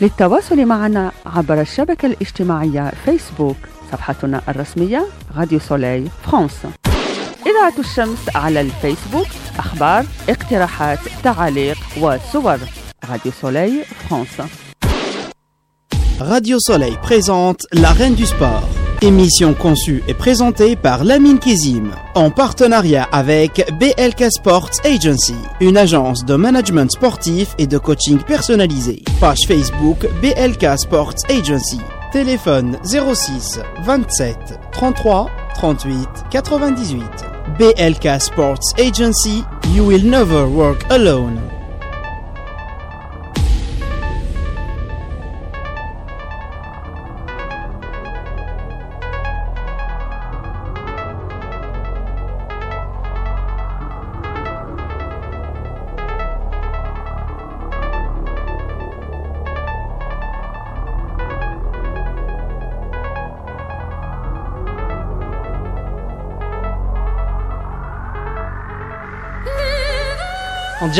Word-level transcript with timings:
للتواصل 0.00 0.66
معنا 0.66 1.12
عبر 1.26 1.60
الشبكة 1.60 2.06
الاجتماعية 2.06 2.92
فيسبوك 3.04 3.56
صفحتنا 3.92 4.42
الرسمية 4.48 5.06
راديو 5.36 5.58
سولاي 5.58 6.04
فرانس. 6.26 6.52
إذاعة 7.46 7.78
الشمس 7.78 8.36
على 8.36 8.60
الفيسبوك 8.60 9.26
أخبار 9.58 10.06
اقتراحات 10.28 10.98
تعاليق 11.24 11.78
وصور. 12.00 12.58
راديو 13.10 13.32
سولاي 13.40 13.84
فرانس. 13.84 14.42
Radio 16.20 16.58
Soleil 16.58 16.96
présente 17.08 17.60
La 17.72 17.92
Reine 17.92 18.16
du 18.16 18.26
Sport. 18.26 18.77
Émission 19.00 19.54
conçue 19.54 20.02
et 20.08 20.14
présentée 20.14 20.74
par 20.74 21.04
Lamine 21.04 21.38
Kizim 21.38 21.92
en 22.16 22.30
partenariat 22.30 23.06
avec 23.12 23.64
BLK 23.78 24.24
Sports 24.32 24.70
Agency, 24.84 25.36
une 25.60 25.76
agence 25.76 26.24
de 26.24 26.34
management 26.34 26.90
sportif 26.90 27.54
et 27.58 27.68
de 27.68 27.78
coaching 27.78 28.18
personnalisé. 28.18 29.04
Page 29.20 29.46
Facebook 29.46 30.08
BLK 30.20 30.76
Sports 30.76 31.14
Agency. 31.28 31.78
Téléphone 32.10 32.76
06 32.82 33.60
27 33.84 34.36
33 34.72 35.30
38 35.54 36.08
98. 36.30 37.02
BLK 37.56 38.20
Sports 38.20 38.74
Agency, 38.78 39.44
you 39.72 39.86
will 39.86 40.04
never 40.04 40.44
work 40.44 40.84
alone. 40.90 41.38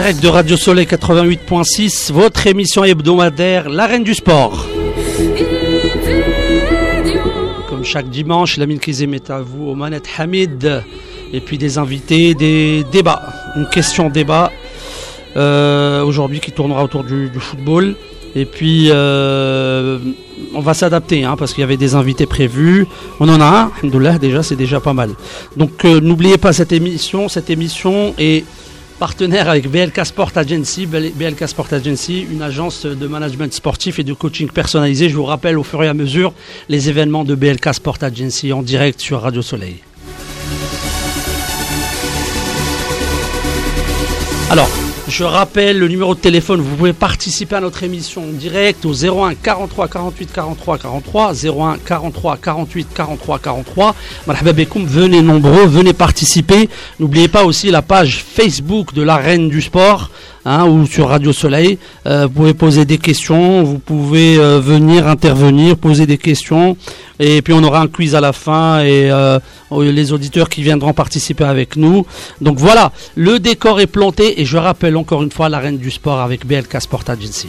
Direct 0.01 0.23
de 0.23 0.29
Radio 0.29 0.57
Soleil 0.57 0.87
88.6, 0.87 2.13
votre 2.13 2.47
émission 2.47 2.85
hebdomadaire 2.85 3.69
La 3.69 3.89
Reine 3.89 4.05
du 4.05 4.15
Sport. 4.15 4.65
Comme 7.69 7.85
chaque 7.85 8.09
dimanche, 8.09 8.59
la 8.59 8.67
mine 8.67 8.79
Kizem 8.79 9.15
est 9.15 9.29
à 9.29 9.41
vous 9.41 9.67
au 9.67 9.75
manettes 9.75 10.09
Hamid. 10.17 10.85
Et 11.33 11.41
puis 11.41 11.59
des 11.59 11.79
invités, 11.79 12.37
des 12.37 12.85
débats. 12.93 13.25
Une 13.57 13.69
question 13.69 14.09
débat 14.09 14.53
euh, 15.37 16.05
aujourd'hui 16.05 16.39
qui 16.39 16.53
tournera 16.53 16.85
autour 16.85 17.03
du, 17.03 17.29
football. 17.37 17.97
Et 18.37 18.45
puis 18.45 18.91
euh, 18.91 19.99
on 20.55 20.61
va 20.61 20.75
s'adapter 20.75 21.25
hein, 21.25 21.35
parce 21.37 21.53
qu'il 21.55 21.63
y 21.63 21.65
avait 21.65 21.77
des 21.77 21.97
invités 21.97 22.27
prévus. 22.27 22.87
On 23.19 23.29
en 23.29 23.41
a 23.41 23.73
un, 23.83 24.19
déjà, 24.19 24.45
c'est 24.45 24.55
déjà 24.55 24.79
pas 24.79 24.93
mal. 24.93 25.11
Donc 25.57 25.85
euh, 25.85 25.99
n'oubliez 26.01 26.39
pas 26.39 26.53
cette 26.53 26.71
émission. 26.71 27.29
Cette 27.29 27.51
émission 27.51 28.15
est 28.17 28.45
partenaire 28.99 29.49
avec 29.49 29.71
BLK 29.71 30.05
Sport 30.05 30.33
Agency. 30.35 30.87
BLK 30.87 31.49
Sport 31.49 31.73
Agency, 31.73 32.27
une 32.31 32.43
agence 32.43 32.85
de 32.85 33.07
management 33.07 33.53
sportif 33.53 33.99
et 33.99 34.05
de 34.05 34.13
coaching 34.13 34.49
personnalisé. 34.49 35.09
Je 35.09 35.17
vous 35.17 35.25
rappelle 35.25 35.59
au 35.59 35.63
fur 35.63 35.83
et 35.83 35.89
à 35.89 35.95
mesure 35.95 36.33
les 36.69 36.89
événements 36.89 37.25
de 37.25 37.35
BLK 37.35 37.75
Sport 37.75 37.99
Agency 38.03 38.53
en 38.53 38.63
direct 38.63 39.01
sur 39.01 39.21
Radio 39.23 39.43
Soleil. 39.43 39.77
Alors, 44.51 44.69
je 45.09 45.25
rappelle 45.25 45.79
le 45.79 45.89
numéro 45.89 46.15
de 46.15 46.21
téléphone, 46.21 46.61
vous 46.61 46.77
pouvez 46.77 46.93
participer 46.93 47.57
à 47.57 47.61
notre 47.61 47.83
émission 47.83 48.23
en 48.23 48.33
direct 48.33 48.85
au 48.85 48.93
01 48.93 49.35
43 49.35 49.89
48 49.89 50.33
43 50.33 50.79
43, 50.79 51.47
01 51.47 51.79
43 51.79 52.37
48 52.37 52.89
43 52.95 53.39
43. 53.39 53.95
Marhaba 54.27 54.53
bekoum, 54.53 54.85
venez 54.85 55.23
nombreux, 55.23 55.67
venez 55.67 55.95
participer. 55.95 56.69
N'oubliez 57.01 57.29
pas 57.29 57.45
aussi 57.45 57.71
la 57.71 57.83
page 57.83 58.23
Facebook 58.23 58.93
de 58.93 59.03
la 59.03 59.17
Reine 59.17 59.49
du 59.49 59.63
Sport. 59.63 60.11
Hein, 60.51 60.65
ou 60.65 60.87
sur 60.87 61.09
Radio 61.09 61.31
Soleil, 61.35 61.77
euh, 62.07 62.25
vous 62.25 62.33
pouvez 62.33 62.55
poser 62.55 62.87
des 62.87 62.97
questions, 62.97 63.63
vous 63.65 63.79
pouvez 63.79 64.39
euh, 64.39 64.61
venir 64.61 65.07
intervenir, 65.07 65.77
poser 65.77 66.07
des 66.07 66.17
questions, 66.17 66.79
et 67.19 67.43
puis 67.43 67.53
on 67.53 67.63
aura 67.63 67.83
un 67.83 67.87
quiz 67.87 68.15
à 68.15 68.23
la 68.23 68.33
fin 68.33 68.81
et 68.81 69.11
euh, 69.11 69.39
les 69.71 70.11
auditeurs 70.15 70.49
qui 70.49 70.63
viendront 70.63 70.95
participer 70.95 71.45
avec 71.45 71.77
nous. 71.77 72.07
Donc 72.41 72.57
voilà, 72.59 72.93
le 73.15 73.39
décor 73.39 73.79
est 73.79 73.87
planté 73.87 74.41
et 74.41 74.47
je 74.47 74.57
rappelle 74.57 74.97
encore 74.97 75.23
une 75.23 75.31
fois 75.31 75.51
la 75.51 75.59
reine 75.59 75.77
du 75.77 75.91
sport 75.91 76.21
avec 76.21 76.47
BLK 76.47 76.81
Sport 76.81 77.05
Agency. 77.09 77.49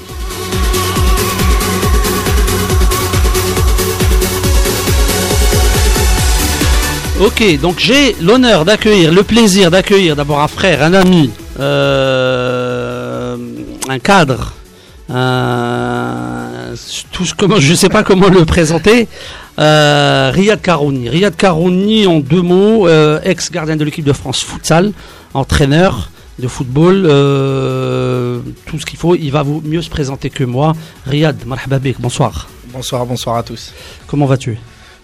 Ok, 7.21 7.61
donc 7.61 7.79
j'ai 7.79 8.13
l'honneur 8.21 8.65
d'accueillir, 8.65 9.13
le 9.13 9.23
plaisir 9.23 9.71
d'accueillir 9.71 10.17
d'abord 10.17 10.41
un 10.41 10.49
frère, 10.49 10.83
un 10.83 10.93
ami, 10.93 11.29
un 13.87 13.99
cadre, 13.99 14.53
un, 15.09 16.73
tout 17.11 17.25
ce, 17.25 17.33
comment, 17.33 17.55
je 17.59 17.71
ne 17.71 17.75
sais 17.75 17.89
pas 17.89 18.03
comment 18.03 18.29
le 18.29 18.45
présenter, 18.45 19.07
euh, 19.59 20.31
Riyad 20.33 20.61
Karouni. 20.61 21.09
Riyad 21.09 21.35
Karouni, 21.35 22.07
en 22.07 22.19
deux 22.19 22.41
mots, 22.41 22.87
euh, 22.87 23.19
ex-gardien 23.23 23.75
de 23.75 23.83
l'équipe 23.83 24.05
de 24.05 24.13
France 24.13 24.43
futsal, 24.43 24.91
entraîneur 25.33 26.11
de 26.37 26.47
football, 26.47 27.05
euh, 27.05 28.39
tout 28.65 28.79
ce 28.79 28.85
qu'il 28.85 28.97
faut. 28.97 29.15
Il 29.15 29.31
va 29.31 29.43
vous 29.43 29.61
mieux 29.65 29.81
se 29.81 29.89
présenter 29.89 30.29
que 30.29 30.43
moi. 30.43 30.73
Riyad, 31.05 31.45
marhaba 31.45 31.79
bik, 31.79 31.99
bonsoir. 31.99 32.47
Bonsoir, 32.71 33.05
bonsoir 33.05 33.35
à 33.35 33.43
tous. 33.43 33.73
Comment 34.07 34.25
vas-tu? 34.25 34.57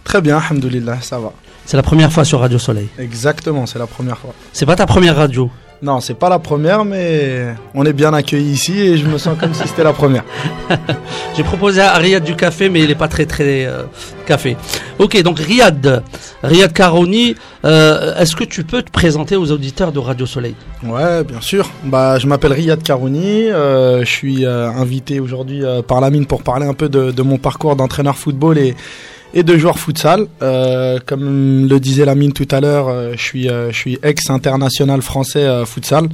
Très 0.03 0.21
bien, 0.21 0.37
alhamdoulilah, 0.37 1.01
ça 1.01 1.19
va. 1.19 1.33
C'est 1.65 1.77
la 1.77 1.83
première 1.83 2.13
fois 2.13 2.23
sur 2.23 2.39
Radio 2.39 2.59
Soleil. 2.59 2.87
Exactement, 2.99 3.65
c'est 3.65 3.79
la 3.79 3.87
première 3.87 4.19
fois. 4.19 4.33
C'est 4.53 4.67
pas 4.67 4.75
ta 4.75 4.85
première 4.85 5.15
radio? 5.15 5.49
Non, 5.85 5.99
c'est 6.01 6.15
pas 6.15 6.29
la 6.29 6.39
première, 6.39 6.83
mais 6.83 7.53
on 7.75 7.85
est 7.85 7.93
bien 7.93 8.11
accueillis 8.11 8.53
ici 8.53 8.81
et 8.81 8.97
je 8.97 9.05
me 9.05 9.19
sens 9.19 9.37
comme 9.39 9.53
si 9.53 9.67
c'était 9.67 9.83
la 9.83 9.93
première. 9.93 10.23
J'ai 11.37 11.43
proposé 11.43 11.79
à 11.79 11.93
Riyad 11.93 12.23
du 12.23 12.35
café, 12.35 12.69
mais 12.69 12.79
il 12.81 12.87
n'est 12.87 12.95
pas 12.95 13.07
très 13.07 13.27
très 13.27 13.67
euh, 13.67 13.83
café. 14.25 14.57
Ok, 14.97 15.21
donc 15.21 15.37
Riyad, 15.37 16.01
Riyad 16.41 16.73
Karoni, 16.73 17.35
euh, 17.65 18.15
est-ce 18.19 18.35
que 18.35 18.43
tu 18.43 18.63
peux 18.63 18.81
te 18.81 18.89
présenter 18.89 19.35
aux 19.35 19.51
auditeurs 19.51 19.91
de 19.91 19.99
Radio 19.99 20.25
Soleil? 20.25 20.55
Ouais, 20.83 21.23
bien 21.23 21.39
sûr. 21.39 21.69
Bah, 21.83 22.17
je 22.17 22.25
m'appelle 22.25 22.53
Riyad 22.53 22.81
Karouni. 22.81 23.51
euh, 23.51 23.99
je 23.99 24.09
suis 24.09 24.43
euh, 24.43 24.67
invité 24.71 25.19
aujourd'hui 25.19 25.63
euh, 25.63 25.83
par 25.83 26.01
la 26.01 26.09
mine 26.09 26.25
pour 26.25 26.41
parler 26.41 26.65
un 26.65 26.73
peu 26.73 26.89
de, 26.89 27.11
de 27.11 27.21
mon 27.21 27.37
parcours 27.37 27.75
d'entraîneur 27.75 28.17
football 28.17 28.57
et, 28.57 28.73
et 29.35 29.43
de 29.43 29.57
joueur 29.57 29.77
futsal. 29.77 30.25
Euh, 30.41 30.97
comme 31.05 31.67
le 31.67 31.79
disait 31.79 32.05
la 32.05 32.15
mine 32.15 32.33
tout 32.33 32.47
à 32.51 32.59
l'heure, 32.61 32.87
euh, 32.87 33.11
je 33.15 33.21
suis, 33.21 33.49
euh, 33.49 33.71
je 33.71 33.77
suis 33.77 33.99
ex-international 34.01 35.01
français 35.03 35.45
futsal, 35.65 36.09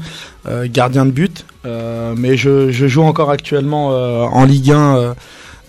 gardien 0.65 1.05
de 1.05 1.11
but. 1.11 1.45
Mais 1.63 2.35
je, 2.35 2.71
je 2.71 2.87
joue 2.87 3.03
encore 3.03 3.29
actuellement 3.29 3.87
en 3.89 4.43
Ligue 4.45 4.71
1 4.71 4.95
euh, 4.97 5.13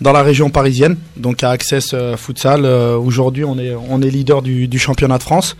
dans 0.01 0.11
la 0.11 0.23
région 0.23 0.49
parisienne, 0.49 0.97
donc 1.15 1.43
à 1.43 1.51
Access 1.51 1.95
Futsal. 2.17 2.65
Aujourd'hui, 2.65 3.45
on 3.45 3.57
est, 3.59 3.73
on 3.89 4.01
est 4.01 4.09
leader 4.09 4.41
du, 4.41 4.67
du 4.67 4.79
championnat 4.79 5.17
de 5.19 5.23
France. 5.23 5.55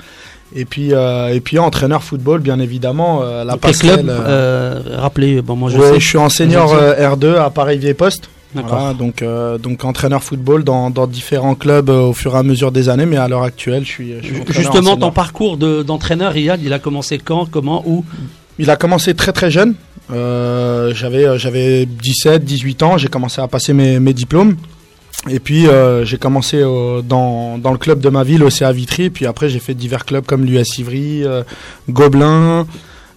Et 0.55 0.65
puis, 0.65 0.93
euh, 0.93 1.33
et 1.33 1.39
puis 1.39 1.57
entraîneur 1.57 2.03
football, 2.03 2.39
bien 2.39 2.59
évidemment. 2.59 3.21
euh, 3.23 3.43
la 3.43 3.57
Quel 3.59 3.75
club 3.75 4.07
euh, 4.09 4.81
Rappelez, 4.97 5.41
bon, 5.41 5.55
moi 5.55 5.69
je 5.71 5.77
ouais, 5.79 5.93
sais. 5.93 5.99
je 5.99 6.07
suis 6.09 6.17
en 6.19 6.29
senior 6.29 6.67
Vous 6.67 6.75
êtes- 6.75 6.99
euh, 6.99 7.15
R2 7.15 7.37
à 7.37 7.49
Paris-Vieille-Poste. 7.49 8.23
D'accord. 8.23 8.29
Voilà, 8.55 8.93
donc, 8.93 9.21
euh, 9.21 9.57
donc 9.57 9.83
entraîneur 9.83 10.23
football 10.23 10.63
dans, 10.63 10.89
dans 10.89 11.07
différents 11.07 11.55
clubs 11.55 11.89
euh, 11.89 12.01
au 12.01 12.13
fur 12.13 12.35
et 12.35 12.37
à 12.37 12.43
mesure 12.43 12.71
des 12.71 12.89
années, 12.89 13.05
mais 13.05 13.17
à 13.17 13.27
l'heure 13.27 13.43
actuelle, 13.43 13.83
je 13.85 13.89
suis, 13.89 14.13
je 14.21 14.51
Justement, 14.53 14.95
ton 14.97 15.11
parcours 15.11 15.57
de- 15.57 15.81
d'entraîneur, 15.83 16.31
Riyad, 16.33 16.61
il 16.63 16.71
a 16.73 16.79
commencé 16.79 17.17
quand, 17.17 17.49
comment, 17.49 17.83
où? 17.87 18.05
Il 18.59 18.69
a 18.69 18.75
commencé 18.75 19.15
très 19.15 19.31
très 19.31 19.49
jeune. 19.49 19.73
Euh, 20.11 20.93
j'avais 20.93 21.25
euh, 21.25 21.37
j'avais 21.37 21.85
17, 21.87 22.43
18 22.43 22.83
ans. 22.83 22.97
J'ai 22.99 23.07
commencé 23.07 23.41
à 23.41 23.47
passer 23.47 23.73
mes, 23.73 23.99
mes 23.99 24.13
diplômes. 24.13 24.55
Et 25.29 25.39
puis 25.39 25.67
j'ai 26.03 26.17
commencé 26.17 26.61
dans, 26.61 27.57
dans 27.57 27.71
le 27.71 27.77
club 27.77 28.01
de 28.01 28.09
ma 28.09 28.23
ville, 28.25 28.43
au 28.43 28.49
CA 28.49 28.73
Vitry. 28.73 29.09
Puis 29.09 29.25
après 29.25 29.47
j'ai 29.47 29.59
fait 29.59 29.73
divers 29.73 30.03
clubs 30.05 30.25
comme 30.25 30.43
l'US 30.43 30.77
Ivry, 30.79 31.23
Gobelin. 31.89 32.67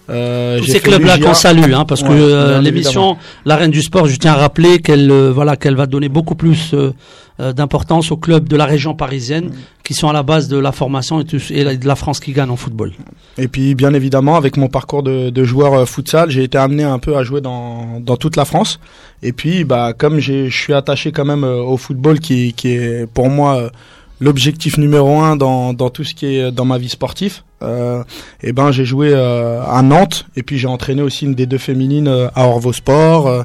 Euh, 0.09 0.59
Tous 0.59 0.65
ces 0.65 0.79
clubs-là 0.79 1.17
qu'on 1.17 1.33
salue, 1.33 1.73
hein, 1.73 1.85
parce 1.85 2.01
que 2.01 2.07
euh, 2.11 2.61
l'émission 2.61 3.17
La 3.45 3.55
Reine 3.57 3.71
du 3.71 3.81
Sport, 3.81 4.07
je 4.07 4.15
tiens 4.15 4.33
à 4.33 4.37
rappeler 4.37 4.79
qu'elle 4.79 5.11
euh, 5.11 5.31
voilà, 5.33 5.55
qu'elle 5.57 5.75
va 5.75 5.85
donner 5.85 6.07
beaucoup 6.07 6.35
plus 6.35 6.73
euh, 6.73 6.93
euh, 7.39 7.51
d'importance 7.53 8.09
aux 8.11 8.17
clubs 8.17 8.47
de 8.47 8.55
la 8.55 8.65
région 8.65 8.95
parisienne 8.95 9.51
qui 9.83 9.93
sont 9.93 10.07
à 10.09 10.13
la 10.13 10.23
base 10.23 10.47
de 10.47 10.57
la 10.57 10.71
formation 10.71 11.19
et, 11.21 11.25
tout- 11.25 11.39
et 11.51 11.63
la- 11.63 11.75
de 11.75 11.85
la 11.87 11.95
France 11.95 12.19
qui 12.21 12.31
gagne 12.31 12.49
en 12.49 12.55
football. 12.55 12.93
Et 13.37 13.47
puis 13.49 13.75
bien 13.75 13.93
évidemment 13.93 14.37
avec 14.37 14.55
mon 14.57 14.69
parcours 14.69 15.03
de, 15.03 15.29
de 15.29 15.43
joueur 15.43 15.87
futsal, 15.87 16.29
j'ai 16.31 16.43
été 16.43 16.57
amené 16.57 16.83
un 16.83 16.99
peu 16.99 17.17
à 17.17 17.23
jouer 17.23 17.41
dans, 17.41 17.99
dans 17.99 18.15
toute 18.15 18.37
la 18.37 18.45
France. 18.45 18.79
Et 19.23 19.33
puis 19.33 19.65
bah 19.65 19.91
comme 19.97 20.19
je 20.19 20.49
suis 20.49 20.73
attaché 20.73 21.11
quand 21.11 21.25
même 21.25 21.43
au 21.43 21.75
football 21.77 22.19
qui, 22.19 22.53
qui 22.53 22.69
est 22.69 23.07
pour 23.11 23.29
moi 23.29 23.57
euh, 23.57 23.69
l'objectif 24.19 24.77
numéro 24.77 25.19
un 25.19 25.35
dans, 25.35 25.73
dans 25.73 25.89
tout 25.89 26.03
ce 26.03 26.13
qui 26.13 26.25
est 26.25 26.51
dans 26.51 26.65
ma 26.65 26.77
vie 26.77 26.89
sportive. 26.89 27.41
Euh, 27.63 28.03
et 28.43 28.51
ben 28.53 28.71
j'ai 28.71 28.85
joué 28.85 29.11
euh, 29.13 29.63
à 29.63 29.81
Nantes 29.81 30.27
et 30.35 30.43
puis 30.43 30.59
j'ai 30.59 30.67
entraîné 30.67 31.01
aussi 31.01 31.25
une 31.25 31.33
des 31.33 31.47
deux 31.47 31.57
féminines 31.57 32.07
euh, 32.07 32.27
à 32.35 32.45
Orvo 32.45 32.71
Sport. 32.71 33.27
Euh, 33.27 33.43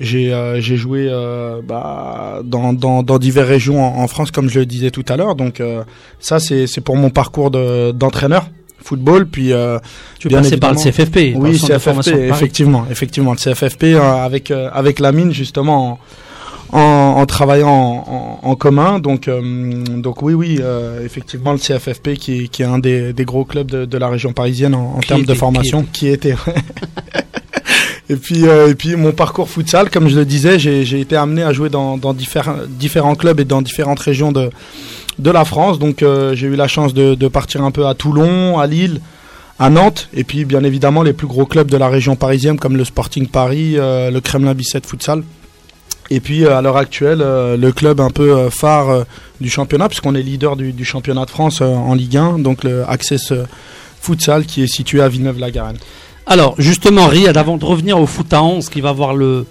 j'ai 0.00 0.32
j'ai 0.60 0.76
joué 0.76 1.10
bah, 1.66 2.38
dans, 2.44 2.72
dans, 2.72 3.02
dans 3.02 3.18
diverses 3.18 3.48
régions 3.48 3.82
en, 3.82 4.06
France 4.06 4.30
comme 4.30 4.48
je 4.48 4.60
le 4.60 4.66
disais 4.66 4.92
tout 4.92 5.04
à 5.08 5.16
l'heure. 5.16 5.34
Donc 5.34 5.60
ça 6.20 6.38
c'est 6.38 6.68
c'est 6.68 6.80
pour 6.80 6.94
mon 6.94 7.10
parcours 7.10 7.50
de 7.50 7.90
d'entraîneur 7.90 8.48
football 8.80 9.26
puis 9.26 9.52
tu 10.20 10.28
es 10.28 10.56
par 10.58 10.72
le 10.72 10.76
CFFP 10.76 11.34
oui 11.34 11.58
CFFP 11.58 12.14
effectivement 12.30 12.86
effectivement 12.88 13.32
le 13.32 13.38
CFFP 13.38 13.96
avec 14.00 14.52
avec 14.52 15.00
la 15.00 15.10
mine 15.10 15.32
justement 15.32 15.94
en, 15.94 15.98
travaillant 17.26 18.40
en, 18.42 18.54
commun. 18.56 18.98
Donc, 18.98 19.28
euh, 19.28 19.40
donc 19.96 20.22
oui, 20.22 20.34
oui, 20.34 20.58
euh, 20.60 21.04
effectivement, 21.04 21.52
le 21.52 21.58
CFFP 21.58 22.14
qui, 22.14 22.48
qui 22.48 22.62
est 22.62 22.66
un 22.66 22.78
des, 22.78 23.12
des 23.12 23.24
gros 23.24 23.44
clubs 23.44 23.70
de, 23.70 23.84
de, 23.84 23.98
la 23.98 24.08
région 24.08 24.32
parisienne 24.32 24.74
en, 24.74 24.98
termes 25.00 25.24
de 25.24 25.34
formation, 25.34 25.86
qui 25.92 26.08
était. 26.08 26.34
et 28.10 28.16
puis, 28.16 28.46
euh, 28.46 28.70
et 28.70 28.74
puis 28.74 28.96
mon 28.96 29.12
parcours 29.12 29.48
futsal, 29.48 29.90
comme 29.90 30.08
je 30.08 30.16
le 30.16 30.24
disais, 30.24 30.58
j'ai 30.58 31.00
été 31.00 31.16
amené 31.16 31.42
à 31.42 31.52
jouer 31.52 31.68
dans, 31.68 31.96
dans 31.96 32.14
différents, 32.14 32.56
différents 32.68 33.14
clubs 33.14 33.38
et 33.40 33.44
dans 33.44 33.62
différentes 33.62 34.00
régions 34.00 34.32
de, 34.32 34.50
de 35.18 35.30
la 35.30 35.44
France. 35.44 35.78
Donc, 35.78 36.04
j'ai 36.32 36.46
eu 36.46 36.56
la 36.56 36.68
chance 36.68 36.94
de, 36.94 37.14
de 37.14 37.28
partir 37.28 37.62
un 37.62 37.70
peu 37.70 37.86
à 37.86 37.94
Toulon, 37.94 38.58
à 38.58 38.66
Lille 38.66 39.00
à 39.60 39.70
Nantes 39.70 40.08
et 40.14 40.22
puis 40.22 40.44
bien 40.44 40.62
évidemment 40.62 41.02
les 41.02 41.12
plus 41.12 41.26
gros 41.26 41.44
clubs 41.44 41.68
de 41.68 41.76
la 41.76 41.88
région 41.88 42.14
parisienne 42.14 42.60
comme 42.60 42.76
le 42.76 42.84
Sporting 42.84 43.26
Paris, 43.26 43.72
le 43.74 44.18
Kremlin 44.20 44.54
Bicêtre 44.54 44.88
Futsal. 44.88 45.24
Et 46.10 46.20
puis 46.20 46.44
euh, 46.44 46.56
à 46.56 46.62
l'heure 46.62 46.76
actuelle, 46.76 47.20
euh, 47.20 47.56
le 47.56 47.72
club 47.72 48.00
un 48.00 48.10
peu 48.10 48.32
euh, 48.32 48.50
phare 48.50 49.04
du 49.40 49.50
championnat, 49.50 49.88
puisqu'on 49.88 50.14
est 50.14 50.22
leader 50.22 50.56
du, 50.56 50.84
championnat 50.84 51.24
de 51.24 51.30
France 51.30 51.60
en 51.60 51.94
Ligue 51.94 52.16
1, 52.16 52.38
donc 52.38 52.64
le 52.64 52.88
Access 52.88 53.32
Futsal 54.00 54.46
qui 54.46 54.62
est 54.62 54.66
situé 54.66 55.00
à 55.00 55.08
Villeneuve-la-Garenne. 55.08 55.76
Alors 56.26 56.54
justement, 56.58 57.06
Riyad, 57.06 57.36
avant 57.36 57.56
de 57.56 57.64
revenir 57.64 58.00
au 58.00 58.06
foot 58.06 58.32
à 58.32 58.42
11 58.42 58.68
qui 58.68 58.80
va 58.80 58.90
avoir 58.90 59.14
le, 59.14 59.46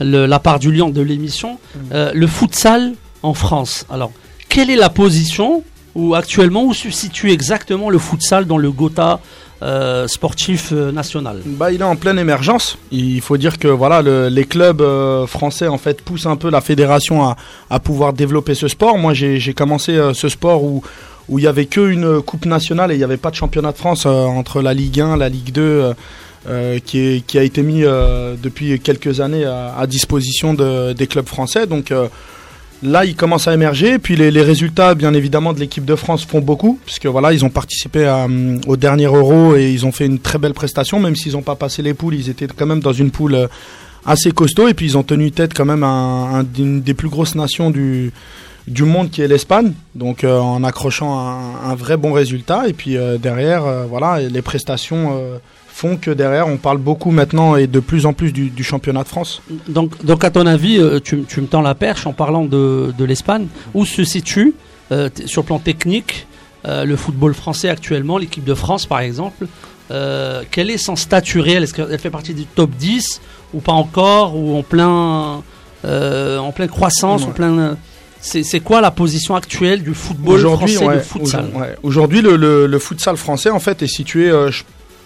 la 0.00 0.38
part 0.38 0.58
du 0.58 0.72
lion 0.72 0.88
de 0.88 1.00
l'émission, 1.02 1.58
mm. 1.74 2.10
le 2.14 2.26
futsal 2.26 2.94
en 3.22 3.34
France. 3.34 3.84
Alors, 3.90 4.12
quelle 4.48 4.70
est 4.70 4.76
la 4.76 4.88
position 4.88 5.62
ou 5.94 6.14
actuellement 6.14 6.64
où 6.64 6.72
se 6.72 6.90
situe 6.90 7.30
exactement 7.32 7.90
le 7.90 7.98
futsal 7.98 8.46
dans 8.46 8.58
le 8.58 8.70
Gotha 8.70 9.20
euh, 9.60 10.06
sportif 10.06 10.68
euh, 10.70 10.92
national 10.92 11.40
bah, 11.44 11.72
Il 11.72 11.80
est 11.80 11.84
en 11.84 11.96
pleine 11.96 12.18
émergence. 12.18 12.78
Il 12.92 13.20
faut 13.20 13.36
dire 13.36 13.58
que 13.58 13.66
voilà, 13.66 14.02
les 14.30 14.44
clubs 14.44 14.80
euh, 14.80 15.26
français 15.26 15.66
en 15.66 15.78
fait 15.78 16.00
poussent 16.00 16.26
un 16.26 16.36
peu 16.36 16.48
la 16.48 16.60
fédération 16.60 17.34
à, 17.68 17.80
pouvoir 17.80 18.12
développer 18.12 18.54
ce 18.54 18.68
sport. 18.68 18.98
Moi 18.98 19.14
j'ai 19.14 19.54
commencé 19.54 19.98
ce 20.14 20.28
sport 20.28 20.62
où 20.62 20.82
où 21.28 21.38
il 21.38 21.44
y 21.44 21.46
avait 21.46 21.66
qu'une 21.66 22.22
coupe 22.22 22.46
nationale 22.46 22.90
et 22.90 22.94
il 22.94 22.98
n'y 22.98 23.04
avait 23.04 23.18
pas 23.18 23.30
de 23.30 23.34
championnat 23.34 23.72
de 23.72 23.76
France 23.76 24.06
entre 24.06 24.62
la 24.62 24.72
Ligue 24.72 25.00
1, 25.00 25.18
la 25.18 25.28
Ligue 25.28 25.52
2. 25.52 25.92
qui, 26.86 27.22
a 27.34 27.42
été 27.42 27.62
mis 27.62 27.82
depuis 27.82 28.80
quelques 28.80 29.20
années 29.20 29.44
à, 29.44 29.86
disposition 29.86 30.54
de, 30.54 30.94
des 30.94 31.06
clubs 31.06 31.26
français. 31.26 31.66
Donc 31.66 31.92
Là, 32.82 33.04
il 33.04 33.16
commence 33.16 33.48
à 33.48 33.54
émerger. 33.54 33.98
Puis 33.98 34.14
les, 34.16 34.42
résultats, 34.42 34.94
bien 34.94 35.12
évidemment, 35.14 35.52
de 35.52 35.60
l'équipe 35.60 35.84
de 35.84 35.96
France 35.96 36.24
font 36.24 36.40
beaucoup, 36.40 36.78
puisque 36.84 37.06
voilà, 37.06 37.32
ils 37.32 37.44
ont 37.44 37.50
participé 37.50 38.04
euh, 38.06 38.58
au 38.66 38.76
dernier 38.76 39.06
Euro 39.06 39.56
et 39.56 39.70
ils 39.70 39.84
ont 39.84 39.92
fait 39.92 40.06
une 40.06 40.20
très 40.20 40.38
belle 40.38 40.54
prestation, 40.54 41.00
même 41.00 41.16
s'ils 41.16 41.32
n'ont 41.32 41.42
pas 41.42 41.56
passé 41.56 41.82
les 41.82 41.94
poules. 41.94 42.14
Ils 42.14 42.30
étaient 42.30 42.46
quand 42.46 42.66
même 42.66 42.80
dans 42.80 42.92
une 42.92 43.10
poule 43.10 43.34
euh, 43.34 43.46
assez 44.06 44.30
costaud 44.30 44.68
et 44.68 44.74
puis 44.74 44.86
ils 44.86 44.96
ont 44.96 45.02
tenu 45.02 45.32
tête 45.32 45.54
quand 45.54 45.64
même 45.64 45.82
à, 45.82 46.44
une 46.56 46.80
des 46.80 46.94
plus 46.94 47.08
grosses 47.08 47.34
nations 47.34 47.70
du 47.70 48.12
monde 48.80 49.10
qui 49.10 49.22
est 49.22 49.28
l'Espagne, 49.28 49.72
donc 49.96 50.22
euh, 50.22 50.38
en 50.38 50.62
accrochant 50.62 51.18
un, 51.18 51.74
vrai 51.74 51.96
bon 51.96 52.12
résultat 52.12 52.68
et 52.68 52.72
puis 52.72 52.96
derrière 53.20 53.64
voilà 53.88 54.20
les 54.20 54.40
prestations 54.40 55.20
font 55.78 55.96
que 55.96 56.10
derrière, 56.10 56.48
on 56.48 56.56
parle 56.56 56.78
beaucoup 56.78 57.12
maintenant 57.12 57.54
et 57.54 57.68
de 57.68 57.78
plus 57.78 58.04
en 58.04 58.12
plus 58.12 58.32
du, 58.32 58.64
championnat 58.64 59.04
de 59.04 59.08
France. 59.08 59.42
Donc, 59.68 60.04
donc 60.04 60.24
à 60.24 60.30
ton 60.30 60.44
avis, 60.44 60.78
euh, 60.78 60.98
tu, 60.98 61.16
me 61.16 61.46
tends 61.46 61.62
la 61.62 61.76
perche 61.76 62.04
en 62.06 62.12
parlant 62.12 62.44
de, 62.44 63.04
l'Espagne. 63.04 63.46
Où 63.74 63.84
se 63.84 64.02
situe, 64.02 64.54
euh, 64.90 65.08
sur 65.26 65.42
le 65.42 65.46
plan 65.46 65.60
technique, 65.60 66.26
euh, 66.66 66.84
le 66.84 66.96
football 66.96 67.32
français 67.32 67.68
actuellement, 67.68 68.18
l'équipe 68.18 68.42
de 68.42 68.54
France 68.54 68.86
par 68.86 68.98
exemple 69.00 69.46
Quel 70.50 70.70
est 70.70 70.78
son 70.78 70.96
statut 70.96 71.38
réel? 71.38 71.62
Est-ce 71.62 71.74
qu'elle 71.74 71.98
fait 71.98 72.10
partie 72.10 72.34
du 72.34 72.44
top 72.44 72.70
10 72.70 73.20
ou 73.54 73.60
pas 73.60 73.72
encore 73.72 74.36
Ou 74.36 74.56
en 74.58 74.64
plein, 74.64 75.42
en 75.84 76.52
pleine 76.52 76.68
croissance 76.68 77.22
en 77.22 77.30
plein, 77.30 77.76
c'est 78.20 78.60
quoi 78.60 78.80
la 78.80 78.90
position 78.90 79.36
actuelle 79.36 79.84
du 79.84 79.94
football 79.94 80.40
français 80.40 80.84
ouais, 80.84 80.96
de 80.96 81.00
futsal? 81.00 81.46
Aujourd'hui, 81.84 82.20
le, 82.20 82.36
le, 82.66 82.78
futsal 82.80 83.16
français 83.16 83.50
en 83.50 83.60
fait 83.60 83.80
est 83.82 83.86
situé, 83.86 84.32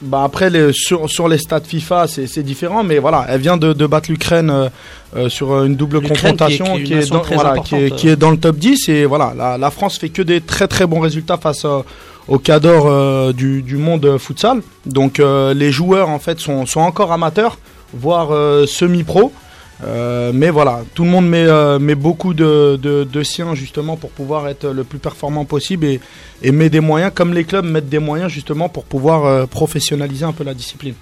bah 0.03 0.23
après 0.25 0.51
les, 0.51 0.73
sur, 0.73 1.09
sur 1.09 1.29
les 1.29 1.39
stats 1.39 1.61
FIFA 1.61 2.07
c'est 2.09 2.43
différent 2.43 2.83
mais 2.83 2.99
voilà 2.99 3.25
elle 3.29 3.41
vient 3.41 3.57
de, 3.57 3.73
de 3.73 3.87
battre 3.87 4.11
l'Ukraine 4.11 4.51
euh, 4.51 4.69
euh, 5.17 5.29
sur 5.29 5.63
une 5.65 5.77
double 5.77 6.03
confrontation 6.03 6.77
qui 6.83 6.95
est, 6.95 7.11
dans, 7.11 7.23
voilà, 7.23 7.59
qui, 7.59 7.77
est, 7.77 7.95
qui 7.95 8.09
est, 8.09 8.17
dans 8.17 8.31
le 8.31 8.37
top 8.37 8.57
10 8.57 8.89
et 8.89 9.05
voilà 9.05 9.33
la, 9.37 9.59
la, 9.59 9.71
France 9.71 9.99
fait 9.99 10.09
que 10.09 10.23
des 10.23 10.41
très 10.41 10.67
très 10.67 10.87
bons 10.87 11.01
résultats 11.01 11.37
face 11.37 11.65
au 12.29 12.39
cadre 12.39 12.87
euh, 12.87 13.33
du, 13.33 13.63
du, 13.63 13.77
monde 13.77 14.17
futsal. 14.19 14.63
Donc 14.87 15.19
les 15.19 15.71
joueurs 15.71 16.09
en 16.09 16.19
fait 16.19 16.41
sont, 16.41 16.67
sont 16.67 16.81
encore 16.81 17.13
amateurs 17.13 17.59
voire 17.95 18.31
semi-pro 18.67 19.33
euh, 19.85 20.31
mais 20.33 20.51
voilà, 20.51 20.83
tout 20.95 21.05
le 21.05 21.11
monde 21.11 21.29
met, 21.29 21.45
euh, 21.45 21.79
met 21.79 21.95
beaucoup 21.95 22.35
de, 22.35 22.77
de, 22.77 23.23
siens 23.23 23.55
justement 23.55 23.97
pour 23.97 24.11
pouvoir 24.11 24.49
être 24.49 24.69
le 24.69 24.85
plus 24.85 24.99
performant 24.99 25.45
possible 25.45 25.87
et, 25.87 26.01
et 26.43 26.53
met 26.53 26.71
des 26.71 26.81
moyens, 26.81 27.13
comme 27.15 27.35
les 27.35 27.45
clubs 27.45 27.65
mettent 27.65 27.89
des 27.89 27.99
moyens 27.99 28.31
justement 28.31 28.69
pour 28.69 28.85
pouvoir 28.85 29.25
euh, 29.25 29.47
professionnaliser 29.47 30.25
un 30.25 30.33
peu 30.33 30.45
la 30.45 30.55
discipline. 30.55 30.95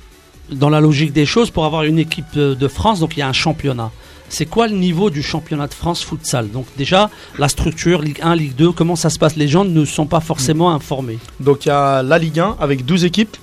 Dans 0.51 0.71
la 0.71 0.81
logique 0.81 1.13
des 1.13 1.27
choses, 1.27 1.51
pour 1.51 1.65
avoir 1.65 1.85
une 1.85 1.99
équipe 1.99 2.37
de 2.37 2.69
France, 2.69 3.01
donc 3.01 3.17
il 3.17 3.21
y 3.21 3.23
a 3.23 3.29
un 3.29 3.33
championnat. 3.33 3.91
C'est 4.29 4.47
quoi 4.47 4.67
le 4.69 4.75
niveau 4.75 5.11
du 5.11 5.23
championnat 5.23 5.67
de 5.67 5.75
France 5.75 6.03
futsal? 6.03 6.51
Donc 6.51 6.67
déjà, 6.77 7.11
la 7.39 7.49
structure, 7.49 8.01
Ligue 8.03 8.21
1, 8.23 8.35
Ligue 8.35 8.55
2, 8.57 8.73
comment 8.73 8.97
ça 8.97 9.11
se 9.11 9.19
passe? 9.19 9.37
Les 9.37 9.49
gens 9.49 9.65
ne 9.65 9.85
sont 9.85 10.07
pas 10.07 10.21
forcément 10.21 10.73
informés. 10.73 11.19
Donc 11.39 11.67
il 11.67 11.69
y 11.69 11.73
a 11.73 12.03
la 12.03 12.19
Ligue 12.19 12.41
1 12.41 12.57
avec 12.61 12.85
12 12.85 13.05
équipes 13.05 13.37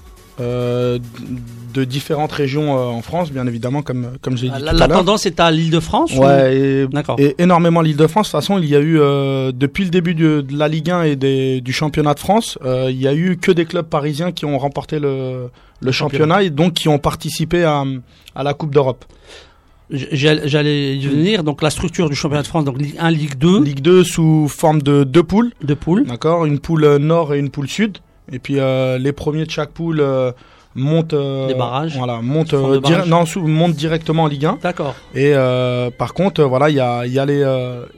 de 1.78 1.84
différentes 1.84 2.32
régions 2.32 2.76
euh, 2.76 2.86
en 2.86 3.04
France, 3.04 3.32
bien 3.32 3.46
évidemment, 3.46 3.84
comme, 3.84 4.14
comme 4.22 4.36
j'ai 4.36 4.50
dit. 4.50 4.62
La, 4.62 4.74
la 4.74 4.88
tendance 4.88 5.28
est 5.28 5.40
à 5.40 5.52
l'Île-de-France 5.52 6.16
Ouais, 6.16 6.58
et, 6.58 6.88
et, 7.20 7.36
énormément 7.38 7.82
l'Île-de-France. 7.82 8.28
De 8.28 8.32
toute 8.32 8.42
façon, 8.42 8.58
il 8.58 8.68
y 8.68 8.76
a 8.76 8.80
eu, 8.80 9.00
euh, 9.00 9.52
depuis 9.54 9.84
le 9.84 9.92
début 9.92 10.16
de, 10.16 10.44
la 10.52 10.68
Ligue 10.68 10.90
1 10.90 11.04
et 11.04 11.16
des, 11.16 11.62
du 11.62 11.74
championnat 11.74 12.16
de 12.16 12.20
France, 12.20 12.58
euh, 12.66 12.88
il 12.90 13.00
y 13.00 13.08
a 13.08 13.14
eu 13.14 13.38
que 13.38 13.52
des 13.52 13.66
clubs 13.66 13.86
parisiens 13.86 14.32
qui 14.32 14.46
ont 14.46 14.58
remporté 14.58 15.00
le, 15.00 15.50
le 15.80 15.92
championnat 15.92 16.42
et 16.42 16.50
donc 16.50 16.74
qui 16.74 16.90
ont 16.90 16.98
participé 16.98 17.64
à, 17.64 17.84
à 18.36 18.44
la 18.44 18.54
Coupe 18.56 18.74
d'Europe. 18.74 19.06
J'allais 19.92 20.98
y 20.98 21.08
venir. 21.08 21.44
Donc 21.44 21.62
la 21.62 21.70
structure 21.70 22.10
du 22.10 22.16
championnat 22.16 22.42
de 22.42 22.48
France, 22.48 22.66
donc 22.66 22.80
Ligue 22.80 22.96
1, 22.98 23.12
Ligue 23.12 23.38
2. 23.38 23.64
Ligue 23.64 23.82
2 23.82 24.04
sous 24.04 24.48
forme 24.48 24.82
de 24.82 25.04
deux 25.04 25.24
poules. 25.24 25.52
Deux 25.62 25.76
poules. 25.76 26.06
D'accord. 26.08 26.46
Une 26.46 26.60
poule 26.60 26.98
nord 26.98 27.36
et 27.36 27.40
une 27.40 27.52
poule 27.52 27.70
sud. 27.70 28.00
Et 28.32 28.40
puis 28.40 28.56
les 28.56 29.14
premiers 29.14 29.46
de 29.46 29.52
chaque 29.52 29.70
poule 29.70 30.04
monte 30.78 31.14
euh, 31.14 31.48
des 31.48 31.56
barrages. 31.56 31.98
voilà 31.98 32.22
monte 32.22 32.54
euh, 32.54 32.80
non 33.08 33.26
monte 33.36 33.74
directement 33.74 34.24
en 34.24 34.28
Ligue 34.28 34.46
1 34.46 34.60
d'accord. 34.62 34.96
Et 35.14 35.34
euh, 35.34 35.90
par 35.90 36.14
contre 36.14 36.44
voilà 36.44 36.70
il 36.70 36.76
y 36.76 36.80
a 36.80 37.06
il 37.06 37.12
y 37.12 37.20
a 37.20 37.26
les 37.26 37.44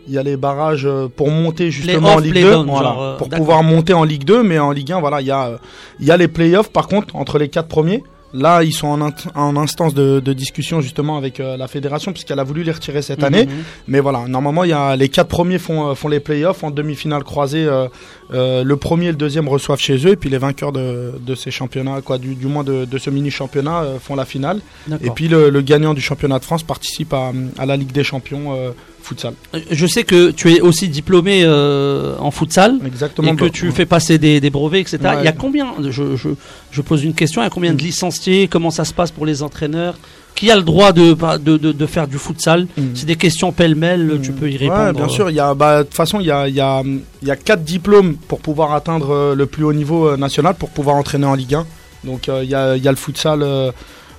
il 0.08 0.14
y 0.14 0.18
a 0.18 0.24
les 0.24 0.38
barrages 0.38 0.88
pour 1.16 1.30
monter 1.30 1.70
justement 1.70 2.14
en 2.14 2.20
Ligue 2.20 2.42
2 2.42 2.56
voilà, 2.64 3.16
pour 3.18 3.30
pouvoir 3.30 3.64
monter 3.64 3.94
en 3.94 4.04
Ligue 4.04 4.24
2 4.24 4.44
mais 4.44 4.58
en 4.58 4.72
Ligue 4.72 4.94
1 4.94 5.00
voilà 5.00 5.22
il 5.22 5.28
y 5.28 5.32
a 5.32 5.60
il 6.00 6.08
y 6.08 6.12
a 6.12 6.18
les 6.18 6.28
playoffs 6.28 6.72
par 6.72 6.88
contre 6.88 7.16
entre 7.16 7.38
les 7.38 7.50
quatre 7.50 7.68
premiers 7.68 8.04
Là, 8.34 8.64
ils 8.64 8.74
sont 8.74 8.88
en, 8.88 9.10
en 9.36 9.58
instance 9.58 9.94
de, 9.94 10.20
de, 10.20 10.34
discussion 10.34 10.82
justement 10.82 11.18
avec 11.18 11.40
euh, 11.40 11.58
la 11.58 11.68
fédération 11.68 12.12
puisqu'elle 12.12 12.40
a 12.40 12.44
voulu 12.44 12.64
les 12.64 12.72
retirer 12.72 13.02
cette 13.02 13.24
année. 13.24 13.46
Mhm. 13.46 13.64
Mais 13.88 14.00
voilà, 14.00 14.28
normalement, 14.28 14.64
il 14.64 14.70
y 14.70 14.74
a 14.74 14.96
les 14.96 15.10
quatre 15.10 15.28
premiers 15.28 15.58
font, 15.58 15.90
euh, 15.90 15.96
font 15.96 16.10
les 16.10 16.20
playoffs 16.20 16.64
en 16.64 16.70
demi-finale 16.70 17.24
croisée. 17.24 17.66
Euh, 17.66 17.88
euh, 18.32 18.64
le 18.64 18.78
premier 18.78 19.08
et 19.08 19.12
le 19.12 19.18
deuxième 19.18 19.48
reçoivent 19.48 19.80
chez 19.80 19.98
eux 20.06 20.12
et 20.12 20.16
puis 20.16 20.30
les 20.30 20.38
vainqueurs 20.38 20.72
de, 20.72 21.14
de 21.20 21.36
ces 21.36 21.50
championnats, 21.50 22.02
quoi, 22.02 22.20
du, 22.20 22.36
du 22.36 22.46
moins 22.46 22.64
de, 22.64 22.86
de 22.86 22.98
ce 23.00 23.10
mini 23.10 23.32
championnat, 23.32 23.84
font 24.00 24.16
la 24.16 24.26
finale. 24.26 24.62
Et 25.04 25.10
puis 25.10 25.28
le, 25.28 25.50
le, 25.50 25.62
gagnant 25.62 25.94
du 25.94 26.02
championnat 26.02 26.38
de 26.40 26.46
France 26.46 26.64
participe 26.64 27.14
à, 27.14 27.32
à 27.58 27.66
la 27.66 27.78
Ligue 27.78 27.92
des 27.92 28.04
Champions 28.04 28.74
futsal. 29.10 29.34
Je 29.72 29.88
sais 29.88 30.04
que 30.04 30.32
tu 30.32 30.54
es 30.54 30.62
aussi 30.62 30.88
diplômé 30.88 31.42
euh, 31.44 32.16
en 32.20 32.32
futsal. 32.32 32.80
Exactement. 32.86 33.32
Et 33.32 33.36
que 33.36 33.46
tu 33.46 33.72
fais 33.72 33.86
passer 33.86 34.18
des, 34.18 34.40
des 34.40 34.50
brevets, 34.50 34.82
etc. 34.82 34.98
Il 35.20 35.26
y 35.26 35.28
a 35.28 35.32
combien 35.32 35.74
je, 35.82 36.16
je, 36.16 36.30
je, 36.72 36.82
pose 36.82 37.04
une 37.04 37.14
question. 37.14 37.42
Il 37.42 37.46
y 37.46 37.48
a 37.48 37.50
combien 37.50 37.74
de 37.74 37.82
licenciés 37.82 38.48
Comment 38.48 38.72
ça 38.72 38.86
se 38.86 38.94
passe 38.94 39.12
pour 39.12 39.26
les 39.26 39.42
entraîneurs? 39.42 39.96
Qui 40.36 40.52
a 40.52 40.56
le 40.56 40.62
droit 40.62 40.94
de, 40.94 41.14
de, 41.38 41.58
de, 41.58 41.72
de 41.72 41.86
faire 41.86 42.08
du 42.08 42.18
futsal? 42.18 42.68
Mm. 42.78 42.84
C'est 42.94 43.08
des 43.08 43.16
questions 43.16 43.52
pêle-mêle, 43.52 44.06
mm. 44.06 44.22
tu 44.22 44.32
peux 44.32 44.50
y 44.50 44.58
répondre. 44.58 44.86
Ouais, 44.86 44.94
bien 44.94 45.10
sûr. 45.10 45.30
Il 45.30 45.36
y 45.36 45.40
a, 45.40 45.54
bah, 45.54 45.80
de 45.80 45.84
toute 45.84 45.96
façon, 45.96 46.20
il 46.20 46.28
y 46.28 46.32
a, 46.32 46.48
il 46.48 46.56
y, 46.56 46.62
a, 46.62 46.84
il 46.84 47.28
y 47.28 47.32
a 47.32 47.36
quatre 47.36 47.64
diplômes 47.64 48.16
pour 48.16 48.40
pouvoir 48.40 48.74
atteindre 48.74 49.10
euh, 49.12 49.36
le 49.36 49.46
plus 49.48 49.64
haut 49.64 49.74
niveau 49.74 50.08
euh, 50.08 50.18
national, 50.18 50.54
pour 50.54 50.70
pouvoir 50.70 50.96
entraîner 50.96 51.26
en 51.26 51.34
Ligue 51.34 51.56
1. 51.56 51.66
Donc 52.06 52.28
il 52.28 52.50
y, 52.50 52.56
a, 52.56 52.78
il 52.78 52.84
y 52.84 52.88
a 52.88 52.92
le 52.92 52.98
futsal 52.98 53.44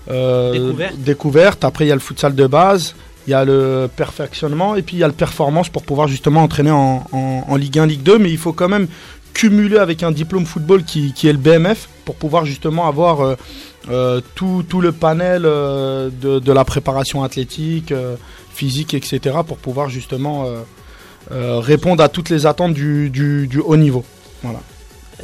découverte. 0.07 0.97
découverte. 0.99 1.65
Après, 1.65 1.87
il 1.87 1.89
y 1.89 1.93
a 1.93 1.95
le 1.95 2.01
futsal 2.01 2.35
de 2.35 2.47
base 2.47 2.95
il 3.27 3.31
y 3.31 3.35
a 3.35 3.45
le 3.45 3.89
perfectionnement 3.95 4.77
et 4.77 4.83
puis 4.83 4.97
il 4.97 5.00
y 5.00 5.05
a 5.05 5.07
le 5.07 5.12
performance 5.12 5.69
pour 5.69 5.83
pouvoir 5.83 6.09
justement 6.09 6.43
entraîner 6.43 6.71
en, 6.71 7.57
Ligue 7.57 7.79
1, 7.79 7.87
Ligue 7.87 8.03
2. 8.03 8.19
Mais 8.19 8.31
il 8.31 8.39
faut 8.39 8.53
quand 8.53 8.69
même 8.69 8.89
cumuler 9.35 9.79
avec 9.79 10.03
un 10.03 10.11
diplôme 10.11 10.47
football 10.47 10.85
qui, 10.85 11.12
est 11.25 11.33
le 11.33 11.39
BMF 11.39 11.89
pour 12.05 12.17
pouvoir 12.17 12.45
justement 12.45 12.89
avoir 12.89 13.21
euh, 13.21 13.37
euh, 13.91 14.21
tout, 14.35 14.65
le 14.81 14.93
panel 14.93 15.43
euh, 15.45 16.11
de, 16.11 16.53
la 16.53 16.65
préparation 16.65 17.23
athlétique, 17.23 17.95
physique, 18.53 18.95
etc. 18.95 19.39
pour 19.47 19.59
pouvoir 19.59 19.89
justement 19.89 20.47
répondre 21.31 22.03
à 22.03 22.09
toutes 22.09 22.31
les 22.31 22.47
attentes 22.47 22.75
du, 22.75 23.11
du, 23.11 23.47
du 23.47 23.61
haut 23.61 23.77
niveau. 23.77 24.05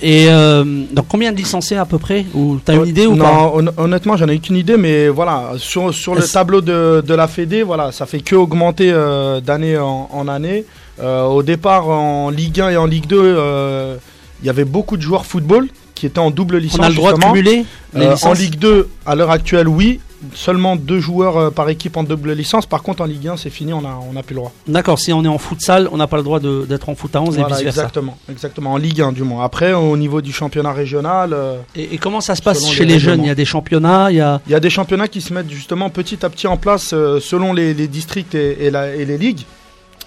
Et 0.02 0.26
euh, 0.28 0.62
donc 0.92 1.06
combien 1.08 1.32
de 1.32 1.36
licenciés 1.36 1.76
à 1.76 1.84
peu 1.84 1.98
près? 1.98 2.26
Ou 2.34 2.58
t'as 2.64 2.74
une 2.74 2.80
Hon- 2.80 2.84
idée 2.84 3.06
ou 3.06 3.14
non, 3.16 3.24
pas? 3.24 3.52
hon- 3.54 3.72
honnêtement, 3.84 4.16
j'en 4.16 4.28
ai 4.28 4.36
aucune 4.36 4.56
idée, 4.56 4.76
mais 4.76 5.08
voilà, 5.08 5.52
sur, 5.58 5.92
sur 5.94 6.14
le 6.14 6.22
tableau 6.22 6.60
de, 6.60 7.02
de 7.06 7.14
la 7.14 7.26
Fédé, 7.28 7.62
voilà, 7.62 7.92
ça 7.92 8.06
fait 8.06 8.20
que 8.20 8.34
augmenter 8.36 8.90
euh, 8.92 9.40
d'année 9.40 9.78
en, 9.78 10.08
en 10.12 10.28
année. 10.28 10.64
Euh, 11.00 11.24
au 11.24 11.42
départ, 11.42 11.88
en 11.88 12.30
Ligue 12.30 12.60
1 12.60 12.70
et 12.70 12.76
en 12.76 12.86
Ligue 12.86 13.06
2, 13.06 13.16
euh, 13.20 13.96
il 14.42 14.46
y 14.46 14.50
avait 14.50 14.64
beaucoup 14.64 14.96
de 14.96 15.02
joueurs 15.02 15.26
football 15.26 15.68
qui 15.94 16.04
étaient 16.06 16.18
en 16.18 16.30
double 16.30 16.58
licence. 16.58 16.80
On 16.80 16.82
a 16.82 16.88
le 16.90 16.94
droit 16.94 17.12
de 17.14 17.18
cumuler 17.18 17.64
les 17.94 18.06
Euh, 18.06 18.16
en 18.22 18.32
Ligue 18.34 18.58
2, 18.58 18.88
à 19.06 19.14
l'heure 19.14 19.30
actuelle, 19.30 19.68
oui. 19.68 20.00
Seulement 20.34 20.76
deux 20.76 21.00
joueurs 21.00 21.36
euh, 21.36 21.50
par 21.50 21.68
équipe 21.68 21.96
en 21.96 22.02
double 22.04 22.32
licence. 22.32 22.66
Par 22.66 22.82
contre, 22.82 23.02
en 23.02 23.06
Ligue 23.06 23.28
1, 23.28 23.36
c'est 23.36 23.50
fini, 23.50 23.72
on 23.72 23.82
n'a 23.82 23.96
on 24.10 24.16
a 24.16 24.22
plus 24.22 24.34
le 24.34 24.40
droit. 24.40 24.52
D'accord, 24.66 24.98
si 24.98 25.12
on 25.12 25.24
est 25.24 25.28
en 25.28 25.38
futsal, 25.38 25.88
on 25.92 25.96
n'a 25.96 26.06
pas 26.06 26.16
le 26.16 26.22
droit 26.22 26.40
d'être 26.40 26.88
en 26.88 26.94
foot 26.94 27.14
à 27.16 27.22
11 27.22 27.36
et 27.38 27.38
vice 27.38 27.46
versa. 27.48 27.62
exactement, 27.66 28.18
exactement. 28.30 28.72
En 28.72 28.76
Ligue 28.76 29.00
1, 29.02 29.12
du 29.12 29.22
moins. 29.22 29.44
Après, 29.44 29.72
au 29.72 29.96
niveau 29.96 30.20
du 30.20 30.32
championnat 30.32 30.72
régional, 30.72 31.32
euh, 31.32 31.56
Et, 31.74 31.94
et 31.94 31.98
comment 31.98 32.20
ça 32.20 32.34
se 32.34 32.42
passe 32.42 32.66
chez 32.70 32.84
les 32.84 32.94
les 32.94 32.98
jeunes? 33.00 33.20
Il 33.22 33.26
y 33.26 33.30
a 33.30 33.34
des 33.34 33.44
championnats, 33.44 34.10
il 34.10 34.16
y 34.16 34.20
a 34.20 34.40
Il 34.46 34.52
y 34.52 34.54
a 34.54 34.60
des 34.60 34.70
championnats 34.70 35.08
qui 35.08 35.20
se 35.20 35.32
mettent 35.32 35.50
justement 35.50 35.90
petit 35.90 36.24
à 36.24 36.30
petit 36.30 36.46
en 36.46 36.56
place 36.56 36.90
euh, 36.92 37.20
selon 37.20 37.52
les, 37.52 37.74
les 37.74 37.88
districts 37.88 38.34
et, 38.34 38.66
et 38.66 38.70
la- 38.70 38.94
et 38.94 39.04
les 39.04 39.18
ligues. 39.18 39.42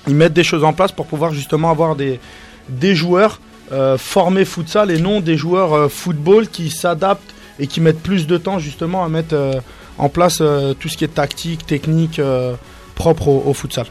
Ils 0.07 0.15
mettent 0.15 0.33
des 0.33 0.43
choses 0.43 0.63
en 0.63 0.73
place 0.73 0.91
pour 0.91 1.05
pouvoir 1.05 1.33
justement 1.33 1.69
avoir 1.69 1.95
des, 1.95 2.19
des 2.69 2.95
joueurs 2.95 3.39
euh, 3.71 3.97
formés 3.97 4.45
futsal 4.45 4.89
et 4.91 4.99
non 4.99 5.19
des 5.19 5.37
joueurs 5.37 5.73
euh, 5.73 5.87
football 5.89 6.47
qui 6.47 6.69
s'adaptent 6.71 7.21
et 7.59 7.67
qui 7.67 7.81
mettent 7.81 8.01
plus 8.01 8.25
de 8.25 8.37
temps 8.37 8.57
justement 8.57 9.03
à 9.03 9.09
mettre 9.09 9.35
en 9.99 10.09
place 10.09 10.39
euh, 10.41 10.73
tout 10.73 10.89
ce 10.89 10.97
qui 10.97 11.03
est 11.03 11.13
tactique, 11.13 11.65
technique 11.65 12.17
euh, 12.19 12.55
propre 12.95 13.27
au, 13.27 13.43
au 13.45 13.53
futsal. 13.53 13.85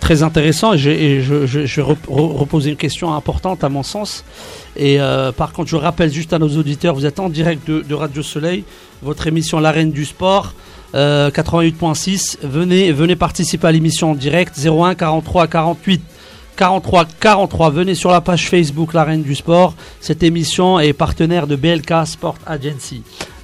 très, 0.00 0.22
intéressant. 0.22 0.72
Et, 0.74 1.20
je, 1.22 1.46
je- 1.46 1.66
je 1.66 1.76
vais 1.80 1.82
rep- 1.82 2.06
re- 2.08 2.36
reposer 2.36 2.70
une 2.70 2.76
question 2.76 3.12
importante 3.14 3.64
à 3.64 3.68
mon 3.68 3.82
sens. 3.82 4.24
Et 4.76 5.00
euh, 5.00 5.32
par 5.32 5.52
contre, 5.52 5.68
je 5.70 5.76
rappelle 5.76 6.12
juste 6.12 6.32
à 6.32 6.38
nos 6.38 6.48
auditeurs, 6.56 6.94
vous 6.94 7.06
êtes 7.06 7.18
en 7.20 7.28
direct 7.28 7.66
de, 7.68 7.80
de 7.80 7.94
Radio 7.94 8.22
Soleil, 8.22 8.64
votre 9.02 9.26
émission 9.26 9.58
L'arène 9.58 9.90
du 9.90 10.04
sport. 10.04 10.52
euh, 10.94 11.30
88.6, 11.30 12.38
venez, 12.42 12.92
venez 12.92 13.16
participer 13.16 13.66
à 13.68 13.72
l'émission 13.72 14.10
en 14.12 14.14
direct 14.14 14.54
01 14.64 14.94
43 14.94 15.46
48 15.48 16.02
43 16.56 17.06
43. 17.18 17.70
Venez 17.70 17.94
sur 17.94 18.10
la 18.10 18.20
page 18.20 18.48
Facebook 18.48 18.92
L'arène 18.92 19.22
du 19.22 19.34
sport. 19.34 19.74
Cette 20.00 20.22
émission 20.22 20.78
est 20.78 20.92
partenaire 20.92 21.46
de 21.46 21.56
BLK 21.56 21.94
Sport 22.06 22.36
Agency. 22.46 23.02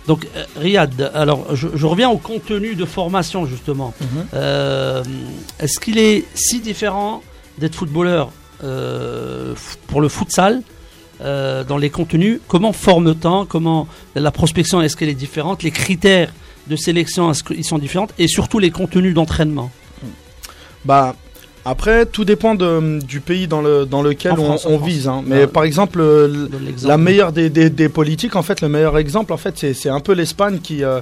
Donc 0.09 0.27
euh, 0.35 0.45
Riyad, 0.57 1.13
alors 1.15 1.55
je, 1.55 1.69
je 1.75 1.87
reviens 1.87 2.09
au 2.11 2.17
contenu 2.17 2.75
de 2.75 2.87
formation 2.87 3.47
justement. 3.47 3.93
Euh, 4.35 5.05
Est-ce 5.61 5.79
qu'il 5.79 5.99
est 5.99 6.25
si 6.35 6.61
différent 6.61 7.23
d'être 7.59 7.77
footballeur 7.77 8.31
euh, 8.65 9.55
pour 9.87 10.01
le 10.01 10.09
futsal 10.09 10.63
euh, 11.21 11.63
dans 11.63 11.77
les 11.77 11.91
contenus? 11.91 12.41
Comment 12.49 12.73
forme-t-on? 12.73 13.45
Comment 13.45 13.87
la 14.15 14.31
prospection 14.31 14.81
est-ce 14.81 14.97
qu'elle 14.97 15.11
est 15.11 15.23
différente? 15.29 15.63
Les 15.63 15.71
critères 15.83 16.33
de 16.69 16.77
sélection 16.77 17.31
est-ce 17.31 17.45
qu'ils 17.45 17.65
sont 17.65 17.79
différents? 17.79 18.09
Et 18.19 18.29
surtout 18.29 18.59
les 18.59 18.71
contenus 18.71 19.15
d'entraînement. 19.15 19.71
Bah, 20.87 21.17
après, 21.69 22.07
tout 22.07 22.25
dépend 22.25 22.55
de- 22.55 22.99
du 23.05 23.21
pays 23.21 23.47
dans, 23.47 23.61
le, 23.63 23.85
dans 23.87 24.03
lequel 24.03 24.35
on, 24.39 24.79
vise. 24.79 25.09
hein. 25.09 25.23
Mais 25.27 25.43
Ah. 25.43 25.47
par 25.47 25.65
exemple. 25.65 26.03
La 26.85 26.97
meilleure 26.99 27.33
des, 27.33 27.51
des- 27.51 27.71
des 27.71 27.89
politiques, 27.89 28.37
en 28.37 28.43
fait, 28.43 28.61
le 28.61 28.69
meilleur 28.69 28.97
exemple, 28.99 29.33
en 29.33 29.37
fait, 29.37 29.57
c'est- 29.59 29.75
c'est 29.75 29.89
un 29.89 30.01
peu 30.01 30.13
l'Espagne 30.13 30.59
qui, 30.61 30.83
euh, 30.85 31.01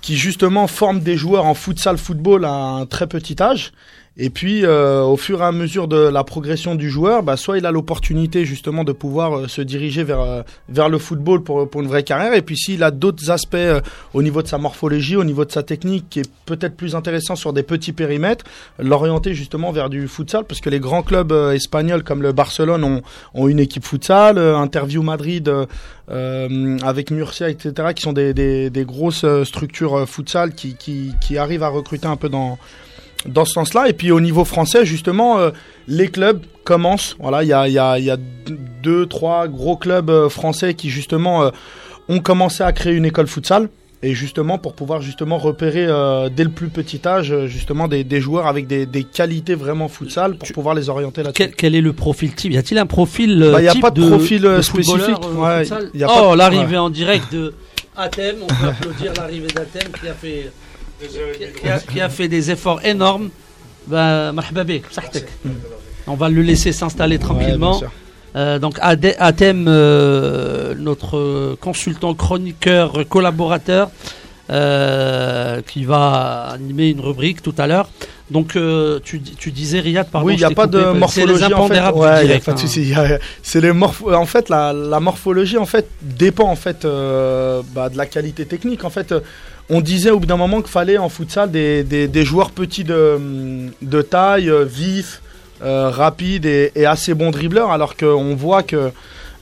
qui 0.00 0.16
justement 0.16 0.66
forme 0.66 1.00
des 1.00 1.16
joueurs 1.16 1.46
en 1.46 1.54
futsal 1.54 1.96
football 1.98 2.44
à 2.44 2.52
un 2.52 2.86
très 2.86 3.06
petit 3.06 3.36
âge. 3.42 3.72
Et 4.16 4.30
puis, 4.30 4.64
euh, 4.64 5.02
au 5.02 5.16
fur 5.16 5.40
et 5.40 5.44
à 5.44 5.50
mesure 5.50 5.88
de 5.88 5.96
la 5.96 6.22
progression 6.22 6.76
du 6.76 6.88
joueur, 6.88 7.24
bah, 7.24 7.36
soit 7.36 7.58
il 7.58 7.66
a 7.66 7.72
l'opportunité 7.72 8.44
justement 8.44 8.84
de 8.84 8.92
pouvoir 8.92 9.36
euh, 9.36 9.48
se 9.48 9.60
diriger 9.60 10.04
vers, 10.04 10.20
euh, 10.20 10.42
vers 10.68 10.88
le 10.88 10.98
football 10.98 11.42
pour, 11.42 11.68
pour 11.68 11.80
une 11.80 11.88
vraie 11.88 12.04
carrière. 12.04 12.32
Et 12.32 12.42
puis, 12.42 12.56
s'il 12.56 12.84
a 12.84 12.92
d'autres 12.92 13.32
aspects 13.32 13.56
euh, 13.56 13.80
au 14.12 14.22
niveau 14.22 14.40
de 14.40 14.46
sa 14.46 14.56
morphologie, 14.56 15.16
au 15.16 15.24
niveau 15.24 15.44
de 15.44 15.50
sa 15.50 15.64
technique, 15.64 16.06
qui 16.10 16.20
est 16.20 16.30
peut-être 16.46 16.76
plus 16.76 16.94
intéressant 16.94 17.34
sur 17.34 17.52
des 17.52 17.64
petits 17.64 17.92
périmètres, 17.92 18.44
l'orienter 18.78 19.34
justement 19.34 19.72
vers 19.72 19.90
du 19.90 20.06
futsal, 20.06 20.44
parce 20.44 20.60
que 20.60 20.70
les 20.70 20.78
grands 20.78 21.02
clubs 21.02 21.32
espagnols 21.52 22.04
comme 22.04 22.22
le 22.22 22.32
Barcelone 22.32 22.84
ont, 22.84 23.02
ont 23.34 23.48
une 23.48 23.58
équipe 23.58 23.84
futsal, 23.84 24.38
Interview 24.38 25.02
Madrid 25.02 25.52
avec 26.08 27.10
Murcia, 27.10 27.48
etc., 27.48 27.88
qui 27.96 28.02
sont 28.02 28.12
des, 28.12 28.32
des, 28.32 28.70
des 28.70 28.84
grosses 28.84 29.24
structures 29.42 30.08
futsal 30.08 30.54
qui, 30.54 30.76
qui, 30.76 31.12
qui 31.20 31.38
arrivent 31.38 31.62
à 31.62 31.68
recruter 31.68 32.06
un 32.06 32.16
peu 32.16 32.28
dans, 32.28 32.58
dans 33.26 33.44
ce 33.44 33.52
sens-là. 33.52 33.88
Et 33.88 33.92
puis 33.92 34.10
au 34.12 34.20
niveau 34.20 34.44
français, 34.44 34.84
justement, 34.84 35.38
euh, 35.38 35.50
les 35.88 36.08
clubs 36.08 36.42
commencent. 36.64 37.16
Voilà, 37.20 37.42
il 37.42 37.48
y 37.48 37.52
a, 37.52 37.68
il 37.68 37.72
y, 37.74 37.78
a, 37.78 37.98
il 37.98 38.04
y 38.04 38.10
a 38.10 38.16
deux, 38.82 39.06
trois 39.06 39.48
gros 39.48 39.76
clubs 39.76 40.10
euh, 40.10 40.28
français 40.28 40.74
qui 40.74 40.90
justement 40.90 41.44
euh, 41.44 41.50
ont 42.08 42.20
commencé 42.20 42.62
à 42.62 42.72
créer 42.72 42.94
une 42.94 43.04
école 43.06 43.26
futsal. 43.26 43.68
Et 44.02 44.12
justement 44.12 44.58
pour 44.58 44.74
pouvoir 44.74 45.00
justement 45.00 45.38
repérer 45.38 45.86
dès 46.36 46.44
le 46.44 46.50
plus 46.50 46.68
petit 46.68 47.00
âge 47.06 47.34
justement 47.46 47.88
des, 47.88 48.04
des 48.04 48.20
joueurs 48.20 48.46
avec 48.46 48.66
des, 48.66 48.84
des 48.84 49.02
qualités 49.02 49.54
vraiment 49.54 49.88
futsal 49.88 50.36
pour 50.36 50.46
Tu- 50.46 50.52
pouvoir 50.52 50.74
les 50.74 50.90
orienter 50.90 51.22
là-dessus. 51.22 51.38
Quel, 51.38 51.54
quel 51.54 51.74
est 51.74 51.80
le 51.80 51.94
profil 51.94 52.34
type? 52.34 52.52
Y 52.52 52.58
a-t-il 52.58 52.76
un 52.76 52.84
profil 52.84 53.48
Bah, 53.50 53.62
y 53.62 53.68
a 53.68 53.72
type 53.72 53.80
pas 53.80 53.90
de 53.90 54.06
profil, 54.06 54.42
spécifique. 54.62 55.16
Ouais, 55.38 55.60
futsal? 55.64 55.90
y 55.94 56.04
a 56.04 56.08
Oh, 56.22 56.32
de- 56.32 56.36
l'arrivée 56.36 56.76
en 56.76 56.90
direct 56.90 57.32
de 57.32 57.54
Athème. 57.96 58.36
On 58.42 58.46
peut 58.46 58.68
applaudir 58.68 59.12
l'arrivée 59.16 59.46
d'Athème 59.46 59.90
qui 59.98 60.06
a 60.06 60.12
fait 60.12 60.52
qui 61.60 61.68
a, 61.68 61.78
qui 62.08 62.14
fait 62.14 62.28
des 62.28 62.50
efforts 62.50 62.84
énormes. 62.84 63.30
Ben, 63.86 64.32
bsahtek. 64.32 65.26
On 66.06 66.14
va 66.14 66.28
le 66.28 66.42
laisser 66.42 66.72
s'installer 66.72 67.18
tranquillement. 67.18 67.80
Euh, 68.36 68.58
donc 68.58 68.78
Athème, 68.80 69.66
euh, 69.68 70.74
notre 70.76 71.56
consultant, 71.60 72.14
chroniqueur, 72.14 73.06
collaborateur, 73.08 73.90
euh, 74.50 75.60
qui 75.62 75.84
va 75.84 76.48
animer 76.52 76.88
une 76.90 77.00
rubrique 77.00 77.42
tout 77.42 77.54
à 77.58 77.66
l'heure. 77.66 77.88
Donc 78.30 78.56
euh, 78.56 78.98
tu, 79.04 79.18
dis- 79.18 79.36
tu 79.36 79.52
disais 79.52 79.80
Riyad, 79.80 80.08
pardon, 80.10 80.26
oui, 80.28 80.34
il 80.34 80.38
je 80.38 80.46
n'y 80.46 80.52
a 80.52 80.54
pas 80.54 80.64
coupé, 80.66 80.78
de 80.78 80.82
c'est 80.84 80.94
morphologie 80.94 81.44
les 81.48 81.54
en 81.54 81.68
fait. 81.68 81.74
Ouais, 81.94 82.08
y 82.08 82.10
a 82.10 82.22
direct, 82.24 82.46
pas 82.46 82.52
de 82.52 82.56
hein. 82.56 82.60
souci. 82.60 82.94
A- 82.94 83.18
C'est 83.42 83.60
les 83.60 83.70
En 83.70 84.26
fait, 84.26 84.48
la, 84.48 84.72
la 84.72 84.98
morphologie 85.00 85.58
en 85.58 85.66
fait 85.66 85.88
dépend 86.02 86.48
en 86.50 86.56
fait 86.56 86.84
euh, 86.84 87.62
bah, 87.74 87.88
de 87.90 87.96
la 87.98 88.06
qualité 88.06 88.46
technique. 88.46 88.84
En 88.84 88.90
fait, 88.90 89.12
euh, 89.12 89.20
on 89.70 89.80
disait 89.80 90.10
au 90.10 90.18
bout 90.20 90.26
d'un 90.26 90.36
moment 90.36 90.60
qu'il 90.60 90.70
fallait 90.70 90.98
en 90.98 91.08
futsal 91.08 91.50
des, 91.50 91.82
des, 91.84 92.06
des 92.08 92.24
joueurs 92.24 92.50
petits 92.50 92.84
de, 92.84 93.18
de 93.82 94.02
taille, 94.02 94.50
euh, 94.50 94.64
vifs, 94.64 95.22
euh, 95.62 95.88
rapides 95.90 96.46
et, 96.46 96.72
et 96.74 96.84
assez 96.86 97.14
bons 97.14 97.30
dribbleurs, 97.30 97.70
alors 97.70 97.96
qu'on 97.96 98.34
voit 98.34 98.62
que 98.62 98.90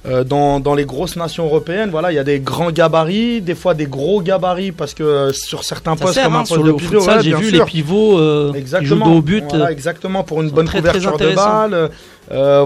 euh, 0.04 0.24
dans, 0.24 0.58
dans 0.60 0.74
les 0.74 0.84
grosses 0.84 1.14
nations 1.16 1.44
européennes, 1.46 1.90
voilà, 1.90 2.10
il 2.12 2.16
y 2.16 2.18
a 2.18 2.24
des 2.24 2.40
grands 2.40 2.70
gabarits, 2.72 3.40
des 3.40 3.54
fois 3.54 3.74
des 3.74 3.86
gros 3.86 4.20
gabarits 4.20 4.72
parce 4.72 4.94
que 4.94 5.02
euh, 5.04 5.32
sur 5.32 5.62
certains 5.64 5.96
Ça 5.96 6.02
postes 6.02 6.14
sert, 6.14 6.24
comme 6.24 6.36
hein, 6.36 6.40
un 6.40 6.44
sur 6.44 6.56
poste 6.56 6.66
le 6.66 6.72
de 6.72 6.76
pivot, 6.78 7.04
ouais, 7.06 7.22
j'ai 7.22 7.34
vu 7.34 7.50
sûr. 7.50 7.58
les 7.64 7.70
pivots 7.70 8.18
euh, 8.18 8.52
Exactement. 8.52 9.14
au 9.14 9.22
but. 9.22 9.44
Voilà, 9.48 9.70
exactement, 9.72 10.24
pour 10.24 10.42
une 10.42 10.50
bonne 10.50 10.66
très, 10.66 10.80
très 10.82 10.90
couverture 10.98 11.18
de 11.18 11.24
intéressants. 11.26 11.68
balle. 11.68 11.90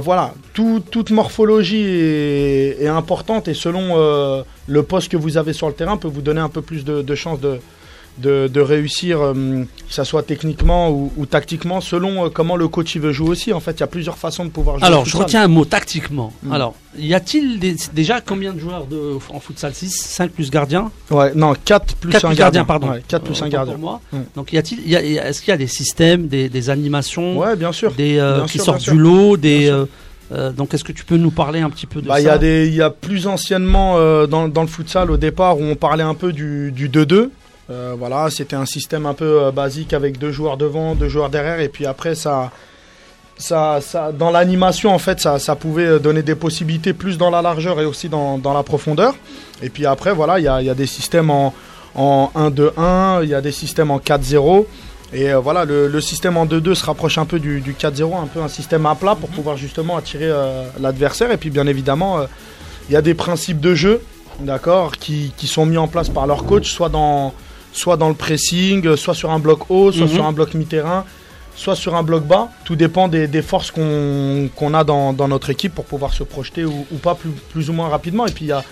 Voilà, 0.03 0.33
Tout- 0.55 0.83
toute 0.91 1.11
morphologie 1.11 1.85
est, 1.87 2.83
est 2.83 2.89
importante 2.89 3.49
et 3.49 3.55
selon 3.55 4.45
le 4.67 4.83
poste 4.83 5.11
que 5.11 5.17
vous 5.17 5.37
avez 5.37 5.53
sur 5.53 5.69
le 5.69 5.75
terrain 5.75 5.97
peut 5.97 6.09
vous 6.09 6.23
donner 6.23 6.41
un 6.41 6.49
peu 6.49 6.63
plus 6.63 6.85
de, 6.85 7.03
de 7.03 7.15
chances 7.15 7.41
de, 7.41 7.59
de, 8.19 8.49
de 8.49 8.61
réussir, 8.63 9.21
euh, 9.21 9.35
que 9.35 9.95
ça 9.95 10.05
soit 10.05 10.23
techniquement 10.23 10.91
ou, 10.91 11.13
ou 11.19 11.27
tactiquement, 11.27 11.81
selon 11.83 12.25
euh, 12.27 12.31
comment 12.31 12.57
le 12.57 12.67
coach 12.67 12.95
il 12.95 13.03
veut 13.03 13.13
jouer 13.13 13.29
aussi. 13.29 13.53
En 13.53 13.61
fait, 13.61 13.73
il 13.73 13.81
y 13.81 13.83
a 13.83 13.87
plusieurs 13.87 14.17
façons 14.17 14.45
de 14.47 14.51
pouvoir 14.51 14.79
jouer. 14.79 14.87
Alors, 14.87 15.05
je 15.05 15.17
retiens 15.17 15.43
un 15.43 15.49
mot 15.49 15.65
tactiquement. 15.67 16.33
Mm. 16.43 16.53
Alors, 16.53 16.75
y 16.99 17.13
a-t-il 17.13 17.61
déjà 17.93 18.23
combien 18.23 18.55
de 18.55 18.59
joueurs 18.59 18.87
de, 18.87 19.19
en 19.29 19.39
futsal? 19.39 19.75
6 19.75 19.91
5 19.91 20.31
plus 20.31 20.51
gardien 20.51 20.91
Ouais, 21.11 21.33
non, 21.35 21.53
4 21.63 21.95
plus 21.97 22.11
4 22.13 22.25
un 22.25 22.29
plus 22.31 22.37
gardien. 22.39 22.63
gardien, 22.63 22.65
pardon. 22.65 22.89
Ouais, 22.95 23.03
4 23.07 23.23
plus 23.23 23.41
Euh, 23.41 23.45
un 23.45 23.49
gardien. 23.51 23.75
Pour 23.75 23.83
moi. 23.83 24.01
Mm. 24.13 24.19
Donc, 24.35 24.53
y 24.53 24.57
a-t-il, 24.59 24.95
est-ce 24.95 25.41
qu'il 25.43 25.51
y 25.51 25.55
a 25.55 25.59
des 25.59 25.67
systèmes, 25.67 26.27
des, 26.27 26.49
des 26.49 26.71
animations, 26.71 27.37
Ouais, 27.39 27.55
bien 27.55 27.73
sûr. 27.73 27.93
des 27.93 28.17
euh, 28.19 28.39
Bien 28.39 28.47
qui 28.47 28.53
sûr, 28.59 28.65
sortent 28.65 28.83
du 28.91 28.97
lot, 28.97 29.37
des. 29.37 29.71
Euh, 30.33 30.51
donc, 30.51 30.75
est-ce 30.75 30.85
que 30.85 30.93
tu 30.93 31.05
peux 31.05 31.17
nous 31.17 31.31
parler 31.31 31.61
un 31.61 31.71
petit 31.71 31.87
peu 31.87 32.01
de 32.01 32.09
Bah, 32.09 32.15
ça 32.15 32.21
il 32.21 32.25
y 32.25 32.29
a 32.29 32.39
des, 32.39 32.69
y 32.69 32.83
a 32.83 32.91
plus 32.91 33.27
anciennement 33.27 33.95
euh, 33.97 34.27
dans, 34.27 34.49
dans 34.49 34.63
le 34.63 34.69
futsal 34.69 35.11
au 35.11 35.17
départ 35.17 35.59
où 35.59 35.63
on 35.63 35.77
parlait 35.77 36.03
un 36.03 36.15
peu 36.15 36.33
du, 36.33 36.73
du 36.73 36.89
2-2. 36.89 37.31
Euh, 37.69 37.95
voilà, 37.99 38.29
c'était 38.31 38.57
un 38.57 38.67
système 38.67 39.07
un 39.07 39.15
peu 39.15 39.51
basique 39.51 39.93
avec 39.93 40.19
deux 40.19 40.31
joueurs 40.31 40.57
devant, 40.57 40.95
deux 40.95 41.09
joueurs 41.09 41.31
derrière, 41.31 41.59
et 41.59 41.69
puis 41.69 41.85
après 41.85 42.15
ça, 42.15 42.53
ça, 43.39 43.81
ça 43.81 44.13
dans 44.13 44.31
l'animation 44.31 44.95
en 44.95 44.99
fait, 44.99 45.19
ça, 45.19 45.41
ça 45.41 45.57
pouvait 45.57 45.99
donner 45.99 46.23
des 46.23 46.37
possibilités 46.37 46.93
plus 46.93 47.19
dans 47.19 47.29
la 47.29 47.43
largeur 47.43 47.81
et 47.81 47.85
aussi 47.85 48.09
dans, 48.09 48.39
dans 48.39 48.55
la 48.55 48.63
profondeur. 48.63 49.17
Et 49.63 49.69
puis 49.69 49.85
après 49.85 50.13
voilà, 50.13 50.39
il 50.39 50.45
y 50.45 50.49
a, 50.49 50.63
il 50.63 50.67
y 50.67 50.71
a 50.71 50.75
des 50.75 50.87
systèmes 50.87 51.29
en, 51.29 51.53
en 51.97 52.31
1-2-1, 52.37 53.25
il 53.25 53.31
y 53.31 53.35
a 53.35 53.41
des 53.41 53.53
systèmes 53.53 53.91
en 53.91 53.99
4-0. 53.99 54.67
Et 55.13 55.31
euh, 55.33 55.39
voilà, 55.39 55.65
le, 55.65 55.87
le 55.89 56.01
système 56.01 56.37
en 56.37 56.47
2-2 56.47 56.75
se 56.75 56.85
rapproche 56.85 57.17
un 57.19 57.27
peu 57.27 57.39
du, 57.39 57.61
du 57.61 57.75
4-0, 57.75 58.21
un 58.23 58.27
peu 58.27 58.41
un 58.41 58.49
système 58.49 58.87
à 58.87 58.95
plat 58.95 59.15
pour 59.15 59.29
pouvoir 59.29 59.57
justement 59.57 59.97
attirer 59.97 60.27
euh, 60.29 60.65
l'adversaire. 60.81 61.31
Et 61.31 61.37
puis 61.37 61.51
bien 61.51 61.67
évidemment, 61.67 62.19
euh, 62.19 62.27
il 62.89 62.93
y 62.93 62.97
a 62.97 63.03
des 63.03 63.15
principes 63.15 63.61
de 63.61 63.75
jeu, 63.75 64.03
d'accord, 64.41 64.97
qui, 64.97 65.33
qui 65.37 65.47
sont 65.47 65.65
mis 65.67 65.77
en 65.77 65.87
place 65.89 66.09
par 66.09 66.27
leur 66.27 66.45
coach, 66.45 66.71
soit 66.73 66.89
dans, 66.89 67.33
soit 67.73 67.97
dans 67.97 68.09
le 68.09 68.15
pressing, 68.15 68.97
soit 68.97 69.15
sur 69.15 69.31
un 69.31 69.39
bloc 69.39 69.71
haut, 69.71 69.93
soit 69.93 70.07
Mhm. 70.07 70.13
sur 70.13 70.27
un 70.27 70.33
bloc 70.33 70.55
mi-terrain, 70.55 71.05
soit 71.55 71.77
sur 71.77 71.95
un 71.95 72.03
bloc 72.03 72.25
bas. 72.25 72.49
Tout 72.65 72.75
dépend 72.77 73.07
des, 73.09 73.29
des 73.29 73.43
forces 73.43 73.71
qu'on 73.71 74.75
a 74.75 74.85
dans, 74.85 75.13
dans 75.13 75.29
notre 75.29 75.51
équipe 75.51 75.75
pour 75.75 75.85
pouvoir 75.85 76.13
se 76.15 76.25
projeter 76.25 76.65
ou, 76.65 76.85
ou 76.93 76.97
pas 76.97 77.15
plus, 77.15 77.31
plus 77.31 77.71
ou 77.71 77.73
moins 77.73 77.89
rapidement. 77.89 78.27
Et 78.27 78.33
puis 78.33 78.47
il 78.47 78.49
y 78.49 78.53
a 78.53 78.65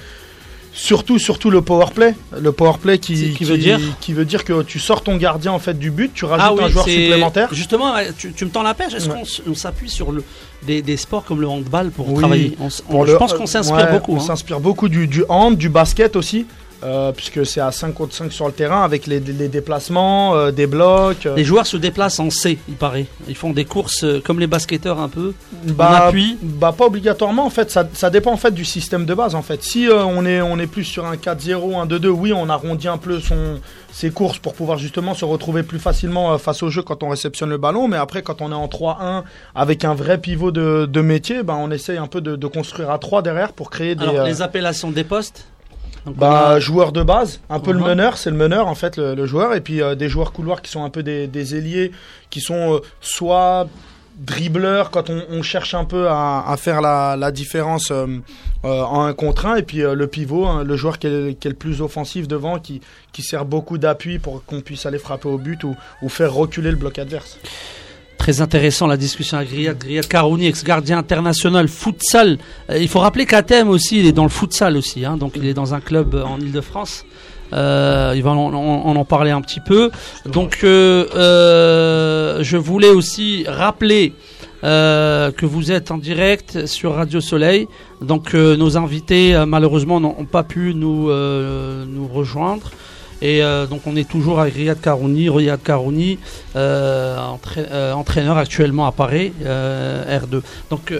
surtout, 0.74 1.18
surtout 1.18 1.50
le 1.50 1.62
power 1.62 1.86
play. 1.94 2.14
Le 2.38 2.52
power 2.52 2.74
play 2.82 2.98
qui, 2.98 3.14
veut 3.44 3.56
dire 3.56 3.78
qui 4.00 4.12
veut 4.12 4.24
dire 4.24 4.44
que 4.44 4.62
tu 4.62 4.78
sors 4.78 5.02
ton 5.02 5.16
gardien 5.16 5.52
en 5.52 5.58
fait 5.58 5.78
du 5.78 5.90
but, 5.90 6.12
tu 6.12 6.24
rajoutes 6.24 6.44
Ah 6.46 6.52
oui, 6.54 6.64
un 6.64 6.68
joueur 6.68 6.84
supplémentaire. 6.84 7.48
Justement, 7.52 7.94
tu, 8.18 8.32
tu 8.32 8.44
me 8.44 8.50
tends 8.50 8.62
la 8.62 8.74
perche. 8.74 8.92
Est-ce 8.94 9.08
Ouais. 9.08 9.22
qu'on 9.46 9.54
s'appuie 9.54 9.88
sur 9.88 10.10
le, 10.12 10.24
des, 10.66 10.82
des 10.82 10.96
sports 10.96 11.24
comme 11.24 11.40
le 11.40 11.48
handball 11.48 11.90
pour 11.90 12.08
Oui. 12.10 12.18
travailler? 12.18 12.56
On 12.60 12.66
s- 12.66 12.82
on- 12.88 12.92
Pour 12.92 13.06
Je 13.06 13.12
le- 13.12 13.18
pense 13.18 13.32
qu'on 13.34 13.46
s'inspire 13.46 13.76
ouais, 13.86 13.92
beaucoup. 13.92 14.14
On 14.14 14.16
hein. 14.16 14.20
s'inspire 14.20 14.60
beaucoup 14.60 14.88
du, 14.88 15.06
du 15.06 15.24
hand, 15.28 15.56
du 15.56 15.68
basket 15.68 16.16
aussi, 16.16 16.46
euh, 16.84 17.12
puisque 17.12 17.46
c'est 17.46 17.60
à 17.60 17.72
5 17.72 17.92
contre 17.94 18.14
5 18.14 18.32
sur 18.32 18.46
le 18.46 18.52
terrain 18.52 18.82
avec 18.82 19.06
les, 19.06 19.20
les 19.20 19.48
déplacements, 19.48 20.34
euh, 20.36 20.50
des 20.50 20.66
blocs. 20.66 21.26
euh, 21.26 21.34
Les 21.34 21.44
joueurs 21.44 21.66
se 21.66 21.76
déplacent 21.76 22.20
en 22.20 22.30
C, 22.30 22.58
il 22.68 22.74
paraît. 22.74 23.06
Ils 23.28 23.36
font 23.36 23.50
des 23.50 23.64
courses 23.64 24.04
comme 24.24 24.38
les 24.40 24.46
basketteurs 24.46 25.00
un 25.00 25.08
peu. 25.08 25.32
bah, 25.64 26.06
appui. 26.08 26.36
bah 26.42 26.74
pas 26.76 26.86
obligatoirement 26.86 27.46
en 27.46 27.50
fait, 27.50 27.70
ça, 27.70 27.88
ça 27.92 28.10
dépend 28.10 28.32
en 28.32 28.36
fait 28.36 28.52
du 28.52 28.64
système 28.64 29.06
de 29.06 29.14
base 29.14 29.34
en 29.34 29.42
fait. 29.42 29.62
Si 29.62 29.88
on 29.90 30.26
est 30.26 30.40
on 30.42 30.58
est 30.58 30.66
plus 30.66 30.84
sur 30.84 31.06
un 31.06 31.16
4-0, 31.16 31.76
un 31.80 31.86
2-2, 31.86 32.06
oui, 32.08 32.32
on 32.32 32.48
arrondit 32.48 32.88
un 32.88 32.98
peu 32.98 33.20
son 33.20 33.60
ses 33.92 34.10
courses 34.10 34.38
pour 34.38 34.54
pouvoir 34.54 34.76
justement 34.78 35.14
se 35.14 35.24
retrouver 35.24 35.62
plus 35.62 35.78
facilement 35.78 36.36
face 36.38 36.62
au 36.64 36.68
jeu 36.68 36.82
quand 36.82 37.02
on 37.04 37.10
réceptionne 37.10 37.50
le 37.50 37.58
ballon, 37.58 37.86
mais 37.86 37.96
après 37.96 38.22
quand 38.22 38.42
on 38.42 38.50
est 38.50 38.54
en 38.54 38.66
3-1 38.66 39.22
avec 39.54 39.84
un 39.84 39.94
vrai 39.94 40.18
pivot 40.18 40.50
de, 40.50 40.86
de 40.90 41.00
métier, 41.00 41.42
bah, 41.44 41.54
on 41.56 41.70
essaye 41.70 41.96
un 41.96 42.08
peu 42.08 42.20
de, 42.20 42.34
de 42.34 42.46
construire 42.48 42.90
à 42.90 42.98
3 42.98 43.22
derrière 43.22 43.52
pour 43.52 43.70
créer 43.70 43.94
des 43.94 44.02
Alors, 44.04 44.26
les 44.26 44.42
appellations 44.42 44.90
des 44.90 45.04
postes 45.04 45.46
Donc, 46.06 46.16
Bah, 46.16 46.50
a- 46.50 46.60
joueur 46.60 46.92
de 46.92 47.02
base, 47.02 47.40
un 47.50 47.60
peu 47.60 47.72
le 47.72 47.78
meneur, 47.80 48.16
c'est 48.18 48.30
le 48.30 48.36
meneur 48.36 48.66
en 48.68 48.74
fait, 48.74 48.96
le, 48.96 49.14
le 49.14 49.26
joueur, 49.26 49.54
et 49.54 49.60
puis 49.60 49.80
euh, 49.82 49.94
des 49.94 50.08
joueurs 50.08 50.32
couloirs 50.32 50.60
qui 50.62 50.70
sont 50.70 50.84
un 50.84 50.90
peu 50.90 51.02
des, 51.02 51.26
des 51.26 51.54
ailiers, 51.56 51.92
qui 52.30 52.40
sont 52.40 52.74
euh, 52.74 52.78
soit 53.00 53.66
dribbleurs 54.16 54.90
quand 54.90 55.10
on, 55.10 55.22
on 55.30 55.42
cherche 55.42 55.74
un 55.74 55.84
peu 55.84 56.08
à, 56.08 56.44
à 56.46 56.56
faire 56.56 56.80
la, 56.80 57.16
la 57.16 57.32
différence 57.32 57.90
euh, 57.90 58.06
en 58.62 59.02
un 59.02 59.12
contre 59.12 59.46
un, 59.46 59.56
et 59.56 59.62
puis 59.62 59.78
le 59.78 60.06
pivot, 60.06 60.46
hein, 60.46 60.62
le 60.64 60.76
joueur 60.76 60.98
qui 60.98 61.06
est, 61.08 61.34
qui 61.38 61.48
est 61.48 61.50
le 61.50 61.56
plus 61.56 61.82
offensif 61.82 62.28
devant, 62.28 62.58
qui, 62.58 62.80
qui 63.12 63.22
sert 63.22 63.44
beaucoup 63.44 63.76
d'appui 63.76 64.18
pour 64.18 64.44
qu'on 64.44 64.60
puisse 64.60 64.86
aller 64.86 64.98
frapper 64.98 65.28
au 65.28 65.36
but 65.38 65.64
ou, 65.64 65.74
ou 66.02 66.08
faire 66.08 66.32
reculer 66.32 66.70
le 66.70 66.76
bloc 66.76 66.98
adverse. 66.98 67.38
Très 68.18 68.40
intéressant 68.40 68.86
la 68.86 68.96
discussion 68.96 69.36
avec 69.38 69.50
Riyad, 69.50 69.82
Riyad 69.82 70.06
Karouni, 70.08 70.46
ex-gardien 70.46 70.98
international, 70.98 71.68
futsal. 71.68 72.38
Euh, 72.70 72.78
il 72.78 72.88
faut 72.88 73.00
rappeler 73.00 73.26
qu'Athème 73.26 73.68
aussi, 73.68 74.00
il 74.00 74.06
est 74.06 74.12
dans 74.12 74.22
le 74.22 74.28
futsal 74.30 74.76
aussi, 74.76 75.04
hein, 75.04 75.16
donc 75.16 75.32
il 75.36 75.46
est 75.46 75.52
dans 75.54 75.74
un 75.74 75.80
club 75.80 76.14
euh, 76.14 76.22
en 76.24 76.38
Ile-de-France. 76.40 77.04
Euh, 77.52 78.14
il 78.16 78.22
va 78.22 78.30
en, 78.30 78.54
en- 78.96 79.04
parler 79.04 79.30
un 79.30 79.40
petit 79.42 79.60
peu. 79.60 79.90
Donc 80.26 80.58
je 80.62 82.56
voulais 82.56 82.88
aussi 82.90 83.44
rappeler 83.46 84.12
que 84.62 85.44
vous 85.46 85.70
êtes 85.70 85.90
en 85.90 85.98
direct 85.98 86.66
sur 86.66 86.94
Radio 86.94 87.20
Soleil. 87.20 87.66
Donc 88.00 88.32
nos 88.34 88.76
invités 88.78 89.40
malheureusement 89.46 90.00
n'ont 90.00 90.24
pas 90.24 90.42
pu 90.42 90.74
nous, 90.74 91.10
nous 91.12 92.08
rejoindre. 92.08 92.70
Et 93.22 93.42
euh, 93.42 93.66
donc 93.66 93.82
on 93.86 93.96
est 93.96 94.08
toujours 94.08 94.40
avec 94.40 94.54
Riyad 94.54 94.80
Karouni, 94.80 95.28
Riyad 95.30 95.62
Karouni, 95.62 96.18
euh, 96.56 97.16
entra- 97.18 97.58
euh, 97.70 97.92
entraîneur 97.92 98.36
actuellement 98.36 98.86
à 98.86 98.92
Paris, 98.92 99.32
euh, 99.44 100.18
R2. 100.20 100.42
Donc 100.70 100.92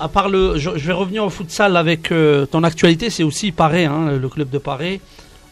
à 0.00 0.08
part 0.08 0.28
le, 0.28 0.58
je, 0.58 0.70
je 0.74 0.86
vais 0.86 0.92
revenir 0.92 1.24
au 1.24 1.30
futsal 1.30 1.76
avec 1.76 2.12
ton 2.50 2.64
actualité, 2.64 3.08
c'est 3.10 3.22
aussi 3.22 3.52
Paris, 3.52 3.84
hein, 3.84 4.12
le 4.20 4.28
club 4.28 4.50
de 4.50 4.58
Paris 4.58 5.00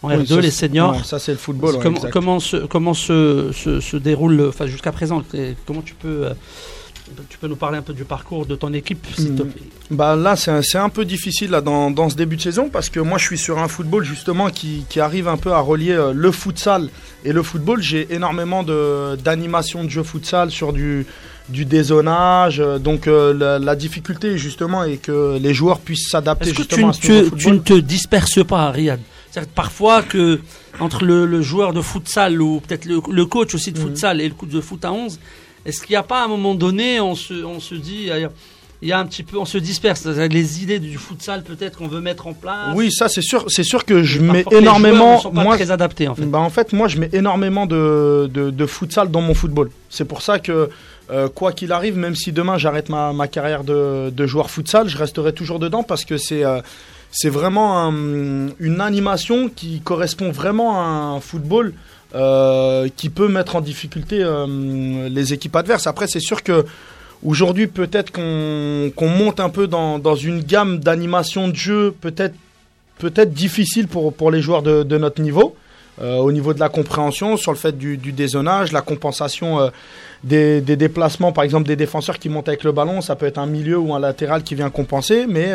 en 0.02 0.08
Oui, 0.08 0.16
R2, 0.24 0.26
ça, 0.26 0.40
les 0.40 0.50
seniors. 0.50 0.92
ouais, 0.96 1.02
ça 1.04 1.18
c'est 1.20 1.30
le 1.32 1.38
football. 1.38 1.76
ouais, 1.76 1.80
comment, 1.82 1.96
exact. 1.98 2.10
comment 2.12 2.40
se 2.40 2.56
comment 2.56 2.94
se, 2.94 3.50
se, 3.52 3.78
se 3.80 3.96
déroule, 3.96 4.46
enfin 4.48 4.66
jusqu'à 4.66 4.90
présent, 4.90 5.22
comment 5.66 5.82
tu 5.82 5.94
peux 5.94 6.26
tu 7.28 7.38
peux 7.38 7.46
nous 7.48 7.56
parler 7.56 7.78
un 7.78 7.82
peu 7.82 7.92
du 7.92 8.04
parcours 8.04 8.46
de 8.46 8.54
ton 8.56 8.72
équipe, 8.72 9.06
s'il 9.16 9.34
te 9.34 9.42
Mhm. 9.42 9.50
plaît. 9.50 9.62
Bah 9.90 10.16
là, 10.16 10.36
c'est 10.36 10.50
un, 10.50 10.62
c'est 10.62 10.78
un 10.78 10.88
peu 10.88 11.04
difficile 11.04 11.50
là, 11.50 11.60
dans, 11.60 11.90
dans 11.90 12.08
ce 12.08 12.16
début 12.16 12.36
de 12.36 12.42
saison 12.42 12.68
parce 12.70 12.88
que 12.88 13.00
moi, 13.00 13.18
je 13.18 13.24
suis 13.24 13.38
sur 13.38 13.58
un 13.58 13.68
football 13.68 14.04
justement 14.04 14.50
qui, 14.50 14.84
qui 14.88 15.00
arrive 15.00 15.28
un 15.28 15.36
peu 15.36 15.52
à 15.52 15.60
relier 15.60 15.92
euh, 15.92 16.12
le 16.14 16.30
futsal 16.32 16.88
et 17.24 17.32
le 17.32 17.42
football. 17.42 17.82
J'ai 17.82 18.12
énormément 18.14 18.62
de- 18.62 19.16
d'animation 19.16 19.84
de, 19.84 19.88
jeux 19.90 20.02
futsal 20.02 20.50
sur 20.50 20.72
du, 20.72 21.06
du 21.48 21.64
dézonage. 21.64 22.60
euh, 22.60 22.78
donc 22.78 23.06
euh, 23.06 23.34
la, 23.34 23.58
la 23.58 23.76
difficulté 23.76 24.38
justement 24.38 24.84
est 24.84 24.96
que 24.96 25.38
les 25.38 25.52
joueurs 25.54 25.80
puissent 25.80 26.08
s'adapter 26.10 26.50
Est-ce 26.50 26.54
que 26.54 26.62
tu, 26.62 26.68
justement 26.76 26.88
à 26.90 26.92
ce 26.94 27.00
te- 27.00 27.34
tu 27.36 27.50
ne 27.50 27.58
te 27.58 27.74
disperses 27.74 28.44
pas, 28.46 28.70
Riyad? 28.70 29.00
Que 29.34 29.40
parfois 29.54 30.02
que 30.02 30.40
entre 30.78 31.04
le, 31.06 31.24
le 31.24 31.40
joueur 31.40 31.72
de 31.72 31.80
futsal 31.80 32.40
ou 32.42 32.60
peut-être 32.60 32.84
le, 32.84 33.00
le 33.10 33.24
coach 33.26 33.54
aussi 33.54 33.72
de 33.72 33.78
Mhm. 33.78 33.86
futsal 33.86 34.20
et 34.20 34.28
le 34.28 34.34
coach 34.34 34.50
de 34.50 34.60
foot 34.60 34.84
à 34.84 34.92
11, 34.92 35.18
est-ce 35.66 35.80
qu'il 35.82 35.92
n'y 35.94 35.96
a 35.96 36.02
pas 36.02 36.22
à 36.22 36.24
un 36.24 36.28
moment 36.28 36.54
donné, 36.54 37.00
on 37.00 37.14
se, 37.14 37.34
on 37.44 37.60
se 37.60 37.74
dit, 37.74 38.08
il 38.82 38.88
y 38.88 38.92
a 38.92 38.98
un 38.98 39.06
petit 39.06 39.22
peu, 39.22 39.38
on 39.38 39.44
se 39.44 39.58
disperse, 39.58 40.04
les 40.06 40.62
idées 40.62 40.80
du 40.80 40.98
futsal 40.98 41.44
peut-être 41.44 41.78
qu'on 41.78 41.86
veut 41.86 42.00
mettre 42.00 42.26
en 42.26 42.32
place 42.32 42.70
Oui, 42.74 42.90
ça 42.90 43.08
c'est 43.08 43.22
sûr. 43.22 43.44
C'est 43.48 43.62
sûr 43.62 43.84
que 43.84 44.02
je 44.02 44.20
mets 44.20 44.44
les 44.50 44.58
énormément. 44.58 45.16
ne 45.16 45.20
sont 45.20 45.30
pas 45.30 45.44
Moi, 45.44 45.54
très 45.56 45.70
adaptés 45.70 46.08
en 46.08 46.14
fait. 46.16 46.24
Bah 46.24 46.38
en 46.40 46.50
fait, 46.50 46.72
moi, 46.72 46.88
je 46.88 46.98
mets 46.98 47.08
énormément 47.12 47.66
de, 47.66 48.28
de, 48.32 48.50
de 48.50 48.66
futsal 48.66 49.10
dans 49.10 49.20
mon 49.20 49.34
football. 49.34 49.70
C'est 49.88 50.04
pour 50.04 50.20
ça 50.20 50.40
que, 50.40 50.68
euh, 51.12 51.28
quoi 51.28 51.52
qu'il 51.52 51.70
arrive, 51.70 51.96
même 51.96 52.16
si 52.16 52.32
demain 52.32 52.58
j'arrête 52.58 52.88
ma, 52.88 53.12
ma 53.12 53.28
carrière 53.28 53.62
de, 53.62 54.10
de 54.10 54.26
joueur 54.26 54.50
futsal, 54.50 54.88
je 54.88 54.98
resterai 54.98 55.32
toujours 55.32 55.60
dedans 55.60 55.84
parce 55.84 56.04
que 56.04 56.16
c'est 56.16 56.44
euh, 56.44 56.60
c'est 57.12 57.28
vraiment 57.28 57.78
un- 57.86 58.48
une 58.58 58.80
animation 58.80 59.48
qui 59.54 59.80
correspond 59.80 60.32
vraiment 60.32 60.80
à 60.80 60.84
un 60.86 61.20
football 61.20 61.74
euh, 62.14 62.88
qui 62.94 63.08
peut 63.08 63.28
mettre 63.28 63.56
en 63.56 63.62
difficulté 63.62 64.18
euh, 64.20 65.08
les 65.08 65.32
équipes 65.32 65.56
adverses. 65.56 65.86
Après, 65.86 66.06
c'est 66.06 66.20
sûr 66.20 66.42
que 66.42 66.66
aujourd'hui, 67.24 67.68
peut-être 67.68 68.12
qu'on 68.12 69.08
monte 69.08 69.40
un 69.40 69.48
peu 69.48 69.66
dans, 69.66 70.14
une 70.16 70.40
gamme 70.40 70.78
d'animation 70.78 71.48
de 71.48 71.56
jeu, 71.56 71.94
peut-être 72.02 72.34
peut-être 72.98 73.32
difficile 73.32 73.88
pour, 73.88 74.30
les 74.30 74.42
joueurs 74.42 74.60
de, 74.60 74.98
notre 74.98 75.22
niveau. 75.22 75.56
euh, 76.02 76.18
au 76.18 76.32
niveau 76.32 76.52
de 76.52 76.60
la 76.60 76.68
compréhension, 76.68 77.38
sur 77.38 77.50
le 77.50 77.56
fait 77.56 77.78
du, 77.78 77.96
du 77.96 78.12
dézonage, 78.12 78.72
la 78.72 78.82
compensation 78.82 79.70
des, 80.22 80.60
déplacements, 80.60 81.32
par 81.32 81.44
exemple 81.44 81.66
des 81.66 81.76
défenseurs 81.76 82.18
qui 82.18 82.28
montent 82.28 82.48
avec 82.48 82.62
le 82.62 82.72
ballon, 82.72 83.00
ça 83.00 83.16
peut 83.16 83.26
être 83.26 83.38
un 83.38 83.46
milieu 83.46 83.78
ou 83.78 83.94
un 83.94 84.00
latéral 84.00 84.42
qui 84.42 84.54
vient 84.54 84.68
compenser, 84.68 85.24
mais, 85.26 85.52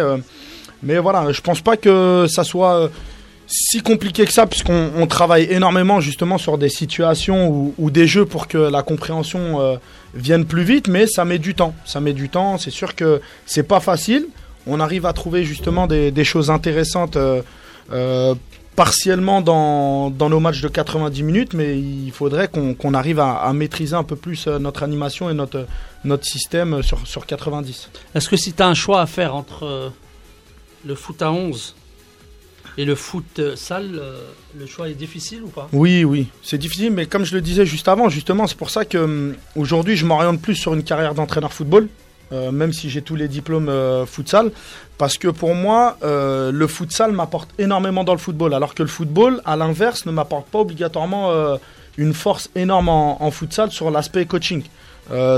mais 0.82 0.98
voilà, 0.98 1.32
je 1.32 1.42
pense 1.42 1.62
pas 1.62 1.78
que 1.78 2.26
ça 2.28 2.44
soit 2.44 2.90
si 3.48 3.82
compliqué 3.82 4.26
que 4.26 4.34
ça, 4.34 4.46
puisqu'on 4.46 4.92
on 4.98 5.08
travaille 5.08 5.48
énormément 5.50 6.02
justement 6.02 6.38
sur 6.38 6.58
des 6.58 6.70
situations 6.70 7.74
ou, 7.78 7.92
des 7.92 8.06
jeux 8.06 8.26
pour 8.26 8.48
que 8.48 8.58
la 8.58 8.84
compréhension 8.84 9.62
euh, 9.62 9.78
vienne 10.14 10.46
plus 10.46 10.64
vite, 10.64 10.90
mais 10.90 11.08
ça 11.08 11.24
met 11.24 11.40
du 11.40 11.56
temps. 11.56 11.74
Ça 11.86 12.02
met 12.02 12.14
du 12.14 12.28
temps, 12.28 12.58
c'est 12.58 12.72
sûr 12.72 12.94
que 12.94 13.22
c'est 13.46 13.64
pas 13.64 13.80
facile. 13.80 14.28
On 14.68 14.82
arrive 14.82 15.06
à 15.06 15.14
trouver 15.14 15.46
justement 15.46 15.88
des, 15.88 16.24
choses 16.26 16.52
intéressantes 16.52 17.16
euh, 17.16 17.42
euh, 17.94 18.36
partiellement 18.76 19.42
dans, 19.42 20.10
nos 20.10 20.40
matchs 20.42 20.62
de 20.62 20.68
90 20.68 21.24
minutes, 21.24 21.54
mais 21.54 21.80
il 21.80 22.12
faudrait 22.12 22.50
qu'on 22.50 22.94
arrive 22.94 23.22
à, 23.22 23.50
maîtriser 23.54 23.96
un 23.96 24.04
peu 24.04 24.18
plus 24.18 24.48
notre 24.48 24.84
animation 24.84 25.30
et 25.30 25.34
notre, 25.34 25.66
notre 26.04 26.26
système 26.26 26.84
sur, 26.84 27.08
sur 27.08 27.26
90. 27.26 27.90
Est-ce 28.14 28.28
que 28.28 28.36
si 28.36 28.52
tu 28.52 28.62
as 28.62 28.68
un 28.68 28.74
choix 28.74 29.00
à 29.00 29.06
faire 29.06 29.36
entre 29.36 29.94
le 30.86 30.96
foot 30.96 31.22
à 31.22 31.32
11 31.32 31.76
et 32.78 32.86
le 32.86 32.96
foot 32.96 33.40
euh, 33.40 33.56
le 34.58 34.66
choix 34.66 34.90
est 34.90 34.94
difficile 34.94 35.44
ou 35.44 35.50
pas? 35.50 35.68
Oui, 35.74 36.04
oui, 36.04 36.28
c'est 36.44 36.58
difficile, 36.58 36.92
mais 36.92 37.06
comme 37.06 37.26
je 37.26 37.34
le 37.34 37.42
disais 37.42 37.66
juste 37.66 37.88
avant, 37.88 38.10
justement, 38.10 38.48
c'est 38.48 38.58
pour 38.58 38.70
ça 38.70 38.86
que 38.86 38.98
hum, 38.98 39.36
aujourd'hui, 39.56 39.98
je 39.98 40.06
m'oriente 40.06 40.42
plus 40.42 40.56
sur 40.56 40.74
une 40.74 40.84
carrière 40.84 41.14
d'entraîneur 41.14 41.54
football, 41.54 41.88
euh, 42.34 42.52
même 42.52 42.74
si 42.74 42.90
j'ai 42.90 43.02
tous 43.02 43.16
les 43.16 43.30
diplômes 43.30 43.70
euh, 43.70 44.06
futsal, 44.06 44.52
parce 44.98 45.18
que 45.18 45.30
pour 45.30 45.56
moi, 45.56 45.98
euh, 46.04 46.52
le 46.52 46.68
futsal 46.68 47.14
m'apporte 47.14 47.50
énormément 47.58 48.04
dans 48.04 48.14
le 48.14 48.20
football, 48.20 48.54
alors 48.54 48.76
que 48.76 48.84
le 48.84 48.90
football, 48.90 49.42
à 49.46 49.56
l'inverse, 49.56 50.06
ne 50.06 50.12
m'apporte 50.12 50.48
pas 50.48 50.60
obligatoirement 50.60 51.32
une 51.98 52.14
force 52.14 52.50
énorme 52.56 52.90
en, 52.90 53.24
en 53.24 53.32
futsal 53.32 53.72
sur 53.72 53.92
l'aspect 53.92 54.26
coaching, 54.26 54.64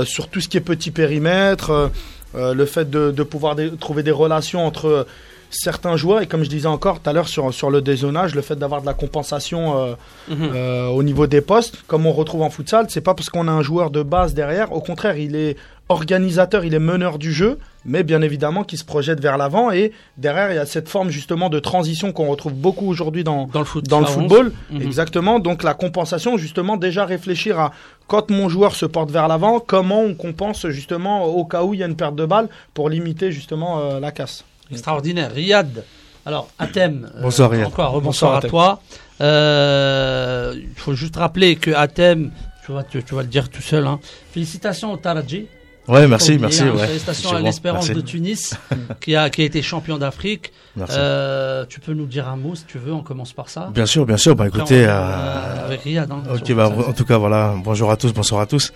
sur 0.04 0.28
tout 0.28 0.40
ce 0.40 0.48
qui 0.48 0.56
est 0.56 0.60
petit 0.60 0.90
périmètre, 0.90 1.90
le 2.34 2.64
fait 2.66 2.90
de, 2.90 3.22
pouvoir 3.22 3.56
trouver 3.78 4.02
des 4.02 4.10
relations 4.10 4.66
entre 4.66 5.06
certains 5.50 5.96
joueurs, 5.96 6.22
et 6.22 6.26
comme 6.26 6.44
je 6.44 6.48
disais 6.48 6.66
encore 6.68 7.00
tout 7.00 7.10
à 7.10 7.12
l'heure 7.12 7.28
sur, 7.28 7.52
sur 7.52 7.70
le 7.70 7.82
dézonage, 7.82 8.34
le 8.34 8.40
fait 8.42 8.56
d'avoir 8.56 8.80
de 8.80 8.86
la 8.86 8.94
compensation 8.94 9.76
euh, 9.78 9.94
Mhm. 10.28 10.50
euh, 10.54 10.86
au 10.88 11.02
niveau 11.02 11.26
des 11.26 11.40
postes, 11.40 11.82
comme 11.86 12.06
on 12.06 12.12
retrouve 12.12 12.42
en 12.42 12.50
futsal, 12.50 12.86
c'est 12.88 13.00
pas 13.00 13.14
parce 13.14 13.30
qu'on 13.30 13.48
a 13.48 13.52
un 13.52 13.62
joueur 13.62 13.90
de 13.90 14.02
base 14.02 14.32
derrière, 14.34 14.72
au 14.72 14.80
contraire, 14.80 15.16
il 15.18 15.34
est 15.36 15.56
organisateur, 15.88 16.64
il 16.64 16.72
est 16.72 16.78
meneur 16.78 17.18
du 17.18 17.32
jeu, 17.32 17.58
mais 17.84 18.04
bien 18.04 18.22
évidemment 18.22 18.62
qui 18.62 18.76
se 18.76 18.84
projette 18.84 19.20
vers 19.20 19.36
l'avant, 19.36 19.72
et 19.72 19.90
derrière, 20.16 20.52
il 20.52 20.54
y 20.54 20.58
a 20.58 20.64
cette 20.66 20.88
forme 20.88 21.10
justement 21.10 21.48
de 21.48 21.58
transition 21.58 22.12
qu'on 22.12 22.28
retrouve 22.28 22.52
beaucoup 22.54 22.86
aujourd'hui 22.86 23.24
dans, 23.24 23.46
Dans 23.52 23.58
le 23.58 23.64
foot. 23.64 23.88
dans 23.88 23.98
le 23.98 24.06
à 24.06 24.08
11. 24.10 24.14
football. 24.14 24.52
Mhm. 24.70 24.82
Exactement. 24.82 25.40
Donc 25.40 25.64
la 25.64 25.74
compensation, 25.74 26.36
justement, 26.38 26.76
déjà 26.76 27.04
réfléchir 27.04 27.58
à 27.58 27.72
quand 28.06 28.30
mon 28.30 28.48
joueur 28.48 28.76
se 28.76 28.86
porte 28.86 29.10
vers 29.10 29.26
l'avant, 29.26 29.58
comment 29.58 30.02
on 30.02 30.14
compense 30.14 30.68
justement 30.68 31.24
au 31.26 31.44
cas 31.44 31.64
où 31.64 31.74
il 31.74 31.80
y 31.80 31.82
a 31.82 31.86
une 31.86 31.96
perte 31.96 32.14
de 32.14 32.24
balle 32.24 32.48
pour 32.72 32.88
limiter 32.88 33.32
justement 33.32 33.80
euh, 33.80 33.98
la 33.98 34.12
casse. 34.12 34.44
Extraordinaire. 34.70 35.32
Riyad. 35.32 35.84
Alors, 36.26 36.48
Athème. 36.58 37.10
euh, 37.16 37.22
Bonsoir, 37.22 37.50
Riyad. 37.50 37.66
Encore, 37.66 37.92
rebonsoir 37.92 38.40
Bonsoir, 38.40 38.44
à 38.44 38.48
toi. 38.48 38.82
Euh, 39.20 40.54
Il 40.56 40.68
faut 40.80 40.94
juste 40.94 41.16
rappeler 41.16 41.56
que 41.56 41.70
Athème, 41.72 42.30
tu 42.66 42.72
vas, 42.72 42.82
tu, 42.84 43.02
tu 43.02 43.14
vas 43.14 43.22
le 43.22 43.28
dire 43.28 43.48
tout 43.48 43.62
seul, 43.62 43.86
hein. 43.86 43.98
félicitations 44.32 44.92
au 44.92 44.96
Taraji. 44.96 45.46
Ouais, 45.88 46.06
merci, 46.06 46.38
merci. 46.38 46.62
hein, 46.62 46.72
ouais. 46.76 46.86
Félicitations 46.86 47.34
à 47.36 47.40
l'Espérance 47.40 47.90
de 47.90 48.00
Tunis, 48.00 48.54
qui 49.00 49.16
a, 49.16 49.28
qui 49.30 49.42
a 49.42 49.44
été 49.44 49.60
champion 49.62 49.98
d'Afrique. 49.98 50.52
Merci. 50.76 50.94
Euh, 50.98 51.64
tu 51.68 51.80
peux 51.80 51.94
nous 51.94 52.06
dire 52.06 52.28
un 52.28 52.36
mot 52.36 52.54
si 52.54 52.64
tu 52.64 52.78
veux, 52.78 52.92
on 52.92 53.02
commence 53.02 53.32
par 53.32 53.48
ça. 53.48 53.70
Bien 53.74 53.86
sûr, 53.86 54.06
bien 54.06 54.16
sûr. 54.18 54.36
Bah 54.36 54.44
Après, 54.46 54.58
écoutez, 54.60 54.84
on 54.84 54.88
euh, 54.88 54.92
euh, 54.92 55.66
avec 55.66 55.80
Riyad. 55.82 56.10
hein, 56.12 56.22
ok, 56.32 56.52
bah 56.52 56.70
en 56.86 56.92
tout 56.92 57.04
cas 57.04 57.16
voilà. 57.18 57.54
Bonjour 57.64 57.90
à 57.90 57.96
tous, 57.96 58.12
bonsoir 58.12 58.40
à 58.42 58.46
tous. 58.46 58.72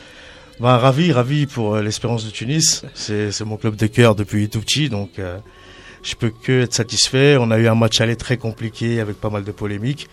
Bah 0.59 0.79
ravi, 0.79 1.13
ravi 1.13 1.47
pour 1.47 1.75
euh, 1.77 1.83
l'Espérance 1.83 2.25
de 2.25 2.31
Tunis. 2.31 2.85
C'est 2.95 3.31
c'est 3.31 3.45
mon 3.45 3.59
club 3.59 3.77
de 3.77 3.87
cœur 3.87 4.15
depuis 4.17 4.49
tout 4.49 4.61
petit, 4.61 4.89
donc 4.89 5.19
euh, 5.19 5.37
je 6.05 6.15
peux 6.15 6.31
que 6.31 6.63
être 6.63 6.75
satisfait. 6.75 7.37
On 7.41 7.51
a 7.51 7.59
eu 7.59 7.67
un 7.67 7.75
match 7.75 8.01
aller 8.01 8.15
très 8.17 8.37
compliqué 8.37 9.01
avec 9.01 9.21
pas 9.21 9.31
mal 9.31 9.43
de 9.43 9.51
polémiques. 9.53 10.09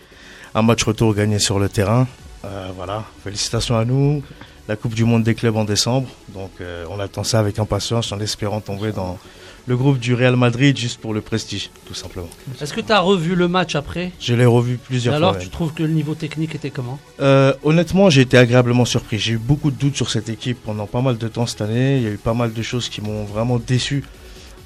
Un 0.54 0.62
match 0.62 0.82
retour 0.82 1.14
gagné 1.14 1.38
sur 1.38 1.58
le 1.60 1.68
terrain. 1.68 2.08
Euh, 2.44 2.70
voilà, 2.76 3.04
félicitations 3.22 3.76
à 3.78 3.84
nous. 3.84 4.22
La 4.68 4.76
Coupe 4.76 4.94
du 4.94 5.04
Monde 5.04 5.22
des 5.24 5.34
clubs 5.34 5.56
en 5.56 5.64
décembre, 5.64 6.08
donc 6.34 6.50
euh, 6.60 6.84
on 6.88 7.00
attend 7.00 7.24
ça 7.24 7.40
avec 7.40 7.58
impatience 7.58 8.12
en 8.12 8.20
espérant 8.20 8.60
tomber 8.60 8.92
dans 8.92 9.18
le 9.66 9.76
groupe 9.76 9.98
du 9.98 10.14
Real 10.14 10.36
Madrid 10.36 10.76
juste 10.76 11.00
pour 11.00 11.12
le 11.14 11.20
prestige, 11.20 11.70
tout 11.84 11.94
simplement. 11.94 12.28
Est-ce 12.60 12.72
que 12.72 12.80
tu 12.80 12.92
as 12.92 13.00
revu 13.00 13.34
le 13.34 13.48
match 13.48 13.74
après? 13.74 14.12
Je 14.20 14.34
l'ai 14.34 14.46
revu 14.46 14.74
Et 14.74 14.76
plusieurs 14.78 15.16
alors, 15.16 15.32
fois. 15.32 15.40
tu 15.40 15.46
même. 15.46 15.52
trouves 15.52 15.72
que 15.74 15.82
le 15.82 15.88
niveau 15.88 16.14
technique 16.14 16.54
était 16.54 16.70
comment? 16.70 17.00
Euh, 17.20 17.52
honnêtement, 17.64 18.08
j'ai 18.08 18.20
été 18.20 18.38
agréablement 18.38 18.84
surpris. 18.84 19.18
J'ai 19.18 19.32
eu 19.32 19.38
beaucoup 19.38 19.72
de 19.72 19.76
doutes 19.76 19.96
sur 19.96 20.10
cette 20.10 20.28
équipe 20.28 20.58
pendant 20.64 20.86
pas 20.86 21.00
mal 21.00 21.18
de 21.18 21.28
temps 21.28 21.46
cette 21.46 21.60
année. 21.60 21.96
Il 21.96 22.02
y 22.04 22.06
a 22.06 22.10
eu 22.10 22.16
pas 22.16 22.34
mal 22.34 22.52
de 22.52 22.62
choses 22.62 22.88
qui 22.88 23.00
m'ont 23.00 23.24
vraiment 23.24 23.58
déçu 23.58 24.04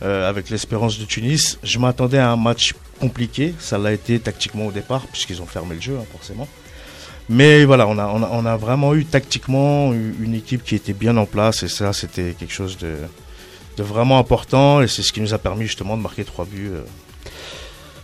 euh, 0.03 0.29
avec 0.29 0.51
l'espérance 0.51 0.99
de 0.99 1.05
Tunis. 1.05 1.59
Je 1.63 1.79
m'attendais 1.79 2.19
à 2.19 2.31
un 2.31 2.37
match 2.37 2.75
compliqué. 3.01 3.55
Ça 3.59 3.79
l'a 3.79 3.93
été 3.93 4.19
tactiquement 4.19 4.67
au 4.67 4.73
départ, 4.73 5.07
puisqu'ils 5.07 5.41
ont 5.43 5.47
fermé 5.47 5.75
le 5.75 5.81
jeu, 5.81 5.97
hein, 6.01 6.05
forcément. 6.13 6.49
Mais 7.29 7.65
voilà, 7.65 7.89
on 7.89 7.99
a, 7.99 8.57
vraiment 8.57 8.95
eu 8.95 9.05
tactiquement 9.05 9.93
une 9.93 10.35
équipe 10.35 10.63
qui 10.63 10.77
était 10.77 10.93
bien 10.93 11.17
en 11.17 11.27
place. 11.27 11.63
Et 11.65 11.69
ça, 11.69 11.93
c'était 11.93 12.37
quelque 12.39 12.53
chose 12.53 12.79
de, 12.79 12.95
de 13.77 13.83
vraiment 13.83 14.19
important. 14.19 14.81
Et 14.81 14.89
c'est 14.89 15.03
ce 15.03 15.13
qui 15.13 15.21
nous 15.21 15.35
a 15.35 15.39
permis 15.39 15.65
justement 15.65 15.97
de 15.97 16.03
marquer 16.03 16.25
trois 16.25 16.45
buts. 16.45 16.71
euh. 16.73 16.83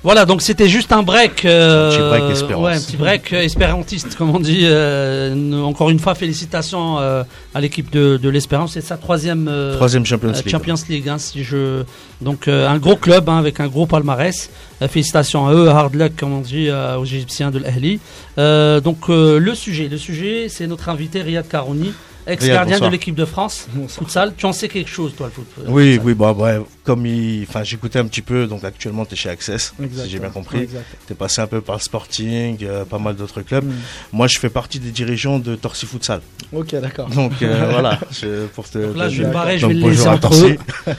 Voilà, 0.05 0.25
donc 0.27 0.43
c'était 0.43 0.69
juste 0.69 0.91
un 0.93 1.03
break. 1.05 1.45
euh, 1.45 1.89
Un 1.89 1.91
petit 1.93 2.03
break 2.21 2.33
espérance. 2.33 2.65
Ouais, 2.65 2.75
un 2.75 2.81
petit 2.81 2.97
break 2.97 3.33
euh, 3.33 3.43
espérantiste, 3.43 4.17
comme 4.17 4.31
on 4.35 4.41
dit. 4.41 4.63
euh, 4.63 5.61
encore 5.63 5.91
une 5.91 6.01
fois, 6.01 6.15
félicitations 6.17 6.99
euh, 6.99 7.23
à 7.55 7.61
l'équipe 7.61 7.91
de, 7.93 8.17
de 8.17 8.29
l'Espérance. 8.29 8.73
C'est 8.73 8.81
sa 8.81 8.97
troisième 8.97 9.47
euh, 9.49 9.75
Troisième 9.77 10.05
Champions 10.05 10.31
euh, 10.31 10.33
League. 10.33 10.49
Champions 10.49 10.75
League. 10.89 11.09
hein, 11.09 11.19
si 11.19 11.45
je... 11.45 11.85
Donc 12.21 12.49
euh, 12.49 12.69
un 12.69 12.79
gros 12.79 12.97
club 12.97 13.29
hein, 13.29 13.39
avec 13.39 13.61
un 13.61 13.69
gros 13.69 13.87
palmarès. 13.87 14.51
Euh, 14.83 14.89
félicitations 14.89 15.47
à 15.47 15.55
eux, 15.55 15.69
hard 15.69 15.95
luck, 15.95 16.13
comme 16.19 16.33
on 16.33 16.41
dit 16.41 16.69
euh, 16.69 16.97
aux 16.97 17.05
Égyptiens 17.05 17.51
de 17.53 17.59
l'Ahli. 17.61 18.01
Euh, 18.39 18.81
donc 18.81 19.09
euh, 19.09 19.39
le 19.39 19.55
sujet, 19.55 19.89
le 19.89 19.99
sujet, 19.99 20.47
c'est 20.49 20.67
notre 20.67 20.89
invité 20.89 21.23
Riyad 21.23 21.47
Karouni, 21.47 21.93
ex-gardien 22.27 22.81
de 22.81 22.87
l'équipe 22.89 23.15
de 23.15 23.25
France. 23.25 23.67
Futsal, 23.89 24.33
tu 24.37 24.47
en 24.47 24.53
sais 24.53 24.69
quelque 24.69 24.91
chose, 24.91 25.13
toi, 25.17 25.27
le 25.29 25.33
foot 25.33 25.47
Oui, 25.69 25.93
futsal. 25.93 26.07
oui, 26.07 26.15
bah, 26.15 26.33
ouais, 26.33 26.61
comme 26.85 27.07
il, 27.07 27.47
enfin, 27.49 27.63
j'écoutais 27.63 27.99
un 28.01 28.07
petit 28.07 28.23
peu, 28.23 28.47
donc 28.47 28.65
actuellement 28.65 29.05
tu 29.05 29.15
es 29.15 29.17
chez 29.17 29.29
Access, 29.31 29.73
si 29.79 30.11
j'ai 30.11 30.19
bien 30.19 30.31
compris. 30.31 30.63
Exact. 30.63 30.85
Tu 31.07 31.13
es 31.13 31.17
passé 31.17 31.41
un 31.41 31.47
peu 31.47 31.61
par 31.61 31.77
le 31.77 31.81
Sporting, 31.81 32.59
euh, 32.63 32.85
pas 32.85 32.99
mal 32.99 33.15
d'autres 33.15 33.43
clubs. 33.43 33.65
Mm. 33.65 33.73
Moi, 34.13 34.27
je 34.27 34.39
fais 34.39 34.51
partie 34.51 34.81
des 34.81 34.91
dirigeants 34.91 35.39
de 35.39 35.55
Torsi 35.55 35.87
Futsal. 35.87 36.21
Ok, 36.53 36.75
d'accord. 36.81 37.09
Donc 37.09 37.33
euh, 37.43 37.67
voilà, 37.71 37.99
je, 38.11 38.47
pour 38.47 38.69
te. 38.69 38.79
Donc 38.79 38.97
là, 38.97 39.09
je 39.09 39.23
vais 39.23 39.29
me 39.29 39.33
D'accord. 39.33 39.43
barrer, 39.43 39.59
je 39.59 39.67
donc, 39.67 39.77
vais 39.77 39.81
le 39.81 39.91
laisser 39.91 40.09
entre 40.09 40.35
eux. 40.35 40.57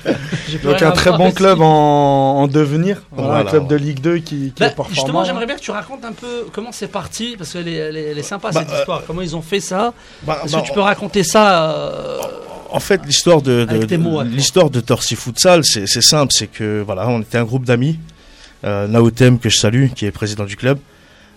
Donc 0.63 0.81
un 0.81 0.91
très 0.91 1.11
bon 1.11 1.31
club 1.31 1.61
en, 1.61 2.41
en 2.41 2.47
devenir, 2.47 3.01
Voilà, 3.11 3.29
Voilà, 3.33 3.47
un 3.47 3.51
club 3.51 3.67
de. 3.67 3.75
Ligue 3.75 3.99
2 3.99 4.17
qui, 4.19 4.23
qui 4.23 4.53
Bah, 4.59 4.67
est 4.67 4.69
performant. 4.69 4.93
justement, 4.93 5.23
j'aimerais 5.25 5.45
bien 5.45 5.55
que 5.55 5.61
tu 5.61 5.71
racontes 5.71 6.05
un 6.05 6.13
peu 6.13 6.45
comment 6.53 6.71
c'est 6.71 6.87
parti, 6.87 7.35
parce 7.37 7.51
qu'elle 7.53 7.67
est, 7.67 7.73
elle 7.73 7.97
est, 7.97 8.03
elle 8.11 8.17
est 8.17 8.23
sympa 8.23 8.51
cette 8.53 8.67
Bah, 8.67 8.73
euh, 8.75 8.79
histoire. 8.79 9.03
Comment 9.05 9.21
ils 9.21 9.35
ont 9.35 9.41
fait 9.41 9.59
ça? 9.59 9.93
Bah, 10.21 10.39
Est-ce 10.45 10.53
bah, 10.53 10.61
que 10.61 10.67
tu 10.67 10.73
peux 10.73 10.79
raconter 10.79 11.23
ça 11.23 11.71
euh, 11.71 12.19
En 12.73 12.79
fait, 12.79 13.01
l'histoire 13.05 13.41
de, 13.41 13.65
de- 13.65 13.85
l'histoire 14.23 14.69
de 14.69 14.79
Torsi 14.79 15.15
Futsal, 15.15 15.63
c'est 15.63 15.85
simple, 16.01 16.31
c'est 16.35 16.47
que 16.47 16.81
voilà, 16.85 17.07
on 17.07 17.21
était 17.21 17.37
un 17.37 17.43
groupe 17.45 17.65
d'amis. 17.65 17.99
Euh, 18.65 18.87
Naotem 18.87 19.39
que 19.39 19.49
je 19.49 19.57
salue, 19.57 19.87
qui 19.95 20.05
est 20.05 20.11
président 20.11 20.45
du 20.45 20.55
club. 20.55 20.79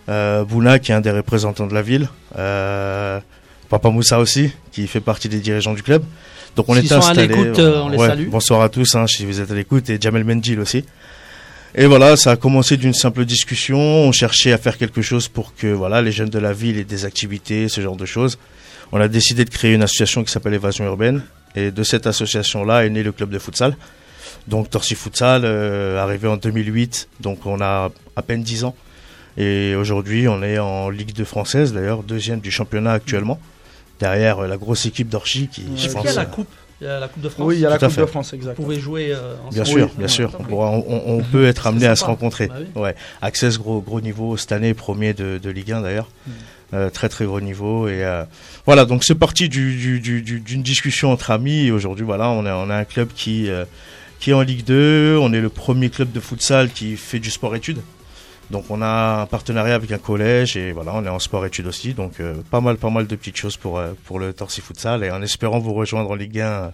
Euh, 0.09 0.45
Bouna, 0.45 0.79
qui 0.79 0.93
est 0.93 0.95
un 0.95 1.01
des 1.01 1.11
représentants 1.11 1.67
de 1.67 1.75
la 1.75 1.83
ville. 1.83 2.09
Euh, 2.39 3.21
Papa 3.69 3.91
Moussa 3.91 4.19
aussi, 4.21 4.51
qui 4.73 4.87
fait 4.87 5.01
partie 5.01 5.29
des 5.29 5.41
dirigeants 5.41 5.75
du 5.75 5.83
club. 5.83 6.03
Donc 6.55 6.69
on 6.69 6.75
à 6.75 6.79
installés. 6.93 7.29
euh, 7.59 7.83
on 7.83 7.89
les 7.91 7.99
ouais, 7.99 8.07
salue. 8.09 8.29
Bonsoir 8.29 8.63
à 8.63 8.69
tous, 8.69 8.95
hein, 8.95 9.07
si 9.07 9.27
vous 9.27 9.41
êtes 9.41 9.51
à 9.51 9.55
l'écoute, 9.55 9.91
et 9.91 9.99
Jamel 10.01 10.25
Mendil 10.25 10.59
aussi. 10.61 10.85
Et 11.75 11.85
voilà, 11.85 12.17
ça 12.17 12.31
a 12.31 12.37
commencé 12.37 12.77
d'une 12.79 12.95
simple 12.95 13.25
discussion. 13.27 13.79
On 13.79 14.13
cherchait 14.13 14.53
à 14.53 14.59
faire 14.59 14.79
quelque 14.79 15.03
chose 15.03 15.29
pour 15.29 15.55
que 15.55 15.67
voilà, 15.67 16.01
les 16.01 16.13
jeunes 16.13 16.31
de 16.31 16.39
la 16.39 16.55
ville 16.55 16.79
aient 16.79 16.85
des 16.85 17.05
activités, 17.05 17.69
ce 17.69 17.81
genre 17.83 17.97
de 17.97 18.07
choses. 18.07 18.39
On 18.93 19.01
a 19.01 19.09
décidé 19.09 19.45
de 19.45 19.51
créer 19.51 19.75
une 19.75 19.83
association 19.83 20.25
qui 20.25 20.31
s'appelle 20.33 20.55
Évasion 20.55 20.85
Urbaine. 20.85 21.23
Et 21.55 21.71
de 21.71 21.83
cette 21.83 22.07
association-là 22.07 22.85
est 22.85 22.91
né 22.91 23.03
le 23.03 23.13
club 23.13 23.31
de 23.31 23.39
futsal. 23.39 23.77
Donc 24.47 24.71
Torsi 24.71 24.95
Futsal, 24.95 25.43
euh, 25.45 25.99
arrivé 26.01 26.29
en 26.29 26.37
2008, 26.37 27.09
donc 27.21 27.47
on 27.47 27.61
a 27.61 27.91
à 28.15 28.23
peine 28.23 28.43
10 28.43 28.65
ans. 28.65 28.77
Et 29.39 29.75
aujourd'hui, 29.75 30.29
on 30.29 30.43
est 30.43 30.59
en 30.59 30.89
Ligue 30.89 31.13
2 31.13 31.25
française, 31.25 31.73
d'ailleurs, 31.73 32.03
deuxième 32.03 32.41
du 32.41 32.51
championnat 32.51 32.93
actuellement. 32.93 33.41
Derrière 34.01 34.41
euh, 34.41 34.47
la 34.47 34.57
grosse 34.57 34.87
équipe 34.87 35.09
d'Orchi 35.09 35.49
qui, 35.49 35.65
je 35.77 35.89
qu'il 35.89 36.05
y 36.05 36.09
a 36.09 36.13
la 36.15 36.27
coupe 36.27 36.49
Il 36.81 36.87
y 36.87 36.91
a 36.91 37.01
la 37.01 37.09
Coupe 37.09 37.23
de 37.23 37.29
France 37.31 37.47
Oui, 37.47 37.57
il 37.57 37.61
y 37.61 37.67
a 37.67 37.71
la 37.71 37.79
Tout 37.79 37.87
Coupe 37.87 37.97
de 37.99 38.07
France, 38.07 38.33
exact. 38.35 38.57
Vous 38.57 38.63
pouvez 38.63 38.79
jouer 38.79 39.13
euh, 39.13 39.35
Bien 39.51 39.63
ensemble 39.63 39.79
sûr, 39.79 39.87
Oui, 39.87 39.99
bien 39.99 40.09
sûr. 40.09 40.37
oui. 40.39 40.47
Bon, 40.51 40.85
on, 40.87 41.03
on 41.19 41.23
peut 41.23 41.47
être 41.47 41.67
amené 41.67 41.87
à 41.87 41.97
se 41.97 42.05
rencontrer. 42.05 42.49
Bah 42.49 42.55
oui. 42.61 42.83
Ouais. 42.83 42.95
Access 43.23 43.59
gros 43.59 43.81
gros 43.81 44.01
niveau 44.03 44.37
cette 44.37 44.53
année, 44.53 44.75
premier 44.75 45.15
de, 45.15 45.39
de 45.43 45.51
Ligue 45.51 45.73
1 45.73 45.81
d'ailleurs. 45.81 46.09
Mm. 46.27 46.31
Euh, 46.75 46.91
très 46.91 47.09
très 47.09 47.25
gros 47.27 47.41
niveau 47.41 47.87
et 47.87 48.05
euh, 48.05 48.25
voilà 48.65 48.85
donc 48.87 49.05
c'est 49.05 49.15
parti 49.15 49.49
du, 49.49 49.77
du- 49.77 50.01
du- 50.01 50.21
du- 50.21 50.41
d'une 50.41 50.65
discussion 50.65 51.13
entre 51.13 51.31
amis 51.31 51.67
et 51.67 51.71
aujourd'hui 51.71 52.05
voilà 52.05 52.29
on 52.31 52.45
a 52.45 52.55
on 52.57 52.69
a 52.71 52.77
un 52.77 52.85
club 52.85 53.09
qui 53.15 53.49
euh, 53.49 53.65
qui 54.19 54.31
est 54.31 54.35
en 54.35 54.41
Ligue 54.41 54.65
2 54.65 55.17
on 55.21 55.33
est 55.33 55.41
le 55.41 55.49
premier 55.49 55.91
club 55.91 56.11
de 56.11 56.19
futsal 56.19 56.71
qui 56.71 56.97
fait 56.97 57.21
du 57.21 57.31
sport 57.31 57.55
études. 57.55 57.83
Donc 58.51 58.65
on 58.69 58.83
a 58.83 59.21
un 59.23 59.27
partenariat 59.27 59.77
avec 59.77 59.93
un 59.93 59.99
collège 59.99 60.57
et 60.57 60.73
voilà 60.73 60.91
on 60.95 61.05
est 61.05 61.09
en 61.09 61.21
sport 61.21 61.47
études 61.47 61.69
aussi 61.69 61.95
donc 61.95 62.19
euh, 62.19 62.35
pas 62.51 62.61
mal 62.61 62.79
pas 62.79 62.91
mal 62.91 63.07
de 63.07 63.15
petites 63.15 63.37
choses 63.37 63.57
pour 63.57 63.79
euh, 63.79 63.93
pour 64.05 64.19
le 64.19 64.33
Torsi 64.33 64.61
futsal 64.61 65.05
et 65.05 65.11
en 65.13 65.23
espérant 65.23 65.61
vous 65.61 65.73
rejoindre 65.73 66.11
en 66.11 66.17
Ligue 66.17 66.41
1 66.41 66.45
euh, 66.47 66.69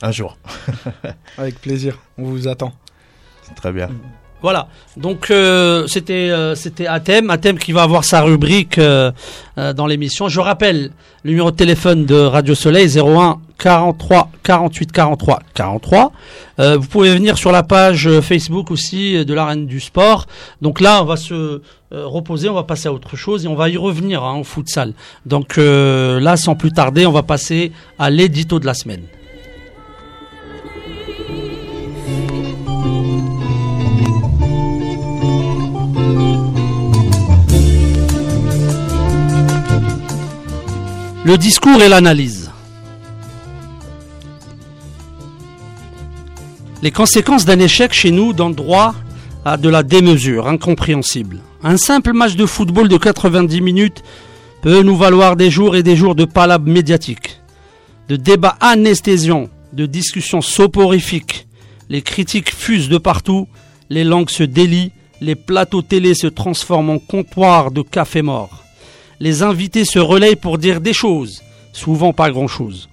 un 0.00 0.12
jour. 0.12 0.38
Avec 1.36 1.60
plaisir, 1.60 1.98
on 2.16 2.24
vous 2.24 2.48
attend. 2.48 2.72
très 3.54 3.70
bien 3.72 3.90
Voilà, 4.42 4.68
donc 4.98 5.30
euh, 5.30 5.86
c'était 5.86 6.28
euh, 6.30 6.54
c'était 6.54 6.86
Athème, 6.86 7.30
Athème 7.30 7.58
qui 7.58 7.72
va 7.72 7.82
avoir 7.82 8.04
sa 8.04 8.20
rubrique 8.20 8.76
euh, 8.76 9.10
euh, 9.56 9.72
dans 9.72 9.86
l'émission. 9.86 10.28
Je 10.28 10.40
rappelle 10.40 10.90
le 11.22 11.30
numéro 11.30 11.50
de 11.50 11.56
téléphone 11.56 12.04
de 12.04 12.14
Radio 12.14 12.54
Soleil 12.54 12.86
01 12.86 13.40
43 13.56 14.30
48 14.42 14.92
43 14.92 15.38
43. 15.54 16.12
Euh, 16.60 16.76
vous 16.76 16.86
pouvez 16.86 17.14
venir 17.14 17.38
sur 17.38 17.50
la 17.50 17.62
page 17.62 18.10
Facebook 18.20 18.70
aussi 18.70 19.24
de 19.24 19.34
l'arène 19.34 19.66
du 19.66 19.80
sport. 19.80 20.26
Donc 20.60 20.80
là, 20.80 21.02
on 21.02 21.06
va 21.06 21.16
se 21.16 21.62
reposer, 21.90 22.50
on 22.50 22.54
va 22.54 22.64
passer 22.64 22.88
à 22.88 22.92
autre 22.92 23.16
chose 23.16 23.46
et 23.46 23.48
on 23.48 23.54
va 23.54 23.70
y 23.70 23.78
revenir 23.78 24.22
hein, 24.22 24.36
au 24.36 24.44
futsal. 24.44 24.92
Donc 25.24 25.56
là, 25.56 26.36
sans 26.36 26.56
plus 26.56 26.72
tarder, 26.72 27.06
on 27.06 27.12
va 27.12 27.22
passer 27.22 27.72
à 27.98 28.10
l'édito 28.10 28.60
de 28.60 28.66
la 28.66 28.74
semaine. 28.74 29.02
Le 41.26 41.36
discours 41.36 41.82
et 41.82 41.88
l'analyse. 41.88 42.52
Les 46.82 46.92
conséquences 46.92 47.44
d'un 47.44 47.58
échec 47.58 47.92
chez 47.92 48.12
nous 48.12 48.32
dans 48.32 48.48
le 48.48 48.54
droit 48.54 48.94
à 49.44 49.56
de 49.56 49.68
la 49.68 49.82
démesure 49.82 50.46
incompréhensible. 50.46 51.40
Un 51.64 51.78
simple 51.78 52.12
match 52.12 52.36
de 52.36 52.46
football 52.46 52.86
de 52.86 52.96
90 52.96 53.60
minutes 53.60 54.04
peut 54.62 54.82
nous 54.82 54.96
valoir 54.96 55.34
des 55.34 55.50
jours 55.50 55.74
et 55.74 55.82
des 55.82 55.96
jours 55.96 56.14
de 56.14 56.26
palabres 56.26 56.70
médiatiques, 56.70 57.40
de 58.08 58.14
débats 58.14 58.56
anesthésiants, 58.60 59.48
de 59.72 59.86
discussions 59.86 60.42
soporifiques. 60.42 61.48
Les 61.88 62.02
critiques 62.02 62.54
fusent 62.54 62.88
de 62.88 62.98
partout 62.98 63.48
les 63.90 64.04
langues 64.04 64.30
se 64.30 64.44
délient, 64.44 64.92
les 65.20 65.34
plateaux 65.34 65.82
télé 65.82 66.14
se 66.14 66.28
transforment 66.28 66.90
en 66.90 66.98
comptoir 67.00 67.72
de 67.72 67.82
café 67.82 68.22
mort. 68.22 68.65
Les 69.20 69.42
invités 69.42 69.84
se 69.84 69.98
relayent 69.98 70.36
pour 70.36 70.58
dire 70.58 70.80
des 70.80 70.92
choses, 70.92 71.42
souvent 71.72 72.12
pas 72.12 72.30
grand-chose. 72.30 72.88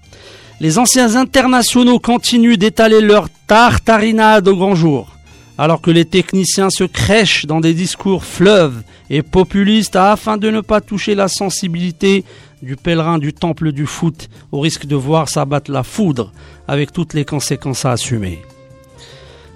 Les 0.60 0.78
anciens 0.78 1.16
internationaux 1.16 2.00
continuent 2.00 2.58
d'étaler 2.58 3.02
leur 3.02 3.28
tartarinade 3.48 4.48
au 4.48 4.56
grand 4.56 4.76
jour, 4.76 5.18
alors 5.58 5.82
que 5.82 5.92
les 5.92 6.06
techniciens 6.06 6.70
se 6.70 6.86
crèchent 6.86 7.46
dans 7.46 7.60
des 7.60 7.74
discours 7.74 8.24
fleuves 8.24 8.82
et 9.10 9.22
populistes 9.22 9.98
afin 9.98 10.38
de 10.38 10.50
ne 10.50 10.62
pas 10.62 10.80
toucher 10.80 11.16
la 11.16 11.28
sensibilité 11.28 12.24
du 12.62 12.78
pèlerin 12.78 13.18
du 13.18 13.34
temple 13.34 13.74
du 13.74 13.86
foot 13.86 14.30
au 14.54 14.62
risque 14.62 14.86
de 14.86 14.96
voir 14.96 15.28
s'abattre 15.28 15.72
la 15.72 15.84
foudre 15.84 16.32
avec 16.68 16.94
toutes 16.94 17.14
les 17.14 17.26
conséquences 17.26 17.84
à 17.84 17.92
assumer. 17.92 18.42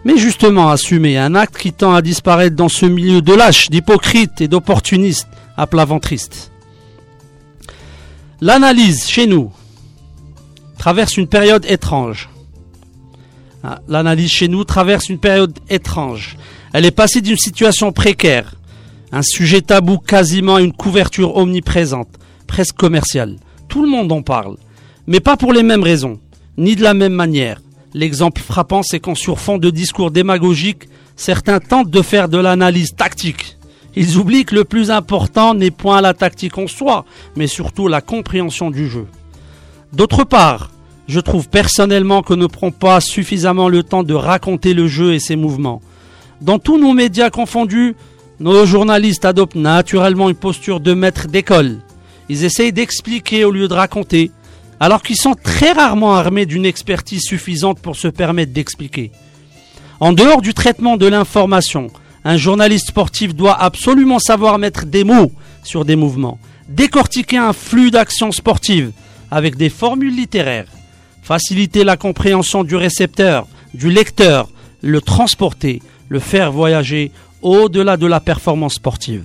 Mais 0.03 0.17
justement, 0.17 0.69
assumer 0.69 1.17
un 1.17 1.35
acte 1.35 1.57
qui 1.57 1.71
tend 1.71 1.93
à 1.93 2.01
disparaître 2.01 2.55
dans 2.55 2.69
ce 2.69 2.85
milieu 2.85 3.21
de 3.21 3.33
lâches, 3.33 3.69
d'hypocrites 3.69 4.41
et 4.41 4.47
d'opportunistes 4.47 5.27
à 5.55 5.67
plat 5.67 5.85
ventriste. 5.85 6.51
L'analyse 8.39 9.07
chez 9.07 9.25
nous 9.25 9.51
traverse 10.77 11.17
une 11.17 11.25
période 11.25 11.65
étrange. 11.65 12.29
Ah, 13.63 13.79
l'analyse 13.87 14.29
chez 14.29 14.47
nous 14.47 14.63
traverse 14.63 15.09
une 15.09 15.17
période 15.17 15.57
étrange. 15.71 16.37
Elle 16.71 16.85
est 16.85 16.91
passée 16.91 17.21
d'une 17.21 17.37
situation 17.37 17.91
précaire, 17.91 18.53
un 19.11 19.23
sujet 19.23 19.61
tabou 19.61 19.97
quasiment 19.97 20.57
à 20.57 20.61
une 20.61 20.71
couverture 20.71 21.35
omniprésente, 21.35 22.09
presque 22.45 22.75
commerciale. 22.75 23.37
Tout 23.69 23.81
le 23.81 23.89
monde 23.89 24.11
en 24.11 24.21
parle, 24.21 24.57
mais 25.07 25.19
pas 25.19 25.35
pour 25.35 25.51
les 25.51 25.63
mêmes 25.63 25.83
raisons, 25.83 26.19
ni 26.59 26.75
de 26.75 26.83
la 26.83 26.93
même 26.93 27.13
manière. 27.13 27.59
L'exemple 27.95 28.41
frappant, 28.41 28.83
c'est 28.83 28.99
qu'en 28.99 29.15
sur 29.15 29.39
fond 29.39 29.57
de 29.57 29.71
discours 29.71 30.11
démagogiques, 30.11 30.89
certains 31.15 31.59
tentent 31.59 31.89
de 31.89 32.01
faire 32.03 32.29
de 32.29 32.37
l'analyse 32.37 32.93
tactique. 32.95 33.56
Ils 33.99 34.17
oublient 34.17 34.45
que 34.45 34.53
le 34.53 34.63
plus 34.63 34.91
important 34.91 35.55
n'est 35.55 35.71
point 35.71 36.01
la 36.01 36.13
tactique 36.13 36.59
en 36.59 36.67
soi, 36.67 37.03
mais 37.35 37.47
surtout 37.47 37.87
la 37.87 37.99
compréhension 37.99 38.69
du 38.69 38.87
jeu. 38.87 39.07
D'autre 39.91 40.23
part, 40.23 40.69
je 41.07 41.19
trouve 41.19 41.49
personnellement 41.49 42.21
qu'on 42.21 42.35
ne 42.35 42.45
prend 42.45 42.69
pas 42.69 43.01
suffisamment 43.01 43.69
le 43.69 43.81
temps 43.81 44.03
de 44.03 44.13
raconter 44.13 44.75
le 44.75 44.87
jeu 44.87 45.15
et 45.15 45.19
ses 45.19 45.35
mouvements. 45.35 45.81
Dans 46.41 46.59
tous 46.59 46.77
nos 46.77 46.93
médias 46.93 47.31
confondus, 47.31 47.95
nos 48.39 48.67
journalistes 48.67 49.25
adoptent 49.25 49.55
naturellement 49.55 50.29
une 50.29 50.35
posture 50.35 50.79
de 50.79 50.93
maître 50.93 51.27
d'école. 51.27 51.77
Ils 52.29 52.43
essayent 52.43 52.73
d'expliquer 52.73 53.45
au 53.45 53.51
lieu 53.51 53.67
de 53.67 53.73
raconter, 53.73 54.29
alors 54.79 55.01
qu'ils 55.01 55.17
sont 55.17 55.33
très 55.33 55.71
rarement 55.71 56.13
armés 56.13 56.45
d'une 56.45 56.67
expertise 56.67 57.23
suffisante 57.23 57.79
pour 57.79 57.95
se 57.95 58.09
permettre 58.09 58.53
d'expliquer. 58.53 59.11
En 59.99 60.13
dehors 60.13 60.43
du 60.43 60.53
traitement 60.53 60.97
de 60.97 61.07
l'information, 61.07 61.89
un 62.27 62.35
journaliste 62.35 62.89
sportif 62.89 63.33
doit 63.33 63.57
absolument 63.57 64.19
savoir 64.19 64.59
mettre 64.59 64.85
des 64.85 65.05
mots 65.05 65.31
sur 65.63 65.85
des 65.85 65.95
mouvements, 65.95 66.39
décortiquer 66.67 67.37
un 67.37 67.53
flux 67.53 67.89
d'actions 67.89 68.33
sportives 68.33 68.91
avec 69.31 69.55
des 69.55 69.69
formules 69.69 70.13
littéraires, 70.13 70.67
faciliter 71.21 71.85
la 71.85 71.95
compréhension 71.95 72.65
du 72.65 72.75
récepteur, 72.75 73.47
du 73.73 73.89
lecteur, 73.89 74.49
le 74.81 74.99
transporter, 74.99 75.81
le 76.09 76.19
faire 76.19 76.51
voyager 76.51 77.13
au-delà 77.41 77.95
de 77.95 78.07
la 78.07 78.19
performance 78.19 78.73
sportive. 78.73 79.23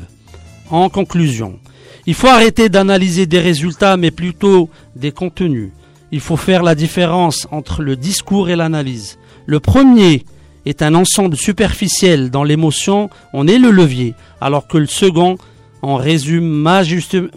En 0.70 0.88
conclusion, 0.88 1.58
il 2.06 2.14
faut 2.14 2.28
arrêter 2.28 2.68
d'analyser 2.68 3.26
des 3.26 3.40
résultats, 3.40 3.96
mais 3.96 4.12
plutôt 4.12 4.70
des 4.94 5.10
contenus. 5.10 5.70
Il 6.12 6.20
faut 6.20 6.36
faire 6.36 6.62
la 6.62 6.76
différence 6.76 7.48
entre 7.50 7.82
le 7.82 7.96
discours 7.96 8.48
et 8.48 8.54
l'analyse. 8.54 9.18
Le 9.46 9.58
premier 9.58 10.24
est 10.66 10.83
un 10.83 10.94
ensemble 10.94 11.37
superficiel 11.37 12.31
dans 12.31 12.44
l'émotion, 12.44 13.11
on 13.33 13.48
est 13.48 13.59
le 13.59 13.70
levier, 13.70 14.14
alors 14.40 14.66
que 14.66 14.79
le 14.79 14.87
second 14.87 15.38
en 15.83 15.96
résume 15.96 16.66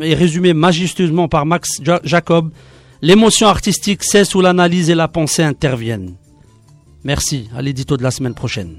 est 0.01 0.13
résumé 0.13 0.53
majestueusement 0.53 1.27
par 1.27 1.45
Max 1.45 1.81
Jacob, 2.03 2.51
l'émotion 3.01 3.47
artistique 3.47 4.03
cesse 4.03 4.35
où 4.35 4.41
l'analyse 4.41 4.89
et 4.89 4.95
la 4.95 5.07
pensée 5.07 5.43
interviennent. 5.43 6.13
Merci, 7.03 7.49
à 7.55 7.61
l'édito 7.61 7.97
de 7.97 8.03
la 8.03 8.11
semaine 8.11 8.35
prochaine. 8.35 8.77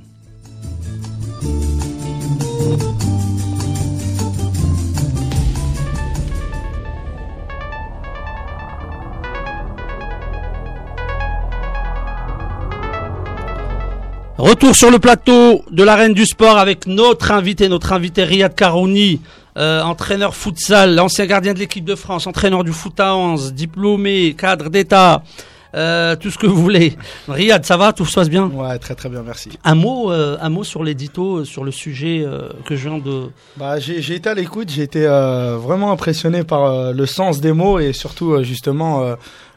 Retour 14.38 14.76
sur 14.76 14.90
le 14.90 14.98
plateau 14.98 15.64
de 15.70 15.82
l'arène 15.82 16.12
du 16.12 16.26
sport 16.26 16.58
avec 16.58 16.86
notre 16.86 17.30
invité, 17.30 17.70
notre 17.70 17.94
invité 17.94 18.22
Riyad 18.22 18.54
Karouni, 18.54 19.22
euh, 19.56 19.80
entraîneur 19.80 20.34
futsal, 20.34 20.94
l'ancien 20.94 21.24
gardien 21.24 21.54
de 21.54 21.58
l'équipe 21.58 21.86
de 21.86 21.94
France, 21.94 22.26
entraîneur 22.26 22.62
du 22.62 22.72
foot 22.72 23.00
à 23.00 23.16
11, 23.16 23.54
diplômé, 23.54 24.34
cadre 24.34 24.68
d'État, 24.68 25.22
euh, 25.74 26.16
tout 26.16 26.30
ce 26.30 26.36
que 26.36 26.46
vous 26.46 26.60
voulez. 26.60 26.98
Riyad, 27.28 27.64
ça 27.64 27.78
va? 27.78 27.94
Tout 27.94 28.04
se 28.04 28.14
passe 28.14 28.28
bien? 28.28 28.44
Ouais, 28.48 28.78
très 28.78 28.94
très 28.94 29.08
bien, 29.08 29.22
merci. 29.22 29.48
Un 29.64 29.74
mot, 29.74 30.12
euh, 30.12 30.36
un 30.42 30.50
mot 30.50 30.64
sur 30.64 30.84
l'édito, 30.84 31.46
sur 31.46 31.64
le 31.64 31.70
sujet 31.70 32.22
que 32.66 32.76
je 32.76 32.90
viens 32.90 32.98
de... 32.98 33.30
Bah, 33.56 33.78
j'ai 33.80 34.14
été 34.14 34.28
à 34.28 34.34
l'écoute, 34.34 34.68
j'ai 34.70 34.82
été 34.82 35.06
vraiment 35.06 35.92
impressionné 35.92 36.44
par 36.44 36.92
le 36.92 37.06
sens 37.06 37.40
des 37.40 37.52
mots 37.52 37.78
et 37.78 37.94
surtout 37.94 38.42
justement 38.42 39.16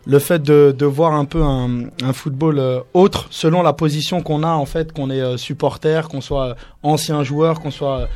le 0.09 0.17
fait 0.17 0.41
de, 0.41 0.75
de 0.75 0.85
voir 0.87 1.13
un 1.13 1.25
peu 1.25 1.43
un, 1.43 1.83
un 2.01 2.13
football 2.13 2.57
euh, 2.57 2.79
autre 2.95 3.27
selon 3.29 3.61
la 3.61 3.73
position 3.73 4.23
qu'on 4.23 4.41
a 4.41 4.49
en 4.49 4.65
fait, 4.65 4.91
qu'on 4.91 5.11
est 5.11 5.21
euh, 5.21 5.37
supporter, 5.37 6.07
qu'on 6.09 6.19
soit 6.19 6.55
ancien 6.81 7.23
joueur, 7.23 7.59
qu'on 7.59 7.69
soit 7.69 8.07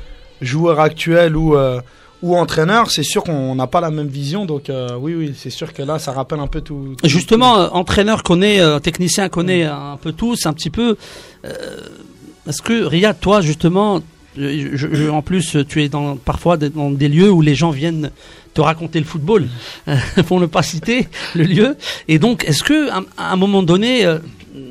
joueur 0.41 0.79
actuel 0.79 1.37
ou 1.37 1.55
euh, 1.55 1.79
ou 2.23 2.35
entraîneur, 2.35 2.89
c'est 2.89 3.03
sûr 3.03 3.21
qu'on 3.23 3.53
n'a 3.53 3.67
pas 3.67 3.81
la 3.81 3.91
même 3.91 4.07
vision. 4.07 4.45
Donc 4.45 4.71
oui, 5.01 5.13
oui, 5.13 5.35
c'est 5.37 5.49
sûr 5.49 5.73
que 5.73 5.83
là, 5.83 5.99
ça 5.99 6.13
rappelle 6.13 6.39
un 6.39 6.47
peu 6.47 6.61
tout. 6.61 6.95
Justement, 7.03 7.55
entraîneur 7.75 8.23
connaît, 8.23 8.61
technicien 8.79 9.27
connaît 9.27 9.65
un 9.65 9.97
peu 10.01 10.13
tous, 10.13 10.45
un 10.45 10.53
petit 10.53 10.69
peu. 10.69 10.95
Est-ce 11.43 12.61
que 12.61 12.85
Riyad, 12.85 13.19
toi, 13.19 13.41
justement, 13.41 14.01
je, 14.37 15.09
en 15.09 15.21
plus, 15.21 15.57
tu 15.67 15.83
es 15.83 15.89
dans, 15.89 16.15
parfois 16.15 16.57
dans 16.57 16.89
des 16.89 17.07
lieux 17.07 17.31
où 17.31 17.41
les 17.41 17.55
gens 17.55 17.71
viennent 17.71 18.11
te 18.53 18.61
raconter 18.61 18.99
le 18.99 19.05
football, 19.05 19.47
pour 20.27 20.39
ne 20.39 20.45
pas 20.45 20.63
citer 20.63 21.07
le 21.35 21.43
lieu. 21.43 21.77
Et 22.07 22.19
donc, 22.19 22.43
est-ce 22.45 22.63
que 22.63 22.89
à, 22.91 23.03
un 23.17 23.35
moment 23.35 23.63
donné, 23.63 24.05
euh, 24.05 24.19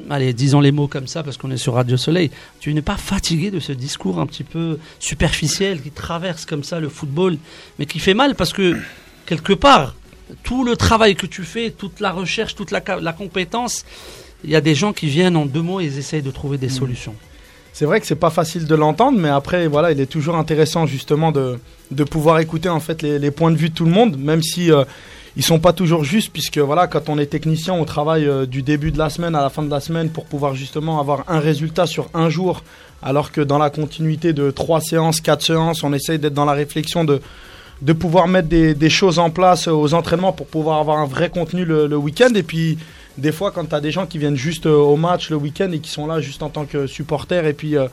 allez, 0.09 0.33
disons 0.33 0.61
les 0.61 0.73
mots 0.73 0.87
comme 0.87 1.07
ça 1.07 1.23
parce 1.23 1.37
qu'on 1.37 1.51
est 1.51 1.57
sur 1.57 1.75
Radio 1.75 1.97
Soleil, 1.97 2.31
tu 2.61 2.73
n'es 2.75 2.83
pas 2.83 2.97
fatigué 2.97 3.51
de 3.51 3.61
ce 3.61 3.73
discours 3.73 4.21
un 4.21 4.27
petit 4.27 4.45
peu 4.45 4.79
superficiel 5.01 5.83
qui 5.83 5.91
traverse 5.91 6.47
comme 6.47 6.65
ça 6.65 6.81
le 6.81 6.89
football, 6.89 7.39
mais 7.79 7.87
qui 7.87 7.99
fait 7.99 8.15
mal 8.15 8.35
parce 8.35 8.53
que 8.53 8.77
quelque 9.27 9.53
part, 9.53 9.97
tout 10.43 10.65
le 10.65 10.77
travail 10.77 11.17
que 11.17 11.27
tu 11.27 11.43
fais, 11.43 11.71
toute 11.71 12.01
la 12.01 12.13
recherche, 12.13 12.55
toute 12.55 12.71
la, 12.71 12.83
la 13.01 13.13
compétence, 13.13 13.85
il 14.45 14.51
y 14.51 14.57
a 14.57 14.61
des 14.61 14.75
gens 14.75 14.93
qui 14.93 15.07
viennent 15.07 15.37
en 15.37 15.47
deux 15.47 15.63
mots 15.63 15.81
et 15.81 15.85
ils 15.85 15.99
essayent 15.99 16.23
de 16.23 16.31
trouver 16.31 16.59
des 16.59 16.69
mmh. 16.69 17.15
C'est 17.73 17.87
vrai 17.87 18.01
que 18.01 18.07
c'est 18.07 18.15
pas 18.15 18.31
facile 18.31 18.67
de 18.67 18.75
l'entendre, 18.75 19.19
mais 19.19 19.31
après, 19.31 19.67
voilà, 19.67 19.93
il 19.93 20.01
est 20.01 20.07
toujours 20.07 20.37
intéressant 20.37 20.87
justement 20.87 21.33
de, 21.33 21.59
pouvoir 22.11 22.39
écouter 22.39 22.69
en 22.69 22.81
fait 22.81 23.03
les, 23.03 23.31
points 23.31 23.51
de 23.51 23.57
vue 23.57 23.71
de 23.71 23.75
tout 23.75 23.87
le 23.87 23.91
monde, 23.91 24.19
même 24.19 24.43
si 24.43 24.71
euh, 24.71 24.85
ils 25.37 25.43
sont 25.43 25.59
pas 25.59 25.73
toujours 25.73 26.05
justes, 26.05 26.31
puisque 26.33 26.59
voilà, 26.59 26.87
quand 26.87 27.09
on 27.09 27.19
est 27.19 27.27
technicien, 27.27 27.73
on 27.73 27.85
travaille 27.85 28.27
euh, 28.27 28.45
du 28.45 28.63
début 28.63 28.93
de 28.93 28.99
la 28.99 29.09
semaine 29.09 29.35
à 29.35 29.41
la 29.41 29.49
fin 29.49 29.63
de 29.63 29.71
la 29.71 29.81
semaine 29.81 30.11
pour 30.11 30.27
pouvoir 30.27 30.55
justement 30.55 31.01
avoir 31.01 31.25
un 31.29 31.41
résultat 31.41 31.87
sur 31.87 32.11
un 32.13 32.29
jour, 32.29 32.63
alors 33.03 33.33
que 33.33 33.41
dans 33.41 33.59
la 33.59 33.71
continuité 33.71 34.35
de 34.35 34.51
trois 34.51 34.83
séances, 34.83 35.23
quatre 35.23 35.43
séances, 35.43 35.83
on 35.83 35.95
essaye 35.95 36.19
d'être 36.19 36.35
dans 36.35 36.45
la 36.45 36.53
réflexion 36.53 37.05
de 37.05 37.93
pouvoir 37.95 38.29
mettre 38.29 38.49
des, 38.49 38.91
choses 38.91 39.19
en 39.19 39.31
place 39.31 39.67
aux 39.67 39.95
entraînements 39.95 40.33
pour 40.33 40.47
pouvoir 40.47 40.79
avoir 40.79 40.99
un 40.99 41.07
vrai 41.07 41.31
contenu 41.31 41.65
le, 41.65 41.87
le 41.87 41.97
week-end. 41.97 42.33
Et 42.35 42.43
puis 42.43 42.79
des 43.19 43.33
fois, 43.33 43.51
quand 43.51 43.67
tu 43.67 43.75
as 43.75 43.81
des 43.81 43.91
gens 43.91 44.07
qui 44.07 44.19
viennent 44.19 44.37
juste 44.37 44.67
euh, 44.67 44.75
au 44.75 44.97
match 44.97 45.31
le 45.31 45.37
week-end 45.37 45.71
et 45.73 45.81
qui 45.81 45.91
sont 45.91 46.07
là 46.07 46.21
juste 46.21 46.43
en 46.43 46.49
tant 46.49 46.65
que 46.65 46.87
supporters 46.87 47.47
et 47.47 47.53
puis 47.53 47.77
euh, 47.77 47.89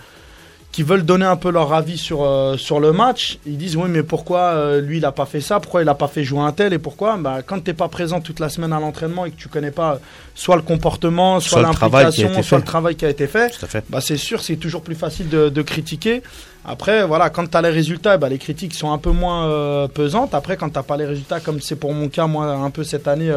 qui 0.71 0.83
veulent 0.83 1.03
donner 1.03 1.25
un 1.25 1.35
peu 1.35 1.49
leur 1.49 1.73
avis 1.73 1.97
sur, 1.97 2.23
euh, 2.23 2.55
sur 2.55 2.79
le 2.79 2.93
match, 2.93 3.39
ils 3.45 3.57
disent 3.57 3.75
oui 3.75 3.89
mais 3.89 4.03
pourquoi 4.03 4.77
lui 4.79 4.97
il 4.97 5.05
a 5.05 5.11
pas 5.11 5.25
fait 5.25 5.41
ça, 5.41 5.59
pourquoi 5.59 5.81
il 5.81 5.89
a 5.89 5.95
pas 5.95 6.07
fait 6.07 6.23
jouer 6.23 6.41
un 6.41 6.51
tel? 6.51 6.73
Et 6.73 6.77
pourquoi? 6.77 7.17
Bah, 7.17 7.39
Quand 7.45 7.59
tu 7.59 7.71
n'es 7.71 7.73
pas 7.73 7.87
présent 7.87 8.21
toute 8.21 8.39
la 8.39 8.49
semaine 8.49 8.71
à 8.71 8.79
l'entraînement 8.79 9.25
et 9.25 9.31
que 9.31 9.35
tu 9.35 9.49
connais 9.49 9.71
pas 9.71 9.99
soit 10.35 10.55
le 10.55 10.61
comportement, 10.61 11.39
soit, 11.39 11.63
l'implication, 11.63 12.41
soit 12.43 12.59
le 12.59 12.63
travail 12.63 12.95
qui 12.95 13.05
a 13.05 13.09
été 13.09 13.27
fait, 13.27 13.59
bah, 13.89 13.99
c'est 13.99 14.17
sûr 14.17 14.41
c'est 14.41 14.57
toujours 14.57 14.83
plus 14.83 14.95
facile 14.95 15.27
de, 15.27 15.61
critiquer. 15.61 16.21
Après, 16.65 17.05
voilà, 17.05 17.29
quand 17.29 17.49
tu 17.49 17.57
as 17.57 17.61
les 17.61 17.69
résultats, 17.69 18.17
bah, 18.17 18.29
les 18.29 18.37
critiques 18.37 18.75
sont 18.75 18.91
un 18.91 18.97
peu 18.99 19.11
moins 19.11 19.87
pesantes. 19.87 20.33
Après, 20.33 20.55
quand 20.55 20.69
tu 20.69 20.79
pas 20.81 20.97
les 20.97 21.05
résultats, 21.05 21.39
comme 21.39 21.59
c'est 21.59 21.75
pour 21.75 21.93
mon 21.93 22.09
cas, 22.09 22.27
moi, 22.27 22.45
un 22.45 22.69
peu 22.69 22.83
cette 22.83 23.07
année, 23.07 23.33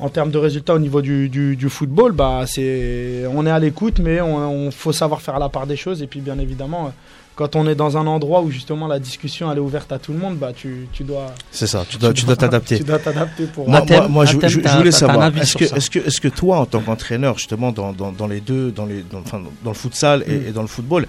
en 0.00 0.08
termes 0.08 0.30
de 0.30 0.38
résultats 0.38 0.74
au 0.74 0.78
niveau 0.78 1.02
du, 1.02 1.28
du, 1.28 1.68
football, 1.68 2.12
bah, 2.12 2.44
c'est, 2.46 3.24
on 3.32 3.46
est 3.46 3.50
à 3.50 3.58
l'écoute, 3.58 3.98
mais 3.98 4.20
on, 4.20 4.70
faut 4.70 4.92
savoir 4.92 5.20
faire 5.20 5.38
la 5.38 5.48
part 5.48 5.66
des 5.66 5.76
choses. 5.76 6.02
Et 6.02 6.06
puis, 6.06 6.20
bien 6.20 6.38
évidemment, 6.38 6.92
quand 7.36 7.56
on 7.56 7.66
est 7.66 7.74
dans 7.74 7.96
un 7.96 8.06
endroit 8.06 8.42
où 8.42 8.50
justement 8.50 8.86
la 8.86 8.98
discussion 8.98 9.50
elle 9.50 9.58
est 9.58 9.62
ouverte 9.62 9.92
à 9.92 9.98
tout 9.98 10.12
le 10.12 10.18
monde, 10.18 10.36
bah, 10.36 10.52
tu, 10.54 10.88
tu 10.92 11.04
dois. 11.04 11.26
C'est 11.50 11.66
ça, 11.66 11.84
tu 11.88 11.96
dois, 11.96 12.12
tu 12.12 12.24
dois 12.24 12.36
t'adapter. 12.44 12.78
Tu 12.80 12.84
dois 12.84 12.98
t'adapter 12.98 13.46
pour. 13.46 13.68
Moi, 13.68 13.84
moi, 14.08 14.24
je, 14.24 14.76
voulais 14.76 14.90
savoir, 14.90 15.36
est-ce 15.36 15.56
que, 15.56 15.64
est-ce 15.64 15.90
que, 15.90 15.98
est-ce 15.98 16.20
que 16.20 16.28
toi, 16.28 16.60
en 16.60 16.66
tant 16.66 16.80
qu'entraîneur, 16.80 17.36
justement, 17.38 17.72
dans, 17.72 17.92
dans, 17.92 18.12
dans, 18.12 18.26
les 18.26 18.40
deux, 18.40 18.70
dans 18.70 18.86
les, 18.86 19.02
dans, 19.02 19.20
enfin, 19.20 19.42
dans 19.62 19.70
le 19.70 19.76
futsal 19.76 20.24
et, 20.26 20.32
mm. 20.32 20.46
et 20.48 20.52
dans 20.52 20.62
le 20.62 20.68
football, 20.68 21.06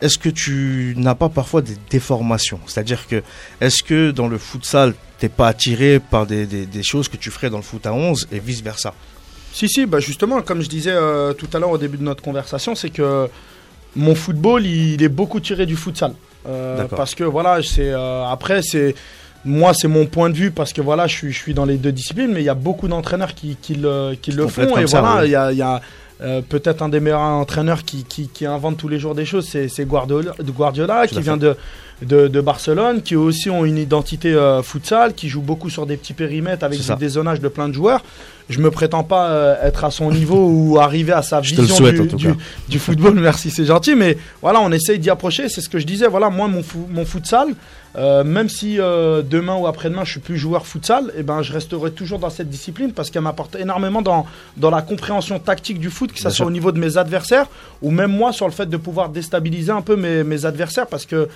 est-ce 0.00 0.18
que 0.18 0.28
tu 0.28 0.94
n'as 0.96 1.14
pas 1.14 1.28
parfois 1.28 1.62
des 1.62 1.76
déformations? 1.90 2.60
C'est-à-dire 2.66 3.06
que, 3.06 3.22
est-ce 3.60 3.82
que 3.82 4.10
dans 4.10 4.28
le 4.28 4.38
futsal, 4.38 4.94
t'es 5.18 5.28
pas 5.28 5.48
attiré 5.48 6.00
par 6.00 6.26
des, 6.26 6.46
des, 6.46 6.66
des, 6.66 6.82
choses 6.82 7.08
que 7.08 7.16
tu 7.16 7.30
ferais 7.30 7.50
dans 7.50 7.58
le 7.58 7.62
foot 7.62 7.86
à 7.86 7.92
11 7.92 8.28
et 8.32 8.38
vice-versa? 8.38 8.94
Si, 9.52 9.68
si, 9.68 9.86
bah 9.86 10.00
justement, 10.00 10.42
comme 10.42 10.62
je 10.62 10.68
disais 10.68 10.92
euh, 10.92 11.32
tout 11.32 11.48
à 11.52 11.58
l'heure 11.58 11.70
au 11.70 11.78
début 11.78 11.96
de 11.96 12.02
notre 12.02 12.22
conversation, 12.22 12.74
c'est 12.74 12.90
que 12.90 13.28
mon 13.96 14.14
football, 14.14 14.64
il, 14.64 15.02
est 15.02 15.08
beaucoup 15.08 15.40
tiré 15.40 15.66
du 15.66 15.76
futsal. 15.76 16.12
Euh, 16.48 16.84
parce 16.84 17.14
que 17.14 17.24
voilà, 17.24 17.60
c'est 17.62 17.90
euh, 17.90 18.24
après, 18.24 18.62
c'est 18.62 18.94
moi, 19.44 19.72
c'est 19.74 19.88
mon 19.88 20.06
point 20.06 20.30
de 20.30 20.34
vue 20.34 20.50
parce 20.50 20.72
que 20.72 20.80
voilà, 20.80 21.06
je 21.06 21.16
suis, 21.16 21.32
je 21.32 21.38
suis 21.38 21.54
dans 21.54 21.64
les 21.64 21.76
deux 21.76 21.92
disciplines, 21.92 22.30
mais 22.32 22.40
il 22.40 22.44
y 22.44 22.50
a 22.50 22.54
beaucoup 22.54 22.88
d'entraîneurs 22.88 23.34
qui, 23.34 23.56
qui, 23.60 23.74
le, 23.74 24.14
qui 24.20 24.32
le 24.32 24.46
font. 24.46 24.76
Et 24.76 24.84
voilà, 24.84 25.26
il 25.26 25.30
y 25.30 25.36
a, 25.36 25.52
y 25.52 25.62
a 25.62 25.80
euh, 26.22 26.42
peut-être 26.46 26.82
un 26.82 26.88
des 26.88 27.00
meilleurs 27.00 27.20
entraîneurs 27.20 27.82
qui, 27.84 28.04
qui, 28.04 28.28
qui, 28.28 28.46
invente 28.46 28.76
tous 28.76 28.88
les 28.88 28.98
jours 28.98 29.14
des 29.14 29.24
choses, 29.24 29.48
c'est 29.48 29.84
Guardiola, 29.86 30.34
Guardiola 30.42 31.06
qui 31.06 31.20
vient 31.20 31.36
de, 31.36 31.56
de, 32.02 32.28
de, 32.28 32.40
Barcelone, 32.40 33.02
qui 33.02 33.16
aussi 33.16 33.50
ont 33.50 33.64
une 33.64 33.78
identité 33.78 34.32
euh, 34.32 34.62
futsal, 34.62 35.14
qui 35.14 35.28
joue 35.28 35.42
beaucoup 35.42 35.70
sur 35.70 35.86
des 35.86 35.96
petits 35.96 36.14
périmètres 36.14 36.64
avec 36.64 36.80
des 36.98 37.08
zonages 37.08 37.40
de 37.40 37.48
plein 37.48 37.68
de 37.68 37.74
joueurs. 37.74 38.02
Je 38.48 38.58
me 38.58 38.70
prétends 38.70 39.04
pas 39.04 39.30
euh, 39.30 39.54
être 39.62 39.84
à 39.84 39.90
son 39.90 40.10
niveau 40.10 40.48
ou 40.50 40.78
arriver 40.80 41.12
à 41.12 41.22
sa 41.22 41.40
vision 41.40 41.62
du, 41.64 42.08
du, 42.16 42.34
du, 42.68 42.78
football. 42.78 43.14
Merci, 43.20 43.50
c'est 43.50 43.64
gentil, 43.64 43.94
mais 43.94 44.18
voilà, 44.42 44.60
on 44.60 44.72
essaye 44.72 44.98
d'y 44.98 45.08
approcher. 45.08 45.48
C'est 45.48 45.60
ce 45.60 45.68
que 45.68 45.78
je 45.78 45.86
disais. 45.86 46.08
Voilà, 46.08 46.30
moi, 46.30 46.48
mon, 46.48 46.62
mon 46.88 47.04
futsal, 47.04 47.54
euh, 47.96 48.22
même 48.22 48.48
si 48.48 48.78
euh, 48.78 49.22
demain 49.22 49.56
ou 49.56 49.66
après-demain 49.66 50.04
je 50.04 50.12
suis 50.12 50.20
plus 50.20 50.36
joueur 50.36 50.66
futsal, 50.66 51.06
et 51.08 51.20
eh 51.20 51.22
ben 51.24 51.42
je 51.42 51.52
resterai 51.52 51.90
toujours 51.90 52.20
dans 52.20 52.30
cette 52.30 52.48
discipline 52.48 52.92
parce 52.92 53.10
qu'elle 53.10 53.22
m'apporte 53.22 53.56
énormément 53.56 54.00
dans, 54.00 54.26
dans 54.56 54.70
la 54.70 54.80
compréhension 54.80 55.40
tactique 55.40 55.80
du 55.80 55.90
foot, 55.90 56.12
que 56.12 56.20
ce 56.20 56.30
soit 56.30 56.46
au 56.46 56.52
niveau 56.52 56.70
de 56.70 56.78
mes 56.78 56.98
adversaires 56.98 57.46
ou 57.82 57.90
même 57.90 58.12
moi 58.12 58.32
sur 58.32 58.46
le 58.46 58.52
fait 58.52 58.66
de 58.66 58.76
pouvoir 58.76 59.08
déstabiliser 59.08 59.72
un 59.72 59.82
peu 59.82 59.96
mes, 59.96 60.22
mes 60.22 60.44
adversaires 60.44 60.86
parce 60.86 61.04
que 61.04 61.28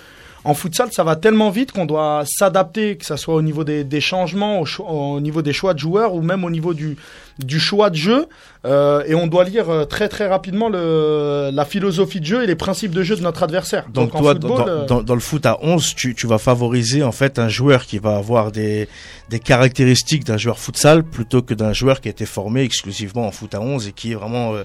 en 0.45 0.53
futsal, 0.53 0.93
ça 0.93 1.05
va 1.05 1.17
tellement 1.17 1.51
vite 1.51 1.73
qu'on 1.73 1.87
doit 1.87 2.25
s'adapter, 2.27 2.97
que 2.97 3.07
ce 3.07 3.17
soit 3.17 3.35
au 3.35 3.43
niveau 3.43 3.65
des, 3.65 3.83
des 3.83 4.01
changements, 4.01 4.61
au, 4.61 4.67
au, 4.87 5.21
niveau 5.21 5.41
des 5.41 5.55
choix 5.55 5.73
de 5.73 5.79
joueurs 5.79 6.15
ou 6.15 6.21
même 6.21 6.45
au 6.45 6.51
niveau 6.51 6.75
du, 6.75 6.97
du 7.39 7.59
choix 7.59 7.89
de 7.89 7.97
jeu. 7.97 8.27
Euh, 8.67 9.03
et 9.07 9.15
on 9.15 9.27
doit 9.27 9.45
lire 9.45 9.71
euh, 9.71 9.85
très 9.85 10.09
très 10.09 10.27
rapidement 10.27 10.69
le, 10.69 11.51
la 11.53 11.65
philosophie 11.65 12.21
de 12.21 12.27
jeu 12.27 12.43
et 12.43 12.47
les 12.47 12.57
principes 12.57 12.93
de 12.93 13.03
jeu 13.03 13.17
de 13.17 13.23
notre 13.23 13.43
adversaire. 13.43 13.85
Donc, 13.85 14.13
Donc 14.13 14.23
toi, 14.23 14.33
football, 14.33 14.59
dans, 14.59 14.69
euh... 14.69 14.87
dans, 14.87 15.03
dans, 15.03 15.15
le 15.15 15.21
foot 15.21 15.47
à 15.47 15.59
11, 15.63 15.95
tu, 15.95 16.15
tu 16.15 16.27
vas 16.27 16.39
favoriser 16.39 17.03
en 17.03 17.13
fait 17.13 17.39
un 17.39 17.49
joueur 17.49 17.87
qui 17.87 17.99
va 17.99 18.17
avoir 18.17 18.53
des, 18.53 18.89
des 19.31 19.39
caractéristiques 19.41 20.25
d'un 20.25 20.37
joueur 20.37 20.59
futsal 20.59 21.05
plutôt 21.05 21.41
que 21.41 21.55
d'un 21.55 21.73
joueur 21.73 22.01
qui 22.03 22.09
a 22.09 22.11
été 22.11 22.27
formé 22.27 22.63
exclusivement 22.63 23.27
en 23.27 23.31
foot 23.31 23.55
à 23.55 23.61
11 23.61 23.89
et 23.89 23.93
qui 23.93 24.13
est 24.13 24.17
vraiment... 24.17 24.55
Euh, 24.55 24.65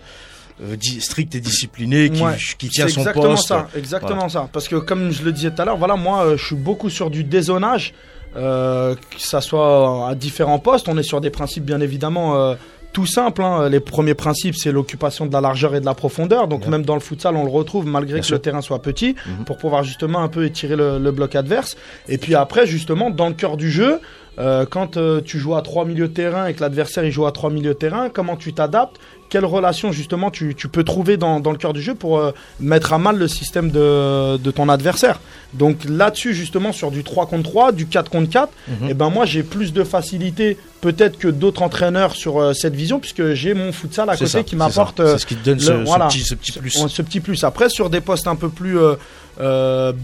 strict 0.99 1.35
et 1.35 1.39
discipliné, 1.39 2.09
qui, 2.09 2.21
ouais, 2.21 2.35
qui 2.57 2.69
tient 2.69 2.87
son 2.87 3.01
exactement 3.01 3.29
poste. 3.29 3.47
Ça, 3.47 3.67
exactement 3.75 4.15
voilà. 4.15 4.29
ça. 4.29 4.49
Parce 4.51 4.67
que 4.67 4.75
comme 4.75 5.11
je 5.11 5.23
le 5.23 5.31
disais 5.31 5.51
tout 5.51 5.61
à 5.61 5.65
l'heure, 5.65 5.77
voilà, 5.77 5.95
moi, 5.95 6.23
euh, 6.25 6.37
je 6.37 6.45
suis 6.45 6.55
beaucoup 6.55 6.89
sur 6.89 7.09
du 7.09 7.23
dézonage, 7.23 7.93
euh, 8.35 8.95
que 8.95 9.19
ça 9.21 9.41
soit 9.41 10.09
à 10.09 10.15
différents 10.15 10.59
postes. 10.59 10.87
On 10.87 10.97
est 10.97 11.03
sur 11.03 11.21
des 11.21 11.29
principes, 11.29 11.65
bien 11.65 11.81
évidemment. 11.81 12.35
Euh, 12.35 12.55
tout 12.91 13.05
simple, 13.05 13.43
hein. 13.43 13.69
les 13.69 13.79
premiers 13.79 14.15
principes, 14.15 14.55
c'est 14.55 14.71
l'occupation 14.71 15.27
de 15.27 15.31
la 15.31 15.41
largeur 15.41 15.75
et 15.75 15.79
de 15.79 15.85
la 15.85 15.93
profondeur. 15.93 16.47
Donc, 16.47 16.65
même 16.65 16.83
dans 16.83 16.95
le 16.95 16.99
futsal, 17.01 17.35
on 17.35 17.43
le 17.45 17.51
retrouve 17.51 17.85
malgré 17.85 18.13
Bien 18.15 18.21
que 18.21 18.25
sûr. 18.25 18.35
le 18.37 18.41
terrain 18.41 18.61
soit 18.61 18.81
petit, 18.81 19.11
mm 19.11 19.13
-hmm. 19.13 19.43
pour 19.45 19.57
pouvoir 19.57 19.83
justement 19.83 20.19
un 20.23 20.27
peu 20.27 20.43
étirer 20.43 20.75
le, 20.75 20.97
le, 20.97 21.11
bloc 21.11 21.35
adverse. 21.35 21.77
Et 22.07 22.17
puis 22.17 22.33
après, 22.33 22.65
justement, 22.65 23.11
dans 23.11 23.27
le 23.27 23.35
cœur 23.35 23.57
du 23.57 23.69
jeu, 23.69 23.99
euh, 24.39 24.65
quand 24.65 24.95
euh, 24.95 25.19
tu 25.19 25.37
joues 25.37 25.55
à 25.55 25.61
trois 25.61 25.83
milieux 25.83 26.07
de 26.07 26.13
terrain 26.13 26.47
et 26.47 26.53
que 26.53 26.61
l'adversaire 26.61 27.03
il 27.03 27.11
joue 27.11 27.25
à 27.25 27.31
trois 27.33 27.49
milieux 27.49 27.73
de 27.73 27.77
terrain, 27.77 28.09
comment 28.09 28.37
tu 28.37 28.53
t'adaptes? 28.53 28.95
Quelle 29.27 29.45
relation 29.45 29.91
justement 29.91 30.31
tu, 30.31 30.55
tu, 30.55 30.69
peux 30.69 30.83
trouver 30.83 31.17
dans, 31.17 31.39
dans 31.39 31.51
le 31.51 31.57
cœur 31.57 31.73
du 31.73 31.81
jeu 31.81 31.93
pour 31.93 32.17
euh, 32.17 32.31
mettre 32.59 32.93
à 32.93 32.97
mal 32.97 33.17
le 33.17 33.27
système 33.27 33.69
de, 33.69 34.37
de 34.37 34.51
ton 34.51 34.69
adversaire? 34.69 35.19
Donc 35.53 35.79
là-dessus 35.87 36.33
justement 36.33 36.71
sur 36.71 36.89
du 36.89 37.03
3 37.03 37.27
contre 37.27 37.49
3, 37.49 37.71
du 37.73 37.85
4 37.85 38.09
contre 38.09 38.29
4, 38.29 38.49
mm 38.49 38.73
-hmm. 38.73 38.89
et 38.89 38.93
ben 38.93 39.09
moi 39.09 39.25
j'ai 39.25 39.43
plus 39.43 39.73
de 39.73 39.83
facilité 39.83 40.57
peut-être 40.79 41.17
que 41.19 41.27
d'autres 41.27 41.61
entraîneurs 41.61 42.15
sur 42.15 42.55
cette 42.55 42.75
vision 42.75 42.99
puisque 42.99 43.33
j'ai 43.33 43.53
mon 43.53 43.71
futsal 43.73 44.09
à 44.09 44.13
côté 44.13 44.27
ça, 44.27 44.43
qui 44.43 44.55
m'apporte 44.55 44.99
ce 45.17 45.25
qui 45.25 45.35
te 45.35 45.43
donne 45.45 45.57
le, 45.57 45.63
ce, 45.63 45.71
voilà, 45.85 46.09
ce, 46.09 46.15
petit, 46.17 46.25
ce, 46.25 46.35
petit, 46.35 46.59
plus. 46.59 46.71
Ce, 46.71 47.01
petit 47.01 47.19
plus. 47.19 47.43
Après 47.43 47.69
sur 47.69 47.89
des 47.89 48.01
postes 48.01 48.27
un 48.27 48.37
peu 48.37 48.49
plus 48.49 48.77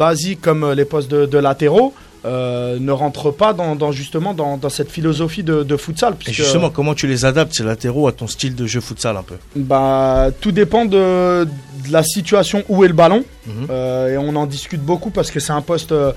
basiques 0.05 0.41
comme 0.41 0.63
les 0.73 0.85
postes 0.85 1.09
de, 1.09 1.25
de 1.25 1.37
latéraux, 1.37 1.93
euh, 2.25 2.79
ne 2.79 2.91
rentrent 2.91 3.31
pas 3.31 3.53
dans, 3.53 3.75
dans 3.75 3.91
justement 3.91 4.33
dans, 4.33 4.57
dans, 4.57 4.69
cette 4.69 4.89
philosophie 4.89 5.43
de, 5.43 5.63
de 5.63 5.77
futsal. 5.77 6.15
Puisque, 6.15 6.31
Et 6.39 6.43
justement, 6.43 6.69
comment 6.69 6.95
tu 6.95 7.07
les 7.07 7.23
adaptes, 7.25 7.53
ces 7.53 7.63
latéraux, 7.63 8.07
à 8.07 8.11
ton 8.11 8.27
style 8.27 8.55
de 8.55 8.65
jeu 8.65 8.81
futsal 8.81 9.15
un 9.17 9.23
peu 9.23 9.35
bah, 9.55 10.29
Tout 10.41 10.51
dépend 10.51 10.85
de, 10.85 11.43
de, 11.45 11.91
la 11.91 12.03
situation 12.03 12.63
où 12.67 12.83
est 12.83 12.88
le 12.88 12.93
ballon. 12.93 13.23
-hmm. 13.47 13.51
euh, 13.69 14.13
et 14.13 14.17
on 14.17 14.35
en 14.35 14.45
discute 14.47 14.81
beaucoup 14.81 15.11
parce 15.11 15.29
que 15.31 15.39
c'est 15.39 15.53
un 15.53 15.61
poste 15.61 15.91
euh, 15.91 16.11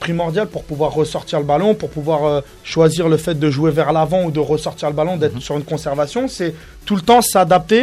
primordial 0.00 0.46
pour 0.48 0.64
pouvoir 0.64 0.92
ressortir 0.92 1.38
le 1.38 1.46
ballon, 1.46 1.74
pour 1.74 1.90
pouvoir 1.90 2.20
euh, 2.24 2.40
choisir 2.62 3.08
le 3.08 3.16
fait 3.16 3.36
de 3.44 3.48
jouer 3.50 3.70
vers 3.70 3.90
l'avant 3.92 4.24
ou 4.26 4.30
de 4.30 4.40
ressortir 4.40 4.88
le 4.92 4.94
ballon, 5.00 5.16
d'être 5.16 5.36
-hmm. 5.38 5.48
sur 5.48 5.56
une 5.56 5.64
conservation. 5.74 6.22
C'est 6.36 6.52
tout 6.86 6.96
le 7.00 7.02
temps 7.10 7.22
s'adapter 7.22 7.82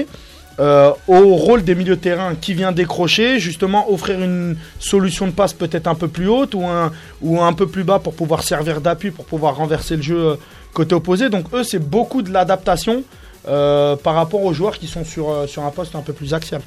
euh, 0.62 0.91
au 1.08 1.36
rôle 1.36 1.63
des 1.63 1.74
milieux 1.74 1.95
de 1.95 2.02
terrain 2.02 2.36
qui 2.36 2.54
vient 2.54 2.71
décrocher, 2.71 3.39
justement 3.39 3.91
offrir 3.91 4.21
une 4.21 4.56
solution 4.78 5.26
de 5.26 5.32
passe 5.32 5.54
peut-être 5.54 5.88
un 5.88 5.95
peu 5.95 6.08
plus 6.08 6.28
haute 6.28 6.54
ou 6.54 6.63
un, 6.65 6.91
ou 7.21 7.41
un 7.41 7.52
peu 7.54 7.65
plus 7.65 7.84
bas 7.84 7.97
pour 7.97 8.13
pouvoir 8.13 8.43
servir 8.43 8.80
d'appui, 8.80 9.10
pour 9.10 9.26
pouvoir 9.26 9.56
renverser 9.56 9.95
le 9.95 10.04
jeu 10.04 10.19
euh, 10.19 10.36
côté 10.71 10.93
opposé. 10.93 11.30
Donc 11.30 11.45
eux, 11.54 11.63
c'est 11.63 11.80
beaucoup 11.80 12.21
de 12.21 12.32
l'adaptation 12.32 13.04
euh, 13.47 13.95
par 13.95 14.13
rapport 14.13 14.43
aux 14.43 14.54
joueurs 14.54 14.78
qui 14.78 14.86
sont 14.86 15.04
sur, 15.04 15.50
sur 15.50 15.65
un 15.65 15.71
poste 15.71 15.95
un 15.95 16.02
peu 16.02 16.13
plus 16.13 16.36
axial. 16.36 16.62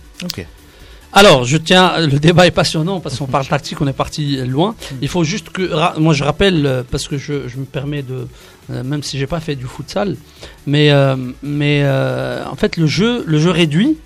Alors, 1.17 1.45
je 1.45 1.57
tiens, 1.57 2.01
le 2.01 2.19
débat 2.19 2.45
est 2.45 2.51
passionnant 2.51 2.99
parce 2.99 3.17
qu'on 3.17 3.29
parle 3.29 3.47
tactique, 3.47 3.81
on 3.81 3.87
est 3.87 3.93
parti 3.93 4.37
loin. 4.39 4.75
Il 5.01 5.07
faut 5.07 5.23
juste 5.23 5.51
que, 5.51 5.71
moi 6.01 6.13
je 6.13 6.25
rappelle, 6.25 6.67
euh, 6.67 6.83
parce 6.91 7.07
que 7.07 7.19
je, 7.19 7.35
me 7.57 7.65
permets 7.65 8.03
de, 8.03 8.27
euh, 8.71 8.83
même 8.83 9.05
si 9.05 9.17
j'ai 9.17 9.29
pas 9.29 9.39
fait 9.39 9.55
du 9.55 9.67
futsal, 9.67 10.17
mais, 10.67 10.91
euh, 10.91 11.15
mais 11.45 11.85
en 11.87 12.57
fait 12.57 12.77
le 12.77 12.87
jeu, 12.87 13.23
le 13.27 13.39
jeu 13.39 13.51
réduit. 13.51 13.97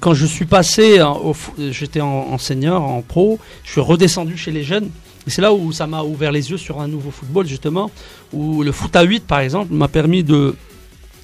Quand 0.00 0.12
je 0.12 0.26
suis 0.26 0.46
passé, 0.46 1.00
j'étais 1.70 2.00
en, 2.00 2.08
en, 2.32 2.38
senior, 2.38 2.82
en 2.82 3.00
pro, 3.02 3.38
je 3.62 3.72
suis 3.72 3.80
redescendu 3.80 4.36
chez 4.36 4.50
les 4.50 4.64
jeunes. 4.64 4.90
Et 5.26 5.30
c'est 5.30 5.42
là 5.42 5.52
où 5.52 5.70
ça 5.70 5.86
m'a 5.86 6.02
ouvert 6.02 6.32
les 6.32 6.50
yeux 6.50 6.56
sur 6.56 6.80
un 6.80 6.88
nouveau 6.88 7.10
football 7.10 7.46
justement, 7.46 7.90
où 8.32 8.62
le 8.62 8.72
foot 8.72 8.96
à 8.96 9.02
8 9.02 9.24
par 9.24 9.40
exemple 9.40 9.72
m'a 9.72 9.86
permis 9.86 10.24
de, 10.24 10.56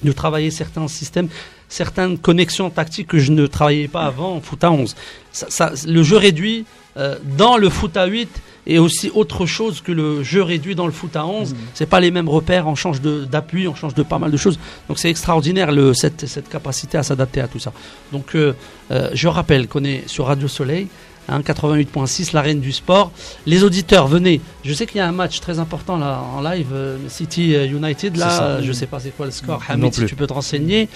de 0.03 0.11
travailler 0.11 0.51
certains 0.51 0.87
systèmes 0.87 1.27
certaines 1.69 2.17
connexions 2.17 2.69
tactiques 2.69 3.07
que 3.07 3.19
je 3.19 3.31
ne 3.31 3.47
travaillais 3.47 3.87
pas 3.87 4.03
avant 4.03 4.35
en 4.35 4.41
foot 4.41 4.63
à 4.63 4.71
11. 4.71 4.95
Ça, 5.31 5.47
ça, 5.49 5.71
le 5.87 6.03
jeu 6.03 6.17
réduit 6.17 6.65
euh, 6.97 7.15
dans 7.37 7.57
le 7.57 7.69
foot 7.69 7.97
à 7.97 8.05
8 8.05 8.29
est 8.67 8.77
aussi 8.77 9.11
autre 9.13 9.45
chose 9.45 9.81
que 9.81 9.91
le 9.91 10.23
jeu 10.23 10.41
réduit 10.41 10.75
dans 10.75 10.85
le 10.85 10.91
foot 10.91 11.15
à 11.15 11.25
11. 11.25 11.53
Mmh. 11.53 11.57
C'est 11.73 11.85
pas 11.85 11.99
les 11.99 12.09
mêmes 12.09 12.29
repères, 12.29 12.67
on 12.67 12.75
change 12.75 13.01
d'appui, 13.01 13.67
on 13.67 13.75
change 13.75 13.93
de 13.93 14.03
pas 14.03 14.17
mal 14.17 14.31
de 14.31 14.37
choses. 14.37 14.57
Donc 14.87 14.97
c'est 14.97 15.09
extraordinaire 15.09 15.71
le, 15.71 15.93
cette, 15.93 16.25
cette, 16.25 16.49
capacité 16.49 16.97
à 16.97 17.03
s'adapter 17.03 17.41
à 17.41 17.47
tout 17.47 17.59
ça. 17.59 17.73
Donc 18.11 18.35
euh, 18.35 18.53
euh, 18.91 19.09
je 19.13 19.27
rappelle 19.27 19.67
qu'on 19.67 19.83
est 19.83 20.07
sur 20.07 20.25
Radio 20.25 20.47
Soleil. 20.47 20.87
Hein, 21.27 21.41
88.6, 21.41 22.33
l'arène 22.33 22.59
du 22.59 22.71
sport. 22.71 23.11
Les 23.45 23.63
auditeurs, 23.63 24.07
venez. 24.07 24.41
Je 24.63 24.73
sais 24.73 24.85
qu'il 24.85 24.97
y 24.97 24.99
a 24.99 25.07
un 25.07 25.11
match 25.11 25.39
très 25.39 25.59
important 25.59 25.97
là 25.97 26.21
en 26.35 26.41
live, 26.41 26.67
euh, 26.73 26.97
City 27.07 27.53
United. 27.53 28.15
Là, 28.17 28.29
ça, 28.29 28.61
je 28.61 28.71
sais 28.71 28.85
pas 28.85 28.99
c'est 28.99 29.15
quoi 29.15 29.25
le 29.25 29.31
score. 29.31 29.61
Hamid, 29.67 29.93
si 29.93 30.05
tu 30.05 30.15
peux 30.15 30.27
te 30.27 30.33
renseigner. 30.33 30.87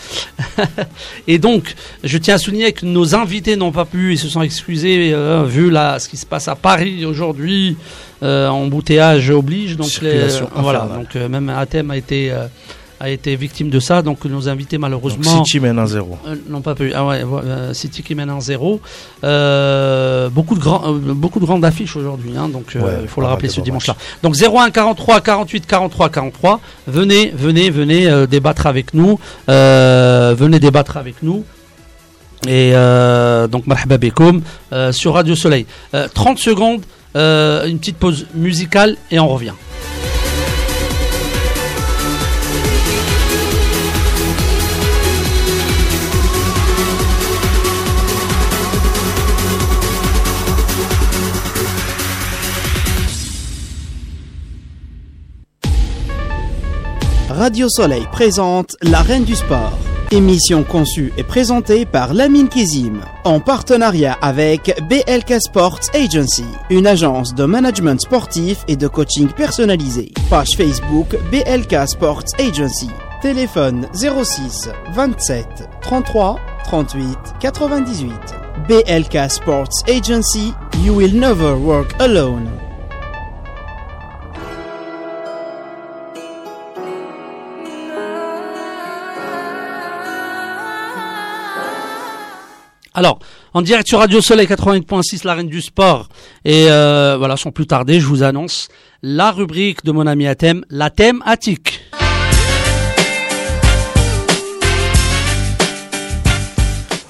et 1.28 1.40
donc, 1.40 1.76
je 2.04 2.18
tiens 2.18 2.36
à 2.36 2.38
souligner 2.38 2.72
que 2.74 2.86
nos 2.86 3.16
invités 3.16 3.56
n'ont 3.56 3.72
pas 3.72 3.86
pu, 3.86 4.14
ils 4.14 4.20
se 4.20 4.30
sont 4.30 4.42
excusés 4.42 5.12
euh, 5.14 5.44
vu 5.44 5.72
là 5.72 6.00
ce 6.00 6.08
qui 6.08 6.18
se 6.18 6.26
passe 6.26 6.48
à 6.48 6.56
Paris 6.56 7.06
aujourd'hui. 7.06 7.76
Euh, 8.22 8.50
embouteillage 8.50 9.30
oblige. 9.30 9.78
Donc, 9.78 10.02
les, 10.02 10.28
voilà. 10.56 10.90
Donc 10.94 11.16
même 11.16 11.50
Athènes 11.50 11.90
a 11.90 11.98
été 11.98 12.34
a 13.00 13.10
été 13.10 13.36
victime 13.36 13.70
de 13.70 13.80
ça. 13.80 14.02
Donc 14.02 14.26
nos 14.26 14.50
invités 14.50 14.78
malheureusement. 14.78 15.38
Donc, 15.38 15.48
City 15.48 15.60
mène 15.60 15.78
1-0. 15.78 16.06
Euh, 16.28 16.36
non 16.50 16.62
pas 16.62 16.76
pu. 16.76 16.92
Ah 16.94 17.06
ouais, 17.06 17.24
euh, 17.24 17.74
City 17.74 18.04
qui 18.04 18.16
mène 18.16 18.30
1-0. 18.30 18.80
Euh, 19.24 20.30
beaucoup 20.30 20.56
de 20.56 20.60
grands, 20.60 20.84
euh, 20.86 21.14
beaucoup 21.14 21.40
de 21.40 21.46
grandes 21.46 21.66
affiches 21.66 21.96
aujourd'hui. 21.96 22.32
Hein, 22.38 22.50
donc 22.50 22.72
il 22.76 22.82
ouais, 22.82 23.08
faut 23.08 23.22
le 23.22 23.28
rappeler 23.28 23.50
ce 23.50 23.62
dimanche-là. 23.62 23.96
Donc 24.24 24.36
01 24.36 24.72
43 24.72 25.22
48 25.22 25.66
43 25.66 26.10
43. 26.10 26.60
Venez, 26.88 27.32
venez, 27.36 27.70
venez 27.70 28.28
débattre 28.28 28.68
avec 28.68 28.94
nous. 28.94 29.20
venez 29.48 30.60
débattre 30.60 30.98
avec 30.98 31.24
nous. 31.24 31.44
Et 32.48 32.72
donc 33.52 33.68
marhaba 33.68 33.98
sur 34.92 35.14
Radio 35.14 35.36
Soleil. 35.36 35.66
30 36.14 36.38
secondes, 36.38 36.82
une 37.16 37.80
petite 37.80 37.98
pause 37.98 38.28
musicale 38.34 38.98
et 39.12 39.20
on 39.20 39.28
revient. 39.28 39.54
Radio 57.40 57.70
Soleil 57.70 58.06
présente 58.12 58.76
la 58.82 59.02
Reine 59.02 59.24
du 59.24 59.34
Sport, 59.34 59.72
Émission 60.12 60.66
conçue 60.66 61.14
et 61.16 61.24
présentée 61.24 61.86
par 61.86 62.14
Lamine 62.14 62.50
Kizim, 62.50 63.00
en 63.24 63.40
partenariat 63.40 64.18
avec 64.22 64.78
BLK 64.90 65.40
Sports 65.40 65.80
Agency, 65.94 66.44
une 66.70 66.86
agence 66.86 67.34
de 67.34 67.46
management 67.46 68.02
sportif 68.02 68.66
et 68.68 68.76
de 68.76 68.90
coaching 68.90 69.30
personnalisé. 69.30 70.12
Page 70.30 70.50
Facebook 70.58 71.16
BLK 71.32 71.88
Sports 71.88 72.26
Agency. 72.40 72.90
Téléphone 73.22 73.88
06 73.94 74.68
27 74.94 75.48
33 75.82 76.42
38 76.66 77.18
98. 77.40 78.12
BLK 78.68 79.32
Sports 79.32 79.86
Agency, 79.88 80.54
you 80.84 80.94
will 80.94 81.18
never 81.18 81.54
work 81.54 81.96
alone. 82.02 82.50
Alors, 92.94 93.20
en 93.54 93.62
direct 93.62 93.88
sur 93.88 94.00
Radio 94.00 94.20
Soleil 94.20 94.48
88.6, 94.48 95.26
la 95.26 95.36
reine 95.36 95.48
du 95.48 95.62
sport. 95.62 96.10
Et 96.44 96.66
euh, 96.70 97.18
voilà, 97.18 97.38
sans 97.38 97.52
plus 97.52 97.68
tarder, 97.68 98.00
je 98.00 98.06
vous 98.06 98.24
annonce 98.24 98.68
la 99.04 99.32
rubrique 99.32 99.86
de 99.86 99.92
mon 99.92 100.08
ami 100.08 100.28
Athème, 100.28 100.66
la 100.70 100.90
thème 100.90 101.22
attique. 101.26 101.82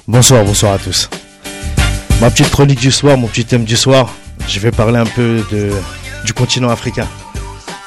Bonsoir, 0.07 0.43
bonsoir 0.43 0.73
à 0.73 0.79
tous. 0.79 1.09
Ma 2.19 2.29
petite 2.29 2.49
chronique 2.49 2.79
du 2.79 2.91
soir, 2.91 3.17
mon 3.17 3.27
petit 3.27 3.45
thème 3.45 3.63
du 3.63 3.77
soir, 3.77 4.13
je 4.47 4.59
vais 4.59 4.71
parler 4.71 4.97
un 4.97 5.05
peu 5.05 5.41
du 6.25 6.33
continent 6.33 6.69
africain. 6.69 7.07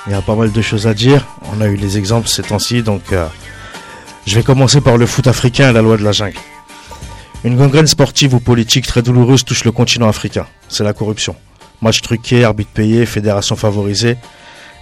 Il 0.07 0.13
y 0.13 0.15
a 0.15 0.23
pas 0.23 0.35
mal 0.35 0.51
de 0.51 0.63
choses 0.63 0.87
à 0.87 0.95
dire. 0.95 1.27
On 1.53 1.61
a 1.61 1.67
eu 1.67 1.77
les 1.77 1.99
exemples 1.99 2.29
ces 2.29 2.43
temps-ci, 2.43 2.83
donc 2.83 3.13
euh, 3.13 3.27
je 4.27 4.35
vais 4.35 4.43
commencer 4.43 4.81
par 4.81 4.97
le 4.97 5.07
foot 5.07 5.27
africain 5.27 5.71
et 5.71 5.73
la 5.73 5.83
loi 5.83 5.97
de 5.97 6.03
la 6.03 6.13
jungle. 6.13 6.39
Une 7.45 7.57
gangrène 7.57 7.89
sportive 7.89 8.35
ou 8.35 8.41
politique 8.41 8.87
très 8.87 9.03
douloureuse 9.03 9.45
touche 9.45 9.65
le 9.65 9.73
continent 9.73 10.09
africain. 10.09 10.47
C'est 10.69 10.85
la 10.85 10.93
corruption. 10.93 11.35
Match 11.81 12.01
truqué, 12.01 12.45
arbitre 12.45 12.71
payé, 12.71 13.05
fédération 13.05 13.57
favorisée. 13.57 14.17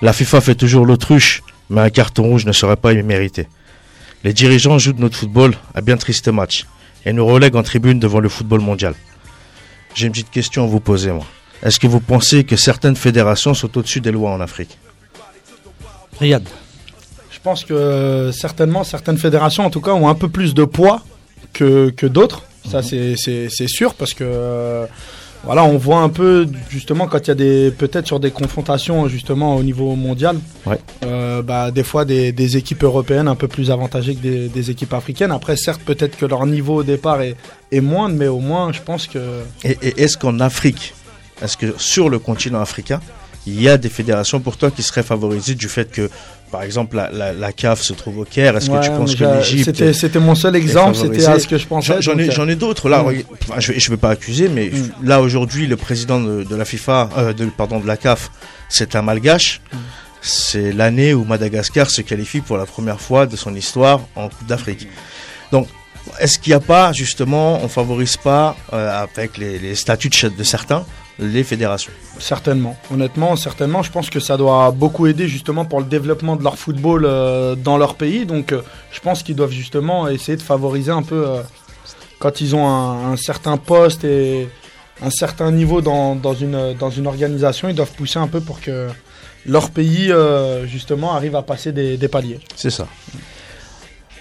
La 0.03 0.13
FIFA 0.13 0.43
fait 0.43 0.55
toujours 0.55 0.85
l'autruche, 0.85 1.43
mais 1.71 1.81
un 1.81 1.89
carton 1.89 2.25
rouge 2.25 2.45
ne 2.45 2.53
serait 2.53 2.77
pas 2.77 2.93
mérité. 2.93 3.49
Les 4.25 4.35
dirigeants 4.35 4.79
jouent 4.79 4.93
de 4.93 5.01
notre 5.01 5.17
football 5.17 5.55
à 5.75 5.81
bien 5.81 5.97
triste 5.97 6.29
match 6.29 6.67
et 7.07 7.15
nous 7.15 7.25
relèguent 7.25 7.57
en 7.57 7.63
tribune 7.63 7.99
devant 7.99 8.21
le 8.21 8.29
football 8.29 8.61
mondial. 8.61 8.95
J'ai 9.95 10.07
une 10.07 10.13
petite 10.13 10.31
question 10.31 10.65
à 10.65 10.67
vous 10.67 10.81
poser, 10.81 11.13
moi. 11.13 11.25
Est-ce 11.63 11.81
que 11.81 11.87
vous 11.87 12.01
pensez 12.01 12.45
que 12.45 12.57
certaines 12.57 12.97
fédérations 12.97 13.55
sont 13.55 13.79
au-dessus 13.79 14.03
des 14.03 14.11
lois 14.11 14.33
en 14.33 14.41
Afrique? 14.43 14.79
Riyad. 16.19 16.47
Je 17.31 17.39
pense 17.43 17.65
que 17.65 18.31
certainement 18.35 18.85
certaines 18.85 19.17
fédérations, 19.17 19.65
en 19.65 19.71
tout 19.71 19.81
cas, 19.81 19.93
ont 19.93 20.09
un 20.09 20.15
peu 20.15 20.29
plus 20.29 20.53
de 20.53 20.65
poids 20.65 21.03
que, 21.55 21.89
que 21.97 22.07
d'autres. 22.07 22.45
Ça, 22.69 22.83
c'est- 22.83 23.17
sûr 23.69 23.95
parce 23.95 24.15
que 24.15 24.25
euh, 24.25 24.87
voilà, 25.45 25.65
on 25.65 25.79
voit 25.79 26.01
un 26.01 26.11
peu 26.11 26.47
justement 26.69 27.07
quand 27.07 27.19
il 27.27 27.29
y 27.29 27.31
a 27.31 27.35
des 27.35 27.71
peut-être 27.71 28.07
sur 28.07 28.21
des 28.21 28.31
confrontations 28.31 29.09
justement 29.09 29.57
au 29.57 29.63
niveau 29.63 29.95
mondial. 29.97 30.37
Ouais. 30.67 30.79
euh, 31.05 31.41
bah, 31.43 31.71
des 31.71 31.83
fois 31.83 32.05
des, 32.05 32.33
des 32.33 32.57
équipes 32.59 32.85
européennes 32.85 33.27
un 33.29 33.35
peu 33.37 33.49
plus 33.49 33.71
avantagées 33.71 34.15
que 34.15 34.21
des, 34.21 34.49
des 34.49 34.71
équipes 34.71 34.93
africaines. 34.93 35.33
Après, 35.33 35.57
certes, 35.57 35.81
peut-être 35.85 36.17
que 36.19 36.27
leur 36.27 36.45
niveau 36.47 36.77
au 36.77 36.83
départ 36.83 37.23
est, 37.23 37.37
est 37.73 37.81
moindre, 37.81 38.17
mais 38.17 38.29
au 38.29 38.41
moins, 38.41 38.73
je 38.73 38.83
pense 38.83 39.07
que 39.07 39.19
Et, 39.65 39.79
et 39.83 40.03
est-ce 40.03 40.19
qu'en 40.19 40.39
Afrique, 40.41 40.95
est-ce 41.43 41.57
que 41.57 41.75
sur 41.79 42.11
le 42.11 42.19
continent 42.19 42.61
africain, 42.61 43.01
il 43.47 43.61
y 43.61 43.69
a 43.71 43.79
des 43.79 43.89
fédérations 43.89 44.41
pour 44.41 44.59
toi 44.59 44.71
qui 44.71 44.83
seraient 44.83 45.03
favorisées 45.03 45.55
du 45.55 45.69
fait 45.69 45.91
que, 45.91 46.11
par 46.51 46.63
exemple, 46.63 46.97
la, 46.97 47.11
la, 47.11 47.33
la 47.33 47.53
CAF 47.53 47.81
se 47.81 47.93
trouve 47.93 48.19
au 48.19 48.25
Caire 48.25 48.57
Est-ce 48.57 48.71
que 48.71 48.83
tu 48.83 48.91
penses 48.91 49.15
que 49.15 49.25
l'Égypte 49.25 49.93
c'était 49.93 50.19
mon 50.19 50.35
seul 50.35 50.57
exemple, 50.57 50.97
c'était 50.97 51.27
à 51.27 51.39
ce 51.39 51.47
que 51.47 51.59
je 51.59 51.67
pensais. 51.67 52.01
J'en 52.01 52.19
ai, 52.19 52.29
euh, 52.37 52.47
ai 52.49 52.57
d'autres 52.57 52.89
là. 52.89 53.03
Mm. 53.03 53.23
enfin, 53.49 53.61
je, 53.61 53.73
je 53.77 53.91
veux 53.91 53.97
pas 53.97 54.11
accuser, 54.11 54.49
mais 54.49 54.71
Mm. 54.71 55.07
là 55.07 55.21
aujourd'hui, 55.21 55.67
le 55.67 55.77
président 55.77 56.21
de, 56.21 56.45
de 56.45 56.57
la 56.57 56.65
FIFA, 56.65 57.11
euh, 57.19 57.33
de, 57.33 57.47
pardon, 57.47 57.81
de 57.81 57.87
la 57.87 57.97
CAF, 57.97 58.31
c'est 58.69 58.95
un 58.97 59.03
Malgache. 59.03 59.61
Mm. 59.73 59.77
C'est 60.23 60.73
l'année 60.73 61.15
où 61.15 61.25
Madagascar 61.25 61.91
se 61.91 62.03
qualifie 62.03 62.41
pour 62.41 62.57
la 62.59 62.67
première 62.67 63.01
fois 63.01 63.27
de 63.27 63.37
son 63.37 63.55
histoire 63.55 64.01
en 64.17 64.29
Coupe 64.29 64.47
d'Afrique. 64.47 64.87
Donc, 65.51 65.67
est-ce 66.19 66.39
qu'il 66.39 66.51
n'y 66.51 66.57
a 66.57 66.61
pas 66.61 66.93
justement, 66.93 67.61
on 67.63 67.69
favorise 67.69 68.17
pas 68.17 68.57
euh, 68.73 69.03
avec 69.03 69.39
les, 69.39 69.59
les 69.59 69.75
statuts 69.75 70.11
de, 70.11 70.29
de 70.29 70.43
certains 70.43 70.85
les 71.19 71.45
fédérations? 71.45 71.93
Certainement, 72.19 72.77
honnêtement, 72.91 73.37
certainement. 73.37 73.83
Je 73.83 73.91
pense 73.91 74.09
que 74.09 74.21
ça 74.21 74.37
doit 74.39 74.71
beaucoup 74.71 75.07
aider 75.07 75.29
justement 75.29 75.67
pour 75.67 75.81
le 75.81 75.87
développement 75.87 76.35
de 76.35 76.43
leur 76.43 76.57
football 76.57 77.05
euh, 77.05 77.55
dans 77.55 77.77
leur 77.77 77.95
pays. 77.97 78.25
Donc, 78.25 78.53
euh, 78.53 78.63
je 78.91 79.01
pense 79.01 79.23
qu'ils 79.23 79.37
doivent 79.37 79.51
justement 79.51 80.09
essayer 80.09 80.37
de 80.37 80.43
favoriser 80.43 80.91
un 80.91 81.03
peu 81.03 81.29
euh, 81.29 81.43
quand 82.19 82.41
ils 82.41 82.57
ont 82.57 82.67
un, 82.67 83.13
un 83.13 83.17
certain 83.17 83.59
poste 83.59 84.05
et 84.05 84.49
un 85.03 85.11
certain 85.11 85.51
niveau 85.51 85.83
dans, 85.83 86.15
dans 86.17 86.35
une, 86.35 86.75
dans 86.79 86.91
une 86.91 87.07
organisation. 87.07 87.69
Ils 87.69 87.75
doivent 87.75 87.93
pousser 87.93 88.19
un 88.19 88.29
peu 88.29 88.41
pour 88.41 88.61
que 88.61 88.89
leur 89.47 89.71
pays 89.71 90.11
euh, 90.11 90.67
justement 90.67 91.15
arrive 91.15 91.37
à 91.37 91.43
passer 91.43 91.73
des, 91.73 91.97
des 91.99 92.09
paliers. 92.09 92.41
C'est 92.57 92.71
ça. 92.71 92.87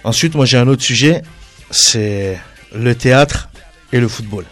Ensuite, 0.04 0.34
moi 0.34 0.46
j'ai 0.46 0.56
un 0.56 0.68
autre 0.68 0.82
sujet, 0.82 1.22
c'est 1.70 2.38
le 2.74 2.94
théâtre 2.94 3.48
et 3.92 4.00
le 4.00 4.08
football. 4.08 4.44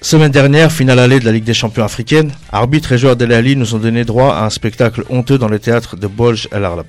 Semaine 0.00 0.30
dernière, 0.30 0.70
finale 0.70 1.00
allée 1.00 1.18
de 1.18 1.24
la 1.24 1.32
Ligue 1.32 1.44
des 1.44 1.54
champions 1.54 1.84
africaine, 1.84 2.32
arbitres 2.52 2.92
et 2.92 2.98
joueurs 2.98 3.16
de 3.16 3.24
la 3.24 3.40
Ligue 3.40 3.58
nous 3.58 3.74
ont 3.74 3.78
donné 3.78 4.04
droit 4.04 4.32
à 4.32 4.44
un 4.44 4.50
spectacle 4.50 5.04
honteux 5.10 5.38
dans 5.38 5.48
le 5.48 5.58
théâtre 5.58 5.96
de 5.96 6.06
Bolj 6.06 6.48
El 6.52 6.64
Arlab. 6.64 6.86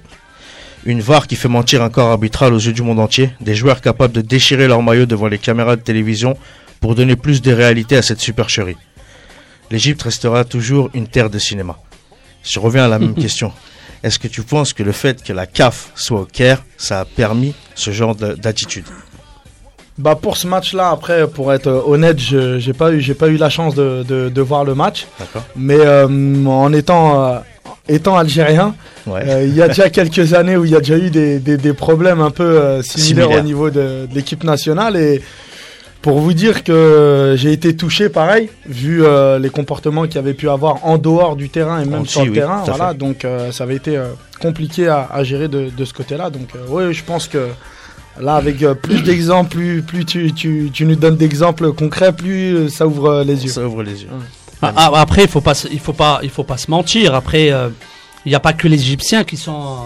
Une 0.86 1.02
VAR 1.02 1.28
qui 1.28 1.36
fait 1.36 1.48
mentir 1.50 1.82
un 1.82 1.90
corps 1.90 2.12
arbitral 2.12 2.54
aux 2.54 2.60
yeux 2.60 2.72
du 2.72 2.84
monde 2.84 3.00
entier, 3.00 3.32
des 3.42 3.56
joueurs 3.56 3.82
capables 3.82 4.14
de 4.14 4.22
déchirer 4.22 4.68
leur 4.68 4.82
maillot 4.84 5.08
devant 5.08 5.28
les 5.28 5.40
caméras 5.40 5.76
de 5.76 5.82
télévision 5.82 6.38
pour 6.80 6.96
donner 6.96 7.16
plus 7.16 7.42
de 7.42 7.52
réalité 7.52 7.98
à 7.98 8.02
cette 8.02 8.22
supercherie. 8.22 8.78
L'Égypte 9.72 10.04
restera 10.04 10.46
toujours 10.46 10.90
une 10.94 11.08
terre 11.08 11.30
de 11.30 11.40
cinéma. 11.40 11.78
Je 12.44 12.60
reviens 12.60 12.86
à 12.86 12.88
la 12.88 13.00
même 13.00 13.16
question. 13.22 13.52
Est-ce 14.04 14.18
que 14.20 14.28
tu 14.28 14.42
penses 14.44 14.74
que 14.74 14.84
le 14.84 14.92
fait 14.94 15.22
que 15.24 15.34
la 15.34 15.46
CAF 15.46 15.92
soit 15.96 16.22
au 16.22 16.26
Caire, 16.26 16.64
ça 16.78 17.02
a 17.02 17.06
permis 17.06 17.54
ce 17.76 17.92
genre 17.92 18.16
de- 18.16 18.34
d'attitude? 18.34 18.86
Bah 19.98 20.16
pour 20.16 20.38
ce 20.38 20.48
match-là, 20.48 20.90
après, 20.92 21.28
pour 21.28 21.52
être 21.52 21.68
honnête, 21.86 22.18
je 22.20 22.58
j'ai 22.58 22.72
pas 22.72 22.94
eu 22.94 23.14
pas 23.14 23.28
eu 23.28 23.36
la 23.36 23.50
chance 23.50 23.76
de, 23.76 24.04
de, 24.08 24.30
de 24.30 24.42
voir 24.42 24.64
le 24.64 24.74
match. 24.74 25.08
Mais 25.58 25.76
euh, 25.78 26.08
en 26.46 26.72
étant, 26.72 27.26
euh, 27.26 27.40
étant 27.90 28.18
algérien, 28.18 28.76
Ouais. 29.06 29.22
euh, 29.28 29.44
il 29.46 29.54
y 29.56 29.62
a 29.62 29.68
déjà 29.68 29.90
quelques 30.00 30.34
années 30.34 30.56
où 30.56 30.64
il 30.64 30.72
y 30.72 30.76
a 30.76 30.80
déjà 30.80 30.98
eu 30.98 31.10
des, 31.10 31.40
des, 31.40 31.58
des 31.58 31.74
problèmes 31.74 32.22
un 32.22 32.32
peu 32.32 32.82
similaires, 32.82 33.26
Similaires. 33.26 33.40
au 33.40 33.44
niveau 33.44 33.70
de, 33.70 34.08
de 34.10 34.16
l'équipe 34.16 34.46
nationale. 34.46 34.96
Et 34.96 35.22
pour 36.02 36.20
vous 36.20 36.34
dire 36.34 36.64
que 36.64 37.36
j'ai 37.38 37.52
été 37.52 37.76
touché 37.76 38.10
pareil, 38.10 38.50
vu 38.66 39.04
euh, 39.04 39.38
les 39.40 39.50
comportements 39.50 40.06
qu'il 40.06 40.16
y 40.16 40.20
avait 40.20 40.34
pu 40.34 40.50
avoir 40.50 40.86
en 40.86 40.98
dehors 40.98 41.36
du 41.36 41.50
terrain 41.50 41.82
et 41.82 41.86
même 41.86 42.06
sur 42.06 42.24
le 42.24 42.32
oui, 42.32 42.38
terrain. 42.38 42.64
Voilà, 42.66 42.90
fait. 42.90 42.98
donc 42.98 43.26
euh, 43.26 43.52
ça 43.52 43.66
avait 43.66 43.76
été 43.76 43.98
euh, 43.98 44.08
compliqué 44.42 44.88
à, 44.88 45.08
à 45.12 45.24
gérer 45.24 45.48
de, 45.48 45.70
de 45.76 45.86
ce 45.86 45.94
côté-là. 45.94 46.30
Donc 46.30 46.50
euh, 46.56 46.60
oui, 46.70 46.94
je 46.94 47.04
pense 47.04 47.28
que 47.28 47.50
là, 48.20 48.36
avec 48.36 48.64
euh, 48.64 48.76
plus 48.76 49.02
d'exemples, 49.04 49.58
plus, 49.58 49.82
plus 49.82 50.06
tu, 50.06 50.34
tu, 50.34 50.70
tu 50.74 50.86
nous 50.86 50.96
donnes 50.96 51.18
d'exemples 51.18 51.74
concrets, 51.74 52.14
plus 52.14 52.56
euh, 52.56 52.70
ça 52.70 52.88
ouvre 52.88 53.24
les 53.24 53.44
yeux. 53.46 53.52
Ça 53.52 53.66
ouvre 53.66 53.84
les 53.84 54.04
yeux. 54.04 54.10
Ah, 54.62 54.74
ah, 54.76 54.92
après, 54.96 55.24
il 55.24 55.30
faut 55.30 55.42
pas, 55.42 55.54
il 55.72 55.80
faut 55.80 55.94
pas, 55.94 56.20
il 56.24 56.30
faut 56.30 56.44
pas 56.44 56.58
se 56.58 56.70
mentir. 56.70 57.16
Après, 57.16 57.52
euh, 57.52 57.70
il 58.26 58.30
n'y 58.30 58.36
a 58.36 58.40
pas 58.40 58.54
que 58.54 58.68
les 58.68 58.80
Égyptiens 58.82 59.24
qui 59.24 59.38
sont, 59.38 59.78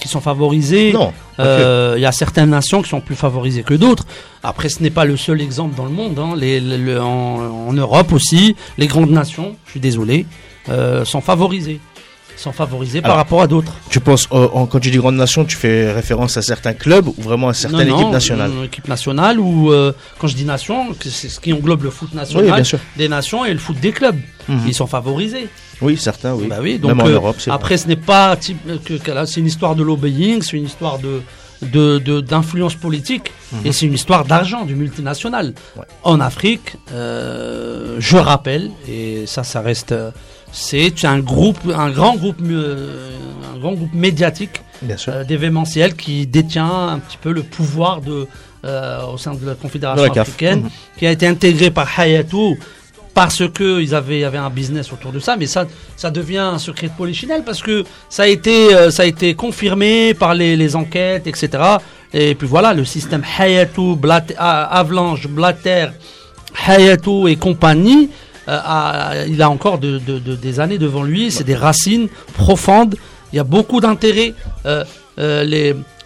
qui 0.00 0.08
sont 0.08 0.20
favorisés. 0.20 0.92
Non. 0.92 1.12
Euh, 1.40 1.94
Il 1.96 2.00
y 2.02 2.06
a 2.06 2.12
certaines 2.12 2.50
nations 2.50 2.82
qui 2.82 2.88
sont 2.88 3.00
plus 3.00 3.14
favorisées 3.16 3.62
que 3.62 3.74
d'autres. 3.74 4.06
Après, 4.42 4.68
ce 4.68 4.82
n'est 4.82 4.90
pas 4.90 5.04
le 5.04 5.16
seul 5.16 5.40
exemple 5.40 5.74
dans 5.76 5.84
le 5.84 5.90
monde. 5.90 6.18
hein. 6.18 6.34
Les, 6.36 6.60
en, 6.98 7.04
en 7.68 7.72
Europe 7.72 8.12
aussi, 8.12 8.56
les 8.78 8.86
grandes 8.86 9.10
nations, 9.10 9.56
je 9.66 9.72
suis 9.72 9.80
désolé, 9.80 10.26
euh, 10.68 11.04
sont 11.04 11.20
favorisées. 11.20 11.80
Sont 12.34 12.50
favorisées 12.50 13.02
par 13.02 13.16
rapport 13.16 13.42
à 13.42 13.46
d'autres. 13.46 13.72
Tu 13.90 14.00
penses, 14.00 14.26
euh, 14.32 14.48
en- 14.54 14.66
quand 14.66 14.80
tu 14.80 14.90
dis 14.90 14.96
grande 14.96 15.14
nation, 15.16 15.44
tu 15.44 15.54
fais 15.54 15.92
référence 15.92 16.36
à 16.38 16.42
certains 16.42 16.72
clubs 16.72 17.06
ou 17.06 17.14
vraiment 17.18 17.48
à 17.50 17.54
certaines 17.54 17.86
Non, 17.88 17.94
non, 17.94 18.00
équipes 18.00 18.12
nationales 18.12 18.50
Une 18.56 18.64
équipe 18.64 18.88
nationale 18.88 19.38
ou 19.38 19.70
quand 20.18 20.26
je 20.26 20.34
dis 20.34 20.44
nation, 20.46 20.86
c'est 21.02 21.28
ce 21.28 21.38
qui 21.38 21.52
englobe 21.52 21.84
le 21.84 21.90
foot 21.90 22.12
national, 22.14 22.46
Oui, 22.46 22.50
bien 22.52 22.64
sûr. 22.64 22.78
des 22.96 23.08
nations 23.08 23.44
et 23.44 23.52
le 23.52 23.58
foot 23.60 23.78
des 23.78 23.92
clubs. 23.92 24.18
Mhm. 24.48 24.60
Ils 24.66 24.74
sont 24.74 24.86
favorisés. 24.88 25.46
Oui, 25.82 25.96
certains, 25.96 26.34
oui. 26.34 26.46
Bah 26.48 26.58
oui, 26.60 26.78
donc 26.78 26.90
Même 26.92 27.00
en 27.00 27.08
euh, 27.08 27.14
Europe, 27.14 27.36
vrai. 27.38 27.50
après 27.52 27.76
ce 27.76 27.88
n'est 27.88 27.96
pas 27.96 28.34
type, 28.36 28.58
que, 28.84 28.94
que 28.94 29.10
là, 29.10 29.26
c'est 29.26 29.40
une 29.40 29.46
histoire 29.46 29.74
de 29.74 29.82
lobbying, 29.82 30.40
c'est 30.42 30.56
une 30.56 30.64
histoire 30.66 30.98
de 30.98 31.20
de- 31.62 31.98
de- 31.98 32.20
d'influence 32.20 32.74
politique 32.74 33.30
et 33.64 33.70
c'est 33.70 33.86
une 33.86 33.94
histoire 33.94 34.24
d'argent 34.24 34.64
du 34.64 34.74
multinational. 34.74 35.46
Mhm. 35.46 35.52
Ouais. 35.80 35.86
En 36.02 36.18
Afrique, 36.20 36.74
euh, 36.92 37.96
je 38.00 38.16
rappelle 38.16 38.70
et 38.88 39.24
ça, 39.26 39.44
ça 39.44 39.60
reste, 39.60 39.92
euh, 39.92 40.10
c'est 40.50 41.04
un 41.04 41.20
groupe, 41.20 41.58
un 41.72 41.90
grand 41.90 42.16
groupe, 42.16 42.38
un 42.42 43.58
grand 43.60 43.74
groupe 43.74 43.94
médiatique 43.94 44.60
euh, 45.08 45.22
d'événementiel 45.24 45.94
qui 45.94 46.26
détient 46.26 46.88
un 46.88 46.98
petit 46.98 47.16
peu 47.16 47.30
le 47.32 47.42
pouvoir 47.44 48.00
de 48.00 48.26
euh, 48.64 49.04
au 49.12 49.18
sein 49.18 49.34
de 49.34 49.44
la 49.46 49.54
Confédération 49.54 50.04
africaine, 50.20 50.62
Mhm. 50.62 50.70
qui 50.98 51.06
a 51.06 51.10
été 51.12 51.26
intégré 51.26 51.70
par 51.70 51.88
Hayatou 51.98 52.56
parce 53.14 53.46
que 53.48 53.80
ils 53.80 53.94
avaient, 53.94 54.20
y 54.20 54.24
un 54.38 54.50
business 54.50 54.92
autour 54.92 55.12
de 55.12 55.18
ça, 55.20 55.36
mais 55.36 55.46
ça, 55.46 55.66
ça 55.96 56.10
devient 56.10 56.38
un 56.38 56.58
secret 56.58 56.88
de 56.88 56.92
polichinelle 56.92 57.42
parce 57.44 57.60
que 57.62 57.84
ça 58.08 58.22
a 58.22 58.26
été, 58.26 58.74
euh, 58.74 58.90
ça 58.90 59.02
a 59.02 59.06
été 59.06 59.34
confirmé 59.34 60.14
par 60.14 60.34
les, 60.34 60.56
enquêtes, 60.76 61.26
etc. 61.26 61.50
Et 62.14 62.34
puis 62.34 62.46
voilà, 62.46 62.72
le 62.74 62.84
système 62.84 63.22
Hayatou, 63.38 63.96
Avalanche, 64.38 65.26
Blatter, 65.28 65.86
Hayatou 66.66 67.28
et 67.28 67.36
compagnie, 67.36 68.10
euh, 68.48 68.58
a- 68.64 69.26
il 69.26 69.40
a 69.42 69.48
encore 69.50 69.78
de, 69.78 69.98
de- 69.98 70.18
de- 70.18 70.34
des 70.36 70.60
années 70.60 70.78
devant 70.78 71.02
lui. 71.02 71.30
C'est 71.30 71.44
des 71.44 71.54
racines 71.54 72.08
profondes. 72.34 72.96
Il 73.32 73.36
y 73.36 73.38
a 73.38 73.44
beaucoup 73.44 73.80
d'intérêts. 73.80 74.34
Euh, 74.66 74.84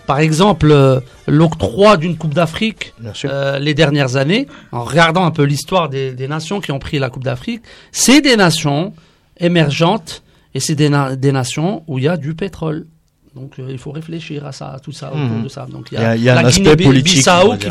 par 0.07 0.21
exemple, 0.21 0.71
euh, 0.71 1.01
l'octroi 1.27 1.97
d'une 1.97 2.17
Coupe 2.17 2.35
d'Afrique 2.35 2.95
euh, 3.25 3.59
les 3.59 3.75
dernières 3.75 4.17
années, 4.17 4.47
en 4.73 4.85
regardant 4.85 5.25
un 5.25 5.31
peu 5.33 5.43
l'histoire 5.45 5.89
des, 5.89 6.13
des 6.13 6.29
nations 6.29 6.61
qui 6.61 6.73
ont 6.73 6.79
pris 6.79 6.99
la 6.99 7.11
Coupe 7.11 7.25
d'Afrique, 7.25 7.63
c'est 7.93 8.21
des 8.21 8.37
nations 8.37 8.93
émergentes 9.39 10.23
et 10.55 10.61
c'est 10.61 10.75
des, 10.75 10.89
na- 10.89 11.17
des 11.17 11.33
nations 11.33 11.83
où 11.87 11.99
il 11.99 12.05
y 12.05 12.09
a 12.09 12.17
du 12.17 12.35
pétrole. 12.35 12.87
Donc 13.35 13.59
euh, 13.59 13.67
il 13.69 13.77
faut 13.77 13.91
réfléchir 13.91 14.47
à 14.47 14.53
ça, 14.53 14.69
à 14.73 14.79
tout 14.79 14.93
ça 14.93 15.09
autour 15.09 15.21
Mhm. 15.37 15.43
de 15.45 15.49
ça. 15.49 15.67
Donc 15.71 15.89
Il 15.93 15.99
y 15.99 16.03
a- 16.03 16.17
y 16.17 16.29
a 16.31 16.35
la 16.35 16.41
un 16.41 16.45
aspect 16.47 16.75
politique, 16.75 17.27
on 17.29 17.43
Guinée-Bissau 17.43 17.57
qui 17.59 17.67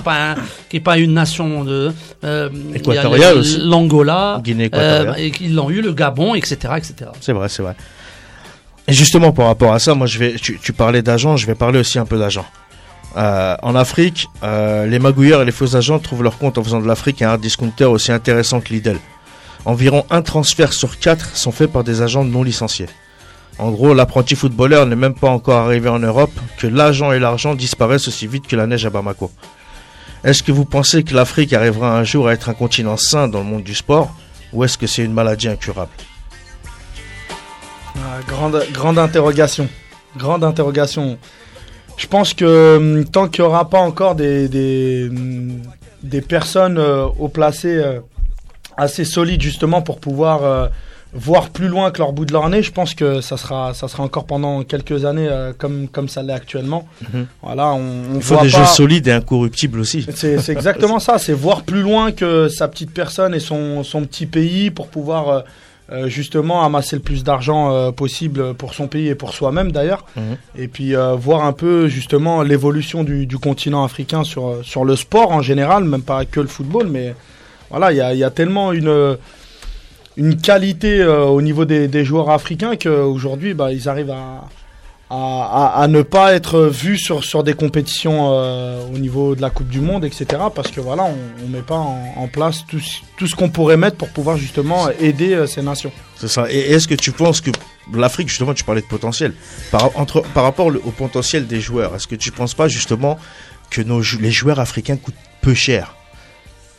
n'est 0.75 0.81
pas, 0.83 0.97
une 0.99 1.13
nation 1.13 1.63
de 1.63 1.91
euh, 2.23 2.49
y 2.53 2.73
a 2.73 2.77
Équatoriale 2.77 3.41
l'Angola, 3.63 4.41
Guinée 4.43 4.65
euh, 4.65 4.67
équatoriale. 4.67 5.15
et 5.17 5.31
qu'ils 5.31 5.55
l'ont 5.55 5.71
eu 5.71 5.81
le 5.81 5.91
Gabon, 5.93 6.35
etc., 6.35 6.55
etc. 6.77 7.09
C'est 7.19 7.33
vrai, 7.33 7.49
c'est 7.49 7.63
vrai. 7.63 7.75
Et 8.87 8.93
justement, 8.93 9.31
par 9.31 9.47
rapport 9.47 9.73
à 9.73 9.79
ça, 9.79 9.95
moi, 9.95 10.07
je 10.07 10.19
vais, 10.19 10.35
tu, 10.35 10.73
parlais 10.73 11.01
d'agents, 11.01 11.37
je 11.37 11.47
vais 11.47 11.55
parler 11.55 11.79
aussi 11.79 11.97
un 11.97 12.05
peu 12.05 12.19
d'agents. 12.19 12.45
Euh, 13.17 13.55
en 13.63 13.75
Afrique, 13.75 14.29
euh, 14.43 14.85
les 14.85 14.99
magouilleurs 14.99 15.41
et 15.41 15.45
les 15.45 15.51
faux 15.51 15.75
agents 15.75 15.99
trouvent 15.99 16.21
leur 16.21 16.37
compte 16.37 16.57
en 16.57 16.63
faisant 16.63 16.81
de 16.81 16.87
l'Afrique 16.87 17.21
un 17.21 17.29
hard 17.29 17.41
discounter 17.41 17.85
aussi 17.85 18.11
intéressant 18.11 18.59
que 18.59 18.73
Lidl. 18.73 18.99
Environ 19.63 20.05
un 20.11 20.21
transfert 20.21 20.73
sur 20.73 20.99
quatre 20.99 21.35
sont 21.35 21.51
faits 21.51 21.71
par 21.71 21.83
des 21.83 22.01
agents 22.01 22.23
non 22.23 22.43
licenciés. 22.43 22.87
En 23.57 23.71
gros, 23.71 23.93
l'apprenti 23.93 24.35
footballeur 24.35 24.85
n'est 24.85 24.97
même 24.97 25.15
pas 25.15 25.29
encore 25.29 25.59
arrivé 25.65 25.89
en 25.89 25.99
Europe 25.99 26.31
que 26.57 26.67
l'agent 26.67 27.13
et 27.13 27.19
l'argent 27.19 27.55
disparaissent 27.55 28.07
aussi 28.07 28.27
vite 28.27 28.47
que 28.47 28.55
la 28.55 28.67
neige 28.67 28.85
à 28.85 28.89
Bamako. 28.89 29.31
Est-ce 30.23 30.43
que 30.43 30.51
vous 30.51 30.65
pensez 30.65 31.03
que 31.03 31.15
l'Afrique 31.15 31.53
arrivera 31.53 31.97
un 31.97 32.03
jour 32.03 32.27
à 32.27 32.33
être 32.33 32.49
un 32.49 32.53
continent 32.53 32.97
sain 32.97 33.27
dans 33.27 33.39
le 33.39 33.45
monde 33.45 33.63
du 33.63 33.75
sport 33.75 34.13
ou 34.53 34.63
est-ce 34.63 34.77
que 34.77 34.87
c'est 34.87 35.03
une 35.03 35.13
maladie 35.13 35.47
incurable? 35.47 35.91
Ah, 37.97 38.19
grande, 38.27 38.63
grande 38.73 38.97
interrogation. 38.99 39.67
Grande 40.17 40.43
interrogation. 40.43 41.17
Je 41.97 42.07
pense 42.07 42.33
que 42.33 42.77
hum, 42.77 43.05
tant 43.05 43.27
qu'il 43.27 43.43
n'y 43.43 43.47
aura 43.49 43.69
pas 43.69 43.79
encore 43.79 44.15
des, 44.15 44.47
des, 44.49 45.07
hum, 45.09 45.61
des 46.03 46.21
personnes 46.21 46.77
euh, 46.77 47.05
au 47.19 47.27
placé 47.29 47.69
euh, 47.75 47.99
assez 48.77 49.05
solides 49.05 49.41
justement 49.41 49.81
pour 49.81 49.99
pouvoir 49.99 50.43
euh, 50.43 50.67
voir 51.13 51.49
plus 51.49 51.69
loin 51.69 51.91
que 51.91 51.99
leur 51.99 52.11
bout 52.11 52.25
de 52.25 52.33
leur 52.33 52.49
nez, 52.49 52.61
je 52.61 52.73
pense 52.73 52.93
que 52.93 53.21
ça 53.21 53.37
sera, 53.37 53.73
ça 53.73 53.87
sera 53.87 54.03
encore 54.03 54.25
pendant 54.25 54.63
quelques 54.63 55.05
années 55.05 55.29
comme, 55.57 55.87
comme 55.87 56.09
ça 56.09 56.21
l'est 56.21 56.33
actuellement. 56.33 56.85
Mhm. 57.13 57.27
Voilà, 57.41 57.69
on, 57.69 57.77
on 57.79 58.15
Il 58.15 58.21
faut 58.21 58.35
des 58.35 58.49
pas- 58.51 58.59
jeux 58.59 58.65
solides 58.65 59.07
et 59.07 59.13
incorruptibles 59.13 59.79
aussi. 59.79 60.05
C'est 60.13 60.39
c'est 60.41 60.51
exactement 60.51 60.99
ça, 61.07 61.17
c'est 61.17 61.31
voir 61.31 61.61
plus 61.63 61.81
loin 61.81 62.11
que 62.11 62.49
sa 62.49 62.67
petite 62.67 62.91
personne 62.93 63.33
et 63.33 63.39
son, 63.39 63.85
son 63.85 64.03
petit 64.03 64.25
pays 64.25 64.71
pour 64.71 64.87
pouvoir 64.89 65.45
euh, 65.91 66.07
justement 66.07 66.63
amasser 66.63 66.95
le 66.95 67.01
plus 67.03 67.23
d'argent 67.23 67.71
euh, 67.71 67.91
possible 67.91 68.55
pour 68.55 68.73
son 68.73 68.87
pays 68.87 69.07
et 69.07 69.13
pour 69.13 69.33
soi-même 69.33 69.71
d'ailleurs. 69.71 70.03
Mhm. 70.15 70.37
Et 70.57 70.67
puis 70.67 70.95
euh, 70.95 71.13
voir 71.13 71.45
un 71.45 71.53
peu 71.53 71.87
justement 71.87 72.41
l'évolution 72.41 73.03
du, 73.03 73.27
du 73.27 73.37
continent 73.37 73.83
africain 73.83 74.23
sur, 74.23 74.63
sur 74.63 74.83
le 74.83 74.95
sport 74.95 75.31
en 75.31 75.43
général, 75.43 75.83
même 75.83 76.01
pas 76.01 76.25
que 76.25 76.39
le 76.39 76.47
football, 76.47 76.87
mais 76.87 77.13
voilà, 77.69 77.91
il 77.91 77.97
y 77.97 78.01
a, 78.01 78.13
il 78.13 78.19
y 78.19 78.23
a 78.23 78.31
tellement 78.31 78.73
une, 78.73 79.17
une 80.17 80.37
qualité 80.37 81.05
au 81.05 81.41
niveau 81.43 81.65
des, 81.65 81.87
des 81.87 82.03
joueurs 82.03 82.31
africains 82.31 82.75
qu'aujourd'hui 82.77 83.53
bah, 83.53 83.71
ils 83.71 83.87
arrivent 83.87 84.11
à, 84.11 84.45
à, 85.09 85.15
à- 85.75 85.83
à 85.83 85.87
ne 85.87 86.01
pas 86.01 86.33
être 86.33 86.61
vus 86.61 86.97
sur, 86.97 87.23
sur 87.23 87.43
des 87.43 87.53
compétitions 87.53 88.31
euh, 88.33 88.83
au 88.93 88.97
niveau 88.97 89.35
de 89.35 89.41
la 89.41 89.49
Coupe 89.51 89.67
du 89.67 89.79
Monde, 89.81 90.03
etc. 90.05 90.25
Parce 90.53 90.71
que 90.71 90.81
voilà, 90.81 91.03
on 91.03 91.47
ne 91.47 91.51
met 91.55 91.61
pas 91.61 91.75
en, 91.75 92.13
en 92.17 92.27
place 92.27 92.65
tout, 92.67 92.79
ce- 92.79 92.99
tout 93.17 93.27
ce 93.27 93.35
qu'on 93.35 93.49
pourrait 93.49 93.77
mettre 93.77 93.97
pour 93.97 94.09
pouvoir 94.09 94.37
justement 94.37 94.89
aider 94.99 95.33
euh, 95.33 95.45
ces 95.47 95.61
nations. 95.61 95.91
C'est 96.17 96.27
ça. 96.27 96.45
Et 96.49 96.57
est-ce 96.71 96.87
que 96.87 96.95
tu 96.95 97.11
penses 97.11 97.39
que 97.41 97.51
l'Afrique, 97.93 98.29
justement, 98.29 98.53
tu 98.55 98.63
parlais 98.63 98.81
de 98.81 98.87
potentiel, 98.87 99.33
par, 99.71 99.91
entre, 99.95 100.21
par 100.33 100.43
rapport 100.43 100.67
au 100.67 100.91
potentiel 100.91 101.45
des 101.45 101.61
joueurs, 101.61 101.93
est-ce 101.95 102.07
que 102.07 102.15
tu 102.15 102.31
penses 102.31 102.55
pas 102.55 102.67
justement 102.67 103.19
que 103.69 103.81
nos, 103.81 104.01
les 104.19 104.31
joueurs 104.31 104.59
africains 104.59 104.97
coûtent 104.97 105.13
peu 105.41 105.53
cher? 105.53 105.95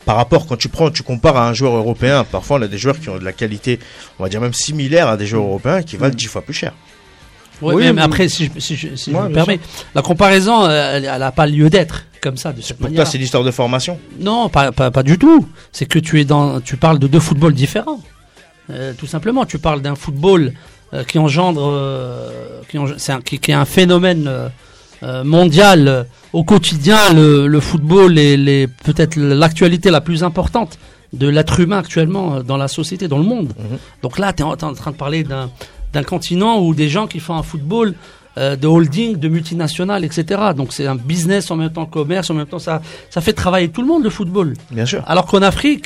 Par 0.05 0.15
rapport, 0.17 0.47
quand 0.47 0.55
tu 0.57 0.69
prends, 0.69 0.89
tu 0.89 1.03
compares 1.03 1.35
à 1.37 1.47
un 1.49 1.53
joueur 1.53 1.75
européen, 1.75 2.23
parfois 2.23 2.59
on 2.59 2.61
a 2.61 2.67
des 2.67 2.77
joueurs 2.77 2.97
qui 2.99 3.09
ont 3.09 3.17
de 3.17 3.25
la 3.25 3.33
qualité, 3.33 3.77
on 4.19 4.23
va 4.23 4.29
dire 4.29 4.39
même 4.39 4.53
similaire 4.53 5.07
à 5.09 5.17
des 5.17 5.27
joueurs 5.27 5.43
européens 5.43 5.81
qui 5.81 5.97
valent 5.97 6.15
10 6.15 6.25
fois 6.27 6.41
plus 6.41 6.53
cher. 6.53 6.73
Oui, 7.61 7.91
mais, 7.93 8.01
après, 8.01 8.27
si 8.29 8.45
je, 8.53 8.59
si 8.59 8.75
je, 8.75 8.95
si 8.95 9.11
je 9.11 9.15
Ouais, 9.15 9.29
me 9.29 9.33
permets, 9.33 9.59
la 9.95 10.01
comparaison, 10.01 10.67
elle 10.69 11.03
n'a 11.03 11.31
pas 11.31 11.45
lieu 11.47 11.69
d'être 11.69 12.03
comme 12.21 12.37
ça, 12.37 12.51
de 12.53 12.61
cette 12.61 12.77
Pour 12.77 12.85
manière. 12.85 13.03
toi, 13.03 13.11
c'est 13.11 13.17
l'histoire 13.17 13.43
de 13.43 13.51
formation 13.51 13.99
Non, 14.19 14.49
pas, 14.49 14.71
pas, 14.71 14.91
pas 14.91 15.03
du 15.03 15.17
tout. 15.17 15.47
C'est 15.71 15.85
que 15.85 15.99
tu 15.99 16.19
es 16.19 16.25
dans, 16.25 16.59
tu 16.61 16.77
parles 16.77 16.99
de 16.99 17.07
deux 17.07 17.19
footballs 17.19 17.53
différents. 17.53 18.01
Euh, 18.69 18.93
tout 18.97 19.07
simplement, 19.07 19.45
tu 19.45 19.59
parles 19.59 19.81
d'un 19.81 19.95
football 19.95 20.51
euh, 20.93 21.03
qui 21.03 21.19
engendre, 21.19 21.61
euh, 21.71 22.29
qui, 22.69 22.77
eng- 22.77 22.95
c'est 22.97 23.11
un, 23.13 23.21
qui, 23.21 23.39
qui 23.39 23.51
est 23.51 23.53
un 23.55 23.65
phénomène 23.65 24.29
mondial 25.23 26.05
au 26.33 26.43
quotidien. 26.43 26.97
Le, 27.13 27.47
le 27.47 27.59
football 27.59 28.17
est 28.17 28.37
les, 28.37 28.67
peut-être 28.67 29.15
l'actualité 29.17 29.91
la 29.91 30.01
plus 30.01 30.23
importante 30.23 30.77
de 31.13 31.27
l'être 31.27 31.59
humain 31.59 31.77
actuellement 31.79 32.41
dans 32.41 32.57
la 32.57 32.67
société, 32.67 33.07
dans 33.07 33.17
le 33.17 33.23
monde. 33.23 33.53
Mhm. 33.57 33.77
Donc 34.01 34.19
là, 34.19 34.33
tu 34.33 34.41
es 34.41 34.45
en, 34.45 34.51
en 34.51 34.73
train 34.73 34.91
de 34.91 34.97
parler 34.97 35.23
d'un, 35.23 35.49
d'un 35.97 36.03
continent 36.03 36.59
où 36.61 36.75
des 36.75 36.89
gens 36.89 37.07
qui 37.07 37.19
font 37.19 37.33
un 37.35 37.43
football 37.51 37.93
euh, 38.37 38.55
de 38.55 38.67
holding, 38.67 39.17
de 39.17 39.27
multinationales, 39.29 40.03
etc. 40.05 40.23
Donc 40.55 40.71
c'est 40.71 40.85
un 40.85 40.95
business 40.95 41.49
en 41.49 41.55
même 41.55 41.71
temps 41.73 41.87
commerce, 41.87 42.29
en 42.29 42.35
même 42.35 42.45
temps 42.45 42.59
ça, 42.59 42.81
ça 43.09 43.19
fait 43.19 43.33
travailler 43.33 43.69
tout 43.69 43.81
le 43.81 43.87
monde 43.87 44.03
le 44.03 44.11
football. 44.11 44.53
Bien 44.69 44.85
sûr. 44.85 45.03
Alors 45.07 45.25
qu'en 45.25 45.41
Afrique, 45.41 45.85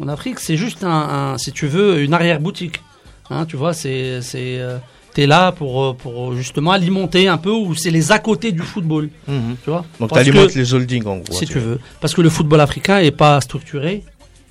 en 0.00 0.08
Afrique, 0.08 0.38
c'est 0.40 0.56
juste 0.56 0.84
un, 0.84 0.90
un- 1.34 1.38
si 1.38 1.52
tu 1.52 1.66
veux, 1.66 2.00
une 2.02 2.14
arrière-boutique. 2.14 2.80
Hein, 3.28 3.44
tu 3.46 3.56
vois, 3.56 3.74
c'est, 3.74 4.22
c'est, 4.22 4.58
euh, 4.58 4.78
t'es 5.12 5.26
là 5.26 5.52
pour, 5.52 5.82
euh, 5.84 5.92
pour 5.92 6.34
justement 6.34 6.72
alimenter 6.72 7.28
un 7.28 7.36
peu, 7.36 7.50
ou 7.50 7.74
c'est 7.74 7.90
les 7.90 8.10
à 8.10 8.18
côté 8.18 8.52
du 8.52 8.62
football. 8.62 9.10
Mhm. 9.28 9.56
Tu 9.62 9.68
vois? 9.70 9.84
Donc 10.00 10.08
tu 10.08 10.14
Parce 10.14 10.20
alimentes 10.26 10.52
que- 10.54 10.58
les 10.58 10.72
holdings 10.72 11.06
en 11.06 11.18
gros. 11.18 11.32
si 11.38 11.46
tu 11.46 11.58
veux. 11.58 11.78
Parce 12.00 12.14
que 12.14 12.22
le 12.22 12.30
football 12.30 12.60
africain 12.62 12.98
est 13.00 13.10
pas 13.24 13.38
structuré, 13.42 14.02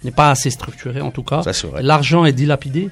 n'est 0.03 0.11
pas 0.11 0.29
assez 0.29 0.51
structuré 0.51 1.01
en 1.01 1.09
tout 1.11 1.23
cas. 1.23 1.41
Ça 1.41 1.53
c'est 1.53 1.65
vrai. 1.67 1.81
L'argent 1.81 2.23
est 2.25 2.33
dilapidé. 2.33 2.89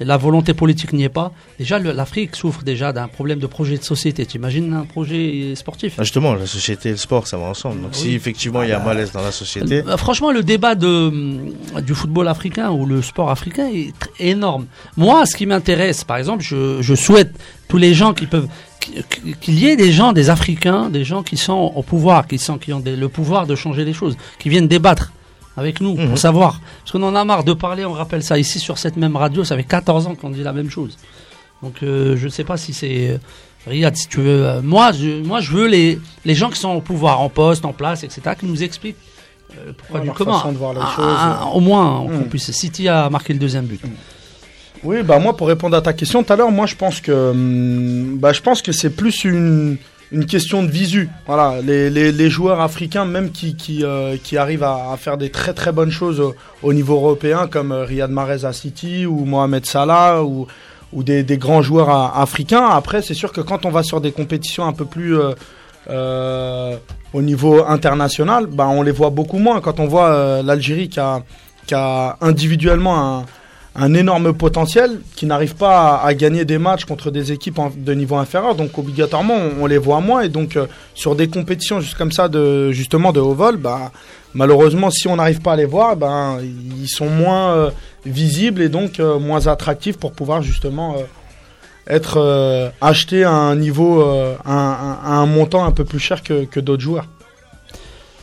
La 0.00 0.16
volonté 0.16 0.52
politique 0.54 0.92
n'y 0.92 1.04
est 1.04 1.08
pas. 1.08 1.32
Déjà, 1.58 1.78
l'Afrique 1.78 2.36
souffre 2.36 2.62
déjà 2.62 2.92
d'un 2.92 3.08
problème 3.08 3.38
de 3.38 3.46
projet 3.46 3.78
de 3.78 3.82
société. 3.82 4.26
T'imagines 4.26 4.72
un 4.74 4.84
projet 4.84 5.54
sportif 5.56 5.94
Ah, 5.98 6.02
Justement, 6.02 6.34
la 6.34 6.46
société 6.46 6.88
et 6.90 6.92
le 6.92 6.98
sport, 6.98 7.26
ça 7.26 7.36
va 7.36 7.44
ensemble. 7.44 7.80
Donc 7.82 7.94
si 7.94 8.14
effectivement 8.14 8.62
il 8.62 8.68
y 8.68 8.72
a 8.72 8.78
malaise 8.78 9.12
dans 9.12 9.22
la 9.22 9.32
société, 9.32 9.82
Euh, 9.86 9.96
Franchement, 9.96 10.32
le 10.32 10.42
débat 10.42 10.74
de, 10.74 10.86
hum, 10.86 11.52
du 11.82 11.94
football 11.94 12.28
africain 12.28 12.70
ou 12.70 12.84
le 12.86 13.00
sport 13.02 13.30
africain 13.30 13.68
est 13.72 13.92
énorme. 14.20 14.66
Moi, 14.96 15.24
ce 15.26 15.34
qui 15.36 15.46
m'intéresse, 15.46 16.04
par 16.04 16.16
exemple, 16.18 16.42
je, 16.42 16.82
je 16.82 16.94
souhaite 16.94 17.32
tous 17.68 17.78
les 17.78 17.94
gens 17.94 18.12
qui 18.14 18.26
peuvent 18.26 18.48
qu'- 18.80 19.34
qu'il 19.40 19.58
y 19.58 19.66
ait 19.68 19.76
des 19.76 19.92
gens, 19.92 20.12
des 20.12 20.30
Africains, 20.30 20.90
des 20.90 21.04
gens 21.04 21.22
qui 21.22 21.36
sont 21.36 21.72
au 21.74 21.82
pouvoir, 21.82 22.26
qui 22.26 22.38
sont 22.38 22.58
qui 22.58 22.72
ont 22.72 22.80
des- 22.80 22.96
le 22.96 23.08
pouvoir 23.08 23.46
de 23.46 23.54
changer 23.56 23.84
les 23.84 23.92
choses, 23.92 24.16
qui 24.38 24.48
viennent 24.48 24.68
débattre 24.68 25.12
avec 25.56 25.80
nous 25.80 25.94
Mhm. 25.96 26.08
pour 26.08 26.18
savoir. 26.18 26.60
Parce 26.80 26.92
qu'on 26.92 27.02
en 27.02 27.14
a 27.14 27.24
marre 27.24 27.44
de 27.44 27.52
parler. 27.52 27.84
On 27.84 27.92
rappelle 27.92 28.22
ça 28.22 28.38
ici 28.38 28.58
sur 28.58 28.78
cette 28.78 28.96
même 28.96 29.16
radio. 29.16 29.44
Ça 29.44 29.56
fait 29.56 29.64
14 29.64 30.06
ans 30.06 30.14
qu'on 30.14 30.30
dit 30.30 30.42
la 30.42 30.52
même 30.52 30.70
chose. 30.70 30.96
Donc, 31.62 31.82
euh, 31.82 32.16
je 32.16 32.24
ne 32.26 32.30
sais 32.30 32.44
pas 32.44 32.56
si 32.56 32.72
c'est 32.74 33.08
euh, 33.10 33.18
Riyad, 33.66 33.96
si 33.96 34.08
tu 34.08 34.18
veux. 34.20 34.44
euh, 34.46 34.60
moi, 34.62 34.92
je, 34.92 35.22
moi, 35.22 35.40
je 35.40 35.50
veux 35.52 35.66
les 35.66 35.98
les 36.24 36.34
gens 36.34 36.50
qui 36.50 36.58
sont 36.58 36.70
au 36.70 36.80
pouvoir, 36.80 37.20
en 37.20 37.28
poste, 37.30 37.64
en 37.64 37.72
place, 37.72 38.04
etc., 38.04 38.20
qui 38.38 38.46
nous 38.46 38.62
expliquent 38.62 38.96
euh, 39.52 39.72
pourquoi 39.76 40.00
Ouais, 40.00 40.06
du 40.06 40.12
comment. 40.12 40.34
façon 40.36 40.52
de 40.52 40.58
voir 40.58 40.74
les 40.74 40.80
Ah, 40.82 40.92
choses. 40.94 41.04
ah, 41.18 41.46
au 41.54 41.60
moins, 41.60 42.04
qu'on 42.06 42.18
Mm. 42.26 42.28
puisse. 42.28 42.50
City 42.50 42.88
a 42.88 43.08
marqué 43.08 43.32
le 43.32 43.38
deuxième 43.38 43.64
but. 43.64 43.80
Oui, 44.84 45.02
bah 45.02 45.18
moi 45.18 45.34
pour 45.36 45.48
répondre 45.48 45.74
à 45.76 45.80
ta 45.80 45.94
question 45.94 46.22
tout 46.22 46.32
à 46.32 46.36
l'heure, 46.36 46.50
moi 46.50 46.66
je 46.66 46.74
pense 46.76 47.00
que 47.00 47.30
hum, 47.30 48.18
bah 48.18 48.32
je 48.34 48.42
pense 48.42 48.60
que 48.60 48.72
c'est 48.72 48.90
plus 48.90 49.24
une 49.24 49.78
une 50.12 50.26
question 50.26 50.62
de 50.62 50.70
visu. 50.70 51.08
Voilà, 51.26 51.60
les, 51.62 52.30
joueurs 52.30 52.60
africains 52.60 53.04
même 53.04 53.30
qui 53.30 53.80
euh, 53.82 54.16
arrivent 54.36 54.62
à, 54.62 54.96
faire 54.98 55.16
des 55.16 55.30
très 55.30 55.52
très 55.52 55.72
bonnes 55.72 55.90
choses 55.90 56.20
au, 56.20 56.34
au 56.62 56.72
niveau 56.72 56.94
européen 56.96 57.48
comme 57.48 57.72
euh, 57.72 57.84
Riyad 57.84 58.10
Mahrez 58.10 58.44
à 58.44 58.52
City 58.52 59.06
ou 59.06 59.24
Mohamed 59.24 59.66
Salah 59.66 60.22
ou 60.22 60.46
des, 61.02 61.38
grands 61.38 61.62
joueurs 61.62 61.90
à- 61.90 62.20
africains. 62.20 62.66
Après, 62.66 63.02
c'est 63.02 63.14
sûr 63.14 63.32
que 63.32 63.40
quand 63.40 63.66
on 63.66 63.70
va 63.70 63.82
sur 63.82 64.00
des 64.00 64.12
compétitions 64.12 64.64
un 64.64 64.72
peu 64.72 64.84
plus 64.84 65.18
euh, 65.18 65.32
euh, 65.88 66.76
au 67.12 67.22
niveau 67.22 67.64
international, 67.66 68.46
bah, 68.46 68.66
on 68.68 68.82
les 68.82 68.92
voit 68.92 69.10
beaucoup 69.10 69.38
moins. 69.38 69.60
Quand 69.60 69.80
on 69.80 69.86
voit 69.86 70.08
euh, 70.08 70.42
l'Algérie 70.42 70.88
qui 70.88 71.00
a 71.74 72.16
individuellement 72.20 73.18
un, 73.18 73.24
un 73.76 73.94
énorme 73.94 74.32
potentiel, 74.32 75.00
qui 75.14 75.26
n'arrive 75.26 75.54
pas 75.54 75.96
à, 75.96 76.14
gagner 76.14 76.44
des 76.44 76.58
matchs 76.58 76.84
contre 76.84 77.10
des 77.10 77.32
équipes 77.32 77.60
de 77.76 77.94
niveau 77.94 78.16
inférieur, 78.16 78.54
donc 78.54 78.76
obligatoirement 78.78 79.36
on, 79.60 79.66
les 79.66 79.78
voit 79.78 80.00
moins. 80.00 80.22
Et 80.22 80.28
donc 80.28 80.56
euh, 80.56 80.66
sur 80.94 81.14
des 81.14 81.28
compétitions 81.28 81.80
juste 81.80 81.96
comme 81.96 82.12
ça, 82.12 82.28
de, 82.28 82.72
justement 82.72 83.12
de 83.12 83.20
haut 83.20 83.34
vol, 83.34 83.56
bah, 83.56 83.92
malheureusement 84.34 84.90
si 84.90 85.08
on 85.08 85.16
n'arrive 85.16 85.40
pas 85.40 85.52
à 85.52 85.56
les 85.56 85.66
voir, 85.66 85.96
ben, 85.96 86.38
ils 86.42 86.88
sont 86.88 87.08
moins... 87.08 87.50
euh, 87.54 87.70
visible 88.06 88.62
et 88.62 88.68
donc 88.68 89.00
euh, 89.00 89.18
moins 89.18 89.46
attractif 89.48 89.98
pour 89.98 90.12
pouvoir 90.12 90.42
justement 90.42 90.96
être 91.86 92.18
euh, 92.18 92.70
acheté 92.80 93.24
à 93.24 93.32
un 93.32 93.56
niveau, 93.56 94.02
à 94.44 95.20
un, 95.20 95.26
montant 95.26 95.64
un 95.64 95.72
peu 95.72 95.84
plus 95.84 95.98
cher 95.98 96.22
que 96.22 96.60
d'autres 96.60 96.82
joueurs. 96.82 97.06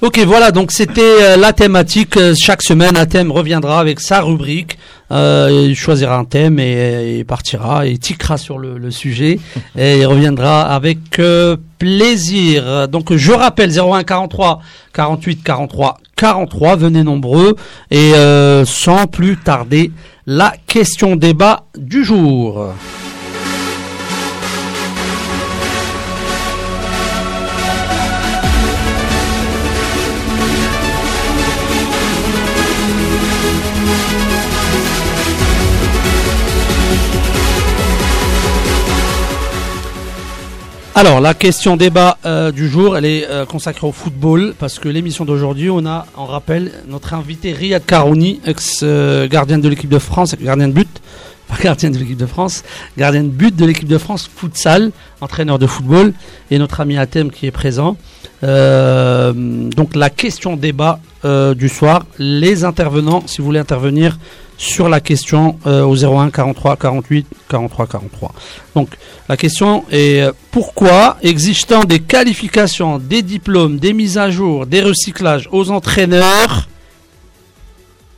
Ok, 0.03 0.19
voilà, 0.27 0.51
donc 0.51 0.73
c'était 0.73 0.99
euh, 1.01 1.37
la 1.37 1.53
thématique. 1.53 2.17
Euh, 2.17 2.33
Chaque 2.37 2.61
semaine, 2.61 2.97
un 2.97 3.05
thème 3.05 3.31
reviendra 3.31 3.79
avec 3.79 4.01
sa 4.01 4.19
rubrique. 4.19 4.77
Euh, 5.11 5.67
il 5.69 5.77
choisira 5.77 6.17
un 6.17 6.25
thème 6.25 6.59
et, 6.59 7.19
et 7.19 7.23
partira 7.23 7.85
et 7.87 7.97
tiquera 7.97 8.35
sur 8.37 8.57
le, 8.57 8.77
le 8.77 8.91
sujet 8.91 9.39
et 9.77 9.99
il 9.99 10.05
reviendra 10.05 10.63
avec 10.63 11.19
euh, 11.19 11.55
plaisir. 11.79 12.89
Donc 12.89 13.15
je 13.15 13.31
rappelle 13.31 13.71
01 13.71 14.03
43 14.03 14.59
48 14.91 15.41
43 15.41 15.99
43, 16.17 16.75
venez 16.75 17.03
nombreux 17.03 17.55
et 17.89 18.13
euh, 18.13 18.65
sans 18.65 19.07
plus 19.07 19.37
tarder, 19.37 19.93
la 20.27 20.53
question 20.67 21.15
débat 21.15 21.63
du 21.77 22.03
jour. 22.03 22.73
Alors, 40.95 41.21
la 41.21 41.33
question 41.33 41.75
débat 41.75 42.19
euh, 42.23 42.51
du 42.51 42.69
jour, 42.69 42.95
elle 42.95 43.05
est 43.05 43.27
euh, 43.27 43.47
consacrée 43.47 43.87
au 43.87 43.91
football, 43.91 44.53
parce 44.59 44.77
que 44.77 44.87
l'émission 44.87 45.25
d'aujourd'hui, 45.25 45.71
on 45.71 45.87
a, 45.87 46.05
en 46.15 46.27
rappel, 46.27 46.71
notre 46.87 47.15
invité 47.15 47.51
Riyad 47.51 47.83
Karouni, 47.83 48.41
ex-gardien 48.45 49.57
de 49.57 49.67
l'équipe 49.69 49.89
de 49.89 49.97
France, 49.97 50.35
gardien 50.39 50.67
de 50.67 50.73
but, 50.73 50.87
pas 51.47 51.55
gardien 51.59 51.89
de 51.89 51.97
l'équipe 51.97 52.17
de 52.17 52.27
France, 52.27 52.63
gardien 52.95 53.23
de 53.23 53.29
but 53.29 53.55
de 53.55 53.65
l'équipe 53.65 53.87
de 53.87 53.97
France 53.97 54.29
futsal, 54.35 54.91
entraîneur 55.19 55.57
de 55.57 55.65
football, 55.65 56.13
et 56.51 56.59
notre 56.59 56.79
ami 56.79 56.95
Atem 56.95 57.31
qui 57.31 57.47
est 57.47 57.51
présent. 57.51 57.97
Euh, 58.43 59.33
donc, 59.33 59.95
la 59.95 60.11
question 60.11 60.55
débat 60.55 60.99
du 61.55 61.69
soir, 61.69 62.05
les 62.19 62.65
intervenants, 62.65 63.23
si 63.25 63.37
vous 63.37 63.45
voulez 63.45 63.59
intervenir 63.59 64.19
sur 64.63 64.87
la 64.89 65.01
question 65.01 65.59
euh, 65.67 65.83
au 65.83 65.95
01 65.95 66.29
43 66.31 66.77
48 66.77 67.27
43 67.49 67.87
43. 67.87 68.33
Donc 68.75 68.89
la 69.27 69.37
question 69.37 69.83
est 69.91 70.21
euh, 70.21 70.31
pourquoi 70.51 71.17
existant 71.21 71.83
des 71.83 71.99
qualifications, 71.99 72.97
des 72.97 73.21
diplômes, 73.21 73.77
des 73.77 73.93
mises 73.93 74.17
à 74.17 74.29
jour, 74.31 74.65
des 74.65 74.81
recyclages 74.81 75.49
aux 75.51 75.69
entraîneurs 75.69 76.67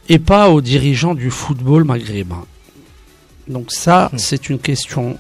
et 0.08 0.20
pas 0.20 0.50
aux 0.50 0.62
dirigeants 0.62 1.16
du 1.16 1.32
football 1.32 1.84
maghrébin? 1.84 2.46
Donc 3.48 3.72
ça, 3.72 4.10
Hmm. 4.14 4.18
c'est 4.18 4.50
une 4.50 4.60
question. 4.60 5.18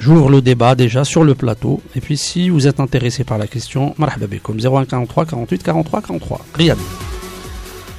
J'ouvre 0.00 0.28
le 0.30 0.42
débat 0.42 0.74
déjà 0.74 1.04
sur 1.04 1.24
le 1.24 1.34
plateau. 1.34 1.80
Et 1.94 2.00
puis 2.00 2.16
si 2.16 2.48
vous 2.48 2.66
êtes 2.66 2.80
intéressé 2.80 3.24
par 3.24 3.38
la 3.38 3.46
question, 3.46 3.94
marhaba 3.98 4.26
bikoum, 4.26 4.58
01 4.58 4.86
43 4.86 5.26
48 5.26 5.62
43 5.62 6.02
43. 6.02 6.40
Riyad. 6.54 6.78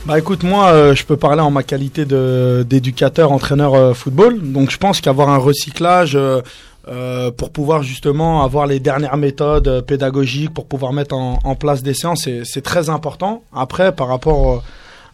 Bah 0.07 0.17
écoute, 0.17 0.43
moi, 0.43 0.69
euh, 0.71 0.95
je 0.95 1.03
peux 1.05 1.17
parler 1.17 1.41
en 1.41 1.51
ma 1.51 1.63
qualité 1.63 2.05
d'éducateur, 2.05 3.31
entraîneur 3.33 3.73
euh, 3.75 3.93
football. 3.93 4.39
Donc 4.41 4.71
je 4.71 4.77
pense 4.77 5.01
qu'avoir 5.01 5.27
un 5.29 5.37
recyclage 5.37 6.15
euh, 6.15 6.41
euh, 6.87 7.29
pour 7.31 7.49
pouvoir 7.51 7.83
justement 7.83 8.41
avoir 8.43 8.67
les 8.67 8.79
dernières 8.79 9.17
méthodes 9.17 9.67
euh, 9.67 9.81
pédagogiques, 9.81 10.53
pour 10.53 10.65
pouvoir 10.65 10.93
mettre 10.93 11.13
en, 11.13 11.39
en 11.43 11.55
place 11.55 11.83
des 11.83 11.93
séances, 11.93 12.21
c'est- 12.23 12.43
c'est 12.45 12.61
très 12.61 12.89
important. 12.89 13.43
Après, 13.53 13.91
par 13.91 14.07
rapport 14.07 14.53
euh, 14.53 14.57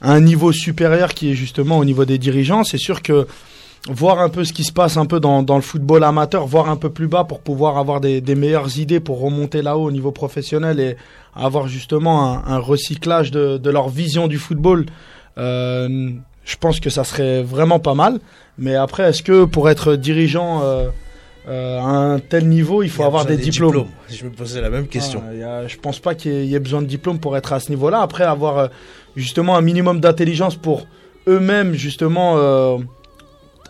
à 0.02 0.12
un 0.12 0.22
niveau 0.22 0.52
supérieur 0.52 1.16
qui 1.16 1.32
est 1.32 1.36
justement 1.36 1.80
au 1.80 1.86
niveau 1.86 2.06
des 2.06 2.20
dirigeants, 2.20 2.64
c'est 2.64 2.78
sûr 2.78 3.02
que 3.02 3.26
voir 3.90 4.20
un 4.20 4.30
peu 4.30 4.44
ce 4.46 4.54
qui 4.54 4.64
se 4.64 4.72
passe 4.72 4.96
un 4.98 5.06
peu 5.06 5.20
dans, 5.20 5.44
dans 5.44 5.56
le 5.58 5.62
football 5.62 6.04
amateur, 6.04 6.46
voir 6.48 6.70
un 6.70 6.78
peu 6.78 6.90
plus 6.90 7.08
bas 7.08 7.26
pour 7.26 7.40
pouvoir 7.42 7.78
avoir 7.78 8.00
des, 8.00 8.22
des 8.22 8.36
meilleures 8.36 8.78
idées 8.80 9.00
pour 9.02 9.20
remonter 9.20 9.62
là-haut 9.62 9.84
au 9.86 9.92
niveau 9.92 10.12
professionnel 10.12 10.80
et 10.80 10.96
avoir 11.36 11.68
justement 11.68 12.32
un, 12.48 12.54
un 12.56 12.60
recyclage 12.60 13.32
de, 13.32 13.58
de 13.58 13.70
leur 13.70 13.90
vision 13.90 14.28
du 14.28 14.38
football, 14.38 14.86
euh, 15.38 16.10
je 16.46 16.56
pense 16.58 16.80
que 16.80 16.90
ça 16.90 17.04
serait 17.04 17.44
vraiment 17.44 17.80
pas 17.80 17.94
mal. 17.94 18.20
Mais 18.58 18.76
après, 18.76 19.04
est-ce 19.10 19.24
que 19.24 19.46
pour 19.46 19.70
être 19.70 19.96
dirigeant 19.96 20.62
euh, 20.64 20.88
euh, 21.50 21.80
à 21.80 21.84
un 21.84 22.20
tel 22.20 22.48
niveau, 22.48 22.84
il 22.84 22.90
faut 22.90 23.04
avoir 23.04 23.26
des, 23.26 23.36
diplômes, 23.38 23.88
Je 24.10 24.24
me 24.24 24.30
posais 24.30 24.62
la 24.62 24.70
même 24.70 24.88
question. 24.88 25.22
Ah, 25.28 25.34
y 25.34 25.44
a- 25.44 25.68
Je 25.68 25.76
pense 25.78 26.00
pas 26.00 26.16
qu'il 26.16 26.32
y 26.32 26.36
ait- 26.36 26.46
il 26.46 26.50
y 26.52 26.56
ait 26.56 26.60
besoin 26.60 26.82
de 26.82 26.88
diplôme 26.88 27.20
pour 27.20 27.36
être 27.36 27.52
à 27.52 27.60
ce 27.60 27.70
niveau-là. 27.70 28.00
Après, 28.02 28.24
avoir 28.24 28.70
justement 29.18 29.58
un 29.58 29.62
minimum 29.62 30.00
d'intelligence 30.00 30.56
pour 30.56 30.88
eux-mêmes 31.28 31.74
justement 31.74 32.36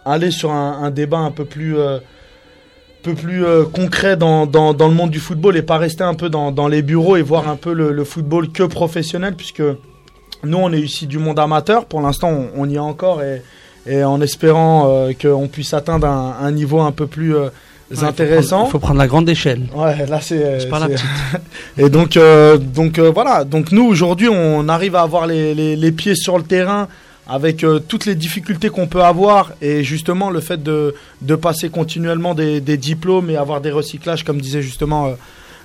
aller 0.06 0.32
sur 0.32 0.52
un, 0.52 0.80
un 0.84 0.92
débat 0.92 1.20
un 1.20 1.32
peu 1.32 1.46
plus 1.46 1.78
euh, 1.78 2.00
peu 3.04 3.14
plus 3.14 3.46
euh, 3.46 3.64
concret 3.66 4.16
dans, 4.16 4.46
dans, 4.46 4.74
dans 4.74 4.88
le 4.88 4.94
monde 4.94 5.10
du 5.12 5.20
football 5.20 5.58
et 5.58 5.62
pas 5.62 5.78
rester 5.78 6.04
un 6.04 6.14
peu 6.14 6.30
dans, 6.30 6.52
dans 6.52 6.68
les 6.70 6.82
bureaux 6.82 7.18
et 7.18 7.22
voir 7.22 7.50
un 7.50 7.58
peu 7.58 7.74
le, 7.74 7.92
le 7.92 8.04
football 8.06 8.50
que 8.50 8.64
professionnel 8.64 9.36
puisque 9.36 9.62
nous 10.44 10.58
on 10.58 10.72
est 10.72 10.80
ici 10.80 11.06
du 11.06 11.20
monde 11.20 11.38
amateur 11.40 11.86
pour 11.86 12.02
l'instant 12.02 12.30
on, 12.30 12.50
on 12.56 12.70
y 12.70 12.76
est 12.76 12.80
encore 12.80 13.22
et, 13.22 13.42
et 13.86 14.04
en 14.04 14.22
espérant 14.22 14.86
euh, 14.88 15.12
qu'on 15.22 15.48
puisse 15.50 15.74
atteindre 15.74 16.08
un, 16.08 16.38
un 16.42 16.52
niveau 16.52 16.80
un 16.80 16.92
peu 16.92 17.06
plus 17.08 17.36
euh, 17.36 17.50
Ouais, 17.92 18.06
intéressant 18.06 18.66
Il 18.66 18.72
faut 18.72 18.80
prendre 18.80 18.98
la 18.98 19.06
grande 19.08 19.30
échelle. 19.30 19.68
ouais 19.76 20.08
là 20.08 20.20
c'est 20.20 20.68
pas 20.68 20.80
la 20.80 20.88
petite. 20.88 21.06
et 21.78 21.90
donc, 21.90 22.18
donc 22.74 22.98
voilà. 22.98 23.44
Donc 23.44 23.72
nous 23.72 23.84
aujourd'hui, 23.86 24.30
on 24.30 24.68
arrive 24.68 24.96
à 24.96 25.02
avoir 25.02 25.28
les, 25.28 25.54
les, 25.54 25.76
les 25.76 25.92
pieds 25.92 26.16
sur 26.16 26.38
le 26.40 26.44
terrain 26.44 26.88
avec 27.28 27.64
euh, 27.64 27.80
toutes 27.80 28.06
les 28.06 28.16
difficultés 28.16 28.70
qu'on 28.70 28.88
peut 28.88 29.04
avoir 29.04 29.54
et 29.62 29.84
justement 29.84 30.30
le 30.30 30.42
fait 30.42 30.62
de, 30.62 30.94
de 31.22 31.36
passer 31.36 31.70
continuellement 31.70 32.34
des, 32.34 32.60
des 32.60 32.78
diplômes 32.78 33.30
et 33.30 33.38
avoir 33.38 33.62
des 33.62 33.72
recyclages, 33.72 34.24
comme 34.26 34.42
disait 34.42 34.62
justement 34.62 35.06
euh, 35.08 35.12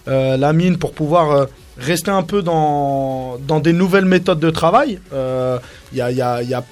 euh, 0.08 0.36
la 0.36 0.52
mine, 0.52 0.78
pour 0.78 0.92
pouvoir 0.92 1.30
euh, 1.32 1.46
rester 1.78 2.10
un 2.12 2.22
peu 2.22 2.42
dans, 2.42 3.38
dans 3.46 3.58
des 3.60 3.72
nouvelles 3.72 4.04
méthodes 4.04 4.40
de 4.40 4.50
travail. 4.50 5.00
Il 5.12 5.98
y 5.98 6.00
a, 6.00 6.10
y 6.12 6.22
a, 6.22 6.42
y 6.42 6.54
a 6.54 6.64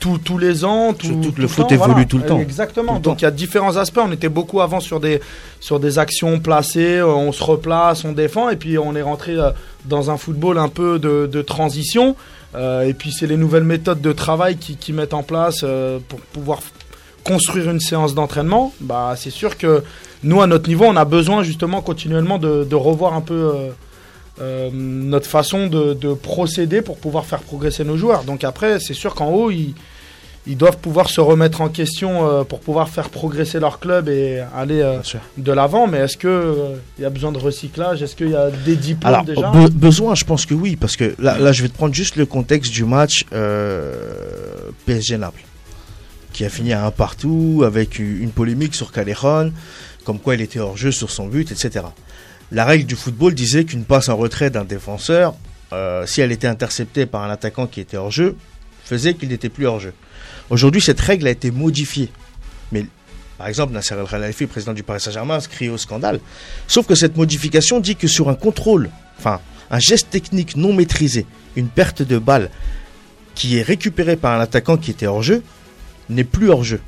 tout- 0.00 0.18
tous 0.18 0.38
les 0.38 0.64
ans, 0.64 0.92
tout, 0.92 1.08
que 1.20 1.26
tout 1.28 1.34
le 1.36 1.48
foot 1.48 1.68
temps, 1.68 1.74
évolue 1.74 1.92
voilà. 1.92 2.04
tout 2.06 2.18
le 2.18 2.24
temps. 2.26 2.40
Exactement. 2.40 2.92
Tout 2.92 2.98
le 2.98 3.02
Donc 3.02 3.20
il 3.22 3.24
y 3.24 3.28
a 3.28 3.30
différents 3.30 3.76
aspects. 3.76 4.00
On 4.02 4.12
était 4.12 4.28
beaucoup 4.28 4.60
avant 4.60 4.80
sur 4.80 5.00
des 5.00 5.20
sur 5.60 5.80
des 5.80 5.98
actions 5.98 6.38
placées, 6.40 7.02
on 7.02 7.32
se 7.32 7.42
replace, 7.42 8.04
on 8.04 8.12
défend, 8.12 8.48
et 8.50 8.56
puis 8.56 8.78
on 8.78 8.94
est 8.94 9.02
rentré 9.02 9.36
dans 9.86 10.10
un 10.10 10.16
football 10.16 10.58
un 10.58 10.68
peu 10.68 10.98
de, 10.98 11.26
de 11.30 11.42
transition. 11.42 12.16
Euh, 12.54 12.82
et 12.82 12.94
puis 12.94 13.12
c'est 13.12 13.26
les 13.26 13.36
nouvelles 13.36 13.64
méthodes 13.64 14.00
de 14.00 14.12
travail 14.12 14.56
qui, 14.56 14.92
mettent 14.92 15.14
en 15.14 15.22
place 15.22 15.60
euh, 15.62 15.98
pour 16.08 16.20
pouvoir 16.20 16.60
construire 17.24 17.70
une 17.70 17.80
séance 17.80 18.14
d'entraînement. 18.14 18.72
Bah 18.80 19.14
c'est 19.16 19.30
sûr 19.30 19.58
que 19.58 19.82
nous 20.22 20.40
à 20.40 20.46
notre 20.46 20.68
niveau, 20.68 20.84
on 20.84 20.96
a 20.96 21.04
besoin 21.04 21.42
justement 21.42 21.82
continuellement 21.82 22.38
de, 22.38 22.74
revoir 22.74 23.14
un 23.14 23.20
peu 23.20 23.52
euh, 24.40 24.70
notre 24.72 25.26
façon 25.26 25.66
de 25.66 26.14
procéder 26.14 26.82
pour 26.82 26.98
pouvoir 26.98 27.26
faire 27.26 27.40
progresser 27.40 27.84
nos 27.84 27.96
joueurs. 27.96 28.24
Donc 28.24 28.44
après, 28.44 28.78
c'est 28.80 28.94
sûr 28.94 29.14
qu'en 29.14 29.30
haut, 29.30 29.50
ils, 29.50 29.74
ils 30.48 30.56
doivent 30.56 30.78
pouvoir 30.78 31.10
se 31.10 31.20
remettre 31.20 31.60
en 31.60 31.68
question 31.68 32.28
euh, 32.28 32.44
pour 32.44 32.60
pouvoir 32.60 32.88
faire 32.88 33.10
progresser 33.10 33.58
leur 33.58 33.80
club 33.80 34.08
et 34.08 34.40
aller 34.54 34.80
euh, 34.80 35.00
de 35.38 35.52
l'avant. 35.52 35.86
Mais 35.88 35.98
est-ce 35.98 36.16
que 36.16 36.28
euh, 36.28 36.76
y 37.00 37.04
a 37.04 37.10
besoin 37.10 37.32
de 37.32 37.38
recyclage? 37.38 38.02
Est-ce 38.02 38.14
qu'il 38.14 38.30
y 38.30 38.36
a 38.36 38.50
des 38.50 38.76
diplômes 38.76 39.12
Alors, 39.12 39.24
déjà? 39.24 39.50
be- 39.50 39.70
besoin, 39.70 40.14
je 40.14 40.24
pense 40.24 40.46
que 40.46 40.54
oui, 40.54 40.76
parce 40.76 40.96
que 40.96 41.14
là, 41.18 41.38
là, 41.38 41.52
je 41.52 41.62
vais 41.62 41.68
te 41.68 41.74
prendre 41.76 41.94
juste 41.94 42.16
le 42.16 42.26
contexte 42.26 42.72
du 42.72 42.84
match 42.84 43.24
euh, 43.32 43.94
PSG 44.86 45.18
Naples, 45.18 45.42
qui 46.32 46.44
a 46.44 46.48
fini 46.48 46.72
à 46.72 46.84
un 46.86 46.90
partout 46.90 47.62
avec 47.66 47.98
une 47.98 48.30
polémique 48.30 48.74
sur 48.74 48.92
Callejon, 48.92 49.52
comme 50.04 50.18
quoi 50.20 50.34
il 50.34 50.40
était 50.40 50.60
hors 50.60 50.76
jeu 50.76 50.92
sur 50.92 51.10
son 51.10 51.26
but, 51.26 51.50
etc. 51.50 51.86
La 52.52 52.64
règle 52.64 52.84
du 52.86 52.94
football 52.94 53.34
disait 53.34 53.64
qu'une 53.64 53.84
passe 53.84 54.08
en 54.08 54.16
retrait 54.16 54.50
d'un 54.50 54.64
défenseur, 54.64 55.34
si 56.04 56.20
elle 56.20 56.30
était 56.30 56.46
interceptée 56.46 57.04
par 57.06 57.22
un 57.24 57.30
attaquant 57.30 57.66
qui 57.66 57.80
était 57.80 57.96
hors 57.96 58.12
jeu, 58.12 58.36
faisait 58.84 59.14
qu'il 59.14 59.30
n'était 59.30 59.48
plus 59.48 59.66
hors 59.66 59.80
jeu. 59.80 59.92
Aujourd'hui, 60.50 60.80
cette 60.80 61.00
règle 61.00 61.26
a 61.26 61.30
été 61.30 61.50
modifiée. 61.50 62.10
Mais 62.72 62.86
par 63.38 63.48
exemple, 63.48 63.72
Nasser 63.72 63.94
El 63.94 64.06
Khelaifi, 64.06 64.46
président 64.46 64.72
du 64.72 64.82
Paris 64.82 65.00
Saint-Germain, 65.00 65.40
se 65.40 65.48
crie 65.48 65.68
au 65.68 65.76
scandale. 65.78 66.20
Sauf 66.68 66.86
que 66.86 66.94
cette 66.94 67.16
modification 67.16 67.80
dit 67.80 67.96
que 67.96 68.06
sur 68.08 68.28
un 68.28 68.34
contrôle, 68.34 68.90
enfin, 69.18 69.40
un 69.70 69.78
geste 69.78 70.10
technique 70.10 70.56
non 70.56 70.72
maîtrisé, 70.72 71.26
une 71.56 71.68
perte 71.68 72.02
de 72.02 72.18
balle 72.18 72.50
qui 73.34 73.58
est 73.58 73.62
récupérée 73.62 74.16
par 74.16 74.38
un 74.38 74.40
attaquant 74.40 74.76
qui 74.76 74.90
était 74.90 75.06
hors 75.06 75.22
jeu, 75.22 75.42
n'est 76.08 76.24
plus 76.24 76.48
hors 76.50 76.64
jeu. 76.64 76.80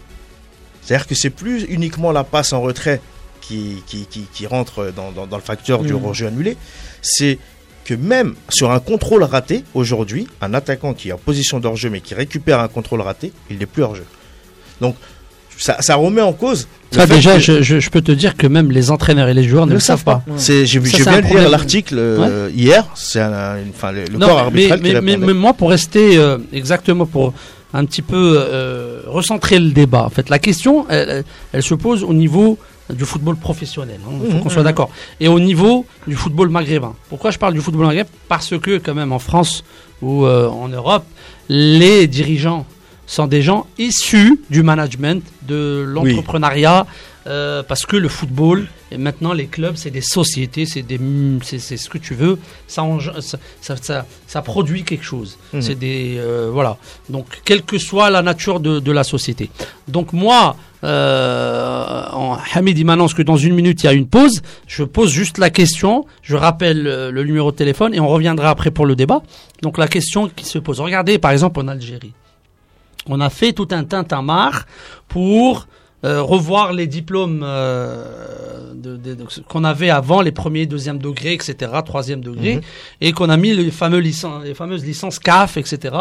C'est-à-dire 0.83 1.07
que 1.07 1.15
c'est 1.15 1.31
plus 1.31 1.65
uniquement 1.69 2.13
la 2.13 2.25
passe 2.25 2.53
en 2.53 2.61
retrait 2.63 3.01
qui, 3.41 3.83
qui, 3.87 4.07
qui, 4.07 4.23
qui 4.33 4.47
rentre 4.47 4.93
dans, 4.95 5.11
dans, 5.13 5.27
dans 5.27 5.37
le 5.37 5.43
facteur 5.43 5.83
du 5.83 5.93
Mhm. 5.93 6.05
hors 6.05 6.15
jeu 6.15 6.27
annulé, 6.29 6.57
c'est 7.03 7.39
que 7.89 7.95
même 7.95 8.35
sur 8.51 8.71
un 8.71 8.81
contrôle 8.81 9.23
raté, 9.23 9.65
aujourd'hui, 9.75 10.27
un 10.43 10.53
attaquant 10.53 10.93
qui 10.93 11.09
est 11.09 11.13
en 11.13 11.19
position 11.19 11.59
d'hors 11.61 11.77
jeu 11.77 11.89
mais 11.91 12.01
qui 12.01 12.15
récupère 12.15 12.61
un 12.61 12.69
contrôle 12.69 13.01
raté, 13.01 13.33
il 13.51 13.59
n'est 13.59 13.67
plus 13.67 13.83
hors 13.83 13.95
jeu. 13.97 14.05
Donc, 14.81 14.95
ça, 15.57 15.77
ça 15.81 15.97
remet 15.97 16.21
en 16.21 16.33
cause. 16.33 16.69
Ça, 16.93 17.07
déjà, 17.07 17.35
que- 17.35 17.41
je, 17.41 17.63
je- 17.63 17.81
je 17.81 17.91
peux 17.91 18.01
te 18.03 18.13
dire 18.13 18.37
que 18.37 18.47
même 18.47 18.71
les 18.71 18.91
entraîneurs 18.91 19.29
et 19.29 19.35
les 19.35 19.43
joueurs 19.43 19.67
ne 19.67 19.73
le 19.73 19.81
savent 19.81 20.05
pas. 20.05 20.23
c'est, 20.37 20.67
j'ai 20.67 20.79
de 20.81 20.87
lire 20.87 21.49
l'article 21.51 21.97
hier. 22.55 22.85
C'est 22.95 23.23
enfin, 23.23 23.91
le, 23.93 24.05
le 24.05 24.19
Non, 24.19 24.27
corps 24.29 24.37
mais, 24.53 24.71
arbitral 24.71 24.81
mais, 25.03 25.15
qui 25.15 25.17
mais- 25.19 25.33
moi, 25.33 25.55
pour 25.55 25.71
rester 25.71 26.17
euh, 26.19 26.39
exactement 26.53 27.07
pour 27.07 27.33
un 27.75 27.85
petit 27.87 28.03
peu 28.03 28.37
euh, 28.39 29.01
recentrer 29.07 29.59
le 29.59 29.71
débat. 29.71 30.05
En 30.05 30.11
fait, 30.11 30.29
la 30.31 30.39
question, 30.39 30.87
elle, 30.89 31.25
elle 31.53 31.63
se 31.63 31.75
pose 31.75 32.05
au 32.05 32.15
niveau 32.15 32.57
du 32.91 33.05
football 33.05 33.37
professionnel. 33.37 34.01
Il 34.01 34.15
hein, 34.15 34.31
faut 34.31 34.43
qu'on 34.43 34.49
soit 34.49 34.63
d'accord. 34.63 34.91
Et 35.21 35.29
au 35.29 35.41
niveau 35.41 35.87
du 36.07 36.15
football 36.15 36.49
maghrébin. 36.49 36.95
Pourquoi 37.09 37.31
je 37.31 37.39
parle 37.39 37.55
du 37.55 37.61
football 37.61 37.87
maghrébin? 37.87 38.09
Parce 38.29 38.59
que 38.59 38.79
quand 38.79 38.95
même 38.95 39.13
en 39.13 39.19
France 39.19 39.65
ou 40.03 40.25
euh, 40.25 40.49
en 40.49 40.69
Europe, 40.69 41.05
les 41.49 42.07
dirigeants 42.07 42.67
sont 43.07 43.27
des 43.27 43.43
gens 43.43 43.67
issus 43.79 44.41
du 44.51 44.63
management, 44.63 45.25
de 45.43 45.85
l'entrepreneuriat, 45.89 46.87
euh, 47.27 47.63
parce 47.63 47.85
que 47.85 47.97
le 47.97 48.09
football, 48.09 48.69
et 48.91 48.97
maintenant 48.97 49.33
les 49.33 49.47
clubs, 49.47 49.77
c'est 49.77 49.91
des 49.91 50.03
sociétés, 50.03 50.67
c'est 50.67 50.83
des, 50.83 51.01
c'est, 51.43 51.59
ce 51.59 51.89
que 51.89 51.99
tu 51.99 52.15
veux, 52.15 52.39
ça, 52.67 52.87
ça, 53.21 53.77
ça, 53.77 54.07
ça 54.27 54.43
produit 54.43 54.85
quelque 54.85 55.05
chose. 55.05 55.39
Mhm. 55.53 55.63
C'est 55.63 55.75
des, 55.75 56.17
euh, 56.19 56.51
voilà. 56.53 56.79
Donc, 57.09 57.27
quelle 57.45 57.63
que 57.63 57.79
soit 57.79 58.09
la 58.11 58.23
nature 58.23 58.61
de, 58.61 58.79
de 58.79 58.93
la 58.93 59.05
société. 59.05 59.51
Donc 59.89 60.13
moi, 60.13 60.57
euh, 60.85 62.05
Hamid 62.55 62.85
maintenant 62.85 63.09
que 63.09 63.23
dans 63.23 63.37
une 63.37 63.55
minute 63.55 63.83
il 63.83 63.87
y 63.87 63.89
a 63.89 63.93
une 63.93 64.09
pause. 64.09 64.43
Je 64.67 64.85
pose 64.85 65.11
juste 65.11 65.39
la 65.39 65.51
question, 65.51 66.07
je 66.23 66.37
rappelle 66.37 66.83
le, 66.83 67.11
le 67.11 67.25
numéro 67.25 67.51
de 67.51 67.57
téléphone 67.57 67.95
et 67.95 68.01
on 68.01 68.09
reviendra 68.09 68.51
après 68.51 68.71
pour 68.71 68.87
le 68.87 68.97
débat. 68.97 69.23
Donc 69.63 69.79
la 69.79 69.89
question 69.89 70.29
qui 70.29 70.45
se 70.45 70.59
pose. 70.59 70.81
Regardez 70.81 71.19
par 71.19 71.31
exemple 71.33 71.61
en 71.61 71.69
Algérie. 71.69 72.13
On 73.07 73.21
a 73.21 73.31
fait 73.31 73.53
tout 73.53 73.69
un 73.71 73.85
tintamarre 73.85 74.67
pour 75.09 75.67
euh, 76.05 76.23
revoir 76.23 76.73
les 76.73 76.87
diplômes 76.87 77.41
euh, 77.43 78.73
de, 78.75 78.97
de, 78.97 79.15
de, 79.15 79.25
qu'on 79.49 79.65
avait 79.65 79.91
avant, 79.91 80.21
les 80.21 80.31
premiers, 80.31 80.65
deuxième 80.67 80.99
degré, 80.99 81.33
etc., 81.33 81.55
troisième 81.85 82.21
degré, 82.21 82.57
mm 82.57 82.59
-hmm. 82.59 82.63
et 83.01 83.13
qu'on 83.13 83.29
a 83.31 83.37
mis 83.37 83.53
les, 83.53 83.71
fameux 83.73 83.99
les 83.99 84.55
fameuses 84.55 84.85
licences 84.85 85.19
CAF, 85.19 85.57
etc., 85.57 85.97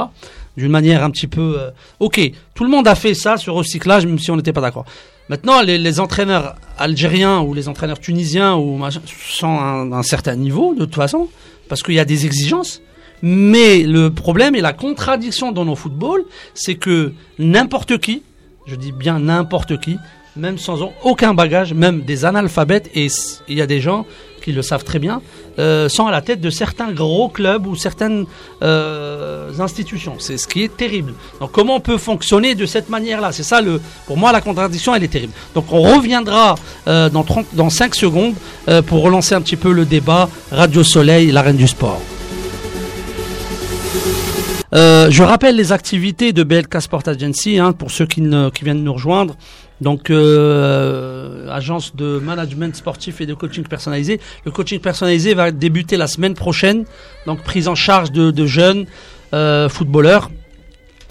d'une 0.55 0.71
manière 0.71 1.03
un 1.03 1.09
petit 1.09 1.27
peu... 1.27 1.47
Euh, 1.59 1.71
ok, 1.99 2.17
tout 2.53 2.63
le 2.63 2.69
monde 2.69 2.87
a 2.87 2.95
fait 2.95 3.15
ça 3.15 3.37
sur 3.37 3.53
recyclage, 3.55 4.05
même 4.05 4.19
si 4.19 4.29
on 4.29 4.37
n'était 4.37 4.53
pas 4.53 4.61
d'accord. 4.61 4.85
Maintenant, 5.29 5.61
les, 5.61 5.77
les, 5.77 5.99
entraîneurs 5.99 6.55
algériens 6.77 7.41
ou 7.41 7.53
les 7.53 7.67
entraîneurs 7.67 7.99
tunisiens 7.99 8.53
ou 8.55 8.77
machin, 8.77 9.01
sont 9.39 9.55
à 9.65 9.67
un, 9.81 9.91
un 9.91 10.03
certain 10.03 10.35
niveau, 10.35 10.73
de 10.73 10.85
toute 10.85 10.95
façon, 10.95 11.27
parce 11.69 11.81
qu'il 11.83 11.95
y 11.95 11.99
a 11.99 12.05
des 12.05 12.25
exigences. 12.25 12.81
Mais 13.21 13.83
le 13.83 14.11
problème 14.11 14.53
et 14.55 14.61
la 14.61 14.73
contradiction 14.73 15.51
dans 15.51 15.65
nos 15.65 15.75
footballs, 15.75 16.23
c'est 16.53 16.75
que 16.75 17.13
n'importe 17.39 17.97
qui, 17.97 18.21
je 18.67 18.75
dis 18.75 18.91
bien 18.91 19.19
n'importe 19.19 19.79
qui, 19.79 19.97
même 20.35 20.57
sans 20.57 20.91
aucun 21.03 21.33
bagage, 21.33 21.73
même 21.73 22.01
des 22.01 22.25
analphabètes, 22.25 22.89
et 22.93 23.07
il 23.47 23.57
y 23.57 23.61
a 23.61 23.65
des 23.65 23.81
gens 23.81 24.05
qui 24.43 24.51
le 24.51 24.61
savent 24.61 24.83
très 24.83 24.99
bien, 24.99 25.21
euh, 25.57 25.89
sont 25.89 26.05
à 26.05 26.11
la 26.11 26.21
tête 26.21 26.39
de 26.39 26.49
certains 26.49 26.91
gros 26.91 27.27
clubs 27.27 27.65
ou 27.65 27.75
certaines 27.75 28.25
euh, 28.61 29.51
institutions. 29.59 30.17
C'est 30.19 30.37
ce 30.37 30.47
qui 30.47 30.63
est 30.63 30.77
terrible. 30.77 31.13
Donc 31.39 31.51
comment 31.51 31.75
on 31.75 31.79
peut 31.79 31.97
fonctionner 31.97 32.55
de 32.55 32.65
cette 32.65 32.89
manière-là? 32.89 33.31
C'est 33.31 33.43
ça, 33.43 33.61
le, 33.61 33.81
pour 34.05 34.15
moi, 34.15 34.31
la 34.31 34.41
contradiction, 34.41 34.93
elle 34.93 35.03
est 35.03 35.09
terrible. 35.09 35.33
Donc 35.55 35.71
on 35.73 35.81
reviendra 35.81 36.55
euh, 36.87 37.09
dans, 37.09 37.23
30, 37.23 37.47
dans 37.53 37.69
5 37.69 37.95
secondes 37.95 38.35
pour 38.85 39.01
relancer 39.01 39.33
un 39.33 39.41
petit 39.41 39.55
peu 39.55 39.71
le 39.71 39.85
débat 39.85 40.29
Radio 40.51 40.83
Soleil, 40.83 41.31
la 41.31 41.41
reine 41.41 41.57
du 41.57 41.67
sport. 41.67 41.99
Euh, 44.73 45.09
je 45.09 45.23
rappelle 45.23 45.55
les 45.55 45.71
activités 45.71 46.33
de 46.33 46.43
BLK 46.43 46.81
Sport 46.81 47.03
Agency 47.07 47.57
hein, 47.57 47.71
pour 47.71 47.91
ceux 47.91 48.05
qui, 48.05 48.21
ne, 48.21 48.49
qui, 48.49 48.63
viennent 48.63 48.83
nous 48.83 48.93
rejoindre. 48.93 49.35
Donc, 49.79 50.09
euh, 50.09 51.47
agence 51.49 51.95
de 51.95 52.19
management 52.19 52.75
sportif 52.75 53.21
et 53.21 53.25
de 53.25 53.33
coaching 53.33 53.63
personnalisé. 53.65 54.19
Le 54.43 54.51
coaching 54.51 54.79
personnalisé 54.79 55.33
va 55.33 55.51
débuter 55.51 55.97
la 55.97 56.07
semaine 56.07 56.33
prochaine. 56.33 56.85
Donc, 57.25 57.43
prise 57.43 57.67
en 57.67 57.75
charge 57.75 58.11
de, 58.11 58.31
de 58.31 58.45
jeunes 58.45 58.87
euh, 59.33 59.69
footballeurs. 59.69 60.29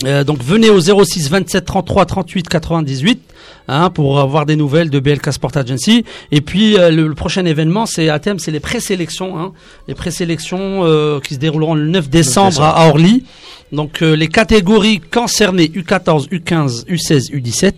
Euh, 0.04 0.24
donc, 0.24 0.42
venez 0.42 0.70
au 0.70 0.80
06 0.80 1.30
27 1.30 1.64
33 1.64 2.06
38 2.06 2.48
98 2.48 3.22
hein, 3.68 3.90
pour 3.90 4.20
avoir 4.20 4.46
des 4.46 4.56
nouvelles 4.56 4.90
de 4.90 5.00
BLK 5.00 5.32
Sport 5.32 5.56
Agency. 5.56 6.04
Et 6.32 6.40
puis 6.40 6.78
euh, 6.78 6.90
le, 6.90 7.08
le, 7.08 7.14
prochain 7.14 7.44
événement, 7.44 7.86
c'est 7.86 8.08
à 8.08 8.18
thème, 8.18 8.38
c'est 8.38 8.50
les 8.50 8.60
présélections, 8.60 9.38
hein, 9.38 9.52
les 9.88 9.94
présélections 9.94 10.84
euh, 10.84 11.20
qui 11.20 11.34
se 11.34 11.38
dérouleront 11.38 11.74
le 11.74 11.86
9 11.86 12.08
décembre, 12.08 12.46
9 12.46 12.54
décembre. 12.54 12.68
à 12.68 12.88
Orly. 12.88 13.24
Donc 13.72 14.02
euh, 14.02 14.14
les 14.14 14.28
catégories 14.28 15.00
concernées 15.00 15.66
U14, 15.66 16.28
U15, 16.28 16.86
U16, 16.86 17.32
U17. 17.32 17.72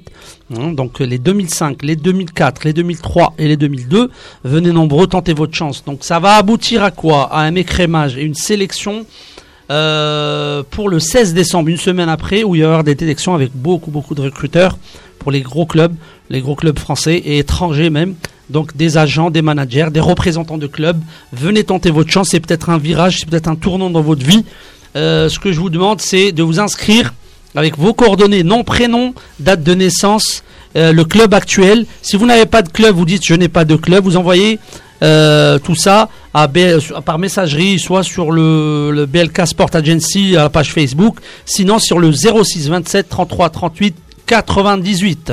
Hein, 0.57 0.73
donc 0.73 1.01
les 1.01 1.19
2005, 1.19 1.83
les 1.83 1.97
2004, 1.97 2.65
les 2.65 2.73
2003 2.73 3.35
et 3.39 3.49
les 3.49 3.57
2002, 3.57 4.11
venez 4.45 4.73
nombreux, 4.73 5.07
tentez 5.07 5.33
votre 5.33 5.55
chance. 5.55 5.85
Donc 5.85 6.01
ça 6.03 6.19
va 6.19 6.37
aboutir 6.37 6.83
à 6.83 6.91
quoi? 6.91 7.33
À 7.33 7.41
un 7.43 7.55
écrémage 7.55 8.17
et 8.17 8.23
une 8.23 8.35
sélection 8.35 9.07
euh, 9.71 10.63
pour 10.71 10.89
le 10.89 10.99
16 10.99 11.35
décembre, 11.35 11.69
une 11.69 11.77
semaine 11.77 12.09
après, 12.09 12.43
où 12.43 12.55
il 12.55 12.61
y 12.61 12.65
aura 12.65 12.83
des 12.83 12.97
élections 13.01 13.35
avec 13.35 13.51
beaucoup 13.55 13.91
beaucoup 13.91 14.15
de 14.15 14.23
recruteurs 14.23 14.79
pour 15.19 15.33
les 15.33 15.41
gros 15.41 15.67
clubs, 15.67 15.95
les 16.31 16.41
gros 16.41 16.55
clubs 16.55 16.79
français 16.79 17.17
et 17.17 17.39
étrangers 17.39 17.91
même. 17.91 18.15
Donc 18.51 18.77
des 18.77 18.97
agents, 18.97 19.31
des 19.31 19.43
managers, 19.43 19.89
des 19.93 20.01
représentants 20.01 20.57
de 20.57 20.67
clubs. 20.67 20.99
Venez 21.33 21.65
tenter 21.65 21.91
votre 21.91 22.11
chance, 22.11 22.31
c'est 22.31 22.41
peut-être 22.41 22.71
un 22.71 22.79
virage, 22.79 23.19
c'est 23.19 23.29
peut-être 23.29 23.49
un 23.49 23.57
tournant 23.57 23.91
dans 23.91 24.01
votre 24.01 24.25
vie. 24.25 24.45
Euh, 24.97 25.29
ce 25.29 25.39
que 25.39 25.53
je 25.53 25.61
vous 25.61 25.71
demande, 25.71 26.01
c'est 26.01 26.33
de 26.33 26.43
vous 26.43 26.61
inscrire 26.61 27.13
avec 27.55 27.77
vos 27.77 27.93
coordonnées, 27.93 28.43
nom, 28.43 28.65
prénom, 28.65 29.15
date 29.39 29.63
de 29.63 29.75
naissance, 29.75 30.45
euh, 30.77 30.93
le 30.93 31.05
club 31.05 31.35
actuel. 31.35 31.87
Si 32.03 32.17
vous 32.17 32.27
n'avez 32.27 32.47
pas 32.47 32.63
de 32.63 32.69
club, 32.69 32.97
vous 32.97 33.05
dites 33.05 33.25
je 33.25 33.35
n'ai 33.35 33.49
pas 33.49 33.65
de 33.65 33.77
club, 33.77 34.05
vous 34.05 34.17
envoyez 34.17 34.59
euh, 35.03 35.59
tout 35.59 35.75
ça 35.75 36.09
B, 36.35 36.59
par 37.05 37.19
messagerie, 37.19 37.79
soit 37.79 38.03
sur 38.03 38.31
le, 38.31 38.91
le, 38.93 39.07
BLK 39.07 39.47
Sport 39.47 39.71
Agency 39.75 40.37
à 40.37 40.45
la 40.45 40.51
page 40.51 40.73
Facebook, 40.73 41.19
sinon 41.45 41.79
sur 41.79 41.99
le 41.99 42.13
06 42.13 42.69
27 42.69 43.09
33 43.09 43.51
38 43.51 43.97
98. 44.27 45.33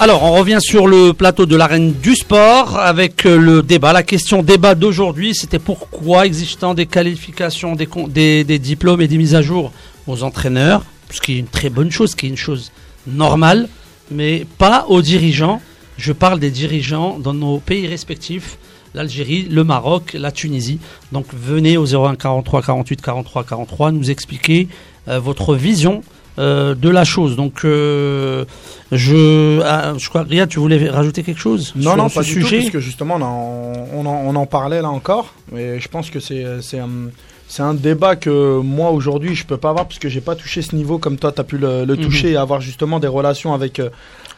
Alors, 0.00 0.24
on 0.24 0.32
revient 0.32 0.58
sur 0.60 0.88
le 0.88 1.12
plateau 1.12 1.46
de 1.46 1.54
l'arène 1.54 1.92
du 1.92 2.16
sport 2.16 2.78
avec 2.78 3.24
euh, 3.26 3.38
le 3.38 3.62
débat. 3.62 3.92
La 3.92 4.02
question 4.02 4.42
débat 4.42 4.74
d'aujourd'hui, 4.74 5.34
c'était 5.34 5.60
pourquoi 5.60 6.26
existant 6.26 6.74
des 6.74 6.86
qualifications, 6.86 7.76
des, 7.76 7.88
des, 8.08 8.44
des, 8.44 8.58
diplômes 8.58 9.00
et 9.00 9.08
des 9.08 9.16
mises 9.16 9.36
à 9.36 9.40
jour 9.40 9.72
aux 10.06 10.22
entraîneurs, 10.24 10.84
ce 11.14 11.20
qui 11.20 11.34
est 11.34 11.38
une 11.38 11.46
très 11.46 11.70
bonne 11.70 11.90
chose, 11.90 12.10
ce 12.10 12.16
qui 12.16 12.26
est 12.26 12.30
une 12.30 12.36
chose 12.36 12.72
normale, 13.06 13.68
mais 14.10 14.46
pas 14.58 14.86
aux 14.88 15.02
dirigeants. 15.02 15.60
Je 15.96 16.12
parle 16.12 16.40
des 16.40 16.50
dirigeants 16.50 17.18
dans 17.18 17.34
nos 17.34 17.58
pays 17.58 17.86
respectifs, 17.86 18.58
l'Algérie, 18.94 19.46
le 19.48 19.62
Maroc, 19.64 20.14
la 20.14 20.32
Tunisie. 20.32 20.80
Donc 21.12 21.26
venez 21.32 21.76
au 21.76 21.86
01 21.86 22.16
43 22.16 22.62
48 22.62 23.00
43 23.00 23.44
43 23.44 23.92
nous 23.92 24.10
expliquer 24.10 24.68
euh, 25.08 25.20
votre 25.20 25.54
vision 25.54 26.02
euh, 26.38 26.74
de 26.74 26.88
la 26.88 27.04
chose. 27.04 27.36
Donc, 27.36 27.64
euh, 27.64 28.44
je, 28.90 29.60
ah, 29.62 29.92
je 29.96 30.08
crois, 30.08 30.22
Riyad, 30.22 30.48
tu 30.48 30.58
voulais 30.58 30.88
rajouter 30.90 31.22
quelque 31.22 31.40
chose 31.40 31.72
Non, 31.76 31.94
non, 31.94 32.10
pas 32.10 32.22
du 32.22 32.32
sujet? 32.32 32.56
tout, 32.56 32.62
puisque 32.70 32.78
justement, 32.80 33.16
on 33.16 33.22
en, 33.22 33.88
on, 33.94 34.06
en, 34.06 34.22
on 34.26 34.34
en, 34.34 34.46
parlait 34.46 34.82
là 34.82 34.90
encore, 34.90 35.32
mais 35.52 35.78
je 35.78 35.88
pense 35.88 36.10
que 36.10 36.18
c'est 36.18 36.44
un, 36.78 37.10
c'est 37.54 37.62
un 37.62 37.74
débat 37.74 38.16
que 38.16 38.58
moi 38.58 38.90
aujourd'hui 38.90 39.36
je 39.36 39.46
peux 39.46 39.56
pas 39.58 39.70
avoir 39.70 39.86
puisque 39.86 40.08
j'ai 40.08 40.20
pas 40.20 40.34
touché 40.34 40.60
ce 40.60 40.74
niveau 40.74 40.98
comme 40.98 41.18
toi 41.18 41.30
tu 41.30 41.40
as 41.40 41.44
pu 41.44 41.56
le, 41.56 41.84
le 41.84 41.96
toucher 41.96 42.32
et 42.32 42.36
avoir 42.36 42.60
justement 42.60 42.98
des 42.98 43.06
relations 43.06 43.54
avec 43.54 43.78
euh, 43.78 43.90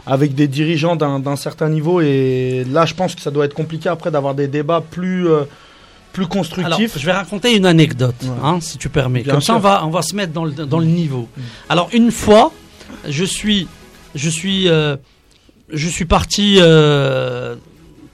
avec 0.05 0.35
des 0.35 0.49
dirigeants 0.49 0.97
d'un 0.97 1.37
certain 1.37 1.71
niveau 1.71 2.03
et 2.03 2.67
là 2.71 2.85
je 2.85 2.93
pense 2.93 3.15
que 3.15 3.23
ça 3.23 3.31
doit 3.31 3.47
être 3.47 3.55
compliqué 3.55 3.89
après 3.89 4.11
d'avoir 4.11 4.35
des 4.35 4.49
débats 4.49 4.83
plus 4.83 5.29
euh, 5.29 5.45
plus 6.13 6.27
constructif. 6.27 6.67
Alors, 6.67 6.79
je 6.95 7.07
vais 7.07 7.13
raconter 7.13 7.57
une 7.57 7.65
anecdote, 7.65 8.15
ouais. 8.23 8.29
hein, 8.43 8.59
si 8.61 8.77
tu 8.77 8.91
permets. 8.91 9.23
Bien 9.23 9.33
Comme 9.35 9.43
sûr. 9.43 9.55
ça, 9.55 9.57
on 9.57 9.61
va, 9.61 9.87
on 9.87 9.91
va 9.91 10.03
se 10.03 10.15
mettre 10.15 10.33
dans 10.33 10.45
le, 10.47 10.53
dans 10.53 10.79
le 10.79 10.87
niveau. 10.87 11.29
Mmh. 11.37 11.41
Alors, 11.69 11.91
une 11.93 12.11
fois, 12.11 12.53
je 13.07 13.25
suis, 13.25 13.69
je 14.15 14.31
suis, 14.31 14.67
euh, 14.69 14.97
je 15.71 15.89
suis 15.89 16.07
parti 16.07 16.57
euh, 16.59 17.57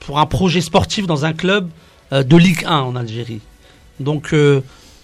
pour 0.01 0.19
un 0.19 0.25
projet 0.25 0.59
sportif 0.59 1.07
dans 1.07 1.23
un 1.23 1.31
club 1.31 1.69
de 2.11 2.35
Ligue 2.35 2.65
1 2.65 2.77
en 2.77 2.95
Algérie. 2.97 3.39
Donc, 3.99 4.33
euh, 4.33 4.61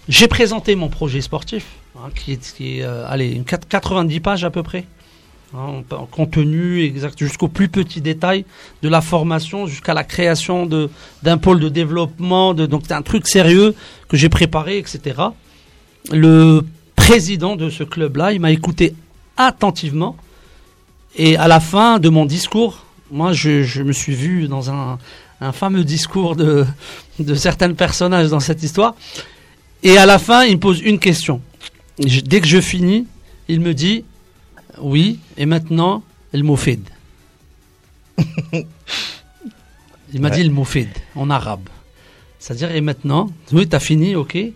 j'ai 0.08 0.28
présenté 0.28 0.74
mon 0.74 0.88
projet 0.88 1.20
sportif, 1.20 1.66
hein, 1.96 2.10
qui 2.14 2.32
est, 2.32 2.82
euh, 2.82 3.06
allez, 3.08 3.30
une 3.30 3.44
90 3.44 4.20
pages 4.20 4.44
à 4.44 4.50
peu 4.50 4.62
près. 4.62 4.86
Hein, 5.52 5.82
en 5.90 6.06
contenu 6.06 6.80
exact 6.84 7.18
jusqu'au 7.18 7.48
plus 7.48 7.68
petit 7.68 8.00
détail 8.00 8.44
de 8.84 8.88
la 8.88 9.00
formation 9.00 9.66
jusqu'à 9.66 9.94
la 9.94 10.04
création 10.04 10.64
d'un 10.64 11.38
pôle 11.38 11.58
de 11.58 11.68
développement 11.68 12.54
donc 12.54 12.82
c'est 12.86 12.94
un 12.94 13.02
truc 13.02 13.26
sérieux 13.26 13.74
que 14.06 14.16
j'ai 14.16 14.28
préparé 14.28 14.78
etc 14.78 15.20
le 16.12 16.60
président 16.94 17.56
de 17.56 17.68
ce 17.68 17.82
club 17.82 18.16
là 18.16 18.32
il 18.32 18.38
m'a 18.38 18.52
écouté 18.52 18.94
attentivement 19.36 20.16
et 21.16 21.36
à 21.36 21.48
la 21.48 21.58
fin 21.58 21.98
de 21.98 22.08
mon 22.10 22.26
discours 22.26 22.84
moi 23.10 23.32
je, 23.32 23.64
je 23.64 23.82
me 23.82 23.90
suis 23.90 24.14
vu 24.14 24.46
dans 24.46 24.70
un, 24.70 24.98
un 25.40 25.50
fameux 25.50 25.82
discours 25.82 26.36
de 26.36 26.64
de 27.18 27.34
certains 27.34 27.72
personnages 27.74 28.28
dans 28.28 28.38
cette 28.38 28.62
histoire 28.62 28.94
et 29.82 29.96
à 29.98 30.06
la 30.06 30.18
fin 30.18 30.44
il 30.44 30.56
me 30.56 30.60
pose 30.60 30.80
une 30.80 30.98
question 30.98 31.40
je, 32.04 32.20
dès 32.20 32.40
que 32.40 32.46
je 32.46 32.60
finis 32.60 33.06
il 33.48 33.60
me 33.60 33.74
dit 33.74 34.04
oui, 34.80 35.18
et 35.36 35.46
maintenant, 35.46 36.02
el 36.32 36.42
moufid. 36.44 36.82
Il 40.12 40.20
m'a 40.20 40.28
ouais. 40.28 40.36
dit 40.36 40.42
le 40.42 40.50
moufid 40.50 40.88
en 41.14 41.30
arabe. 41.30 41.68
C'est-à-dire, 42.40 42.74
et 42.74 42.80
maintenant, 42.80 43.30
oui, 43.52 43.68
tu 43.68 43.76
as 43.76 43.80
fini, 43.80 44.16
ok. 44.16 44.34
Et 44.34 44.52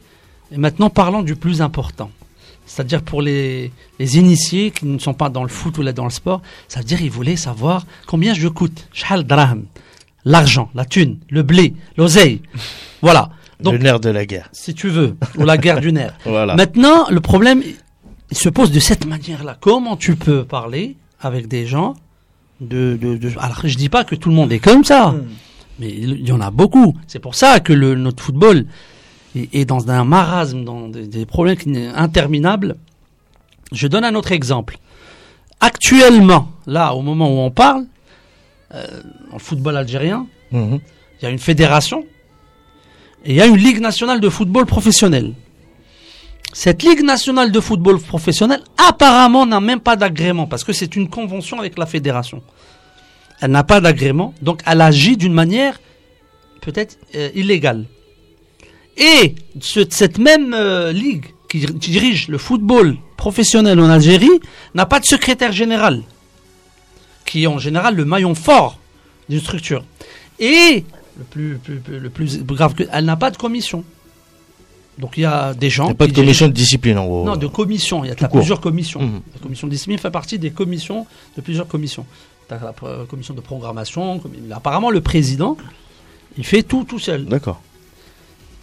maintenant, 0.57 0.91
parlons 0.91 1.23
du 1.23 1.37
plus 1.37 1.63
important. 1.63 2.11
C'est-à-dire 2.67 3.03
pour 3.03 3.23
les, 3.23 3.71
les 4.01 4.19
initiés 4.19 4.73
qui 4.73 4.87
ne 4.87 4.99
sont 4.99 5.15
pas 5.15 5.29
dans 5.29 5.43
le 5.43 5.49
foot 5.49 5.79
ou 5.79 5.83
là 5.83 5.93
dans 5.93 6.05
le 6.05 6.11
sport, 6.11 6.43
ça 6.67 6.81
veut 6.81 6.87
dire 6.87 7.03
ils 7.03 7.11
voulaient 7.11 7.37
savoir 7.37 7.87
combien 8.07 8.35
je 8.35 8.49
coûte. 8.49 8.89
L'argent, 10.25 10.71
la 10.75 10.85
thune, 10.87 11.19
le 11.29 11.43
blé, 11.43 11.75
l'oseille. 11.97 12.41
Voilà. 13.03 13.31
Donc, 13.65 13.75
le 13.75 13.79
nerf 13.81 14.01
de 14.01 14.11
la 14.11 14.25
guerre. 14.27 14.49
si 14.53 14.75
tu 14.75 14.89
veux, 14.89 15.17
ou 15.37 15.45
la 15.45 15.57
guerre 15.59 15.81
du 15.81 15.93
nerf. 15.93 16.15
Voilà. 16.27 16.55
Maintenant, 16.55 17.09
le 17.11 17.21
problème, 17.21 17.63
il 18.31 18.37
se 18.37 18.49
pose 18.49 18.71
de 18.71 18.81
cette 18.81 19.07
manière-là. 19.07 19.57
Comment 19.61 19.97
tu 19.97 20.17
peux 20.17 20.45
parler 20.45 20.97
avec 21.21 21.49
des 21.49 21.67
gens 21.67 21.95
de, 22.61 22.97
de, 23.01 23.17
de- 23.17 23.31
Alors, 23.39 23.61
je 23.65 23.77
dis 23.77 23.89
pas 23.89 24.05
que 24.05 24.15
tout 24.15 24.29
le 24.29 24.35
monde 24.35 24.53
est 24.53 24.59
comme 24.61 24.85
ça, 24.85 25.15
mais 25.79 25.89
il 25.91 26.27
y 26.29 26.33
en 26.33 26.41
a 26.41 26.51
beaucoup. 26.51 26.95
C'est 27.07 27.19
pour 27.19 27.35
ça 27.35 27.61
que 27.61 27.73
le, 27.73 27.95
notre 27.95 28.23
football 28.23 28.67
est, 29.37 29.55
est 29.55 29.65
dans 29.65 29.91
un 29.91 30.05
marasme, 30.05 30.65
dans 30.65 30.89
des, 30.89 31.07
des 31.07 31.27
problèmes 31.27 31.57
interminables. 31.97 32.77
Je 33.73 33.87
donne 33.89 34.05
un 34.05 34.15
autre 34.15 34.33
exemple. 34.33 34.79
Actuellement, 35.61 36.49
là, 36.67 36.95
au 36.95 37.03
moment 37.03 37.29
où 37.29 37.39
on 37.39 37.51
parle, 37.51 37.85
euh, 38.75 38.85
le 39.33 39.39
football 39.39 39.77
algérien, 39.77 40.27
Mhm. 40.53 40.79
il 41.21 41.25
y 41.25 41.27
a 41.27 41.31
une 41.31 41.39
fédération 41.39 42.05
il 43.27 43.35
y 43.35 43.41
a 43.41 43.47
une 43.47 43.57
ligue 43.57 43.81
nationale 43.81 44.21
de 44.21 44.29
football 44.29 44.67
professionnel. 44.67 45.33
Cette 46.53 46.83
ligue 46.83 47.03
nationale 47.03 47.51
de 47.51 47.61
football 47.61 47.99
professionnel 48.01 48.61
apparemment 48.77 49.45
n'a 49.47 49.61
même 49.61 49.81
pas 49.81 49.97
d'agrément 49.97 50.47
parce 50.47 50.63
que 50.63 50.73
c'est 50.73 50.95
une 50.95 51.09
convention 51.09 51.59
avec 51.59 51.77
la 51.79 51.87
fédération. 51.87 52.43
Elle 53.41 53.51
n'a 53.51 53.65
pas 53.65 53.81
d'agrément, 53.81 54.35
donc 54.43 54.61
elle 54.65 54.81
agit 54.81 55.17
d'une 55.17 55.33
manière 55.33 55.81
peut-être 56.61 56.97
euh, 57.17 57.31
illégale. 57.35 57.85
Et 58.97 59.35
ce- 59.61 59.85
cette 59.91 60.19
même 60.19 60.55
euh, 60.55 60.93
ligue 60.93 61.27
qui 61.49 61.59
dirige 61.67 62.29
le 62.29 62.39
football 62.39 62.97
professionnel 63.17 63.79
en 63.81 63.89
Algérie 63.91 64.41
n'a 64.75 64.87
pas 64.87 65.01
de 65.01 65.05
secrétaire 65.05 65.53
général, 65.53 66.03
qui 67.27 67.45
est 67.45 67.47
en 67.49 67.59
général 67.59 67.97
le 67.97 68.05
maillon 68.05 68.35
fort 68.35 68.79
d'une 69.29 69.41
structure. 69.41 69.85
Et 70.39 70.85
le 71.19 71.25
plus, 71.25 71.59
le 71.89 72.11
plus 72.11 72.45
grave, 72.55 72.75
que, 72.75 72.83
elle 72.93 73.05
n'a 73.05 73.17
pas 73.17 73.31
de 73.31 73.37
commission. 73.37 73.85
Donc 74.99 75.17
il 75.17 75.23
y 75.23 75.25
a 75.25 75.55
des 75.55 75.71
gens. 75.71 75.85
Il 75.85 75.89
n'y 75.89 75.93
a 75.93 75.95
pas 75.97 76.07
de 76.07 76.13
dirigent- 76.13 76.23
commission 76.25 76.49
de 76.49 76.53
discipline 76.53 76.99
en 76.99 77.07
gros. 77.07 77.25
Non, 77.25 77.37
de 77.37 77.47
commission. 77.49 78.05
Il 78.05 78.09
y 78.09 78.11
a 78.25 78.29
plusieurs 78.29 78.61
commissions. 78.61 79.01
Mhm. 79.03 79.21
La 79.35 79.41
commission 79.41 79.67
de 79.67 79.73
discipline 79.73 79.99
fait 79.99 80.11
partie 80.11 80.39
des 80.39 80.51
commissions, 80.51 81.07
de 81.37 81.41
plusieurs 81.43 81.67
commissions. 81.67 82.07
As 82.51 82.59
la 82.61 82.75
commission 83.09 83.35
de 83.35 83.41
programmation. 83.41 84.21
Apparemment, 84.53 84.91
le 84.91 85.01
président, 85.01 85.57
il 86.39 86.45
fait 86.45 86.63
tout 86.63 86.85
tout 86.85 86.99
seul. 87.01 87.25
D'accord. 87.25 87.61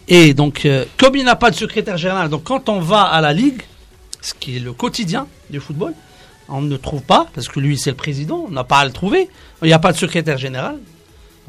Et 0.08 0.34
donc, 0.34 0.64
euh, 0.64 0.84
comme 0.98 1.16
il 1.16 1.24
n'a 1.24 1.36
pas 1.36 1.50
de 1.50 1.56
secrétaire 1.56 1.96
général, 1.98 2.28
donc 2.30 2.44
quand 2.44 2.68
on 2.68 2.80
va 2.80 3.02
à 3.02 3.20
la 3.20 3.32
Ligue, 3.32 3.60
ce 4.22 4.32
qui 4.34 4.56
est 4.56 4.60
le 4.60 4.72
quotidien 4.72 5.26
du 5.50 5.60
football, 5.60 5.92
on 6.48 6.62
ne 6.62 6.76
trouve 6.76 7.02
pas, 7.02 7.26
parce 7.34 7.48
que 7.48 7.60
lui 7.60 7.76
c'est 7.76 7.90
le 7.90 7.96
président, 7.96 8.44
on 8.48 8.50
n'a 8.50 8.64
pas 8.64 8.78
à 8.78 8.84
le 8.84 8.92
trouver, 8.92 9.28
il 9.62 9.66
n'y 9.66 9.72
a 9.72 9.78
pas 9.78 9.92
de 9.92 9.96
secrétaire 9.98 10.38
général. 10.38 10.78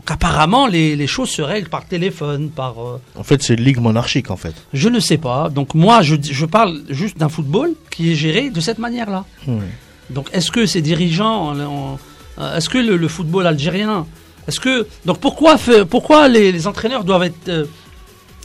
Donc 0.05 0.11
apparemment, 0.11 0.67
les, 0.67 0.97
les 0.97 1.07
choses 1.07 1.29
se 1.29 1.41
règlent 1.41 1.69
par 1.69 1.85
téléphone, 1.85 2.49
par... 2.49 2.75
euh, 2.85 2.99
En 3.15 3.23
fait, 3.23 3.41
c'est 3.41 3.53
une 3.53 3.63
ligue 3.63 3.79
monarchique 3.79 4.31
en 4.31 4.35
fait. 4.35 4.53
je 4.73 4.89
ne 4.89 4.99
sais 4.99 5.17
pas. 5.17 5.47
Donc 5.49 5.75
moi, 5.75 6.01
je, 6.01 6.15
je 6.21 6.45
parle 6.45 6.81
juste 6.89 7.17
d'un 7.17 7.29
football 7.29 7.71
qui 7.89 8.11
est 8.11 8.15
géré 8.15 8.49
de 8.49 8.59
cette 8.59 8.79
manière-là. 8.79 9.23
Donc 10.09 10.27
est-ce 10.33 10.51
que 10.51 10.65
ces 10.65 10.81
dirigeants, 10.81 11.55
euh, 11.55 12.57
est-ce 12.57 12.67
que 12.67 12.79
le, 12.79 12.97
le 12.97 13.07
football 13.07 13.47
algérien, 13.47 14.05
est-ce 14.47 14.59
que 14.59 14.85
donc 15.05 15.19
pourquoi 15.19 15.55
pourquoi 15.89 16.27
les, 16.27 16.51
les 16.51 16.67
entraîneurs 16.67 17.05
doivent 17.05 17.23
être 17.23 17.47
euh, 17.47 17.65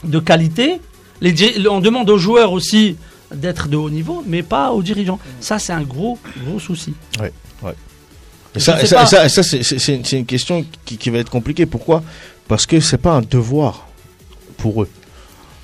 de 0.05 0.19
qualité? 0.19 0.79
Les, 1.19 1.33
On 1.67 1.81
demande 1.81 2.09
aux 2.09 2.17
joueurs 2.17 2.53
aussi 2.53 2.95
d'être 3.35 3.67
de 3.67 3.75
haut 3.75 3.89
niveau, 3.89 4.23
mais 4.25 4.43
pas 4.43 4.71
aux 4.71 4.81
dirigeants. 4.81 5.19
Ça 5.41 5.59
c'est 5.59 5.73
un 5.73 5.81
gros 5.83 6.17
gros 6.45 6.59
souci. 6.59 6.93
Ça, 7.17 7.25
sais 7.25 7.73
et 8.55 8.59
ça, 8.59 8.81
et 8.81 8.85
ça- 8.85 9.05
ça, 9.29 9.43
c'est- 9.43 10.13
une, 10.17 10.25
question 10.25 10.65
qui, 10.85 10.97
qui 10.97 11.09
va 11.09 11.19
être 11.19 11.29
compliquée. 11.29 11.65
Pourquoi? 11.65 12.03
Parce 12.47 12.65
que 12.65 12.79
c'est 12.79 12.97
pas 12.97 13.11
un 13.11 13.21
devoir 13.21 13.87
pour 14.57 14.83
eux. 14.83 14.89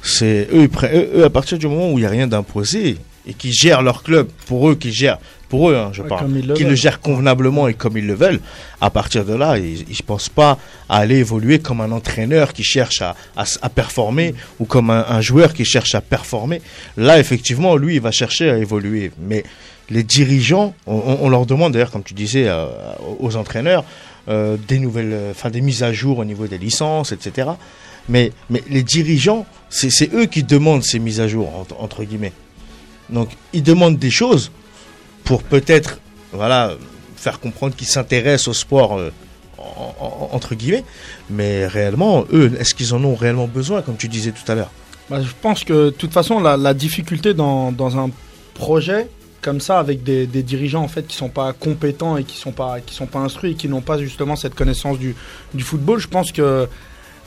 C'est 0.03 0.47
eux, 0.53 0.69
à 1.23 1.29
partir 1.29 1.57
du 1.57 1.67
moment 1.67 1.91
où 1.91 1.97
il 1.97 2.01
n'y 2.01 2.05
a 2.05 2.09
rien 2.09 2.27
d'imposé 2.27 2.97
et 3.27 3.33
qui 3.33 3.51
gèrent 3.51 3.81
leur 3.81 4.03
club, 4.03 4.27
pour 4.45 4.69
eux, 4.69 4.75
qui 4.75 4.91
gèrent, 4.93 5.17
pour 5.49 5.71
eux, 5.71 5.75
hein, 5.75 5.89
je 5.93 6.03
Ouais, 6.03 6.07
parle, 6.07 6.31
le 6.31 6.53
qui 6.53 6.63
le 6.63 6.75
gèrent 6.75 6.99
convenablement 7.01 7.67
et 7.67 7.73
comme 7.73 7.97
ils 7.97 8.05
le 8.05 8.13
veulent. 8.13 8.39
À 8.81 8.91
partir 8.91 9.25
de 9.25 9.33
là, 9.33 9.57
ils, 9.57 9.81
ils 9.89 10.03
pensent 10.03 10.29
pas 10.29 10.59
à 10.87 10.97
aller 10.97 11.17
évoluer 11.17 11.57
comme 11.57 11.81
un 11.81 11.91
entraîneur 11.91 12.53
qui 12.53 12.63
cherche 12.63 13.01
à, 13.01 13.15
à 13.35 13.43
s- 13.43 13.57
à 13.63 13.69
performer 13.69 14.35
ou 14.59 14.65
comme 14.65 14.91
un, 14.91 15.05
un 15.09 15.21
joueur 15.21 15.53
qui 15.55 15.65
cherche 15.65 15.95
à 15.95 16.01
performer. 16.01 16.61
Là, 16.97 17.17
effectivement, 17.19 17.75
lui, 17.77 17.95
il 17.95 18.01
va 18.01 18.11
chercher 18.11 18.51
à 18.51 18.57
évoluer. 18.59 19.11
Mais 19.19 19.43
les 19.89 20.03
dirigeants, 20.03 20.73
on, 20.87 21.29
leur 21.29 21.45
demande 21.45 21.73
d'ailleurs, 21.73 21.91
comme 21.91 22.03
tu 22.03 22.13
disais, 22.13 22.45
euh, 22.47 22.65
aux 23.19 23.35
entraîneurs, 23.35 23.83
euh, 24.29 24.57
des 24.67 24.79
nouvelles, 24.79 25.13
euh, 25.13 25.31
enfin 25.31 25.49
des 25.51 25.61
mises 25.61 25.83
à 25.83 25.93
jour 25.93 26.17
au 26.17 26.25
niveau 26.25 26.47
des 26.47 26.57
licences, 26.57 27.11
etc. 27.11 27.49
Mais, 28.09 28.31
mais 28.49 28.63
les 28.69 28.83
dirigeants, 28.83 29.45
c'est 29.69 30.13
eux 30.13 30.25
qui 30.25 30.43
demandent 30.43 30.83
ces 30.83 30.99
mises 30.99 31.19
à 31.21 31.27
jour 31.27 31.67
entre, 31.79 32.03
guillemets. 32.03 32.33
Donc 33.09 33.29
ils 33.53 33.63
demandent 33.63 33.97
des 33.99 34.09
choses 34.09 34.51
pour 35.23 35.43
peut-être, 35.43 35.99
voilà, 36.33 36.73
faire 37.15 37.39
comprendre 37.39 37.75
qu'ils 37.75 37.87
s'intéressent 37.87 38.47
au 38.49 38.53
sport 38.53 38.99
en- 39.57 39.95
en- 39.99 40.29
entre 40.31 40.55
guillemets. 40.55 40.83
Mais 41.29 41.67
réellement, 41.67 42.25
eux, 42.31 42.51
est-ce 42.59 42.73
qu'ils 42.73 42.93
en 42.93 43.03
ont 43.03 43.15
réellement 43.15 43.47
besoin, 43.47 43.81
comme 43.81 43.97
tu 43.97 44.07
disais 44.07 44.31
tout 44.31 44.51
à 44.51 44.55
l'heure? 44.55 44.71
Bah, 45.09 45.21
je 45.21 45.29
pense 45.41 45.63
que 45.63 45.85
de 45.85 45.89
toute 45.91 46.13
façon, 46.13 46.39
la, 46.39 46.57
la 46.57 46.73
difficulté 46.73 47.33
dans, 47.35 47.71
dans 47.71 47.97
un 47.99 48.09
projet 48.55 49.07
comme 49.45 49.61
ça, 49.61 49.79
avec 49.79 49.97
des, 50.03 50.25
des 50.27 50.43
dirigeants 50.43 50.83
en 50.83 50.87
fait 50.89 51.05
qui 51.07 51.15
sont 51.15 51.29
pas 51.29 51.53
compétents 51.53 52.17
et 52.17 52.23
qui 52.23 52.37
sont 52.37 52.51
pas 52.51 52.79
qui 52.85 52.93
sont 52.95 53.05
pas 53.05 53.19
instruits 53.19 53.51
et 53.51 53.55
qui 53.55 53.69
n'ont 53.69 53.81
pas 53.91 53.97
justement 53.99 54.35
cette 54.35 54.55
connaissance 54.55 54.97
du, 54.99 55.15
du 55.53 55.63
football, 55.63 55.99
je 55.99 56.07
pense 56.07 56.31
que 56.31 56.67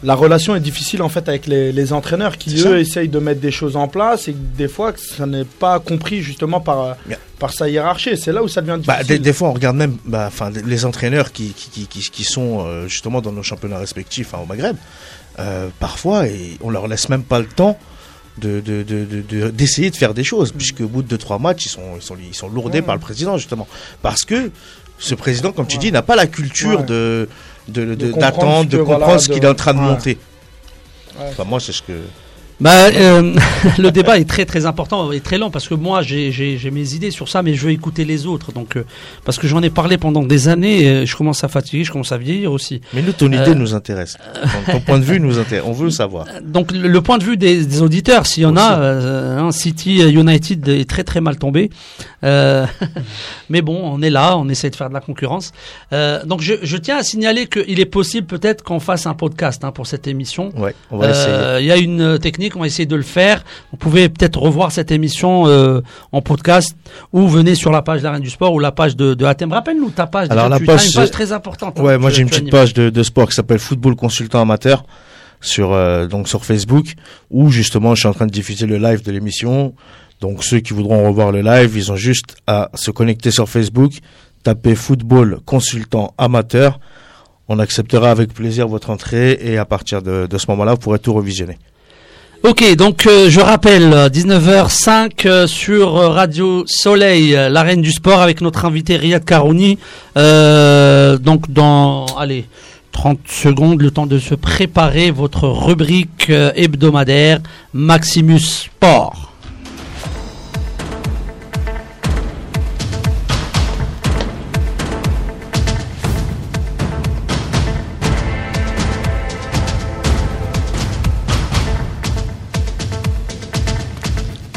la 0.04 0.14
relation 0.14 0.54
est 0.54 0.60
difficile 0.60 1.02
en 1.02 1.08
fait 1.08 1.28
avec 1.28 1.46
les, 1.48 1.72
les 1.72 1.92
entraîneurs 1.92 2.38
qui 2.38 2.56
ça. 2.58 2.68
eux 2.70 2.78
essayent 2.78 3.08
de 3.08 3.18
mettre 3.18 3.40
des 3.40 3.50
choses 3.50 3.74
en 3.76 3.88
place 3.88 4.28
et 4.28 4.32
des 4.62 4.68
fois 4.68 4.92
que 4.92 5.00
ça 5.00 5.26
n'est 5.26 5.44
pas 5.44 5.80
compris 5.80 6.22
justement 6.22 6.60
par 6.60 6.96
Bien. 7.06 7.16
par 7.40 7.52
sa 7.52 7.68
hiérarchie. 7.68 8.16
C'est 8.16 8.32
là 8.32 8.42
où 8.44 8.48
ça 8.48 8.60
devient 8.60 8.80
Bah, 8.86 8.94
difficile. 8.98 9.16
des, 9.16 9.18
des 9.24 9.32
fois, 9.32 9.48
on 9.48 9.54
regarde 9.54 9.76
même 9.76 9.96
bah, 10.04 10.26
enfin, 10.28 10.50
les 10.50 10.84
entraîneurs 10.84 11.32
qui, 11.32 11.48
qui, 11.52 11.68
qui, 11.70 11.86
qui, 11.88 12.10
qui 12.10 12.24
sont 12.24 12.64
euh, 12.64 12.86
justement 12.86 13.20
dans 13.20 13.32
nos 13.32 13.42
championnats 13.42 13.78
respectifs 13.78 14.34
hein, 14.34 14.38
au 14.42 14.46
Maghreb. 14.46 14.76
euh, 15.40 15.68
parfois, 15.80 16.26
et 16.28 16.58
on 16.62 16.70
leur 16.70 16.86
laisse 16.88 17.08
même 17.08 17.24
pas 17.24 17.40
le 17.40 17.46
temps 17.46 17.76
de, 18.40 18.60
de, 18.60 18.82
de, 18.82 19.04
de- 19.04 19.22
de- 19.22 19.50
d'essayer 19.50 19.90
de 19.90 19.96
faire 19.96 20.14
des 20.14 20.24
choses, 20.24 20.52
puisque 20.52 20.80
au 20.80 20.88
bout 20.88 21.02
de 21.02 21.16
2-3 21.16 21.40
matchs, 21.40 21.66
ils 21.66 21.70
sont, 21.70 21.96
ils 21.96 22.02
sont, 22.02 22.16
ils 22.20 22.34
sont 22.34 22.48
lourdés 22.48 22.78
Ouais. 22.78 22.84
par 22.84 22.94
le 22.94 23.00
président, 23.00 23.36
justement. 23.36 23.66
Parce 24.02 24.24
que 24.24 24.50
ce 24.98 25.14
président, 25.14 25.52
comme 25.52 25.66
tu 25.66 25.78
dis, 25.78 25.92
n'a 25.92 26.02
pas 26.02 26.16
la 26.16 26.26
culture 26.26 26.80
Ouais. 26.80 26.86
de, 26.86 27.28
de, 27.68 27.94
de- 27.94 28.10
comprendre 28.12 28.18
d'attendre, 28.20 28.62
ce 28.62 28.66
de 28.68 28.78
comprendre 28.78 29.04
voilà, 29.04 29.18
ce 29.18 29.28
qu'il 29.28 29.44
est 29.44 29.48
en 29.48 29.54
train 29.54 29.74
de 29.74 29.78
monter. 29.80 30.18
Enfin, 31.20 31.44
moi, 31.44 31.60
c'est 31.60 31.72
ce 31.72 31.82
que. 31.82 31.92
Bah, 32.60 32.86
euh, 32.92 33.34
le 33.78 33.90
débat 33.92 34.18
est 34.18 34.28
très 34.28 34.44
très 34.44 34.66
important 34.66 35.12
et 35.12 35.20
très 35.20 35.38
long 35.38 35.50
parce 35.50 35.68
que 35.68 35.74
moi 35.74 36.02
j'ai 36.02 36.58
mes 36.72 36.94
idées 36.94 37.10
sur 37.12 37.28
ça, 37.28 37.42
mais 37.42 37.54
je 37.54 37.66
veux 37.66 37.72
écouter 37.72 38.04
les 38.04 38.26
autres. 38.26 38.50
Donc 38.52 38.76
euh, 38.76 38.84
parce 39.24 39.38
que 39.38 39.46
j'en 39.46 39.62
ai 39.62 39.70
parlé 39.70 39.96
pendant 39.96 40.22
des 40.24 40.48
années, 40.48 40.82
et 40.82 41.06
je 41.06 41.16
commence 41.16 41.44
à 41.44 41.48
fatiguer, 41.48 41.84
je 41.84 41.92
commence 41.92 42.10
à 42.12 42.18
vieillir 42.18 42.50
aussi. 42.52 42.80
Mais 42.94 43.02
nous, 43.02 43.12
ton 43.12 43.26
idée 43.28 43.38
Euh, 43.38 43.54
nous 43.54 43.74
intéresse. 43.74 44.16
Ton, 44.66 44.72
ton 44.72 44.80
point 44.80 44.98
de 44.98 45.04
vue 45.04 45.20
nous 45.20 45.38
intéresse. 45.38 45.64
On 45.66 45.72
veut 45.72 45.84
le 45.86 45.90
savoir. 45.90 46.26
Donc 46.44 46.72
le, 46.72 46.88
le 46.88 47.00
point 47.00 47.18
de 47.18 47.24
vue 47.24 47.36
des, 47.36 47.64
des 47.64 47.82
auditeurs, 47.82 48.26
s'il 48.26 48.42
y 48.42 48.46
en 48.46 48.56
a, 48.56 48.72
Aussi. 48.72 48.80
euh, 48.82 49.38
hein, 49.38 49.52
City 49.52 49.98
United 50.02 50.68
est 50.68 50.88
très 50.88 51.04
très 51.04 51.20
mal 51.20 51.38
tombé. 51.38 51.70
Euh, 52.24 52.66
mais 53.48 53.62
bon, 53.62 53.80
on 53.84 54.02
est 54.02 54.10
là, 54.10 54.36
on 54.36 54.48
essaie 54.48 54.70
de 54.70 54.76
faire 54.76 54.88
de 54.88 54.94
la 54.94 55.00
concurrence. 55.00 55.52
Euh, 55.92 56.24
donc 56.24 56.40
je, 56.40 56.54
je 56.62 56.76
tiens 56.76 56.96
à 56.98 57.02
signaler 57.02 57.46
qu'il 57.46 57.78
est 57.80 57.86
possible 57.86 58.26
peut-être 58.26 58.62
qu'on 58.64 58.80
fasse 58.80 59.06
un 59.06 59.14
podcast 59.14 59.64
hein, 59.64 59.70
pour 59.72 59.86
cette 59.86 60.06
émission. 60.06 60.50
Ouais, 60.56 60.74
on 60.90 60.98
va 60.98 61.10
essayer. 61.10 61.26
Euh, 61.28 61.60
Il 61.60 61.66
y 61.66 61.72
a 61.72 61.76
une 61.76 62.18
technique, 62.18 62.56
on 62.56 62.60
va 62.60 62.66
essayer 62.66 62.86
de 62.86 62.96
le 62.96 63.02
faire. 63.02 63.44
Vous 63.70 63.76
pouvez 63.76 64.08
peut-être 64.08 64.38
revoir 64.40 64.72
cette 64.72 64.90
émission 64.90 65.44
en 66.12 66.20
podcast 66.22 66.76
ou 67.12 67.28
venez 67.28 67.54
sur 67.54 67.70
la 67.70 67.82
page 67.82 68.00
de 68.00 68.04
la 68.04 68.12
Reine 68.12 68.22
du 68.22 68.30
Sport 68.30 68.52
ou 68.52 68.58
la 68.58 68.72
page 68.72 68.96
de, 68.96 69.14
de 69.14 69.24
Athènes. 69.24 69.52
Rappelle-nous 69.52 69.90
ta 69.90 70.06
page. 70.06 70.28
Alors, 70.30 70.44
déjà, 70.46 70.48
la 70.54 70.58
tu 70.58 70.64
page, 70.66 70.80
as 70.80 70.86
une 70.86 70.92
page 70.94 71.10
très 71.10 71.32
importante. 71.32 71.78
hein, 71.78 71.82
Ouais, 71.82 71.98
moi 71.98 72.10
j'ai 72.10 72.22
une 72.22 72.28
petite 72.28 72.50
page 72.50 72.74
de, 72.74 72.90
de 72.90 73.02
sport 73.02 73.28
qui 73.28 73.34
s'appelle 73.34 73.58
Football 73.58 73.94
Consultant 73.96 74.40
Amateur 74.40 74.84
sur 75.40 75.72
euh, 75.72 76.06
donc 76.08 76.26
sur 76.28 76.44
Facebook 76.44 76.94
où 77.30 77.48
justement 77.50 77.94
je 77.94 78.00
suis 78.00 78.08
en 78.08 78.12
train 78.12 78.26
de 78.26 78.32
diffuser 78.32 78.66
le 78.66 78.76
live 78.78 79.02
de 79.04 79.12
l'émission. 79.12 79.72
Donc 80.20 80.42
ceux 80.42 80.60
qui 80.60 80.72
voudront 80.72 81.06
revoir 81.06 81.30
le 81.30 81.42
live, 81.42 81.76
ils 81.76 81.92
ont 81.92 81.96
juste 81.96 82.36
à 82.46 82.70
se 82.74 82.90
connecter 82.90 83.30
sur 83.30 83.48
Facebook, 83.48 83.92
taper 84.42 84.74
Football 84.74 85.38
Consultant 85.44 86.12
Amateur. 86.18 86.80
On 87.48 87.58
acceptera 87.58 88.10
avec 88.10 88.34
plaisir 88.34 88.68
votre 88.68 88.90
entrée 88.90 89.38
et 89.40 89.58
à 89.58 89.64
partir 89.64 90.02
de, 90.02 90.26
ce 90.36 90.46
moment-là, 90.48 90.72
vous 90.72 90.78
pourrez 90.78 90.98
tout 90.98 91.14
revisionner. 91.14 91.56
Ok, 92.44 92.76
donc 92.76 93.06
euh, 93.06 93.28
je 93.28 93.40
rappelle, 93.40 93.92
euh, 93.92 94.08
19h05 94.08 95.26
euh, 95.26 95.46
sur 95.48 95.96
euh, 95.96 96.08
Radio 96.10 96.62
Soleil, 96.66 97.32
la 97.32 97.62
reine 97.62 97.82
du 97.82 97.90
sport, 97.90 98.20
avec 98.20 98.42
notre 98.42 98.64
invité 98.64 98.96
Riyad 98.96 99.24
Karouni. 99.24 99.78
Donc 100.14 101.50
dans, 101.50 102.06
allez, 102.16 102.44
30 102.92 103.18
secondes, 103.26 103.82
le 103.82 103.90
temps 103.90 104.06
de 104.06 104.18
se 104.18 104.34
préparer 104.36 105.10
votre 105.10 105.48
rubrique 105.48 106.30
hebdomadaire 106.30 107.40
Maximus 107.72 108.38
Sport. 108.38 109.32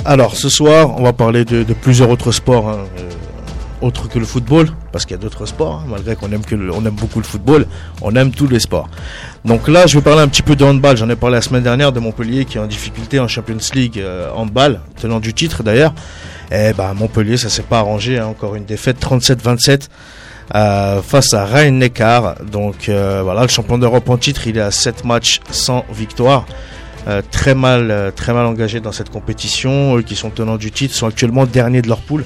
Alors, 0.04 0.36
ce 0.36 0.50
soir, 0.50 1.00
on 1.00 1.04
va 1.04 1.14
parler 1.14 1.46
de, 1.46 1.64
plusieurs 1.74 2.10
autres 2.10 2.32
sports, 2.32 2.70
hein, 2.70 2.80
euh, 3.00 3.86
autres 3.86 4.10
que 4.10 4.18
le 4.18 4.26
football, 4.26 4.70
parce 4.92 5.06
qu'il 5.06 5.16
y 5.16 5.20
a 5.20 5.22
d'autres 5.22 5.46
sports, 5.46 5.84
hein, 5.84 5.88
malgré 5.88 6.16
qu'on 6.16 6.32
aime, 6.32 6.42
aime 6.52 6.90
beaucoup 6.90 7.20
le 7.20 7.26
football, 7.26 7.68
on 8.02 8.16
aime 8.16 8.32
tous 8.32 8.48
les 8.48 8.60
sports. 8.60 8.90
Donc 9.46 9.68
là, 9.68 9.86
je 9.86 9.98
vais 9.98 10.02
parler 10.04 10.22
un 10.22 10.28
petit 10.28 10.42
peu 10.42 10.56
de 10.56 10.66
handball. 10.66 10.98
J'en 10.98 11.10
ai 11.10 11.16
parlé 11.16 11.36
la 11.36 11.42
semaine 11.42 11.62
dernière 11.62 11.92
de 11.92 12.00
Montpellier 12.00 12.46
qui 12.46 12.58
est 12.58 12.62
en 12.62 12.66
difficulté 12.66 13.20
en 13.20 13.28
Champions 13.28 13.58
League 13.76 14.00
euh, 14.00 14.32
handball, 14.34 14.82
tenant 15.00 15.20
du 15.20 15.36
titre 15.36 15.62
d'ailleurs. 15.62 15.94
Et 16.52 16.74
ben 16.74 16.94
Montpellier, 16.96 17.38
ça 17.38 17.50
s'est 17.50 17.62
pas 17.62 17.78
arrangé, 17.80 18.18
hein, 18.18 18.26
encore 18.26 18.56
une 18.56 18.66
défaite 18.66 19.00
37-27 19.00 19.88
euh, 20.56 21.02
face 21.04 21.34
à 21.36 21.46
Rhein-Neckar. 21.46 22.38
Donc 22.52 22.90
voilà, 22.90 23.44
le 23.44 23.50
champion 23.50 23.78
d'Europe 23.78 24.10
en 24.10 24.18
titre, 24.18 24.48
il 24.48 24.58
est 24.58 24.62
à 24.62 24.72
7 24.72 25.06
matchs 25.06 25.42
sans 25.52 25.86
victoire. 25.94 26.46
Euh, 27.08 27.22
très 27.32 27.56
mal, 27.56 27.90
euh, 27.90 28.12
très 28.12 28.32
mal 28.34 28.46
engagés 28.46 28.80
dans 28.80 28.92
cette 28.92 29.10
compétition. 29.10 29.98
Eux 29.98 30.04
qui 30.04 30.16
sont 30.16 30.30
tenants 30.30 30.58
du 30.58 30.72
titre 30.72 30.94
sont 30.94 31.08
actuellement 31.08 31.46
derniers 31.46 31.82
de 31.82 31.88
leur 31.88 32.00
poule. 32.00 32.26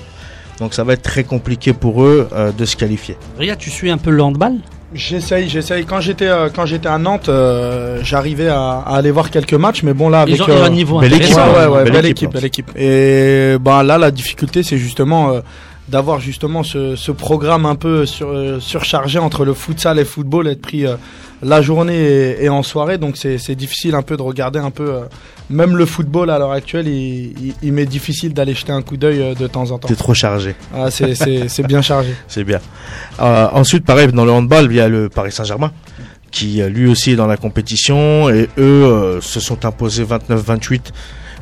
Donc 0.60 0.74
ça 0.74 0.84
va 0.84 0.94
être 0.94 1.02
très 1.02 1.24
compliqué 1.24 1.74
pour 1.74 2.04
eux 2.04 2.28
euh, 2.34 2.52
de 2.52 2.66
se 2.66 2.76
qualifier. 2.76 3.18
Ria, 3.40 3.56
tu 3.56 3.70
suis 3.70 3.90
un 3.90 3.98
peu 3.98 4.12
le 4.12 4.22
handball? 4.22 4.54
J'essaye, 4.94 5.50
j'essaye. 5.50 5.86
Quand 5.86 6.00
j'étais 6.00 6.28
euh, 6.28 6.50
quand 6.54 6.66
j'étais 6.66 6.88
à 6.88 6.98
Nantes, 6.98 7.28
euh, 7.28 8.00
j'arrivais 8.04 8.48
à, 8.48 8.80
à 8.86 8.96
aller 8.98 9.12
voir 9.12 9.30
quelques 9.32 9.54
matchs, 9.54 9.84
mais 9.84 9.94
bon 9.94 10.10
là 10.10 10.22
avec 10.22 10.40
euh, 10.40 10.62
ont 10.62 10.64
un 10.64 10.70
niveau 10.70 11.00
belle 11.00 11.14
équipe, 11.14 11.36
ouais, 11.36 11.42
ouais, 11.42 11.66
ouais, 11.68 11.84
Belle 11.84 11.94
belle, 11.94 12.06
équipe, 12.06 12.10
équipe, 12.10 12.30
hein. 12.30 12.34
belle 12.34 12.46
équipe. 12.46 12.72
Et 12.78 13.58
ben 13.60 13.84
là, 13.84 13.98
la 13.98 14.12
difficulté, 14.12 14.64
c'est 14.64 14.78
justement 14.78 15.32
euh, 15.32 15.42
d'avoir 15.90 16.20
justement 16.20 16.64
ce, 16.64 16.96
ce 16.96 17.12
programme 17.12 17.66
un 17.66 17.76
peu 17.76 18.06
sur, 18.06 18.30
euh, 18.30 18.60
surchargé 18.62 19.20
entre 19.20 19.44
le 19.44 19.54
futsal 19.54 19.98
et 19.98 20.02
le 20.02 20.06
football, 20.06 20.48
être 20.48 20.62
pris 20.62 20.86
euh, 20.86 20.96
la 21.42 21.62
journée 21.62 22.36
et, 22.42 22.50
en 22.50 22.64
soirée. 22.64 22.98
Donc 22.98 23.18
c'est 23.18 23.56
difficile 23.56 23.96
un 23.96 24.02
peu 24.02 24.18
de 24.18 24.22
regarder 24.22 24.60
un 24.60 24.72
peu. 24.72 24.94
euh, 24.94 25.02
même 25.50 25.78
le 25.78 25.86
football 25.86 26.30
à 26.32 26.40
l'heure 26.40 26.52
actuelle, 26.52 26.88
il, 26.88 27.34
il, 27.40 27.54
il 27.62 27.74
m'est 27.74 27.86
difficile 27.86 28.34
d'aller 28.34 28.54
jeter 28.56 28.72
un 28.72 28.82
coup 28.82 28.98
d'œil 28.98 29.22
euh, 29.22 29.36
de 29.36 29.48
temps 29.48 29.70
en 29.72 29.78
temps. 29.78 29.88
C'est 29.88 29.96
trop 29.96 30.14
chargé. 30.14 30.56
Ah, 30.74 30.90
c'est 30.92 31.68
bien 31.68 31.82
chargé. 31.82 32.16
C'est 32.28 32.44
bien. 32.44 32.60
Euh, 33.20 33.48
ensuite, 33.54 33.86
pareil, 33.86 34.08
dans 34.12 34.26
le 34.26 34.32
handball, 34.32 34.66
il 34.70 34.76
y 34.76 34.80
a 34.80 34.88
le 34.88 35.10
Paris 35.10 35.32
Saint-Germain, 35.32 35.72
qui 36.32 36.62
lui 36.64 36.88
aussi 36.90 37.12
est 37.12 37.16
dans 37.16 37.28
la 37.28 37.38
compétition, 37.38 38.30
et 38.30 38.50
eux 38.58 38.62
euh, 38.86 39.22
se 39.22 39.40
sont 39.40 39.66
imposés 39.66 40.04
29-28 40.04 40.92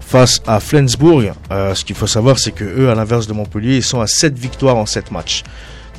face 0.02 0.42
à 0.46 0.60
Flensburg. 0.60 1.34
Euh, 1.52 1.74
ce 1.74 1.86
qu'il 1.86 1.96
faut 1.96 2.08
savoir, 2.08 2.38
c'est 2.38 2.52
que 2.52 2.64
eux, 2.64 2.90
à 2.90 2.96
l'inverse 2.96 3.26
de 3.28 3.34
Montpellier, 3.34 3.78
ils 3.78 3.84
sont 3.84 4.02
à 4.02 4.08
7 4.08 4.38
victoires 4.38 4.78
en 4.78 4.86
7 4.86 5.12
matchs. 5.12 5.44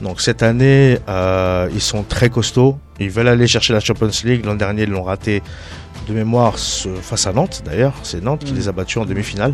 Donc 0.03 0.20
cette 0.20 0.42
année, 0.42 0.99
euh, 1.09 1.68
ils 1.72 1.80
sont 1.80 2.03
très 2.03 2.28
costauds. 2.28 2.78
Ils 3.01 3.11
veulent 3.11 3.28
aller 3.28 3.47
chercher 3.47 3.72
la 3.72 3.80
Champions 3.80 4.11
League. 4.24 4.45
L'an 4.45 4.55
dernier, 4.55 4.82
ils 4.82 4.90
l'ont 4.90 5.03
raté 5.05 5.42
de 6.09 6.12
mémoire 6.14 6.59
ce- 6.59 6.88
face 6.97 7.26
à 7.26 7.32
Nantes, 7.32 7.62
d'ailleurs. 7.64 7.95
C'est 8.03 8.22
Nantes 8.22 8.45
qui 8.45 8.53
les 8.53 8.68
a 8.68 8.72
battus 8.72 8.99
en 8.99 9.05
demi-finale. 9.05 9.53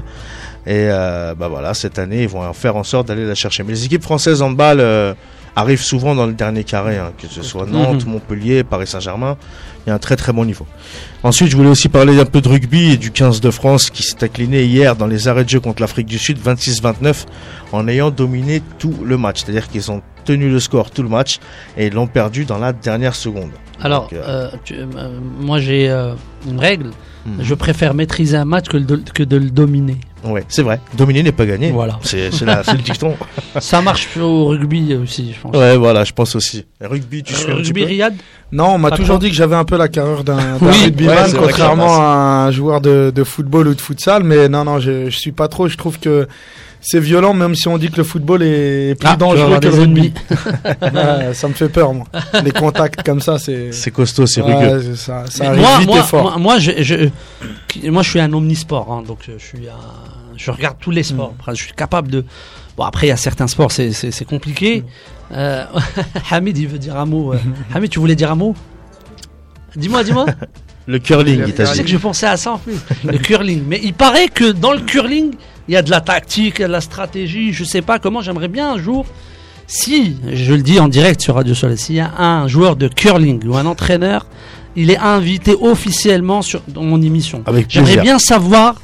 Et 0.66 0.88
euh, 0.90 1.34
bah 1.34 1.48
voilà, 1.48 1.72
cette 1.74 1.98
année, 1.98 2.22
ils 2.24 2.28
vont 2.28 2.52
faire 2.52 2.76
en 2.76 2.84
sorte 2.84 3.08
d'aller 3.08 3.26
la 3.26 3.34
chercher. 3.34 3.62
Mais 3.62 3.72
les 3.72 3.84
équipes 3.84 4.02
françaises 4.02 4.42
en 4.42 4.50
balle 4.50 4.80
arrivent 5.56 5.82
souvent 5.82 6.14
dans 6.14 6.26
le 6.26 6.32
dernier 6.32 6.64
carré, 6.64 6.96
hein, 6.98 7.12
que 7.18 7.26
ce 7.26 7.42
soit 7.42 7.66
Nantes, 7.66 8.04
Mhm. 8.06 8.12
Montpellier, 8.12 8.64
Paris 8.64 8.86
Saint-Germain. 8.86 9.36
Il 9.86 9.88
y 9.88 9.92
a 9.92 9.94
un 9.94 9.98
très 9.98 10.16
très 10.16 10.32
bon 10.32 10.44
niveau. 10.44 10.66
Ensuite, 11.22 11.48
je 11.50 11.56
voulais 11.56 11.70
aussi 11.70 11.88
parler 11.88 12.18
un 12.20 12.24
peu 12.26 12.40
de 12.42 12.48
rugby 12.48 12.92
et 12.92 12.96
du 12.98 13.10
15 13.10 13.40
de 13.40 13.50
France 13.50 13.88
qui 13.90 14.02
s'est 14.02 14.22
incliné 14.22 14.64
hier 14.64 14.94
dans 14.94 15.06
les 15.06 15.26
arrêts 15.26 15.44
de 15.44 15.48
jeu 15.48 15.60
contre 15.60 15.80
l'Afrique 15.80 16.06
du 16.06 16.18
Sud 16.18 16.38
26-29 16.38 17.26
en 17.72 17.88
ayant 17.88 18.10
dominé 18.10 18.62
tout 18.78 18.94
le 19.02 19.16
match. 19.16 19.42
C'est-à-dire 19.42 19.68
qu'ils 19.68 19.90
ont 19.90 20.02
tenu 20.26 20.50
le 20.50 20.60
score 20.60 20.90
tout 20.90 21.02
le 21.02 21.08
match 21.08 21.38
et 21.78 21.88
l'ont 21.88 22.06
perdu 22.06 22.44
dans 22.44 22.58
la 22.58 22.72
dernière 22.74 23.14
seconde. 23.14 23.50
Alors, 23.80 24.02
Donc, 24.02 24.12
euh, 24.12 24.22
euh, 24.26 24.50
tu- 24.64 24.74
euh, 24.74 25.18
moi 25.40 25.58
j'ai 25.60 25.88
une 26.46 26.60
règle. 26.60 26.90
Mhm. 27.26 27.38
Je 27.42 27.54
préfère 27.54 27.92
maîtriser 27.94 28.36
un 28.36 28.44
match 28.44 28.66
que, 28.68 28.76
le 28.78 28.84
do- 28.84 28.98
que 29.14 29.22
de 29.22 29.36
le 29.36 29.50
dominer. 29.50 29.98
Ouais, 30.24 30.44
c'est 30.48 30.62
vrai. 30.62 30.80
Dominer 30.96 31.22
n'est 31.22 31.32
pas 31.32 31.46
gagné. 31.46 31.70
Voilà. 31.70 31.98
C'est 32.02 32.30
c'est 32.30 32.44
la- 32.44 32.62
c'est 32.64 32.72
le 32.72 32.82
dicton. 32.82 33.14
Ça 33.60 33.80
marche 33.82 34.08
au 34.18 34.46
rugby 34.48 34.94
aussi, 34.94 35.32
je 35.34 35.40
pense. 35.40 35.56
Ouais, 35.56 35.76
voilà, 35.76 36.04
je 36.04 36.12
pense 36.12 36.34
aussi. 36.34 36.64
Rugby, 36.80 37.22
tu 37.22 37.34
suis 37.34 37.50
rugby 37.52 37.84
Riyad? 37.84 38.14
Non, 38.52 38.74
on 38.74 38.78
m'a 38.78 38.90
Pas 38.90 38.96
toujours 38.96 39.18
dit 39.18 39.28
que 39.30 39.34
j'avais 39.36 39.54
un 39.56 39.64
peu 39.64 39.76
la 39.76 39.88
carrure 39.88 40.24
d'un 40.24 40.36
d'un 40.36 40.58
Oui, 40.62 40.84
rugbyman, 40.84 41.30
ouais, 41.30 41.38
contrairement 41.38 42.00
à 42.00 42.46
un 42.46 42.50
joueur 42.50 42.80
de, 42.80 43.12
de 43.14 43.24
football 43.24 43.68
ou 43.68 43.74
de 43.74 43.80
futsal. 43.80 44.22
Mais 44.24 44.48
non, 44.48 44.64
non, 44.64 44.78
je, 44.78 45.08
je 45.10 45.18
suis 45.18 45.32
pas 45.32 45.48
trop. 45.48 45.68
Je 45.68 45.76
trouve 45.76 45.98
que 45.98 46.26
c'est 46.80 47.00
violent, 47.00 47.34
même 47.34 47.54
si 47.54 47.68
on 47.68 47.76
dit 47.78 47.90
que 47.90 47.96
le 47.98 48.04
football 48.04 48.42
est 48.42 48.94
plus 48.98 49.08
Ah, 49.10 49.16
dangereux 49.16 49.58
que 49.60 49.66
le 49.68 49.74
rugby. 49.74 50.12
Ouais, 50.82 51.30
ça 51.34 51.48
me 51.48 51.52
fait 51.54 51.68
peur, 51.68 51.92
moi. 51.92 52.06
Les 52.44 52.50
contacts 52.52 53.02
comme 53.02 53.20
ça, 53.20 53.38
c'est. 53.38 53.72
C'est 53.72 53.90
costaud, 53.90 54.26
c'est 54.26 54.40
Ouais, 54.42 54.54
rugueux. 54.54 54.82
c'est 54.82 54.96
ça, 54.96 55.24
ça 55.28 55.44
Mais 55.44 55.48
arrive 55.48 55.60
moi, 55.62 55.78
vite 55.78 55.88
moi, 55.88 55.98
et 55.98 56.02
fort. 56.02 56.22
moi, 56.22 56.36
moi, 56.38 56.58
je, 56.58 56.70
je- 56.82 57.88
moi, 57.90 58.02
je 58.02 58.10
suis 58.10 58.20
un 58.20 58.32
omnisport, 58.32 58.90
hein, 58.92 59.02
donc 59.06 59.18
je 59.26 59.38
suis 59.44 59.68
un- 59.68 60.36
je 60.36 60.50
regarde 60.50 60.76
tous 60.80 60.90
les 60.90 61.02
Mm. 61.02 61.04
sports. 61.04 61.34
Après, 61.38 61.54
Je 61.54 61.62
suis 61.64 61.72
capable 61.74 62.10
de. 62.10 62.24
Bon, 62.76 62.84
après, 62.84 63.06
il 63.06 63.10
y 63.10 63.12
a 63.12 63.16
certains 63.16 63.46
sports, 63.46 63.72
c'est, 63.72 64.24
compliqué. 64.26 64.80
Mm. 64.80 64.84
Euh, 65.36 65.64
Hamid, 66.30 66.56
il 66.58 66.66
veut 66.68 66.78
dire 66.78 66.96
un 66.96 67.04
mot. 67.06 67.34
euh. 67.34 67.38
Hamid, 67.74 67.90
tu 67.90 67.98
voulais 67.98 68.16
dire 68.16 68.30
un 68.32 68.36
mot? 68.36 68.54
Dis-moi, 69.76 70.02
dis-moi. 70.02 70.26
Le 70.86 70.98
curling, 70.98 71.42
il 71.46 71.54
t'a 71.54 71.64
Je 71.66 71.70
sais 71.70 71.76
dit. 71.78 71.84
que 71.84 71.90
je 71.90 71.96
pensais 71.98 72.26
à 72.26 72.36
ça 72.36 72.52
en 72.52 72.58
plus, 72.58 72.74
le 73.04 73.18
curling. 73.18 73.62
Mais 73.68 73.80
il 73.84 73.94
paraît 73.94 74.28
que 74.28 74.50
dans 74.50 74.72
le 74.72 74.80
curling, 74.80 75.32
il 75.70 75.74
y 75.74 75.76
a 75.76 75.82
de 75.82 75.90
la 75.90 76.00
tactique, 76.00 76.56
il 76.58 76.62
y 76.62 76.64
a 76.64 76.66
de 76.66 76.72
la 76.72 76.80
stratégie. 76.80 77.52
Je 77.52 77.62
sais 77.62 77.80
pas 77.80 78.00
comment. 78.00 78.22
J'aimerais 78.22 78.48
bien 78.48 78.72
un 78.72 78.78
jour, 78.78 79.06
si 79.68 80.16
je 80.32 80.52
le 80.52 80.62
dis 80.62 80.80
en 80.80 80.88
direct 80.88 81.20
sur 81.20 81.36
Radio 81.36 81.54
Soleil, 81.54 81.78
s'il 81.78 81.94
y 81.94 82.00
a 82.00 82.10
un 82.18 82.48
joueur 82.48 82.74
de 82.74 82.88
curling 82.88 83.46
ou 83.46 83.56
un 83.56 83.66
entraîneur, 83.66 84.26
il 84.74 84.90
est 84.90 84.98
invité 84.98 85.54
officiellement 85.54 86.42
sur 86.42 86.60
dans 86.66 86.82
mon 86.82 87.00
émission. 87.00 87.44
J'aimerais 87.68 87.98
bien 87.98 88.18
savoir 88.18 88.80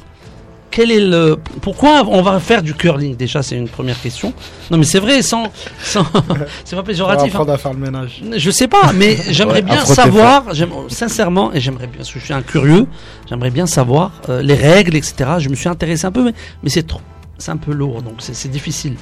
quel 0.69 0.91
est 0.91 0.99
le 0.99 1.37
pourquoi 1.61 2.03
on 2.07 2.21
va 2.21 2.39
faire 2.39 2.61
du 2.61 2.73
curling? 2.73 3.15
Déjà, 3.15 3.41
c'est 3.41 3.55
une 3.55 3.67
première 3.69 3.99
question. 3.99 4.33
Non, 4.69 4.77
mais 4.77 4.83
c'est 4.83 4.99
vrai, 4.99 5.21
sans, 5.21 5.51
sans 5.81 6.05
c'est 6.65 6.75
pas 6.75 6.75
On 6.75 6.75
va 6.77 6.83
péjoratif. 6.83 7.23
hein. 7.23 7.27
apprendre 7.29 7.51
à 7.53 7.57
faire 7.57 7.73
le 7.73 7.79
ménage. 7.79 8.21
Je 8.35 8.51
sais 8.51 8.67
pas, 8.67 8.91
mais 8.93 9.17
j'aimerais 9.29 9.55
Ouais, 9.55 9.61
bien 9.73 9.85
savoir, 9.85 10.53
j'aime- 10.53 10.71
sincèrement, 10.89 11.53
et 11.53 11.59
j'aimerais 11.59 11.87
bien, 11.87 11.97
parce 11.97 12.11
que 12.11 12.19
je 12.19 12.25
suis 12.25 12.33
un 12.33 12.41
curieux, 12.41 12.85
j'aimerais 13.29 13.49
bien 13.51 13.65
savoir 13.65 14.11
euh, 14.29 14.41
les 14.41 14.55
règles, 14.55 14.95
etc. 14.95 15.15
Je 15.39 15.49
me 15.49 15.55
suis 15.55 15.69
intéressé 15.69 16.05
un 16.05 16.11
peu, 16.11 16.23
mais, 16.23 16.33
mais 16.63 16.69
c'est 16.69 16.85
trop, 16.85 17.01
c'est 17.37 17.51
un 17.51 17.57
peu 17.57 17.71
lourd, 17.73 18.01
donc 18.01 18.15
c'est 18.19 18.51
difficile. 18.51 18.95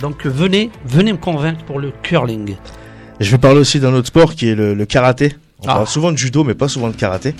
Donc 0.00 0.24
euh, 0.26 0.30
venez, 0.30 0.70
venez 0.86 1.12
me 1.12 1.18
convaincre 1.18 1.64
pour 1.64 1.78
le 1.80 1.92
curling. 2.02 2.56
Je 3.20 3.30
vais 3.32 3.38
parler 3.38 3.58
aussi 3.58 3.80
d'un 3.80 3.92
autre 3.94 4.06
sport 4.06 4.34
qui 4.34 4.48
est 4.48 4.54
le, 4.54 4.74
le 4.74 4.86
karaté. 4.86 5.34
On 5.60 5.64
Ah. 5.68 5.74
parle 5.74 5.86
souvent 5.88 6.12
de 6.12 6.16
judo, 6.16 6.44
mais 6.44 6.54
pas 6.54 6.68
souvent 6.68 6.88
de 6.88 6.94
karaté. 6.94 7.34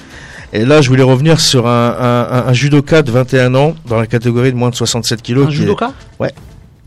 Et 0.52 0.64
là, 0.64 0.80
je 0.80 0.88
voulais 0.88 1.02
revenir 1.02 1.40
sur 1.40 1.66
un, 1.66 1.88
un, 1.98 2.28
un- 2.38 2.46
un 2.48 2.52
judoka 2.52 3.02
de 3.02 3.10
21 3.10 3.54
ans 3.54 3.74
dans 3.86 3.96
la 4.00 4.06
catégorie 4.06 4.50
de 4.52 4.56
moins 4.56 4.70
de 4.70 4.74
67 4.74 5.20
kilos. 5.22 5.46
Un 5.46 5.50
qui 5.50 5.54
est- 5.54 5.58
judoka 5.58 5.92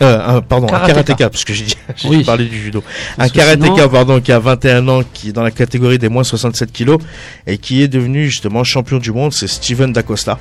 euh, 0.04 0.38
un- 0.38 0.42
pardon, 0.42 0.66
Karatéka. 0.66 0.84
un 0.84 0.88
karatéka, 1.04 1.30
parce 1.30 1.44
que 1.44 1.54
j'ai 1.54 1.66
Oui. 2.06 2.24
parlé 2.24 2.46
du 2.46 2.60
judo. 2.60 2.84
Parce 3.18 3.30
un 3.30 3.32
karatéka, 3.34 3.76
sinon- 3.76 3.90
pardon, 3.90 4.20
qui 4.20 4.32
a 4.32 4.40
21 4.40 4.88
ans, 4.88 5.02
qui 5.14 5.30
est 5.30 5.32
dans 5.32 5.44
la 5.44 5.52
catégorie 5.52 6.00
des 6.00 6.10
moins 6.10 6.24
67 6.24 6.72
kilos 6.72 6.98
et 7.46 7.60
qui 7.60 7.84
est 7.84 7.88
devenu 7.88 8.26
justement 8.28 8.64
champion 8.64 8.98
du 8.98 9.12
monde. 9.12 9.32
C'est 9.32 9.48
Steven 9.48 9.94
Dacosta 9.94 10.40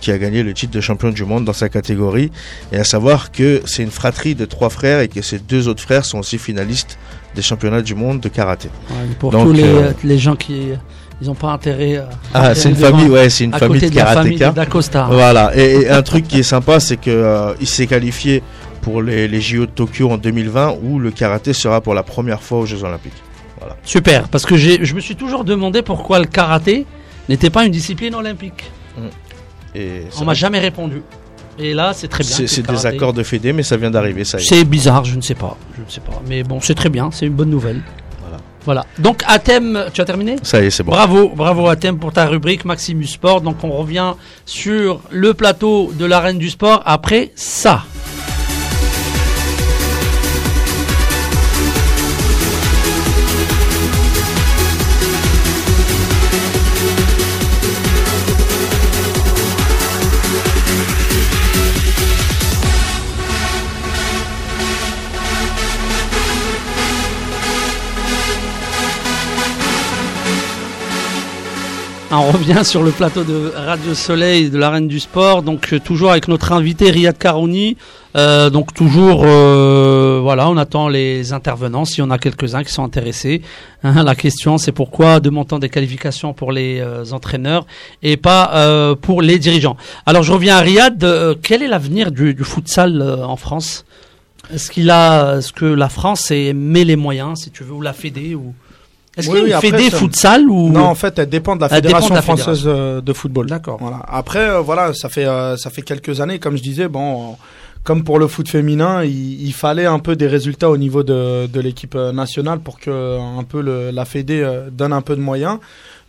qui 0.00 0.10
a 0.10 0.18
gagné 0.18 0.42
le 0.42 0.52
titre 0.54 0.72
de 0.72 0.80
champion 0.80 1.10
du 1.10 1.24
monde 1.24 1.44
dans 1.44 1.52
sa 1.52 1.68
catégorie. 1.68 2.32
Et 2.72 2.78
à 2.78 2.84
savoir 2.84 3.30
que 3.32 3.60
c'est 3.66 3.82
une 3.84 3.90
fratrie 3.90 4.34
de 4.34 4.46
trois 4.46 4.70
frères 4.70 5.00
et 5.00 5.08
que 5.08 5.20
ces 5.22 5.38
deux 5.38 5.68
autres 5.68 5.82
frères 5.82 6.04
sont 6.06 6.18
aussi 6.18 6.38
finalistes 6.38 6.98
des 7.36 7.42
championnats 7.42 7.82
du 7.82 7.94
monde 7.94 8.18
de 8.18 8.28
karaté. 8.30 8.68
Ouais, 8.90 8.96
Pour 9.20 9.30
Donc, 9.30 9.46
tous 9.48 9.52
les, 9.52 9.62
euh, 9.62 9.92
les 10.02 10.18
gens 10.18 10.34
qui 10.36 10.70
ils 11.22 11.30
ont 11.30 11.34
pas 11.36 11.52
intérêt 11.52 11.96
à 11.98 12.08
Ah, 12.34 12.54
c'est 12.54 12.68
une 12.70 12.74
famille, 12.76 13.08
ouais, 13.08 13.30
c'est 13.30 13.44
une 13.44 13.52
famille 13.52 13.80
de 13.80 13.88
de 13.88 13.94
karatéka. 13.94 14.50
d'Acosta. 14.50 15.06
Voilà. 15.08 15.56
Et, 15.56 15.82
et 15.82 15.88
un 15.90 16.02
truc 16.02 16.26
qui 16.26 16.40
est 16.40 16.42
sympa, 16.42 16.80
c'est 16.80 16.96
que 16.96 17.10
euh, 17.10 17.54
il 17.60 17.66
s'est 17.68 17.86
qualifié 17.86 18.42
pour 18.80 19.00
les, 19.02 19.28
les 19.28 19.40
JO 19.40 19.66
de 19.66 19.70
Tokyo 19.70 20.10
en 20.10 20.18
2020, 20.18 20.74
où 20.82 20.98
le 20.98 21.12
karaté 21.12 21.52
sera 21.52 21.80
pour 21.80 21.94
la 21.94 22.02
première 22.02 22.42
fois 22.42 22.58
aux 22.58 22.66
Jeux 22.66 22.82
Olympiques. 22.82 23.12
Super, 23.84 24.28
parce 24.28 24.44
que 24.44 24.56
je 24.56 24.94
me 24.94 24.98
suis 25.00 25.14
toujours 25.14 25.44
demandé 25.44 25.82
pourquoi 25.82 26.18
le 26.18 26.24
karaté 26.26 26.84
n'était 27.28 27.50
pas 27.50 27.64
une 27.64 27.70
discipline 27.70 28.14
olympique. 28.16 28.64
Et 29.76 30.02
On 30.20 30.24
m'a 30.24 30.34
jamais 30.34 30.58
répondu. 30.58 31.02
Et 31.58 31.72
là, 31.74 31.92
c'est 31.94 32.08
très 32.08 32.24
bien. 32.24 32.46
C'est 32.46 32.66
des 32.66 32.86
accords 32.86 33.12
de 33.12 33.22
Fédé, 33.22 33.52
mais 33.52 33.62
ça 33.62 33.76
vient 33.76 33.90
d'arriver, 33.90 34.24
ça. 34.24 34.38
C'est 34.40 34.64
bizarre, 34.64 35.04
je 35.04 35.14
ne 35.14 35.20
sais 35.20 35.34
pas. 35.36 35.56
Je 35.76 35.82
ne 35.84 35.88
sais 35.88 36.00
pas. 36.00 36.20
Mais 36.28 36.42
bon, 36.42 36.58
c'est 36.60 36.74
très 36.74 36.88
bien, 36.88 37.10
c'est 37.12 37.26
une 37.26 37.34
bonne 37.34 37.50
nouvelle. 37.50 37.80
Voilà. 38.64 38.84
Donc, 38.98 39.22
Athème, 39.26 39.86
tu 39.92 40.00
as 40.00 40.04
terminé 40.04 40.36
Ça 40.42 40.60
y 40.62 40.66
est, 40.66 40.70
c'est 40.70 40.82
bon. 40.82 40.92
Bravo, 40.92 41.30
bravo 41.34 41.68
Athème 41.68 41.98
pour 41.98 42.12
ta 42.12 42.26
rubrique 42.26 42.64
Maximus 42.64 43.06
Sport. 43.06 43.40
Donc, 43.40 43.62
on 43.64 43.70
revient 43.70 44.14
sur 44.46 45.00
le 45.10 45.34
plateau 45.34 45.92
de 45.94 46.04
l'arène 46.04 46.38
du 46.38 46.50
sport 46.50 46.82
après 46.84 47.32
ça. 47.34 47.84
On 72.14 72.30
revient 72.30 72.62
sur 72.62 72.82
le 72.82 72.90
plateau 72.90 73.24
de 73.24 73.54
Radio 73.56 73.94
Soleil 73.94 74.50
de 74.50 74.58
l'arène 74.58 74.86
du 74.86 75.00
sport, 75.00 75.42
donc 75.42 75.72
euh, 75.72 75.80
toujours 75.80 76.10
avec 76.10 76.28
notre 76.28 76.52
invité 76.52 76.90
Riyad 76.90 77.16
Karouni. 77.16 77.78
Euh, 78.16 78.50
donc 78.50 78.74
toujours, 78.74 79.22
euh, 79.24 80.20
voilà, 80.22 80.50
on 80.50 80.58
attend 80.58 80.88
les 80.88 81.32
intervenants, 81.32 81.86
s'il 81.86 82.00
y 82.00 82.02
en 82.02 82.10
a 82.10 82.18
quelques-uns 82.18 82.64
qui 82.64 82.70
sont 82.70 82.84
intéressés. 82.84 83.40
Hein, 83.82 84.02
la 84.02 84.14
question, 84.14 84.58
c'est 84.58 84.72
pourquoi 84.72 85.20
deux 85.20 85.30
montants 85.30 85.58
des 85.58 85.70
qualifications 85.70 86.34
pour 86.34 86.52
les 86.52 86.84
entraîneurs 87.14 87.66
et 88.02 88.18
pas 88.18 88.94
pour 89.00 89.22
les 89.22 89.38
dirigeants. 89.38 89.78
Alors 90.04 90.22
je 90.22 90.34
reviens 90.34 90.58
à 90.58 90.60
Riyad. 90.60 91.38
Quel 91.42 91.62
est 91.62 91.68
l'avenir 91.68 92.12
du, 92.12 92.36
futsal 92.44 93.00
en 93.02 93.36
France? 93.36 93.86
Est-ce 94.52 94.70
qu'il 94.70 94.90
a, 94.90 95.38
est-ce 95.38 95.54
que 95.54 95.64
la 95.64 95.88
France 95.88 96.30
met 96.30 96.84
les 96.84 96.96
moyens, 96.96 97.40
si 97.44 97.50
tu 97.50 97.64
veux, 97.64 97.72
ou 97.72 97.80
la 97.80 97.94
Fédé 97.94 98.36
est-ce 99.16 99.28
Oui, 99.30 99.40
qu'il 99.40 99.48
y 99.50 99.52
a 99.52 99.58
oui, 99.58 99.66
une 99.68 99.74
après, 99.74 99.78
Fédé 99.84 99.90
ça- 99.90 99.96
futsal 99.98 100.48
ou 100.48 100.70
Non, 100.70 100.84
en 100.84 100.94
fait, 100.94 101.18
elle 101.18 101.28
dépend 101.28 101.54
de 101.56 101.60
la 101.60 101.68
de 101.68 101.74
Fédération 101.74 102.14
la 102.14 102.22
française 102.22 102.62
euh, 102.66 103.00
de 103.00 103.12
football. 103.12 103.46
D'accord. 103.46 103.78
Voilà. 103.80 104.00
Après, 104.08 104.38
euh, 104.48 104.60
voilà, 104.60 104.92
ça 104.94 105.08
fait 105.08 105.26
euh, 105.26 105.56
ça 105.56 105.70
fait 105.70 105.82
quelques 105.82 106.20
années, 106.20 106.38
comme 106.38 106.56
je 106.56 106.62
disais, 106.62 106.88
bon, 106.88 107.22
euh, 107.22 107.34
comme 107.84 108.04
pour 108.04 108.18
le 108.18 108.26
foot 108.28 108.48
féminin, 108.48 109.02
il, 109.04 109.42
il 109.46 109.52
fallait 109.52 109.86
un 109.86 109.98
peu 109.98 110.16
des 110.16 110.28
résultats 110.28 110.70
au 110.70 110.76
niveau 110.76 111.02
de, 111.02 111.46
de 111.46 111.60
l'équipe 111.60 111.94
nationale 111.96 112.60
pour 112.60 112.78
que 112.78 113.18
un 113.18 113.42
peu 113.44 113.60
le, 113.60 113.90
la 113.90 114.04
Fédé 114.04 114.48
donne 114.70 114.92
un 114.92 115.02
peu 115.02 115.16
de 115.16 115.20
moyens. 115.20 115.58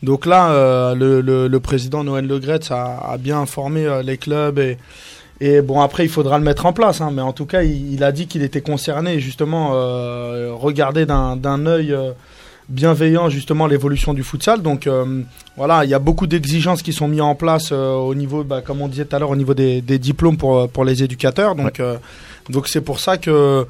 Donc 0.04 0.26
là, 0.26 0.94
le, 0.94 1.22
le, 1.22 1.48
le 1.48 1.60
président 1.60 2.04
Noël 2.04 2.28
Le 2.28 2.38
Gretz 2.38 2.70
a, 2.72 3.00
a 3.12 3.18
bien 3.18 3.40
informé 3.40 3.88
les 4.04 4.18
clubs 4.18 4.60
et 4.60 4.78
et 5.42 5.62
bon 5.62 5.82
après 5.82 6.06
il 6.06 6.10
faudra 6.10 6.38
le 6.38 6.44
mettre 6.44 6.66
en 6.68 6.74
place, 6.74 7.02
hein, 7.02 7.10
mais 7.12 7.22
en 7.24 7.34
tout 7.34 7.46
cas 7.48 7.64
il, 7.64 7.92
il 7.94 8.04
a 8.04 8.12
dit 8.12 8.28
qu'il 8.28 8.44
était 8.44 8.62
concerné 8.62 9.20
justement 9.20 9.72
euh, 9.74 10.52
regarder 10.54 11.06
d'un 11.08 11.36
d'un 11.36 11.66
œil 11.66 11.92
euh, 11.92 12.12
bienveillant 12.70 13.30
justement 13.30 13.68
l'évolution 13.68 14.14
du 14.14 14.24
futsal. 14.24 14.62
Donc 14.62 14.88
euh, 14.88 15.22
voilà, 15.58 15.86
il 15.86 15.90
y 15.90 15.94
a 15.94 16.00
beaucoup 16.00 16.28
d'exigences 16.28 16.82
qui 16.82 16.94
sont 16.94 17.08
mises 17.08 17.22
en 17.22 17.36
place 17.36 17.70
euh, 17.72 17.94
au 17.94 18.16
niveau, 18.16 18.44
bah, 18.44 18.62
comme 18.62 18.82
on 18.82 18.88
disait 18.88 19.06
tout 19.06 19.16
à 19.16 19.20
l'heure, 19.20 19.30
au 19.30 19.36
niveau 19.36 19.54
des, 19.54 19.82
des 19.82 20.00
diplômes 20.00 20.38
pour, 20.38 20.58
euh, 20.58 20.68
pour 20.68 20.86
les 20.86 21.04
éducateurs. 21.04 21.56
Donc 21.56 21.80
euh, 21.80 21.98
donc 22.50 22.68
c'est 22.68 22.82
pour 22.82 23.00
ça 23.00 23.18
que 23.18 23.66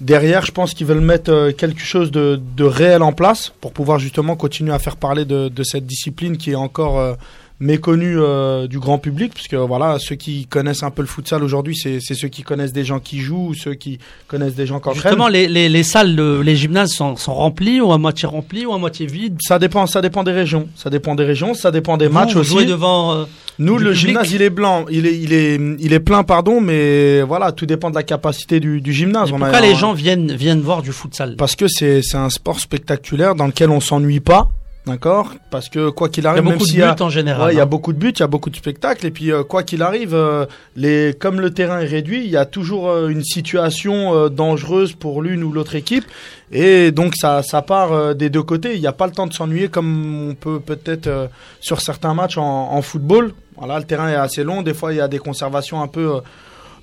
derrière, 0.00 0.44
je 0.44 0.52
pense 0.52 0.74
qu'ils 0.74 0.86
veulent 0.86 1.00
mettre 1.00 1.32
euh, 1.32 1.52
quelque 1.52 1.80
chose 1.80 2.10
de, 2.10 2.40
de 2.56 2.64
réel 2.64 3.02
en 3.02 3.12
place 3.12 3.52
pour 3.60 3.72
pouvoir 3.72 3.98
justement 3.98 4.36
continuer 4.36 4.72
à 4.72 4.78
faire 4.78 4.96
parler 4.96 5.24
de, 5.24 5.48
de 5.48 5.62
cette 5.62 5.86
discipline 5.86 6.36
qui 6.36 6.52
est 6.52 6.56
encore 6.56 7.16
méconnue 7.58 8.16
euh, 8.18 8.66
du 8.66 8.78
grand 8.78 8.98
public, 8.98 9.32
puisque 9.34 9.54
voilà, 9.54 9.96
ceux 9.98 10.14
qui 10.14 10.46
connaissent 10.46 10.82
un 10.82 10.90
peu 10.90 11.02
le 11.02 11.08
futsal 11.08 11.42
aujourd'hui, 11.42 11.74
c'est 11.76 12.00
c'est 12.00 12.14
ceux 12.14 12.28
qui 12.28 12.42
connaissent 12.42 12.72
des 12.72 12.84
gens 12.84 12.98
qui 13.00 13.20
jouent, 13.20 13.48
ou 13.48 13.54
ceux 13.54 13.74
qui 13.74 13.98
connaissent 14.28 14.54
des 14.54 14.66
gens 14.66 14.78
qui 14.80 14.88
entraînent. 14.88 15.02
Justement, 15.02 15.28
les, 15.28 15.48
les, 15.48 15.68
les 15.68 15.82
salles, 15.82 16.14
le- 16.14 16.42
les 16.42 16.54
gymnases 16.56 16.90
sont, 16.92 17.16
sont 17.16 17.34
remplis 17.34 17.80
ou 17.80 17.92
à 17.92 17.98
moitié 17.98 18.28
remplis 18.28 18.66
ou 18.66 18.72
à 18.74 18.78
moitié 18.78 19.06
vides? 19.06 19.38
Ça 19.40 19.58
dépend, 19.58 19.86
ça 19.86 20.02
dépend 20.02 20.22
des 20.22 20.32
régions. 20.32 20.68
Ça 20.76 20.90
dépend 20.90 21.14
des 21.14 21.24
régions, 21.24 21.54
ça 21.54 21.70
dépend 21.70 21.96
des 21.96 22.08
Vous, 22.08 22.14
matchs 22.14 22.34
vous 22.34 22.40
aussi. 22.40 22.50
jouez 22.50 22.64
devant. 22.66 23.14
euh, 23.14 23.24
Nous, 23.58 23.78
le 23.78 23.92
public? 23.92 24.08
gymnase, 24.08 24.32
il 24.32 24.42
est 24.42 24.50
blanc, 24.50 24.84
il 24.90 25.06
est, 25.06 25.18
il 25.18 25.32
est, 25.32 25.54
il 25.80 25.92
est 25.94 26.00
plein, 26.00 26.24
pardon, 26.24 26.60
mais 26.60 27.22
voilà, 27.22 27.52
tout 27.52 27.64
dépend 27.64 27.88
de 27.88 27.94
la 27.94 28.02
capacité 28.02 28.60
du, 28.60 28.82
du 28.82 28.92
gymnase. 28.92 29.30
et 29.30 29.32
On 29.32 29.36
a- 29.36 29.38
pourquoi 29.48 29.60
les 29.62 29.74
gens 29.74 29.94
viennent 29.94 30.30
viennent 30.32 30.60
voir 30.60 30.82
du 30.82 30.92
futsal? 30.92 31.36
Parce 31.36 31.56
que 31.56 31.66
c'est, 31.68 32.02
c'est 32.02 32.18
un 32.18 32.28
sport 32.28 32.60
spectaculaire 32.60 33.34
dans 33.34 33.46
lequel 33.46 33.70
on 33.70 33.80
s'ennuie 33.80 34.20
pas, 34.20 34.50
d'accord? 34.86 35.32
Parce 35.50 35.68
que 35.68 35.90
quoi 35.90 36.08
qu'il 36.08 36.22
Il 36.22 36.24
y 36.24 36.28
a 36.28 36.30
arrive, 36.30 36.44
même 36.44 36.52
beaucoup 36.54 36.64
de 36.64 36.70
s'il 36.70 36.78
y 36.78 36.82
a, 36.82 36.94
buts 36.94 37.02
en 37.02 37.10
général. 37.10 37.46
Ouais, 37.48 37.54
il 37.54 37.56
y 37.56 37.60
a 37.60 37.64
hein. 37.64 37.66
beaucoup 37.66 37.92
de 37.92 37.98
buts, 37.98 38.12
il 38.14 38.20
y 38.20 38.22
a 38.22 38.26
beaucoup 38.26 38.50
de 38.50 38.56
spectacles, 38.56 39.04
et 39.06 39.10
puis 39.10 39.32
euh, 39.32 39.42
quoi 39.42 39.62
qu'il 39.62 39.82
arrive, 39.82 40.14
euh, 40.14 40.46
les, 40.76 41.14
comme 41.18 41.40
le 41.40 41.50
terrain 41.52 41.80
est 41.80 41.86
réduit, 41.86 42.24
il 42.24 42.30
y 42.30 42.36
a 42.36 42.44
toujours 42.46 42.88
euh, 42.88 43.08
une 43.08 43.24
situation 43.24 44.14
euh, 44.14 44.28
dangereuse 44.28 44.92
pour 44.94 45.22
l'une 45.22 45.42
ou 45.44 45.52
l'autre 45.52 45.74
équipe, 45.74 46.04
et 46.52 46.92
donc 46.92 47.14
ça, 47.16 47.42
ça 47.42 47.62
part 47.62 47.92
euh, 47.92 48.14
des 48.14 48.30
deux 48.30 48.42
côtés. 48.42 48.74
Il 48.74 48.80
n'y 48.80 48.86
a 48.86 48.92
pas 48.92 49.06
le 49.06 49.12
temps 49.12 49.26
de 49.26 49.32
s'ennuyer 49.32 49.68
comme 49.68 50.28
on 50.30 50.34
peut 50.34 50.60
peut-être 50.60 51.08
euh, 51.08 51.26
sur 51.60 51.80
certains 51.80 52.14
matchs 52.14 52.38
en, 52.38 52.72
en 52.72 52.82
football. 52.82 53.32
Voilà, 53.56 53.78
le 53.78 53.84
terrain 53.84 54.08
est 54.08 54.14
assez 54.14 54.44
long, 54.44 54.62
des 54.62 54.74
fois 54.74 54.92
il 54.92 54.96
y 54.96 55.00
a 55.00 55.08
des 55.08 55.18
conservations 55.18 55.82
un 55.82 55.88
peu. 55.88 56.16
euh, 56.16 56.20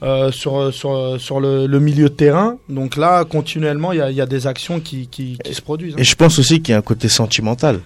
euh, 0.02 0.32
sur 0.32 0.74
sur 0.74 1.16
sur 1.18 1.40
le, 1.40 1.66
le 1.66 1.80
milieu 1.80 2.10
de 2.10 2.14
terrain 2.14 2.58
donc 2.68 2.98
là 2.98 3.24
continuellement 3.24 3.94
il 3.94 4.00
y 4.00 4.02
a, 4.02 4.10
il 4.10 4.18
y 4.18 4.22
a 4.22 4.26
des 4.26 4.48
actions 4.48 4.82
qui 4.82 5.08
qui, 5.08 5.38
qui 5.42 5.54
se 5.54 5.62
produisent 5.62 5.94
hein. 5.94 6.00
Et 6.00 6.04
je 6.04 6.16
pense 6.16 6.40
aussi 6.40 6.62
qu'il 6.62 6.74
y 6.74 6.76
a 6.76 6.80
un 6.80 6.82
côté 6.82 7.08
sentimental. 7.08 7.80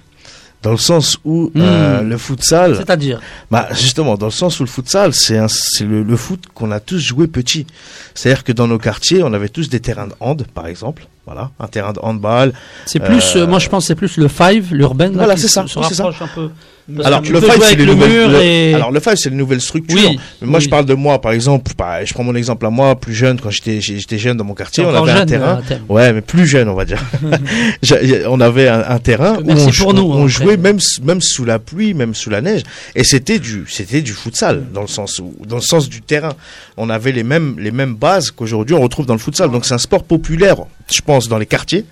Dans 0.63 0.71
le 0.71 0.77
sens 0.77 1.17
où 1.23 1.51
Hmm. 1.53 1.61
euh, 1.61 2.01
le 2.01 2.17
futsal, 2.17 2.75
C'est-à-dire 2.75 3.21
bah 3.51 3.67
justement, 3.73 4.15
dans 4.15 4.25
le 4.25 4.31
sens 4.31 4.59
où 4.59 4.63
le 4.63 4.69
futsal, 4.69 5.13
c'est 5.13 5.37
le, 5.81 6.03
le 6.03 6.17
foot 6.17 6.45
qu'on 6.53 6.71
a 6.71 6.79
tous 6.79 6.99
joué 6.99 7.27
petit. 7.27 7.67
C'est-à-dire 8.15 8.43
que 8.43 8.51
dans 8.51 8.67
nos 8.67 8.79
quartiers, 8.79 9.21
on 9.23 9.33
avait 9.33 9.49
tous 9.49 9.69
des 9.69 9.79
terrains 9.79 10.07
de 10.07 10.13
hand, 10.19 10.45
par 10.53 10.67
exemple. 10.67 11.07
Voilà, 11.27 11.51
un 11.59 11.67
terrain 11.67 11.91
de 11.93 11.99
handball. 12.01 12.53
C'est 12.85 13.01
plus, 13.01 13.35
Euh, 13.35 13.45
moi 13.45 13.59
je 13.59 13.67
pense 13.69 13.83
que 13.83 13.87
c'est 13.89 13.95
plus 13.95 14.15
le 14.17 14.29
five, 14.29 14.73
l'urbaine. 14.73 15.11
là, 15.11 15.17
Voilà, 15.25 15.35
c'est 15.37 15.49
ça, 15.49 15.67
Se 15.67 15.77
c'est 15.83 15.93
ça. 15.93 16.05
rapproche 16.05 16.21
un 16.21 16.33
peu. 16.33 16.49
Parce 16.95 17.05
Alors 17.05 17.21
le 17.21 17.41
five, 17.41 17.61
c'est 17.63 17.75
les 17.75 17.85
le 17.85 17.93
nouvelles. 17.95 18.31
le- 18.31 18.41
et. 18.41 18.73
Alors 18.73 18.93
le 18.93 19.01
five, 19.01 19.15
c'est 19.17 19.29
les 19.29 19.35
nouvelles 19.35 19.59
structures. 19.59 19.97
oui. 20.09 20.17
Mais 20.41 20.47
moi, 20.47 20.59
oui. 20.59 20.63
je 20.63 20.69
parle 20.69 20.85
de 20.85 20.93
moi, 20.93 21.19
par 21.19 21.33
exemple. 21.33 21.69
bah, 21.77 22.05
je 22.05 22.13
prends 22.13 22.23
mon 22.23 22.33
exemple 22.33 22.65
à 22.65 22.69
moi, 22.69 22.95
plus 22.97 23.13
jeune, 23.13 23.41
quand 23.41 23.49
j'étais 23.49 23.81
j'étais 23.81 24.17
jeune 24.17 24.37
dans 24.37 24.45
mon 24.45 24.53
quartier, 24.53 24.85
on 24.85 24.95
avait 24.95 25.11
un 25.11 25.25
terrain. 25.25 25.59
euh. 25.69 25.75
Ouais, 25.89 26.13
mais 26.13 26.21
plus 26.21 26.47
jeune, 26.47 26.69
on 26.69 26.75
va 26.75 26.85
dire. 26.85 27.03
On 28.29 28.39
avait 28.39 28.67
un, 28.69 28.83
un 28.87 28.99
terrain 28.99 29.37
où 29.43 29.51
on, 29.51 29.69
pour 29.71 29.87
on- 29.89 29.93
nous, 29.93 30.01
on 30.13 30.23
hein, 30.23 30.27
jouait 30.27 30.57
même 30.57 30.77
même 31.03 31.21
sous 31.21 31.43
la 31.45 31.59
pluie, 31.59 31.93
même 31.93 32.13
sous 32.13 32.29
la 32.29 32.41
neige, 32.41 32.61
et 32.95 33.03
c'était 33.03 33.39
du 33.39 33.65
c'était 33.67 34.01
du 34.01 34.13
futsal 34.13 34.63
dans 34.73 34.81
le 34.81 34.87
sens 34.87 35.19
où, 35.19 35.33
dans 35.45 35.57
le 35.57 35.61
sens 35.61 35.89
du 35.89 36.01
terrain. 36.01 36.33
On 36.77 36.89
avait 36.89 37.11
les 37.11 37.23
mêmes 37.23 37.55
les 37.59 37.71
mêmes 37.71 37.95
bases 37.95 38.31
qu'aujourd'hui 38.31 38.75
on 38.75 38.81
retrouve 38.81 39.05
dans 39.05 39.13
le 39.13 39.19
futsal. 39.19 39.51
Donc 39.51 39.65
c'est 39.65 39.73
un 39.73 39.77
sport 39.79 40.03
populaire, 40.03 40.57
je 40.93 41.01
pense, 41.01 41.16
dans 41.27 41.39
les 41.39 41.47
quartiers. 41.47 41.85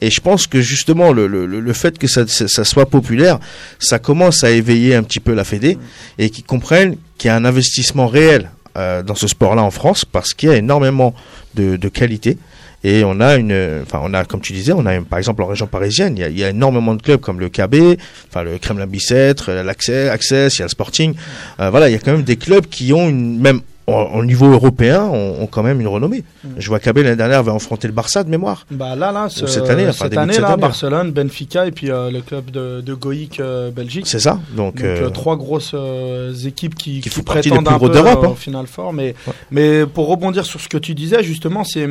Et 0.00 0.10
je 0.10 0.20
pense 0.20 0.46
que 0.46 0.60
justement 0.62 1.12
le 1.12 1.26
le, 1.26 1.46
le- 1.46 1.72
fait 1.74 1.98
que 1.98 2.06
ça, 2.08 2.24
soit 2.64 2.86
populaire, 2.86 3.38
ça 3.78 3.98
commence 3.98 4.42
à 4.44 4.50
éveiller 4.50 4.94
un 4.94 5.02
petit 5.02 5.20
peu 5.20 5.34
la 5.34 5.44
Fédé 5.44 5.78
et 6.18 6.30
qu'ils 6.30 6.44
comprennent 6.44 6.96
qu'il 7.18 7.28
y 7.28 7.30
a 7.30 7.36
un 7.36 7.44
investissement 7.44 8.06
réel 8.06 8.50
euh, 8.78 9.02
dans 9.02 9.14
ce 9.14 9.28
sport-là 9.28 9.62
en 9.62 9.70
France 9.70 10.04
parce 10.04 10.32
qu'il 10.34 10.48
y 10.48 10.52
a 10.52 10.56
énormément 10.56 11.14
de, 11.54 11.76
de 11.76 11.88
qualité. 11.88 12.38
Et 12.84 13.04
on 13.04 13.20
a 13.20 13.36
une, 13.36 13.80
enfin 13.84 14.00
on 14.02 14.12
a, 14.12 14.24
comme 14.24 14.40
tu 14.40 14.52
disais, 14.52 14.72
on 14.72 14.84
a 14.86 15.00
par 15.02 15.18
exemple 15.20 15.40
en 15.44 15.46
région 15.46 15.68
parisienne, 15.68 16.16
il 16.18 16.36
y 16.36 16.42
a, 16.42 16.48
énormément 16.50 16.94
de 16.96 17.02
clubs 17.02 17.20
comme 17.20 17.38
le 17.38 17.48
KB, 17.48 17.96
enfin 18.28 18.42
le 18.42 18.58
Kremlin 18.58 18.88
Bicêtre, 18.88 19.52
l'Access, 19.52 20.10
Access, 20.10 20.56
il 20.56 20.58
y 20.58 20.62
a 20.62 20.64
le 20.64 20.68
Sporting. 20.70 21.14
Euh, 21.60 21.70
voilà, 21.70 21.88
il 21.88 21.92
y 21.92 21.94
a 21.94 22.00
quand 22.00 22.10
même 22.12 22.24
des 22.24 22.34
clubs 22.36 22.66
qui 22.66 22.92
ont 22.92 23.08
une, 23.08 23.38
même 23.38 23.60
au, 23.86 23.92
au 23.92 24.24
niveau 24.24 24.46
européen, 24.50 25.02
ont, 25.02 25.42
ont 25.42 25.46
quand 25.46 25.62
même 25.62 25.80
une 25.80 25.88
renommée. 25.88 26.22
Je 26.58 26.68
vois 26.68 26.78
KB 26.78 26.98
l'année 26.98 27.16
dernière 27.16 27.38
avait 27.40 27.50
affronté 27.50 27.88
le 27.88 27.92
Barça 27.92 28.22
de 28.24 28.30
mémoire. 28.30 28.64
Bah 28.70 28.94
là, 28.96 29.10
là, 29.12 29.28
ce- 29.28 29.46
cette 29.46 29.68
année, 29.68 29.88
enfin, 29.88 30.04
cette 30.08 30.16
année, 30.18 30.32
cette 30.34 30.42
là, 30.42 30.48
année. 30.52 30.60
Barcelone, 30.60 31.10
Benfica 31.12 31.66
et 31.66 31.72
puis 31.72 31.90
euh, 31.90 32.10
le 32.10 32.20
club 32.20 32.50
de, 32.50 32.80
de 32.80 32.94
Goïc 32.94 33.40
euh, 33.40 33.70
Belgique. 33.70 34.06
C'est 34.06 34.20
ça. 34.20 34.38
Donc, 34.56 34.76
Donc 34.76 34.84
euh, 34.84 35.10
trois 35.10 35.36
grosses 35.36 35.74
équipes 36.44 36.74
qui, 36.74 37.00
qui 37.00 37.00
qui, 37.02 37.08
font 37.10 37.22
partie 37.22 37.50
des 37.50 37.56
prétendent 37.56 37.66
plus 37.66 37.74
un 37.74 37.88
peu 37.88 37.94
d'Europe, 37.94 38.24
hein. 38.24 38.28
au 38.32 38.34
final 38.34 38.66
fort. 38.66 38.92
Mais, 38.92 39.14
Ouais. 39.26 39.32
mais 39.50 39.86
pour 39.86 40.08
rebondir 40.08 40.44
sur 40.46 40.60
ce 40.60 40.68
que 40.68 40.78
tu 40.78 40.94
disais, 40.94 41.22
justement, 41.22 41.64
c'est 41.64 41.88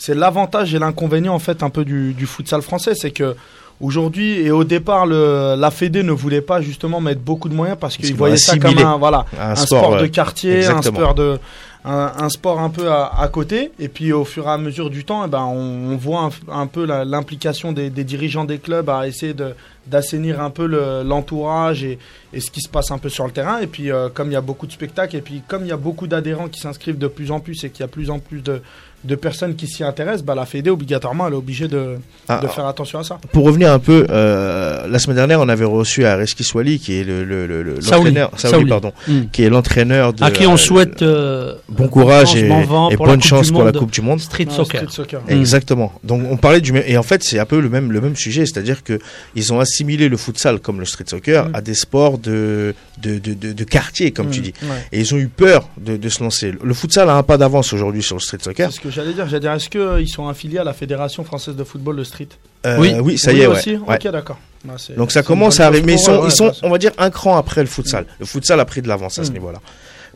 c'est 0.00 0.14
l'avantage 0.14 0.74
et 0.74 0.78
l'inconvénient 0.78 1.34
en 1.34 1.38
fait 1.40 1.62
un 1.62 1.70
peu 1.70 1.84
du, 1.84 2.14
du 2.14 2.26
futsal 2.26 2.62
français, 2.62 2.92
c'est 2.94 3.10
que 3.10 3.34
aujourd'hui 3.80 4.40
et 4.40 4.50
au 4.50 4.64
départ 4.64 5.06
le, 5.06 5.54
la 5.56 5.70
Fédé 5.70 6.02
ne 6.02 6.12
voulait 6.12 6.40
pas 6.40 6.60
justement 6.60 7.00
mettre 7.00 7.20
beaucoup 7.20 7.48
de 7.48 7.54
moyens 7.54 7.78
parce 7.80 7.96
qu'ils 7.96 8.14
voyaient 8.14 8.36
ça 8.36 8.58
comme 8.58 8.78
un 8.78 8.96
voilà 8.96 9.24
un, 9.40 9.50
un 9.50 9.54
sport, 9.54 9.84
sport, 9.84 9.96
de 9.98 10.06
quartier, 10.06 10.66
un 10.66 10.82
sport 10.82 11.14
de 11.14 11.38
un, 11.84 12.12
un 12.18 12.28
sport 12.28 12.58
un 12.60 12.70
peu 12.70 12.90
à, 12.90 13.10
à 13.18 13.28
côté. 13.28 13.70
Et 13.78 13.88
puis 13.88 14.12
au 14.12 14.24
fur 14.24 14.46
et 14.46 14.50
à 14.50 14.58
mesure 14.58 14.90
du 14.90 15.04
temps, 15.04 15.24
eh 15.24 15.28
ben 15.28 15.42
on, 15.44 15.92
on 15.92 15.96
voit 15.96 16.28
un, 16.48 16.60
un 16.62 16.66
peu 16.66 16.84
l'implication 16.84 17.72
des, 17.72 17.90
des 17.90 18.04
dirigeants 18.04 18.44
des 18.44 18.58
clubs 18.58 18.88
à 18.90 19.06
essayer 19.06 19.34
de 19.34 19.54
d'assainir 19.86 20.42
un 20.42 20.50
peu 20.50 20.66
le- 20.66 21.02
l'entourage 21.02 21.82
et, 21.82 21.98
et 22.34 22.40
ce 22.40 22.50
qui 22.50 22.60
se 22.60 22.68
passe 22.68 22.90
un 22.90 22.98
peu 22.98 23.08
sur 23.08 23.24
le 23.24 23.32
terrain. 23.32 23.58
Et 23.60 23.66
puis 23.66 23.90
euh, 23.90 24.08
comme 24.12 24.28
il 24.28 24.34
y 24.34 24.36
a 24.36 24.42
beaucoup 24.42 24.66
de 24.66 24.72
spectacles 24.72 25.16
et 25.16 25.22
puis 25.22 25.42
comme 25.48 25.62
il 25.64 25.68
y 25.68 25.72
a 25.72 25.78
beaucoup 25.78 26.06
d'adhérents 26.06 26.48
qui 26.48 26.60
s'inscrivent 26.60 26.98
de 26.98 27.06
plus 27.08 27.30
en 27.30 27.40
plus 27.40 27.64
et 27.64 27.70
qu'il 27.70 27.80
y 27.80 27.84
a 27.84 27.88
plus 27.88 28.10
en 28.10 28.18
plus 28.18 28.42
de 28.42 28.60
de 29.04 29.14
personnes 29.14 29.54
qui 29.54 29.68
s'y 29.68 29.84
intéressent, 29.84 30.24
bah, 30.24 30.34
la 30.34 30.44
Fédé 30.44 30.70
obligatoirement 30.70 31.28
elle 31.28 31.34
est 31.34 31.36
obligée 31.36 31.68
de, 31.68 31.98
Ah, 32.26 32.40
de 32.42 32.48
faire 32.48 32.66
attention 32.66 32.98
à 32.98 33.04
ça. 33.04 33.18
Pour 33.32 33.44
revenir 33.44 33.70
un 33.72 33.78
peu, 33.78 34.04
euh, 34.10 34.88
la 34.88 34.98
semaine 34.98 35.14
dernière, 35.14 35.40
on 35.40 35.48
avait 35.48 35.64
reçu 35.64 36.04
Areski 36.04 36.42
Swali, 36.42 36.80
qui 36.80 36.98
est 36.98 37.04
le, 37.04 37.22
le, 37.22 37.46
le, 37.46 37.62
le- 37.62 37.80
Saouli. 37.80 38.06
l'entraîneur, 38.10 38.30
Saouli, 38.36 38.52
Saouli. 38.54 38.68
pardon, 38.70 38.92
Hmm. 39.06 39.26
qui 39.30 39.44
est 39.44 39.50
l'entraîneur 39.50 40.12
de. 40.14 40.24
À 40.24 40.32
qui 40.32 40.48
on 40.48 40.54
euh, 40.54 40.56
souhaite 40.56 41.02
euh, 41.02 41.54
bon 41.68 41.88
courage 41.88 42.34
et, 42.36 42.48
bonne 42.96 43.22
chance 43.22 43.50
pour 43.50 43.62
la. 43.64 43.72
Coupe 43.72 43.90
du 43.90 44.00
Monde. 44.00 44.20
Street 44.20 44.46
Non, 44.46 44.52
soccer. 44.52 44.80
street 44.82 44.92
soccer. 44.92 45.20
Mm. 45.28 45.30
Exactement. 45.32 45.92
Donc 46.02 46.22
on 46.30 46.36
parlait 46.36 46.60
du 46.60 46.72
même 46.72 46.82
et 46.86 46.96
en 46.96 47.02
fait 47.02 47.22
c'est 47.22 47.38
un 47.38 47.44
peu 47.44 47.60
le 47.60 47.68
même 47.68 47.92
le 47.92 48.00
même 48.00 48.16
sujet, 48.16 48.46
c'est-à-dire 48.46 48.82
que 48.82 48.98
ils 49.34 49.52
ont 49.52 49.60
assimilé 49.60 50.08
le 50.08 50.16
futsal 50.16 50.60
comme 50.60 50.80
le 50.80 50.86
street 50.86 51.04
soccer 51.08 51.48
Mm. 51.48 51.54
à 51.54 51.60
des 51.60 51.74
sports 51.74 52.18
de 52.18 52.74
de, 53.02 53.18
de, 53.18 53.34
de, 53.34 53.52
de 53.52 53.64
quartier 53.64 54.10
comme 54.12 54.30
tu 54.30 54.40
Mm, 54.40 54.42
dis. 54.44 54.54
ouais. 54.62 54.68
Et 54.92 55.00
ils 55.00 55.14
ont 55.14 55.18
eu 55.18 55.28
peur 55.28 55.68
de, 55.78 55.96
de 55.96 56.08
se 56.08 56.22
lancer. 56.22 56.52
Le 56.62 56.74
futsal 56.74 57.08
a 57.10 57.14
un 57.14 57.22
pas 57.22 57.36
d'avance 57.36 57.72
aujourd'hui 57.72 58.02
sur 58.02 58.16
le 58.16 58.20
street 58.20 58.38
soccer. 58.40 58.70
C'est 58.70 58.76
ce 58.78 58.80
que 58.80 58.90
j'allais 58.90 59.12
dire. 59.12 59.26
J'allais 59.28 59.40
dire, 59.40 59.52
est-ce 59.52 59.68
qu'ils 59.68 60.08
sont 60.08 60.26
affiliés 60.28 60.58
à 60.58 60.64
la 60.64 60.72
Fédération 60.72 61.22
française 61.24 61.54
de 61.54 61.64
football, 61.64 61.96
le 61.96 62.04
street? 62.04 62.28
Euh, 62.66 62.76
Oui. 62.80 62.92
oui, 63.02 63.18
ça 63.18 63.30
Oui, 63.30 63.38
y 63.38 63.40
est, 63.42 63.46
ouais. 63.46 63.56
aussi? 63.56 63.76
Ouais. 63.76 63.96
Ok, 63.96 64.10
d'accord. 64.10 64.38
Bah, 64.64 64.74
Donc 64.96 65.12
ça 65.12 65.22
commence 65.22 65.60
à 65.60 65.66
arriver, 65.66 65.86
mais 65.86 65.92
ils 65.94 65.98
sont, 66.00 66.24
ils 66.24 66.32
sont, 66.32 66.50
on 66.64 66.70
va 66.70 66.78
dire, 66.78 66.90
un 66.98 67.10
cran 67.10 67.36
après 67.36 67.60
le 67.60 67.68
futsal. 67.68 68.04
Le 68.18 68.26
futsal 68.26 68.58
a 68.58 68.64
pris 68.64 68.82
de 68.82 68.88
l'avance 68.88 69.18
à 69.20 69.24
ce 69.24 69.30
Mm. 69.30 69.34
niveau-là. 69.34 69.60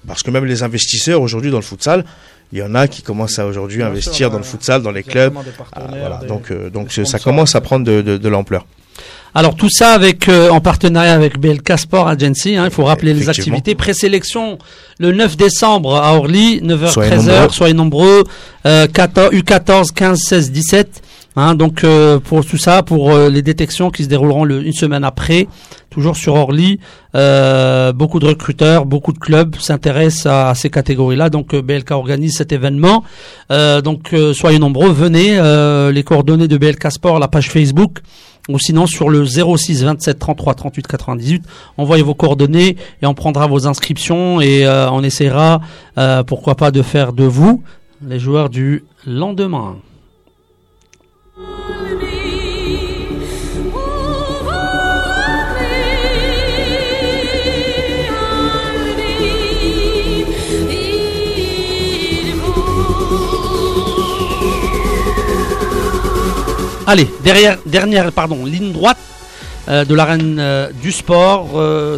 Parce 0.07 0.23
que 0.23 0.31
même 0.31 0.45
les 0.45 0.63
investisseurs 0.63 1.21
aujourd'hui 1.23 1.51
dans 1.51 1.59
le 1.59 1.63
futsal, 1.63 2.05
il 2.53 2.59
y 2.59 2.63
en 2.63 2.75
a 2.75 2.89
qui 2.89 3.03
commencent 3.03 3.39
à 3.39 3.47
aujourd'hui 3.47 3.83
investir 3.83 4.13
sûr, 4.15 4.31
dans 4.31 4.39
le 4.39 4.43
futsal, 4.45 4.83
dans 4.83 4.91
les 4.91 5.03
clubs. 5.03 5.33
Ah, 5.73 5.87
voilà. 5.89 6.17
des- 6.23 6.27
Donc, 6.27 6.51
euh, 6.51 6.71
donc 6.71 6.93
ça 6.93 7.19
commence 7.19 7.55
à 7.55 7.61
prendre 7.61 7.85
de, 7.87 8.03
de, 8.03 8.17
de 8.19 8.29
l'ampleur. 8.29 8.67
Alors 9.35 9.55
tout 9.57 9.71
ça 9.71 9.93
avec 9.95 10.29
euh, 10.29 10.51
en 10.51 10.61
partenariat 10.61 11.15
avec 11.15 11.39
BLK 11.39 11.79
Sport 11.79 12.07
Agency. 12.09 12.57
Hein, 12.57 12.65
il 12.67 12.71
faut 12.71 12.85
rappeler 12.85 13.15
les 13.15 13.31
activités. 13.31 13.75
Présélection 13.75 14.59
le 14.99 15.13
9 15.13 15.39
décembre 15.39 15.97
à 15.97 16.15
Orly, 16.15 16.61
9h 16.61 16.91
Soyez 16.91 17.11
13h. 17.13 17.17
nombreux. 17.27 17.49
Soyez 17.49 17.75
nombreux. 17.75 18.25
Euh, 18.67 18.87
14, 18.89 19.33
U14, 19.33 19.93
15, 19.95 20.19
16, 20.21 20.51
17. 20.51 21.03
Hein, 21.35 21.55
donc 21.55 21.83
euh, 21.83 22.19
pour 22.21 22.45
tout 22.45 22.59
ça, 22.59 22.83
pour 22.83 23.11
euh, 23.11 23.31
les 23.31 23.41
détections 23.41 23.91
qui 23.91 24.05
se 24.05 24.09
dérouleront 24.11 24.45
le- 24.45 24.63
une 24.67 24.75
semaine 24.75 25.03
après, 25.03 25.49
toujours 25.89 26.15
sur 26.15 26.35
Orly, 26.35 26.79
euh, 27.15 27.93
beaucoup 27.95 28.19
de 28.19 28.27
recruteurs, 28.27 28.85
beaucoup 28.85 29.15
de 29.15 29.19
clubs 29.19 29.57
s'intéressent 29.57 30.27
à, 30.27 30.51
à 30.51 30.55
ces 30.55 30.69
catégories-là. 30.69 31.31
Donc 31.31 31.55
BLK 31.57 31.93
organise 31.93 32.37
cet 32.37 32.53
événement. 32.53 33.03
Donc 33.49 34.15
soyez 34.35 34.59
nombreux, 34.59 34.91
venez. 34.91 35.41
les 35.93 36.03
coordonnées 36.03 36.49
de 36.49 36.59
BLK 36.59 36.91
Sport, 36.93 37.19
la 37.19 37.29
page 37.29 37.49
Facebook, 37.51 38.01
ou 38.51 38.59
sinon 38.59 38.87
sur 38.87 39.09
le 39.09 39.25
06 39.25 39.85
27 39.85 40.19
33 40.19 40.55
38 40.55 40.87
98. 40.87 41.45
Envoyez 41.79 42.03
vos 42.03 42.15
coordonnées 42.15 42.77
et 43.01 43.07
on 43.07 43.15
prendra 43.15 43.47
vos 43.47 43.67
inscriptions 43.67 44.41
et 44.43 44.67
on 44.69 45.03
essaiera, 45.03 45.61
pourquoi 46.27 46.57
pas, 46.57 46.71
de 46.71 46.83
faire 46.83 47.15
de 47.15 47.25
vous 47.25 47.63
les 48.07 48.19
joueurs 48.19 48.51
du 48.51 48.85
lendemain. 49.07 49.77
Allez, 66.87 67.09
derrière, 67.23 67.59
dernière 67.65 68.11
ligne 68.45 68.73
droite 68.73 68.99
euh, 69.69 69.85
de 69.85 69.95
l'arène 69.95 70.39
euh, 70.41 70.69
du 70.83 70.91
sport. 70.91 71.51
Euh, 71.55 71.97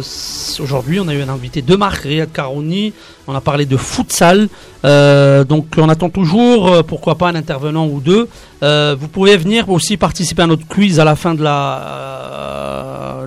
Aujourd'hui, 0.59 0.99
on 0.99 1.07
a 1.07 1.13
eu 1.15 1.21
un 1.21 1.29
invité 1.29 1.63
de 1.63 1.75
marque, 1.75 2.03
Riyad 2.03 2.31
Karouni. 2.31 2.93
On 3.27 3.33
a 3.33 3.41
parlé 3.41 3.65
de 3.65 3.77
futsal. 3.77 4.47
Donc, 4.83 5.65
on 5.77 5.89
attend 5.89 6.09
toujours, 6.09 6.83
pourquoi 6.83 7.15
pas, 7.15 7.29
un 7.29 7.35
intervenant 7.35 7.87
ou 7.87 7.99
deux. 7.99 8.29
Vous 8.61 9.07
pouvez 9.07 9.35
venir 9.35 9.69
aussi 9.69 9.97
participer 9.97 10.43
à 10.43 10.47
notre 10.47 10.67
quiz 10.67 10.99
à 10.99 11.03
la 11.03 11.15
fin 11.15 11.33
de 11.33 11.43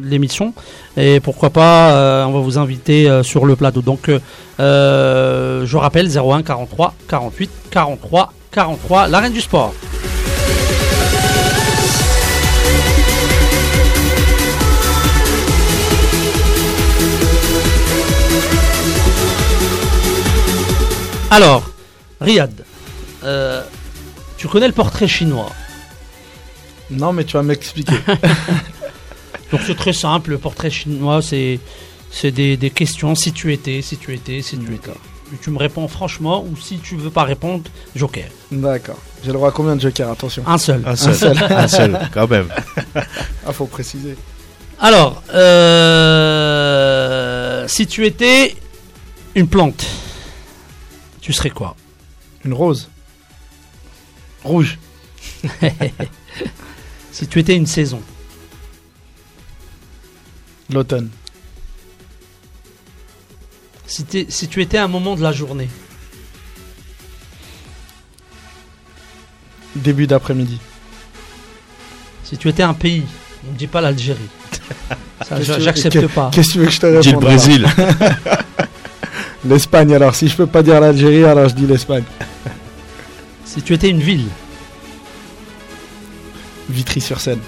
l'émission. 0.09 0.55
Et 0.97 1.20
pourquoi 1.20 1.51
pas, 1.51 2.26
on 2.26 2.32
va 2.32 2.40
vous 2.40 2.56
inviter 2.56 3.22
sur 3.22 3.44
le 3.44 3.56
plateau. 3.56 3.82
Donc, 3.82 4.09
je 4.59 5.76
rappelle 5.76 6.09
01 6.16 6.43
43 6.43 6.94
48 7.09 7.51
43 7.70 8.32
43, 8.52 9.09
l'arène 9.09 9.32
du 9.32 9.40
sport. 9.40 9.74
Alors, 21.31 21.71
Riyad, 22.21 22.65
euh, 23.25 23.63
tu 24.37 24.49
connais 24.49 24.67
le 24.67 24.73
portrait 24.73 25.07
chinois. 25.09 25.53
Non, 26.91 27.13
mais 27.13 27.25
tu 27.25 27.35
vas 27.35 27.43
m'expliquer. 27.43 27.97
Donc 29.53 29.61
c'est 29.67 29.77
très 29.77 29.93
simple, 29.93 30.31
le 30.31 30.39
portrait 30.39 30.71
chinois, 30.71 31.21
c'est 31.23 31.61
c'est 32.11 32.31
des, 32.31 32.57
des 32.57 32.71
questions, 32.71 33.15
si 33.15 33.33
tu 33.33 33.53
étais, 33.53 33.83
si 33.83 33.99
tu 33.99 34.15
étais, 34.15 34.41
si 34.41 34.57
tu 34.59 34.75
étais. 34.75 34.91
Tu 35.43 35.51
me 35.51 35.59
réponds 35.59 35.87
franchement, 35.89 36.43
ou 36.43 36.57
si 36.57 36.79
tu 36.79 36.97
veux 36.97 37.11
pas 37.11 37.25
répondre, 37.25 37.65
joker. 37.95 38.25
D'accord. 38.51 38.97
J'ai 39.23 39.29
le 39.29 39.35
droit 39.35 39.51
à 39.51 39.53
combien 39.53 39.77
de 39.77 39.81
jokers 39.83 40.11
Attention. 40.11 40.43
Un 40.47 40.57
seul. 40.57 40.83
Un 40.87 40.97
seul, 40.97 41.37
un 41.51 41.69
seul, 41.69 41.99
quand 42.13 42.29
même. 42.29 42.49
Ah, 43.47 43.53
faut 43.53 43.67
préciser. 43.67 44.17
Alors, 44.81 45.23
euh, 45.33 46.89
si 47.67 47.87
tu 47.87 48.07
étais 48.07 48.57
une 49.35 49.49
plante, 49.49 49.87
tu 51.29 51.35
serais 51.35 51.51
quoi? 51.51 51.77
Une 52.47 52.55
rose? 52.55 52.89
Rouge. 54.43 54.79
Si 57.13 57.27
tu 57.27 57.41
étais 57.41 57.57
une 57.57 57.67
saison, 57.67 58.01
L'automne. 60.71 61.11
si, 63.87 64.05
tu 64.05 64.63
étais 64.63 64.79
un 64.79 64.87
moment 64.87 65.17
de 65.17 65.23
la 65.23 65.33
journée, 65.33 65.69
Début 69.75 70.07
d'après-midi. 70.07 70.61
si 72.23 72.39
tu 72.39 72.49
étais 72.49 72.63
un 72.63 72.75
pays, 72.75 73.05
on 73.49 73.53
ne 73.53 73.57
dit 73.57 73.67
pas 73.67 73.81
l'Algérie. 73.81 74.31
J'accepte 75.41 76.07
pas. 76.07 76.31
Qu'est-ce 76.33 76.49
que 76.49 76.53
tu 76.53 76.59
veux 76.61 76.67
que 76.67 76.73
je 76.73 76.81
te 76.81 76.87
réponde 76.87 77.03
Dis 77.03 77.13
le 77.13 77.19
Brésil. 77.19 77.67
L'Espagne 79.47 79.94
alors. 79.94 80.15
Si 80.15 80.28
je 80.28 80.36
peux 80.36 80.47
pas 80.47 80.62
dire 80.62 80.81
l'Algérie, 80.81 81.24
alors 81.24 81.48
je 81.48 81.55
dis 81.55 81.66
l'Espagne. 81.66 82.05
Si 83.44 83.62
tu 83.62 83.73
étais 83.73 83.89
une 83.89 84.01
ville, 84.01 84.27
Vitry-sur-Seine. 86.69 87.39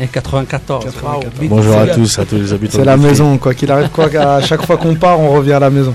eh, 0.00 0.08
94. 0.08 0.84
94. 0.84 1.02
waouh, 1.24 1.30
big 1.40 1.48
Bonjour 1.48 1.78
à 1.78 1.86
tous, 1.86 2.18
à 2.18 2.24
tous 2.26 2.34
les 2.36 2.52
habitants. 2.52 2.78
C'est 2.78 2.84
la 2.84 2.96
maison, 2.96 3.38
quoi 3.38 3.54
qu'il 3.54 3.70
arrive. 3.70 3.88
Quoi, 3.90 4.06
à 4.16 4.42
chaque 4.42 4.66
fois 4.66 4.76
qu'on 4.76 4.96
part, 4.96 5.20
on 5.20 5.30
revient 5.32 5.52
à 5.52 5.60
la 5.60 5.70
maison. 5.70 5.94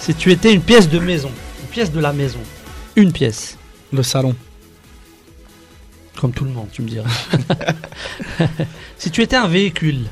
Si 0.00 0.14
tu 0.14 0.30
étais 0.30 0.52
une 0.54 0.60
pièce 0.60 0.88
de 0.88 1.00
maison, 1.00 1.30
une 1.62 1.68
pièce 1.68 1.90
de 1.90 1.98
la 1.98 2.12
maison, 2.12 2.38
une 2.94 3.10
pièce, 3.12 3.58
Le 3.92 4.04
salon. 4.04 4.36
comme 6.20 6.30
tout 6.32 6.44
le 6.44 6.52
monde, 6.52 6.68
tu 6.72 6.82
me 6.82 6.88
diras. 6.88 7.08
si 8.98 9.10
tu 9.10 9.20
étais 9.20 9.36
un 9.36 9.48
véhicule, 9.48 10.04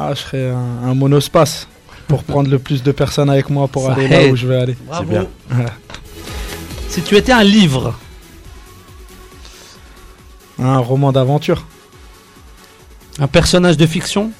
Ah, 0.00 0.14
je 0.14 0.20
serais 0.20 0.50
un, 0.50 0.88
un 0.90 0.94
monospace 0.94 1.66
pour 2.06 2.22
prendre 2.22 2.48
le 2.48 2.58
plus 2.60 2.82
de 2.84 2.92
personnes 2.92 3.28
avec 3.30 3.50
moi 3.50 3.66
pour 3.66 3.86
Ça 3.86 3.92
aller 3.94 4.06
là 4.08 4.26
où 4.28 4.36
je 4.36 4.46
veux 4.46 4.56
aller. 4.58 4.76
bravo. 4.86 5.10
bien. 5.10 5.26
Si 6.88 7.02
tu 7.02 7.16
étais 7.16 7.32
un 7.32 7.42
livre, 7.44 7.98
Un 10.60 10.78
roman 10.78 11.10
d'aventure. 11.12 11.66
un 13.18 13.26
personnage 13.28 13.76
de 13.76 13.86
fiction, 13.86 14.30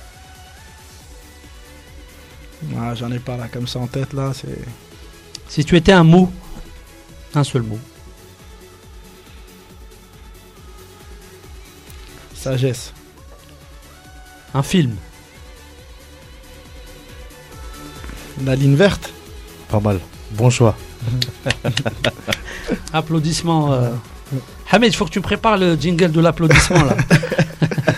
Ah, 2.79 2.95
J'en 2.95 3.11
ai 3.13 3.19
pas 3.19 3.37
là 3.37 3.49
comme 3.53 3.67
ça 3.67 3.79
en 3.81 3.87
tête 3.89 4.13
là. 4.13 4.33
C'est 4.35 4.59
si 5.49 5.65
tu 5.65 5.77
étais 5.77 5.93
un 5.93 6.05
mot, 6.05 6.31
un 7.35 7.43
seul 7.45 7.63
mot, 7.63 7.79
sagesse. 12.35 12.93
un 14.55 14.63
film, 14.63 14.95
La 18.45 18.55
ligne 18.55 18.77
verte. 18.77 19.13
Pas 19.69 19.81
mal. 19.81 19.99
Bon 20.33 20.51
choix. 20.51 20.77
applaudissements. 22.93 23.73
euh. 23.73 23.91
Hamid, 24.71 24.93
il 24.93 24.97
faut 24.97 25.07
que 25.07 25.11
tu 25.11 25.21
prépares 25.21 25.57
le 25.57 25.75
jingle 25.77 26.13
de 26.13 26.21
l'applaudissement 26.21 26.85
là. 26.85 26.97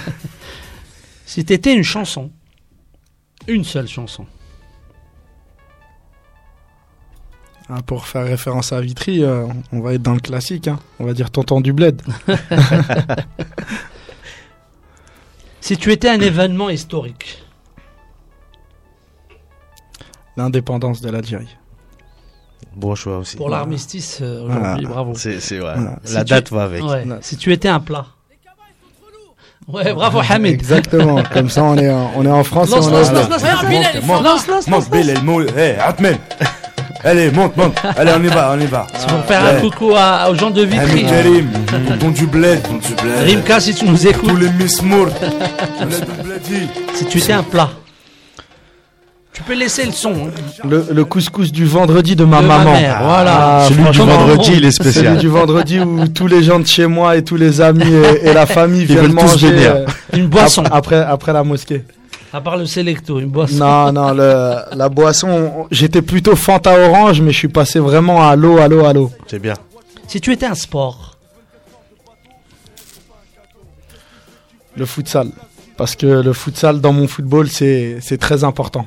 si 1.27 1.45
tu 1.45 1.53
étais 1.53 1.75
une 1.75 1.83
chanson, 1.83 2.31
une 3.49 3.65
seule 3.65 3.89
chanson, 3.89 4.27
Ah, 7.73 7.83
pour 7.83 8.07
faire 8.09 8.25
référence 8.25 8.73
à 8.73 8.81
Vitry, 8.81 9.23
euh, 9.23 9.47
on 9.71 9.81
va 9.81 9.95
être 9.95 10.03
dans 10.03 10.15
le 10.15 10.19
classique. 10.21 10.67
hein. 10.67 10.81
On 10.99 11.05
va 11.05 11.13
dire 11.13 11.31
Tonton 11.31 11.61
du 11.61 11.73
Bled. 11.73 12.03
si 15.61 15.77
tu 15.77 15.93
étais 15.93 16.09
un 16.09 16.21
événement 16.21 16.69
historique, 16.71 17.43
L'indépendance 20.37 21.01
de 21.01 21.11
l'Algérie. 21.11 21.57
Bon 22.77 22.95
choix 22.95 23.19
aussi. 23.19 23.37
pour 23.37 23.49
l'armistice 23.49 24.19
euh, 24.23 24.45
aujourd'hui, 24.45 24.61
Voilà. 24.87 24.89
bravo. 24.89 25.13
C'est. 25.17 25.59
Voilà. 25.59 25.99
La 26.13 26.21
Si 26.21 26.25
date 26.25 26.45
tu- 26.49 26.55
va 26.55 26.63
avec. 26.65 26.83
Ouais. 26.85 27.05
Si 27.21 27.37
tu 27.37 27.53
étais 27.53 27.69
un 27.69 27.81
plat. 27.81 28.07
Ouais, 29.69 29.93
bravo 29.93 30.21
Hamid. 30.29 30.53
Exactement. 30.53 31.23
comme 31.33 31.49
ça, 31.51 31.63
on 31.65 31.77
est, 31.77 31.91
en- 31.91 32.11
on 32.17 32.25
est 32.25 32.31
en 32.31 32.45
France. 32.45 32.69
et 32.69 32.75
Lance, 32.77 32.87
on 32.87 32.91
lance, 32.91 33.13
lance, 33.13 33.29
lance, 33.29 33.43
lance, 33.43 33.43
lance, 34.49 34.69
lance, 34.69 35.23
monte. 35.23 35.47
Eh, 35.57 35.77
Atmen. 35.81 36.17
Allez, 37.05 37.31
monte, 37.31 37.57
monte. 37.57 37.77
Allez, 37.97 38.13
on 38.17 38.23
y 38.23 38.27
va, 38.29 38.53
on 38.55 38.61
y 38.61 38.67
va. 38.67 38.87
C'est 38.95 39.09
pour 39.09 39.25
faire 39.25 39.45
un 39.45 39.61
coucou 39.61 39.93
à- 39.97 40.29
aux 40.31 40.35
gens 40.35 40.51
de 40.51 40.63
Vitry. 40.63 40.91
Hamid 40.91 41.09
Karim, 41.09 41.47
du 41.51 41.57
bled, 41.57 41.89
tonton 41.89 42.11
du 42.11 42.27
bled. 42.27 42.63
Rimka, 43.27 43.61
si 43.61 43.75
tu 43.75 43.85
nous 43.87 43.97
Tous 43.97 44.07
écoutes, 44.07 44.39
les 44.39 44.51
Miss 44.51 44.83
bledi. 44.83 46.69
si 46.95 47.07
tu 47.07 47.19
étais 47.19 47.33
un 47.33 47.43
plat, 47.43 47.71
tu 49.33 49.43
peux 49.45 49.55
laisser 49.55 49.87
le 49.87 49.93
son. 49.93 50.13
hein. 50.13 50.31
le, 50.69 50.87
le 50.91 51.05
couscous 51.05 51.53
du 51.53 51.65
vendredi 51.65 52.17
de 52.17 52.25
ma 52.25 52.43
De 52.43 52.47
ma 52.47 52.59
maman. 52.59 52.73
mère, 52.73 53.01
voilà. 53.03 53.59
Ah, 53.61 53.67
Celui 53.69 53.89
du 53.91 53.99
vendredi, 53.99 54.51
il 54.57 54.65
est 54.65 54.71
Celui 54.73 54.91
spécial. 54.93 55.19
du 55.19 55.29
vendredi 55.29 55.81
où 55.81 56.09
tous 56.09 56.27
les 56.27 56.43
gens 56.43 56.59
de 56.59 56.67
chez 56.67 56.87
moi 56.87 57.17
et 57.17 57.23
tous 57.25 57.37
les 57.37 57.61
amis 57.61 57.85
et, 57.89 58.29
et 58.29 58.33
la 58.33 58.47
famille 58.47 58.85
viennent 58.87 59.03
veulent 59.03 59.11
tous 59.11 59.33
manger 59.33 59.51
venir. 59.53 59.75
euh, 59.77 59.87
Une 60.15 60.27
boisson. 60.27 60.63
ap- 60.65 60.75
après, 60.75 60.97
après 61.01 61.33
la 61.33 61.45
mosquée. 61.45 61.85
À 62.33 62.41
part 62.41 62.57
le 62.57 62.67
Selecto, 62.67 63.19
une 63.19 63.29
boisson. 63.31 63.57
Non, 63.57 63.93
non, 63.93 64.13
le, 64.13 64.57
la 64.77 64.89
boisson, 64.89 65.67
j'étais 65.71 66.03
plutôt 66.03 66.37
Fanta 66.37 66.79
Orange, 66.79 67.21
mais 67.21 67.33
je 67.33 67.39
suis 67.39 67.49
passé 67.49 67.79
vraiment 67.81 68.29
à 68.29 68.37
l'eau, 68.37 68.59
à 68.59 68.69
l'eau, 68.69 68.85
à 68.85 68.93
l'eau. 68.93 69.11
C'est 69.27 69.41
bien. 69.41 69.55
Si 70.07 70.21
tu 70.21 70.33
étais 70.33 70.47
un 70.47 70.55
sport, 70.55 71.17
Le 74.77 74.87
futsal. 74.87 75.29
Parce 75.77 75.97
que 75.97 76.07
le 76.07 76.33
futsal 76.33 76.81
dans 76.81 76.93
mon 76.93 77.09
football, 77.09 77.49
c'est 77.49 77.99
c'est 78.01 78.19
très 78.19 78.45
important. 78.45 78.87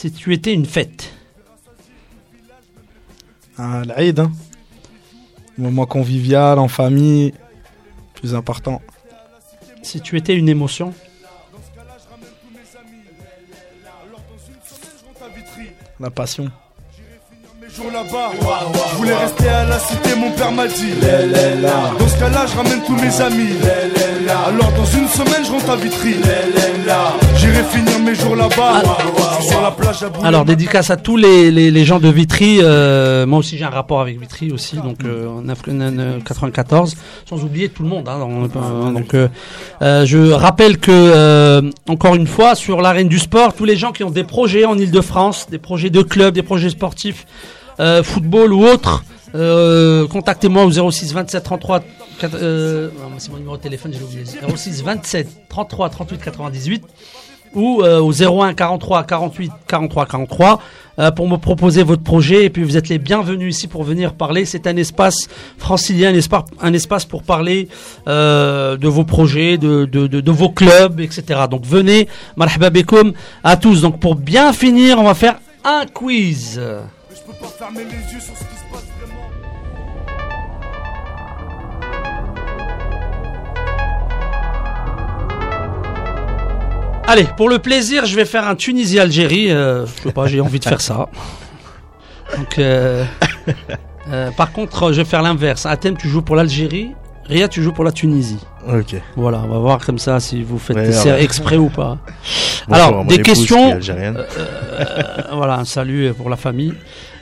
Si 0.00 0.12
tu 0.12 0.32
étais 0.32 0.54
une 0.54 0.64
fête, 0.64 1.12
Ah, 3.56 3.82
L'Aïd, 3.84 4.20
hein. 4.20 4.30
Moment 5.56 5.86
convivial, 5.86 6.60
en 6.60 6.68
famille, 6.68 7.34
plus 8.14 8.32
important. 8.36 8.80
si 9.82 10.00
tu 10.00 10.16
étais 10.16 10.36
une 10.36 10.48
émotion, 10.48 10.94
La 15.98 16.10
passion. 16.10 16.52
Jour 17.78 17.92
là-bas, 17.92 18.32
je 18.90 18.96
voulais 18.96 19.14
rester 19.14 19.48
à 19.48 19.64
la 19.64 19.78
cité, 19.78 20.10
mon 20.18 20.32
père 20.32 20.50
m'a 20.50 20.66
dit. 20.66 20.90
Dans 21.00 22.08
ce 22.08 22.18
cas-là, 22.18 22.44
je 22.50 22.56
ramène 22.56 22.80
tous 22.84 22.96
mes 22.96 23.20
amis. 23.20 23.50
Alors 24.48 24.72
dans 24.72 24.84
une 24.84 25.06
semaine, 25.06 25.44
je 25.44 25.50
rentre 25.52 25.70
à 25.70 25.76
Vitry. 25.76 26.16
J'irai 27.36 27.62
finir 27.64 27.98
mes 28.00 28.14
jours 28.16 28.34
là-bas. 28.34 28.82
Suis 29.38 29.48
sur 29.50 29.60
la 29.62 29.70
plage 29.70 30.02
à 30.02 30.08
Boulogne. 30.08 30.26
Alors 30.26 30.44
dédicace 30.44 30.90
à 30.90 30.96
tous 30.96 31.16
les, 31.16 31.50
les, 31.52 31.70
les 31.70 31.84
gens 31.84 32.00
de 32.00 32.08
Vitry. 32.08 32.58
euh, 32.62 33.26
moi 33.26 33.38
aussi 33.38 33.56
j'ai 33.56 33.64
un 33.64 33.70
rapport 33.70 34.00
avec 34.00 34.18
Vitry 34.18 34.50
aussi, 34.50 34.76
donc 34.76 34.96
euh, 35.04 35.28
en 35.28 35.44
Af- 35.44 36.16
en 36.16 36.20
94. 36.20 36.96
Sans 37.28 37.44
oublier 37.44 37.68
tout 37.68 37.84
le 37.84 37.88
monde. 37.88 38.08
Hein, 38.08 38.18
dans- 38.18 38.88
euh, 38.88 38.90
donc 38.92 39.14
euh, 39.14 39.28
euh, 39.82 40.04
je 40.04 40.32
rappelle 40.32 40.78
que 40.78 40.90
euh, 40.92 41.62
encore 41.88 42.16
une 42.16 42.26
fois 42.26 42.54
sur 42.56 42.80
l'arène 42.80 43.08
du 43.08 43.18
sport, 43.20 43.54
tous 43.54 43.64
les 43.64 43.76
gens 43.76 43.92
qui 43.92 44.02
ont 44.02 44.10
des 44.10 44.24
projets 44.24 44.64
en 44.64 44.76
Île-de-France, 44.76 45.46
des 45.50 45.58
projets 45.58 45.90
de 45.90 46.02
clubs, 46.02 46.34
des 46.34 46.42
projets 46.42 46.70
sportifs, 46.70 47.24
euh, 47.80 48.02
football 48.02 48.52
ou 48.52 48.64
autres. 48.64 49.04
Euh, 49.34 50.06
contactez-moi 50.08 50.64
au 50.64 50.90
06 50.90 51.12
27 51.12 51.42
33 51.42 51.82
4, 52.18 52.34
euh, 52.34 52.90
non, 52.98 53.10
c'est 53.18 53.30
mon 53.30 53.38
numéro 53.38 53.56
de 53.56 53.62
téléphone 53.62 53.92
j'ai 53.92 54.02
oublié. 54.02 54.24
06 54.24 54.82
27 54.82 55.48
33 55.48 55.90
38 55.90 56.20
98 56.20 56.84
ou 57.54 57.82
euh, 57.82 58.00
au 58.00 58.12
01 58.12 58.54
43 58.54 59.04
48 59.04 59.52
43 59.66 60.06
43 60.06 60.60
euh, 60.98 61.10
pour 61.10 61.28
me 61.28 61.36
proposer 61.36 61.82
votre 61.82 62.02
projet. 62.02 62.44
Et 62.44 62.50
puis 62.50 62.64
vous 62.64 62.76
êtes 62.76 62.88
les 62.88 62.98
bienvenus 62.98 63.56
ici 63.56 63.68
pour 63.68 63.84
venir 63.84 64.14
parler. 64.14 64.44
C'est 64.44 64.66
un 64.66 64.76
espace 64.76 65.28
francilien 65.58 66.10
un 66.10 66.14
espace, 66.14 66.44
un 66.60 66.72
espace 66.72 67.04
pour 67.04 67.22
parler 67.22 67.68
de 68.06 68.88
vos 68.88 69.04
projets 69.04 69.58
de, 69.58 69.84
de, 69.84 70.06
de, 70.06 70.30
vos 70.32 70.50
clubs 70.50 71.00
etc 71.00 71.42
donc 71.50 71.64
venez 71.64 72.08
marhaba 72.36 72.70
à 73.44 73.56
tous. 73.56 73.82
Donc 73.82 74.00
pour 74.00 74.14
bien 74.14 74.52
finir 74.52 74.98
on 74.98 75.04
va 75.04 75.14
faire 75.14 75.38
un 75.64 75.84
quiz 75.86 76.60
Allez, 87.06 87.26
pour 87.38 87.48
le 87.48 87.58
plaisir, 87.58 88.04
je 88.04 88.14
vais 88.14 88.26
faire 88.26 88.46
un 88.46 88.54
Tunisie-Algérie. 88.54 89.50
euh, 89.50 89.86
je 89.86 90.02
sais 90.02 90.12
pas, 90.12 90.26
j'ai 90.26 90.40
envie 90.42 90.58
de 90.58 90.64
faire 90.64 90.82
ça. 90.82 91.08
Euh, 92.58 93.04
euh, 94.12 94.30
par 94.32 94.52
contre, 94.52 94.92
je 94.92 95.00
vais 95.00 95.08
faire 95.08 95.22
l'inverse. 95.22 95.64
Athènes, 95.64 95.96
tu 95.96 96.08
joues 96.08 96.20
pour 96.20 96.36
l'Algérie. 96.36 96.94
Ria, 97.28 97.46
tu 97.48 97.62
joues 97.62 97.72
pour 97.72 97.84
la 97.84 97.92
Tunisie. 97.92 98.38
Ok. 98.66 98.96
Voilà, 99.16 99.42
on 99.44 99.48
va 99.48 99.58
voir 99.58 99.84
comme 99.84 99.98
ça 99.98 100.18
si 100.20 100.42
vous 100.42 100.58
faites 100.58 100.76
Ouais, 100.76 100.88
ouais. 101.12 101.22
exprès 101.22 101.56
ou 101.56 101.68
pas. 101.68 101.98
Alors, 102.70 103.00
à 103.00 103.04
des 103.04 103.20
questions. 103.22 103.72
algérienne. 103.72 104.16
Euh, 104.18 104.84
voilà, 105.32 105.58
un 105.58 105.64
salut 105.64 106.12
pour 106.14 106.30
la 106.30 106.36
famille. 106.36 106.72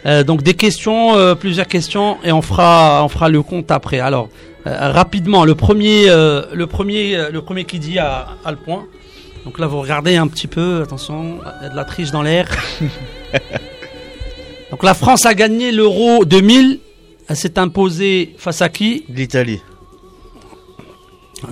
Euh, 0.06 0.22
donc 0.22 0.42
des 0.42 0.54
questions, 0.54 1.16
euh, 1.16 1.34
plusieurs 1.34 1.66
questions, 1.66 2.18
et 2.22 2.30
on 2.30 2.42
fera, 2.42 3.02
on 3.04 3.08
fera 3.08 3.28
le 3.28 3.42
compte 3.42 3.70
après. 3.72 3.98
Alors, 3.98 4.28
euh, 4.66 4.92
rapidement, 4.92 5.44
le 5.44 5.56
premier, 5.56 6.08
euh, 6.08 6.42
le 6.52 6.66
premier, 6.68 7.16
euh, 7.16 7.30
le 7.32 7.42
premier 7.42 7.64
qui 7.64 7.80
dit 7.80 7.98
a, 7.98 8.28
a 8.44 8.50
le 8.52 8.56
point. 8.56 8.84
Donc 9.44 9.58
là, 9.58 9.66
vous 9.66 9.80
regardez 9.80 10.16
un 10.16 10.28
petit 10.28 10.46
peu, 10.46 10.82
attention, 10.82 11.38
il 11.60 11.64
y 11.64 11.66
a 11.66 11.70
de 11.70 11.76
la 11.76 11.84
triche 11.84 12.10
dans 12.12 12.22
l'air. 12.22 12.48
donc 14.70 14.82
la 14.82 14.94
France 14.94 15.26
a 15.26 15.34
gagné 15.34 15.72
l'Euro 15.72 16.24
2000. 16.24 16.78
Elle 17.28 17.36
s'est 17.36 17.58
imposée 17.58 18.34
face 18.38 18.62
à 18.62 18.68
qui? 18.68 19.04
L'Italie. 19.08 19.60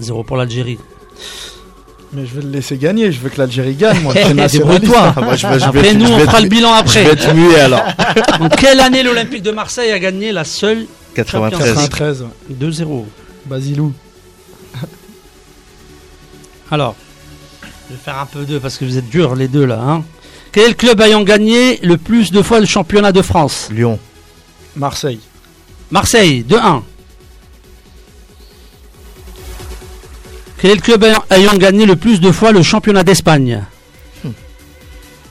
1-0 0.00 0.24
pour 0.24 0.36
l'Algérie. 0.36 0.78
Mais 2.12 2.26
je 2.26 2.34
vais 2.36 2.42
le 2.42 2.50
laisser 2.50 2.76
gagner, 2.78 3.10
je 3.10 3.18
veux 3.20 3.28
que 3.28 3.38
l'Algérie 3.38 3.74
gagne, 3.74 4.00
moi. 4.02 4.14
je. 4.16 4.52
Débrouille-toi. 4.58 5.14
Ah, 5.16 5.20
moi, 5.20 5.34
je 5.36 5.46
vais- 5.48 5.58
je 5.58 5.64
Après, 5.64 5.94
nous, 5.94 6.06
je 6.06 6.12
on 6.12 6.18
fera 6.20 6.40
le 6.40 6.48
bilan 6.48 6.72
Je 6.74 6.80
après. 6.80 7.04
vais 7.04 7.10
être 7.12 7.34
muet 7.34 7.60
alors. 7.60 7.82
En 8.40 8.48
quelle 8.48 8.80
année 8.80 9.02
l'Olympique 9.02 9.42
de 9.42 9.50
Marseille 9.50 9.90
a 9.90 9.98
gagné 9.98 10.30
la 10.32 10.44
seule 10.44 10.86
93. 11.14 11.74
93, 11.74 12.22
ouais. 12.22 12.28
2-0 12.54 13.04
Basilou. 13.46 13.92
Alors, 16.70 16.94
je 17.88 17.94
vais 17.94 18.00
faire 18.02 18.18
un 18.18 18.26
peu 18.26 18.44
d'eux 18.44 18.60
parce 18.60 18.76
que 18.78 18.84
vous 18.84 18.96
êtes 18.96 19.08
durs 19.08 19.34
les 19.34 19.48
deux 19.48 19.64
là. 19.66 19.80
Hein. 19.80 20.04
Quel 20.52 20.76
club 20.76 21.00
ayant 21.00 21.22
gagné 21.22 21.78
le 21.82 21.96
plus 21.96 22.30
de 22.32 22.42
fois 22.42 22.60
le 22.60 22.66
championnat 22.66 23.12
de 23.12 23.22
France? 23.22 23.68
Lyon. 23.72 23.98
Marseille. 24.76 25.20
Marseille, 25.90 26.44
2-1. 26.48 26.82
Quel 30.64 30.70
est 30.72 30.76
le 30.76 30.80
club 30.80 31.04
ayant, 31.28 31.54
gagné 31.58 31.84
le 31.84 31.94
plus 31.94 32.22
de 32.22 32.32
fois 32.32 32.50
le 32.50 32.62
championnat 32.62 33.04
d'Espagne 33.04 33.62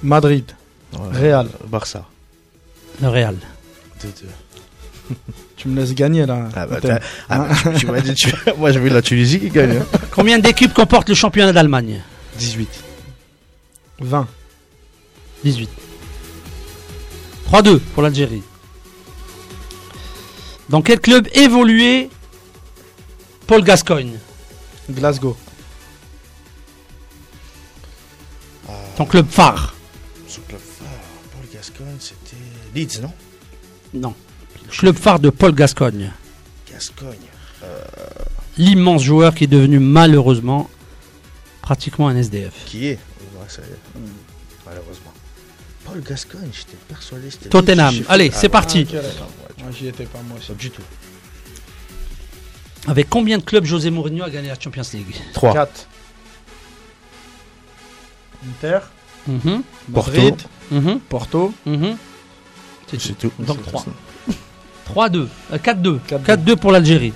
Madrid. 0.03 0.45
Ouais. 0.93 0.99
Real. 1.31 1.47
Barça. 1.65 2.05
Le 3.01 3.07
Real. 3.09 3.35
2-2. 3.99 5.15
Tu 5.57 5.69
me 5.69 5.79
laisses 5.81 5.95
gagner 5.95 6.27
là. 6.27 6.49
Ah 6.55 6.67
bah, 6.67 6.77
t'as- 6.79 6.99
ah 7.29 7.39
bah, 7.39 7.55
tu- 7.73 7.79
tu 7.79 7.85
m'as 7.87 8.01
dit, 8.01 8.13
tu- 8.13 8.31
moi 8.59 8.71
j'ai 8.71 8.79
vu 8.79 8.89
la 8.89 9.01
Tunisie 9.01 9.39
qui 9.39 9.49
gagne. 9.49 9.77
hein. 9.77 9.85
Combien 10.11 10.37
d'équipes 10.37 10.71
comporte 10.73 11.09
le 11.09 11.15
championnat 11.15 11.51
d'Allemagne 11.51 12.03
18. 12.37 12.69
20. 14.01 14.27
18. 15.45 15.67
3-2 17.51 17.79
pour 17.79 18.03
l'Algérie. 18.03 18.43
Dans 20.69 20.83
quel 20.83 20.99
club 20.99 21.27
évoluait 21.33 22.09
Paul 23.47 23.63
Gascoigne 23.63 24.19
Glasgow. 24.89 25.35
Ton 28.95 29.05
club 29.05 29.27
phare 29.29 29.73
Son 30.27 30.41
club 30.41 30.59
phare, 30.59 30.87
Paul 31.31 31.49
Gascogne, 31.51 31.97
c'était 31.99 32.35
Leeds, 32.75 33.01
non? 33.01 33.11
Non. 33.93 34.13
Club 34.69 34.95
phare 34.97 35.19
de 35.19 35.29
Paul 35.29 35.53
Gascoigne. 35.53 36.11
Gascogne. 36.71 37.17
L'immense 38.57 39.03
joueur 39.03 39.33
qui 39.33 39.45
est 39.45 39.47
devenu 39.47 39.79
malheureusement 39.79 40.69
pratiquement 41.61 42.07
un 42.07 42.15
SDF. 42.17 42.53
Qui 42.65 42.87
est? 42.87 42.91
Est. 42.91 42.99
Malheureusement. 44.65 45.11
Paul 45.85 46.01
Gascogne, 46.01 46.49
j'étais 46.51 46.77
persuadé. 46.87 47.29
c'était 47.31 47.49
Tottenham. 47.49 47.93
Allez, 48.07 48.29
Ah, 48.31 48.35
c'est 48.35 48.43
ouais. 48.43 48.49
parti. 48.49 48.85
Moi, 49.59 49.71
j'y 49.71 49.87
étais 49.87 50.05
pas, 50.05 50.19
moi 50.27 50.37
aussi. 50.37 50.47
Pas 50.47 50.53
du 50.53 50.69
tout. 50.69 50.81
Avec 52.87 53.09
combien 53.09 53.37
de 53.37 53.43
clubs 53.43 53.65
José 53.65 53.89
Mourinho 53.91 54.23
a 54.25 54.29
gagné 54.29 54.49
la 54.49 54.59
Champions 54.59 54.83
League 54.93 55.15
3. 55.33 55.53
4. 55.53 55.87
Inter. 58.45 58.79
Mhm, 59.27 59.63
Porto. 59.93 60.37
Mhm, 60.71 60.99
Porto. 61.07 61.53
mhm. 61.65 61.95
C'est 62.87 62.99
C'est 63.01 63.13
tout. 63.13 63.29
tout. 63.37 63.43
Donc 63.43 63.57
C'est- 63.63 63.71
3. 63.71 63.85
3-2. 64.85 65.29
Euh, 65.53 65.57
4-2. 65.57 65.99
4-2. 66.07 66.25
4-2 66.25 66.55
pour 66.57 66.71
l'Algérie. 66.71 67.13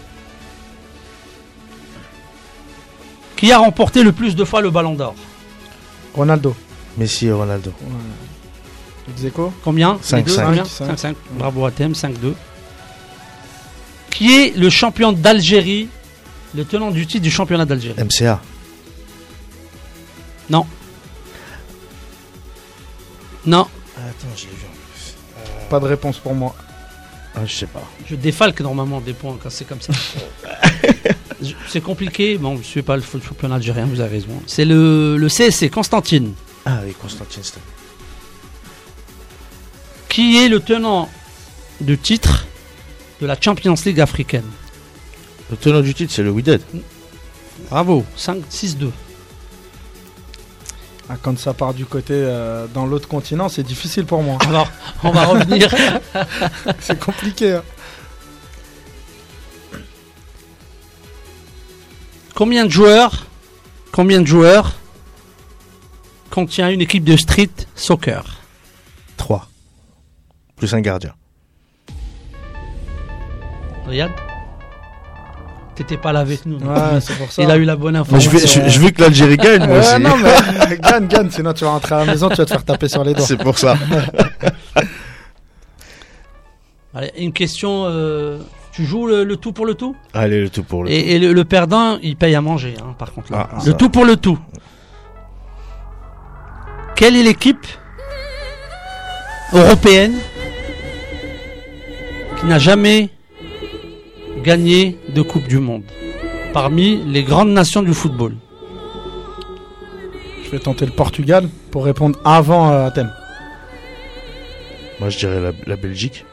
Qui 3.36 3.52
a 3.52 3.58
remporté 3.60 4.04
le 4.04 4.12
plus 4.14 4.36
de 4.36 4.44
fois 4.46 4.62
le 4.62 4.70
ballon 4.72 4.96
d'or 4.96 5.16
Ronaldo. 6.16 6.56
Messi 6.98 7.28
et 7.28 7.32
Ronaldo. 7.32 7.72
Dzeko. 9.16 9.54
Combien? 9.64 10.00
5-5. 10.02 10.16
Les 10.18 10.24
deux, 10.24 10.36
combien? 10.44 10.64
5-5. 10.64 10.96
5-5. 10.96 11.16
Bravo 11.34 11.66
à 11.66 11.72
Thème, 11.72 11.94
5-2. 11.94 12.34
Qui 14.12 14.36
est 14.36 14.58
le 14.58 14.70
champion 14.70 15.12
d'Algérie, 15.12 15.90
le 16.56 16.66
tenant 16.66 16.92
du 16.92 17.06
titre 17.06 17.24
du 17.24 17.32
championnat 17.32 17.66
d'Algérie 17.66 17.96
MCA. 18.04 18.42
Non, 23.48 23.68
Attends, 23.96 24.28
j'ai 24.36 24.48
vu 24.48 24.66
en 24.66 24.74
plus. 24.92 25.16
Pas 25.70 25.80
de 25.80 25.86
réponse 25.86 26.18
pour 26.18 26.36
moi. 26.36 26.54
Ah, 27.34 27.46
je 27.46 27.54
sais 27.54 27.66
pas. 27.68 27.84
je 28.06 28.16
défalque 28.16 28.60
normalement 28.62 29.00
des 29.00 29.14
points 29.14 29.38
quand 29.42 29.50
c'est 29.50 29.66
comme 29.66 29.82
ça. 29.82 29.94
C'est 31.68 31.82
compliqué, 31.82 32.40
bon, 32.40 32.54
je 32.56 32.60
ne 32.60 32.64
suis 32.64 32.82
pas 32.82 32.96
le 32.96 33.04
championnat 33.04 33.56
algérien, 33.56 33.86
vous 33.86 34.02
avez 34.02 34.16
raison. 34.18 34.42
C'est 34.48 34.66
le, 34.66 35.18
le 35.18 35.30
CSC, 35.30 35.70
Constantine. 35.70 36.34
Ah 36.66 36.80
oui, 36.84 36.96
Constantine 37.00 37.44
Stan. 37.44 37.60
Qui 40.10 40.44
est 40.44 40.50
le 40.50 40.60
tenant 40.60 41.10
du 41.80 41.96
titre 42.00 42.48
de 43.22 43.26
la 43.26 43.40
Champions 43.40 43.76
League 43.86 44.00
africaine 44.00 44.46
Le 45.50 45.58
tenant 45.58 45.82
du 45.82 45.94
titre, 45.94 46.14
c'est 46.14 46.24
le 46.24 46.30
Wydad. 46.32 46.62
Bravo, 47.70 48.06
5-6-2. 48.18 48.90
Ah, 51.10 51.16
quand 51.22 51.40
ça 51.40 51.54
part 51.54 51.74
du 51.74 51.86
côté 51.86 52.14
euh, 52.14 52.68
dans 52.74 52.86
l'autre 52.86 53.08
continent, 53.08 53.48
c'est 53.50 53.64
difficile 53.64 54.06
pour 54.06 54.22
moi. 54.22 54.38
Alors, 54.48 54.70
on 55.04 55.12
va 55.12 55.26
revenir. 55.26 55.74
c'est 56.82 57.00
compliqué. 57.00 57.54
hein. 57.54 57.64
Combien 62.36 62.66
de 62.66 62.70
joueurs 62.72 63.26
Combien 63.92 64.22
de 64.22 64.28
joueurs 64.28 64.76
contient 66.30 66.70
une 66.70 66.82
équipe 66.82 67.04
de 67.04 67.18
street 67.18 67.50
soccer? 67.74 68.42
3. 69.16 69.50
Plus 70.56 70.74
un 70.76 70.82
gardien. 70.82 71.14
Riyad 73.88 74.12
T'étais 75.76 75.98
pas 75.98 76.12
là 76.12 76.22
avec 76.22 76.44
nous. 76.48 76.58
donc 76.58 76.70
Ouais, 76.76 77.00
c'est 77.02 77.16
pour 77.18 77.32
ça. 77.32 77.42
Il 77.44 77.52
a 77.52 77.56
eu 77.58 77.64
la 77.64 77.76
bonne 77.76 77.96
information. 77.96 78.32
je, 78.32 78.38
veux, 78.38 78.46
je, 78.48 78.68
je 78.70 78.80
veux 78.80 78.90
que 78.90 79.00
l'Algérie 79.02 79.38
gagne, 79.38 79.68
moi 79.68 79.78
Ouais, 79.78 79.80
aussi. 79.80 80.00
non, 80.02 80.18
mais 80.18 80.78
gagne, 80.80 81.08
gagne, 81.08 81.30
sinon 81.30 81.54
tu 81.54 81.64
vas 81.66 81.70
rentrer 81.72 81.96
à 81.96 82.00
la 82.00 82.06
maison, 82.06 82.30
tu 82.30 82.36
vas 82.38 82.46
te 82.46 82.50
faire 82.52 82.66
taper 82.66 82.88
sur 82.88 83.04
les 83.04 83.14
doigts. 83.14 83.26
C'est 83.26 83.38
pour 83.38 83.58
ça. 83.60 83.78
Allez, 86.96 87.12
une 87.18 87.32
question. 87.34 87.86
euh, 87.86 88.40
tu 88.72 88.86
joues 88.86 89.06
le, 89.08 89.24
le 89.24 89.38
tout 89.38 89.52
pour 89.54 89.66
le 89.68 89.76
tout? 89.76 89.96
Allez, 90.14 90.42
le 90.42 90.50
tout 90.50 90.64
pour 90.64 90.84
le 90.84 90.90
Et, 90.92 91.16
et 91.16 91.20
le, 91.20 91.32
le 91.34 91.46
perdant, 91.46 91.98
il 92.02 92.16
paye 92.16 92.34
à 92.36 92.42
manger, 92.42 92.74
hein, 92.82 92.96
par 92.98 93.12
contre. 93.14 93.32
là. 93.32 93.48
Ah, 93.52 93.56
le 93.64 93.72
ça. 93.72 93.74
tout 93.74 93.90
pour 93.90 94.06
le 94.06 94.16
tout. 94.18 94.40
Quelle 96.96 97.16
est 97.16 97.24
l'équipe 97.24 97.66
européenne 99.54 100.16
qui 102.40 102.46
n'a 102.48 102.58
jamais 102.58 103.10
gagné 104.44 104.98
de 105.14 105.22
Coupe 105.22 105.48
du 105.48 105.60
Monde 105.60 105.84
parmi 106.54 107.04
les 107.06 107.24
grandes 107.24 107.50
nations 107.50 107.82
du 107.84 107.94
football 107.94 108.36
Je 110.46 110.50
vais 110.50 110.60
tenter 110.60 110.86
le 110.86 110.92
Portugal 110.92 111.50
pour 111.72 111.84
répondre 111.86 112.18
avant 112.24 112.72
euh, 112.72 112.88
à 112.88 112.92
thème. 112.92 113.12
Moi, 115.00 115.10
je 115.10 115.18
dirais 115.20 115.40
la, 115.42 115.52
la 115.68 115.76
Belgique. 115.76 116.26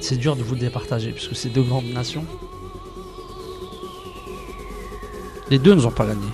C'est 0.00 0.16
dur 0.16 0.36
de 0.36 0.42
vous 0.42 0.54
départager 0.54 1.10
puisque 1.12 1.34
c'est 1.34 1.48
deux 1.48 1.62
grandes 1.62 1.92
nations. 1.92 2.24
Les 5.50 5.58
deux 5.58 5.74
ne 5.74 5.84
ont 5.84 5.90
pas 5.90 6.06
gagné. 6.06 6.26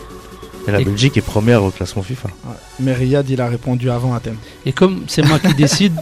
Et 0.69 0.73
la 0.73 0.81
Et- 0.81 0.85
Belgique 0.85 1.17
est 1.17 1.23
première 1.23 1.63
au 1.65 1.71
classement 1.71 2.03
FIFA. 2.03 2.29
Mais 2.81 2.93
Riyad, 2.93 3.29
il 3.31 3.41
a 3.41 3.49
répondu 3.49 3.89
avant 3.91 4.13
à 4.15 4.21
thème. 4.21 4.37
Et 4.67 4.73
comme 4.73 5.05
c'est 5.09 5.23
moi 5.23 5.39
qui 5.39 5.55
décide, 5.55 5.95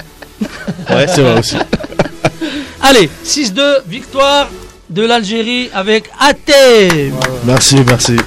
Ouais, 0.91 1.07
c'est 1.07 1.23
vrai 1.23 1.39
aussi. 1.39 1.57
allez, 2.85 3.09
6-2, 3.25 3.83
victoire 3.89 4.49
de 4.91 5.03
l'Algérie 5.03 5.71
avec 5.73 6.11
Athé. 6.21 7.11
Merci, 7.45 7.77
merci. 7.87 8.17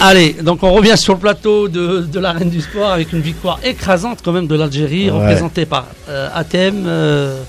Allez, 0.00 0.32
donc 0.42 0.62
on 0.62 0.72
revient 0.72 0.96
sur 0.96 1.14
le 1.14 1.18
plateau 1.18 1.66
de, 1.66 2.02
de 2.02 2.20
l'arène 2.20 2.50
du 2.50 2.60
sport 2.60 2.90
avec 2.90 3.12
une 3.12 3.20
victoire 3.20 3.58
écrasante 3.64 4.20
quand 4.24 4.30
même 4.30 4.46
de 4.46 4.54
l'Algérie, 4.54 5.10
Ouais. 5.10 5.18
représentée 5.18 5.66
par 5.66 5.86
euh, 6.08 6.28
euh, 6.54 7.42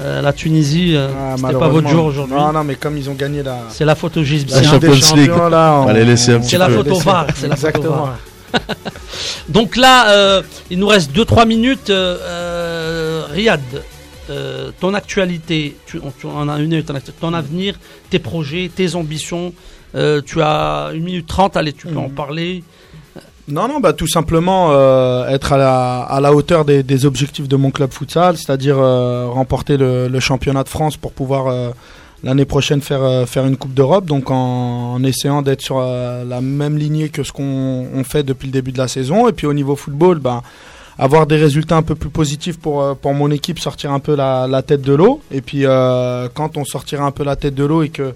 euh, 0.00 0.20
la 0.22 0.32
Tunisie. 0.32 0.94
euh, 0.96 1.08
Ah, 1.16 1.34
C'était 1.36 1.52
pas 1.54 1.68
votre 1.68 1.88
jour 1.88 2.04
aujourd'hui. 2.06 2.34
Non, 2.36 2.52
non, 2.52 2.64
mais 2.64 2.74
comme 2.76 2.96
ils 2.98 3.08
ont 3.10 3.14
gagné 3.14 3.42
la, 3.42 3.58
C'est 3.70 3.84
la 3.84 3.94
photo 3.94 4.22
La. 4.22 4.44
Ligue 4.54 4.60
des 4.60 4.64
Champions 4.64 4.90
League. 4.92 5.30
Champions, 5.30 5.48
là, 5.48 5.80
on- 5.82 5.86
Fallait 5.86 6.04
laisser 6.04 6.32
un 6.34 6.40
petit 6.40 6.50
C'est 6.50 6.58
la 6.58 6.68
photo. 6.68 6.94
VAR. 7.00 7.26
C'est 7.34 7.48
la 7.48 7.56
photo 7.56 7.68
Exactement. 7.78 7.96
VAR. 8.04 8.18
Donc 9.48 9.76
là, 9.76 10.10
euh, 10.10 10.42
il 10.70 10.78
nous 10.78 10.86
reste 10.88 11.12
2-3 11.14 11.46
minutes. 11.46 11.90
euh, 11.90 13.24
Riyad, 13.30 13.60
euh, 14.30 14.70
ton 14.80 14.94
actualité, 14.94 15.76
tu, 15.86 15.98
on- 16.02 16.10
tu 16.18 16.26
en 16.26 16.48
as 16.48 16.58
une, 16.58 16.82
ton, 17.20 17.32
avenir, 17.34 17.74
tes 18.10 18.18
projets, 18.18 18.70
tes 18.74 18.94
ambitions. 18.94 19.52
euh, 19.94 20.20
tu 20.24 20.42
as 20.42 20.90
une 20.94 21.04
minute 21.04 21.26
30, 21.26 21.56
allez, 21.56 21.72
tu 21.72 21.86
peux 21.86 21.96
en 21.98 22.08
Mhm. 22.08 22.14
parler. 22.14 22.62
Non, 23.48 23.68
non, 23.68 23.78
bah 23.78 23.92
tout 23.92 24.08
simplement 24.08 24.70
euh, 24.72 25.28
être 25.28 25.52
à 25.52 25.56
la, 25.56 26.00
à 26.00 26.20
la 26.20 26.32
hauteur 26.34 26.64
des, 26.64 26.82
des 26.82 27.06
objectifs 27.06 27.46
de 27.46 27.54
mon 27.54 27.70
club 27.70 27.92
futsal, 27.92 28.36
c'est-à-dire 28.36 28.76
euh, 28.76 29.28
remporter 29.28 29.76
le, 29.76 30.08
le 30.08 30.20
championnat 30.20 30.64
de 30.64 30.68
France 30.68 30.96
pour 30.96 31.12
pouvoir 31.12 31.46
euh, 31.46 31.70
l'année 32.24 32.44
prochaine 32.44 32.80
faire, 32.80 33.04
euh, 33.04 33.24
faire 33.24 33.46
une 33.46 33.56
Coupe 33.56 33.72
d'Europe, 33.72 34.04
donc 34.04 34.32
en, 34.32 34.94
en 34.94 35.04
essayant 35.04 35.42
d'être 35.42 35.62
sur 35.62 35.78
euh, 35.78 36.24
la 36.24 36.40
même 36.40 36.76
lignée 36.76 37.08
que 37.08 37.22
ce 37.22 37.30
qu'on 37.30 37.86
on 37.94 38.02
fait 38.02 38.24
depuis 38.24 38.46
le 38.46 38.52
début 38.52 38.72
de 38.72 38.78
la 38.78 38.88
saison. 38.88 39.28
Et 39.28 39.32
puis 39.32 39.46
au 39.46 39.52
niveau 39.54 39.76
football, 39.76 40.18
bah, 40.18 40.42
avoir 40.98 41.28
des 41.28 41.36
résultats 41.36 41.76
un 41.76 41.82
peu 41.82 41.94
plus 41.94 42.10
positifs 42.10 42.58
pour, 42.58 42.82
euh, 42.82 42.94
pour 43.00 43.14
mon 43.14 43.30
équipe, 43.30 43.60
sortir 43.60 43.92
un 43.92 44.00
peu 44.00 44.16
la, 44.16 44.48
la 44.48 44.62
tête 44.62 44.82
de 44.82 44.92
l'eau. 44.92 45.20
Et 45.30 45.40
puis 45.40 45.62
quand 46.34 46.56
on 46.56 46.64
sortira 46.64 47.04
un 47.04 47.12
peu 47.12 47.22
la 47.22 47.36
tête 47.36 47.54
de 47.54 47.64
l'eau 47.64 47.84
et 47.84 47.90
que 47.90 48.12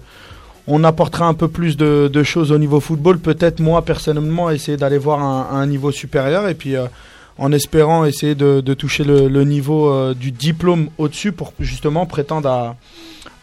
on 0.67 0.83
apportera 0.83 1.25
un 1.27 1.33
peu 1.33 1.47
plus 1.47 1.75
de, 1.77 2.09
de 2.11 2.23
choses 2.23 2.51
au 2.51 2.57
niveau 2.57 2.79
football. 2.79 3.19
Peut-être 3.19 3.59
moi 3.59 3.83
personnellement 3.83 4.49
essayer 4.51 4.77
d'aller 4.77 4.97
voir 4.97 5.21
un, 5.21 5.59
un 5.59 5.65
niveau 5.65 5.91
supérieur 5.91 6.47
et 6.47 6.55
puis 6.55 6.75
euh, 6.75 6.85
en 7.37 7.51
espérant 7.51 8.05
essayer 8.05 8.35
de, 8.35 8.61
de 8.61 8.73
toucher 8.73 9.03
le, 9.03 9.27
le 9.27 9.43
niveau 9.43 9.89
euh, 9.89 10.13
du 10.13 10.31
diplôme 10.31 10.89
au-dessus 10.97 11.31
pour 11.31 11.53
justement 11.59 12.05
prétendre 12.05 12.47
à, 12.49 12.75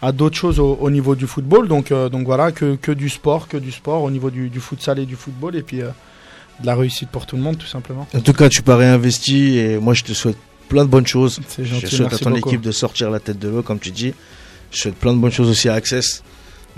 à 0.00 0.12
d'autres 0.12 0.36
choses 0.36 0.60
au, 0.60 0.78
au 0.80 0.90
niveau 0.90 1.14
du 1.16 1.26
football. 1.26 1.66
Donc, 1.68 1.90
euh, 1.90 2.08
donc 2.08 2.24
voilà, 2.26 2.52
que, 2.52 2.76
que 2.76 2.92
du 2.92 3.08
sport, 3.08 3.48
que 3.48 3.56
du 3.56 3.72
sport 3.72 4.02
au 4.04 4.10
niveau 4.10 4.30
du, 4.30 4.48
du 4.48 4.60
futsal 4.60 4.98
et 5.00 5.06
du 5.06 5.16
football 5.16 5.56
et 5.56 5.62
puis 5.62 5.78
de 5.78 6.66
la 6.66 6.74
réussite 6.76 7.08
pour 7.08 7.26
tout 7.26 7.36
le 7.36 7.42
monde 7.42 7.58
tout 7.58 7.66
simplement. 7.66 8.06
En 8.14 8.20
tout 8.20 8.32
cas, 8.32 8.48
tu 8.48 8.62
parais 8.62 8.86
investi 8.86 9.58
et 9.58 9.78
moi, 9.78 9.94
je 9.94 10.04
te 10.04 10.12
souhaite 10.12 10.38
plein 10.68 10.84
de 10.84 10.90
bonnes 10.90 11.06
choses. 11.06 11.40
C'est 11.48 11.64
Je 11.64 11.74
gentil, 11.74 11.96
souhaite 11.96 12.12
à 12.12 12.18
ton 12.18 12.30
beaucoup. 12.30 12.48
équipe 12.50 12.60
de 12.60 12.70
sortir 12.72 13.10
la 13.10 13.18
tête 13.20 13.38
de 13.38 13.48
l'eau, 13.48 13.62
comme 13.62 13.78
tu 13.78 13.90
dis. 13.90 14.12
Je 14.70 14.78
souhaite 14.78 14.96
plein 14.96 15.14
de 15.14 15.18
bonnes 15.18 15.32
choses 15.32 15.48
aussi 15.48 15.68
à 15.68 15.74
Access. 15.74 16.22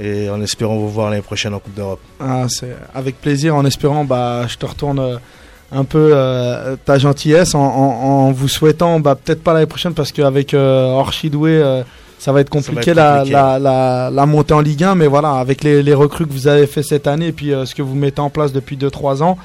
Et 0.03 0.31
en 0.31 0.41
espérant 0.41 0.77
vous 0.77 0.89
voir 0.89 1.11
l'année 1.11 1.23
prochaine 1.23 1.53
en 1.55 1.59
Coupe 1.59 1.75
d'Europe. 1.75 2.01
Ah, 2.21 2.47
c'est 2.49 2.75
avec 2.95 3.21
plaisir, 3.21 3.55
en 3.55 3.65
espérant, 3.67 4.05
bah, 4.05 4.47
je 4.49 4.57
te 4.57 4.65
retourne 4.65 4.99
euh, 4.99 5.17
un 5.73 5.85
peu 5.85 6.11
euh, 6.15 6.77
ta 6.85 6.99
gentillesse, 6.99 7.55
en, 7.55 7.61
en- 7.61 8.29
en 8.29 8.33
vous 8.33 8.49
souhaitant, 8.49 8.99
bah, 8.99 9.15
peut-être 9.15 9.43
pas 9.43 9.53
l'année 9.53 9.67
prochaine, 9.67 9.93
parce 9.93 10.11
qu'avec 10.11 10.55
euh, 10.55 10.87
Orchidoué, 10.93 11.51
euh, 11.51 11.83
ça 12.19 12.33
va 12.33 12.41
être 12.41 12.49
compliqué, 12.51 12.91
être 12.91 12.97
la, 12.97 13.17
compliqué. 13.19 13.33
La, 13.35 13.59
la, 13.59 14.11
la 14.11 14.27
montée 14.27 14.55
en 14.55 14.61
Ligue 14.61 14.85
1, 14.85 14.95
mais 14.95 15.07
voilà, 15.07 15.33
avec 15.33 15.63
les, 15.65 15.83
les 15.83 15.95
recrues 15.95 16.27
que 16.27 16.33
vous 16.33 16.49
avez 16.49 16.67
fait 16.67 16.83
cette 16.83 17.07
année, 17.07 17.29
et 17.29 17.33
puis 17.33 17.53
ce 17.65 17.75
que 17.75 17.83
vous 17.83 17.95
mettez 17.95 18.21
en 18.21 18.31
place 18.31 18.53
depuis 18.53 18.77
2-3 18.79 19.23
ans, 19.23 19.37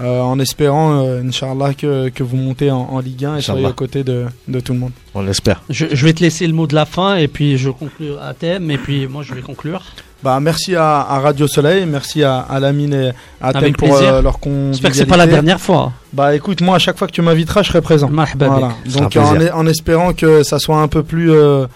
euh, 0.00 0.20
en 0.20 0.38
espérant, 0.38 1.02
euh, 1.04 1.22
Inch'Allah, 1.22 1.74
que, 1.74 2.08
que 2.10 2.22
vous 2.22 2.36
montez 2.36 2.70
en, 2.70 2.80
en 2.90 2.98
Ligue 3.00 3.24
1 3.24 3.36
et 3.36 3.40
soyez 3.40 3.66
aux 3.66 3.72
côtés 3.72 4.04
de, 4.04 4.26
de 4.48 4.60
tout 4.60 4.72
le 4.72 4.78
monde. 4.78 4.92
On 5.14 5.22
l'espère. 5.22 5.62
Je, 5.70 5.86
je 5.92 6.04
vais 6.06 6.12
te 6.12 6.20
laisser 6.20 6.46
le 6.46 6.52
mot 6.52 6.66
de 6.66 6.74
la 6.74 6.84
fin 6.86 7.16
et 7.16 7.28
puis 7.28 7.56
je 7.58 7.70
conclue 7.70 8.10
à 8.22 8.34
thème 8.34 8.70
et 8.70 8.78
puis 8.78 9.06
moi 9.06 9.22
je 9.22 9.34
vais 9.34 9.40
conclure. 9.40 9.82
Bah, 10.22 10.40
merci 10.40 10.74
à, 10.74 11.00
à 11.00 11.20
Radio 11.20 11.46
Soleil, 11.46 11.86
merci 11.86 12.22
à, 12.24 12.38
à 12.38 12.58
Lamine 12.58 12.92
et 12.94 13.10
à 13.40 13.52
Thème 13.52 13.74
pour 13.74 13.88
plaisir. 13.88 14.14
euh, 14.14 14.22
leur 14.22 14.38
J'espère 14.40 14.90
que 14.90 14.96
c'est 14.96 15.04
pas 15.06 15.16
la 15.16 15.24
convivialité. 15.24 15.30
dernière 15.32 15.60
fois. 15.60 15.92
Bah 16.12 16.34
écoute, 16.34 16.60
moi 16.62 16.76
à 16.76 16.78
chaque 16.78 16.96
fois 16.98 17.06
que 17.06 17.12
tu 17.12 17.22
m'inviteras, 17.22 17.62
je 17.62 17.68
serai 17.68 17.80
présent. 17.82 18.10
Voilà. 18.10 18.72
Donc 18.94 19.16
en 19.16 19.66
espérant 19.66 20.12
que 20.14 20.42
ça 20.42 20.58
soit 20.58 20.78
un 20.78 20.88
peu 20.88 21.02
plus 21.02 21.30
euh, 21.30 21.66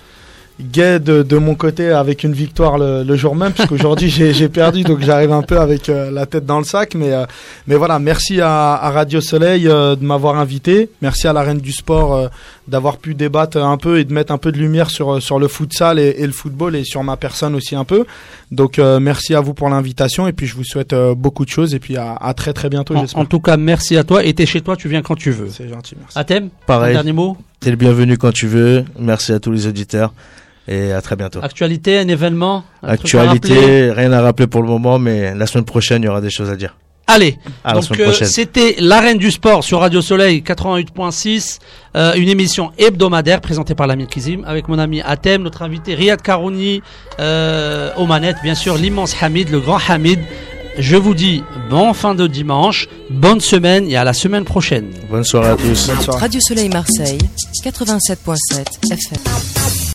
gai 0.72 0.98
de, 1.00 1.22
de 1.22 1.36
mon 1.36 1.54
côté 1.54 1.90
avec 1.90 2.24
une 2.24 2.32
victoire 2.32 2.78
le, 2.78 3.02
le 3.04 3.16
jour 3.16 3.34
même, 3.34 3.52
parce 3.52 3.68
qu'aujourd'hui 3.68 4.08
j'ai 4.10 4.48
perdu, 4.48 4.82
donc 4.82 5.00
j'arrive 5.00 5.32
un 5.32 5.42
peu 5.42 5.58
avec 5.58 5.88
euh, 5.88 6.10
la 6.10 6.26
tête 6.26 6.46
dans 6.46 6.58
le 6.58 6.64
sac. 6.64 6.94
Mais, 6.94 7.12
euh, 7.12 7.24
mais 7.66 7.76
voilà, 7.76 7.98
merci 7.98 8.40
à, 8.40 8.74
à 8.74 8.90
Radio 8.90 9.20
Soleil 9.20 9.68
euh, 9.68 9.96
de 9.96 10.04
m'avoir 10.04 10.36
invité. 10.38 10.90
Merci 11.02 11.28
à 11.28 11.32
la 11.32 11.42
Reine 11.42 11.58
du 11.60 11.72
Sport 11.72 12.14
euh, 12.14 12.28
d'avoir 12.68 12.98
pu 12.98 13.14
débattre 13.14 13.58
un 13.58 13.76
peu 13.76 13.98
et 13.98 14.04
de 14.04 14.12
mettre 14.12 14.32
un 14.32 14.38
peu 14.38 14.52
de 14.52 14.58
lumière 14.58 14.90
sur, 14.90 15.20
sur 15.22 15.38
le 15.38 15.48
futsal 15.48 15.98
et, 15.98 16.14
et 16.18 16.26
le 16.26 16.32
football 16.32 16.76
et 16.76 16.84
sur 16.84 17.02
ma 17.02 17.16
personne 17.16 17.54
aussi 17.54 17.74
un 17.74 17.84
peu. 17.84 18.04
Donc 18.52 18.78
euh, 18.78 19.00
merci 19.00 19.34
à 19.34 19.40
vous 19.40 19.54
pour 19.54 19.68
l'invitation 19.68 20.28
et 20.28 20.32
puis 20.32 20.46
je 20.46 20.54
vous 20.54 20.64
souhaite 20.64 20.92
euh, 20.92 21.14
beaucoup 21.14 21.44
de 21.44 21.50
choses 21.50 21.74
et 21.74 21.78
puis 21.80 21.96
à, 21.96 22.14
à 22.14 22.34
très 22.34 22.52
très 22.52 22.68
bientôt, 22.68 22.94
En, 22.94 23.00
j'espère. 23.00 23.20
en 23.20 23.24
tout 23.24 23.40
cas, 23.40 23.56
merci 23.56 23.96
à 23.96 24.04
toi. 24.04 24.24
Et 24.24 24.34
t'es 24.34 24.46
chez 24.46 24.60
toi, 24.60 24.76
tu 24.76 24.88
viens 24.88 25.02
quand 25.02 25.16
tu 25.16 25.30
veux. 25.30 25.48
C'est 25.50 25.68
gentil, 25.68 25.94
merci. 25.98 26.18
Athème, 26.18 26.48
Pareil, 26.66 26.94
dernier 26.94 27.12
mot? 27.12 27.36
t'es 27.60 27.70
le 27.70 27.76
bienvenu 27.76 28.16
quand 28.18 28.32
tu 28.32 28.46
veux. 28.46 28.84
Merci 28.98 29.32
à 29.32 29.38
tous 29.40 29.50
les 29.52 29.66
auditeurs. 29.66 30.12
Et 30.72 30.92
à 30.92 31.02
très 31.02 31.16
bientôt. 31.16 31.40
Actualité, 31.42 31.98
un 31.98 32.06
événement. 32.06 32.62
un 32.84 32.96
truc 32.96 33.12
à 33.16 33.24
rappeler 33.24 33.50
Actualité, 33.52 33.90
rien 33.92 34.12
à 34.12 34.20
rappeler 34.22 34.46
pour 34.46 34.62
le 34.62 34.68
moment, 34.68 34.98
mais 35.00 35.34
la 35.34 35.46
semaine 35.46 35.64
prochaine, 35.64 36.02
il 36.02 36.06
y 36.06 36.08
aura 36.08 36.20
des 36.20 36.30
choses 36.30 36.48
à 36.48 36.54
dire. 36.56 36.76
Allez, 37.08 37.38
À 37.64 37.70
la 37.70 37.74
donc 37.74 37.84
semaine 37.84 38.00
euh, 38.02 38.04
prochaine. 38.04 38.28
c'était 38.28 38.76
l'arène 38.78 39.18
du 39.18 39.32
sport 39.32 39.64
sur 39.64 39.80
Radio 39.80 40.00
Soleil 40.00 40.44
88.6, 40.46 41.58
euh, 41.96 42.14
une 42.14 42.28
émission 42.28 42.70
hebdomadaire 42.78 43.40
présentée 43.40 43.74
par 43.74 43.88
l'ami 43.88 44.06
Kizim 44.06 44.44
avec 44.46 44.68
mon 44.68 44.78
ami 44.78 45.00
Atem, 45.00 45.42
notre 45.42 45.62
invité 45.62 45.96
Riyad 45.96 46.22
Karouni, 46.22 46.82
euh, 47.18 47.90
aux 47.96 48.06
manettes, 48.06 48.36
bien 48.44 48.54
sûr 48.54 48.76
l'immense 48.76 49.16
Hamid, 49.20 49.50
le 49.50 49.58
grand 49.58 49.80
Hamid. 49.88 50.20
Je 50.78 50.94
vous 50.94 51.14
dis 51.14 51.42
bon 51.68 51.92
fin 51.94 52.14
de 52.14 52.28
dimanche, 52.28 52.86
bonne 53.10 53.40
semaine 53.40 53.88
et 53.88 53.96
à 53.96 54.04
la 54.04 54.12
semaine 54.12 54.44
prochaine. 54.44 54.90
Bonne 55.10 55.24
soirée 55.24 55.48
à 55.50 55.56
tous. 55.56 55.88
Bonne 55.88 56.00
soirée. 56.00 56.20
Radio 56.20 56.40
Soleil 56.40 56.68
Marseille, 56.68 57.18
87.7 57.64 58.92
FM. 58.92 59.80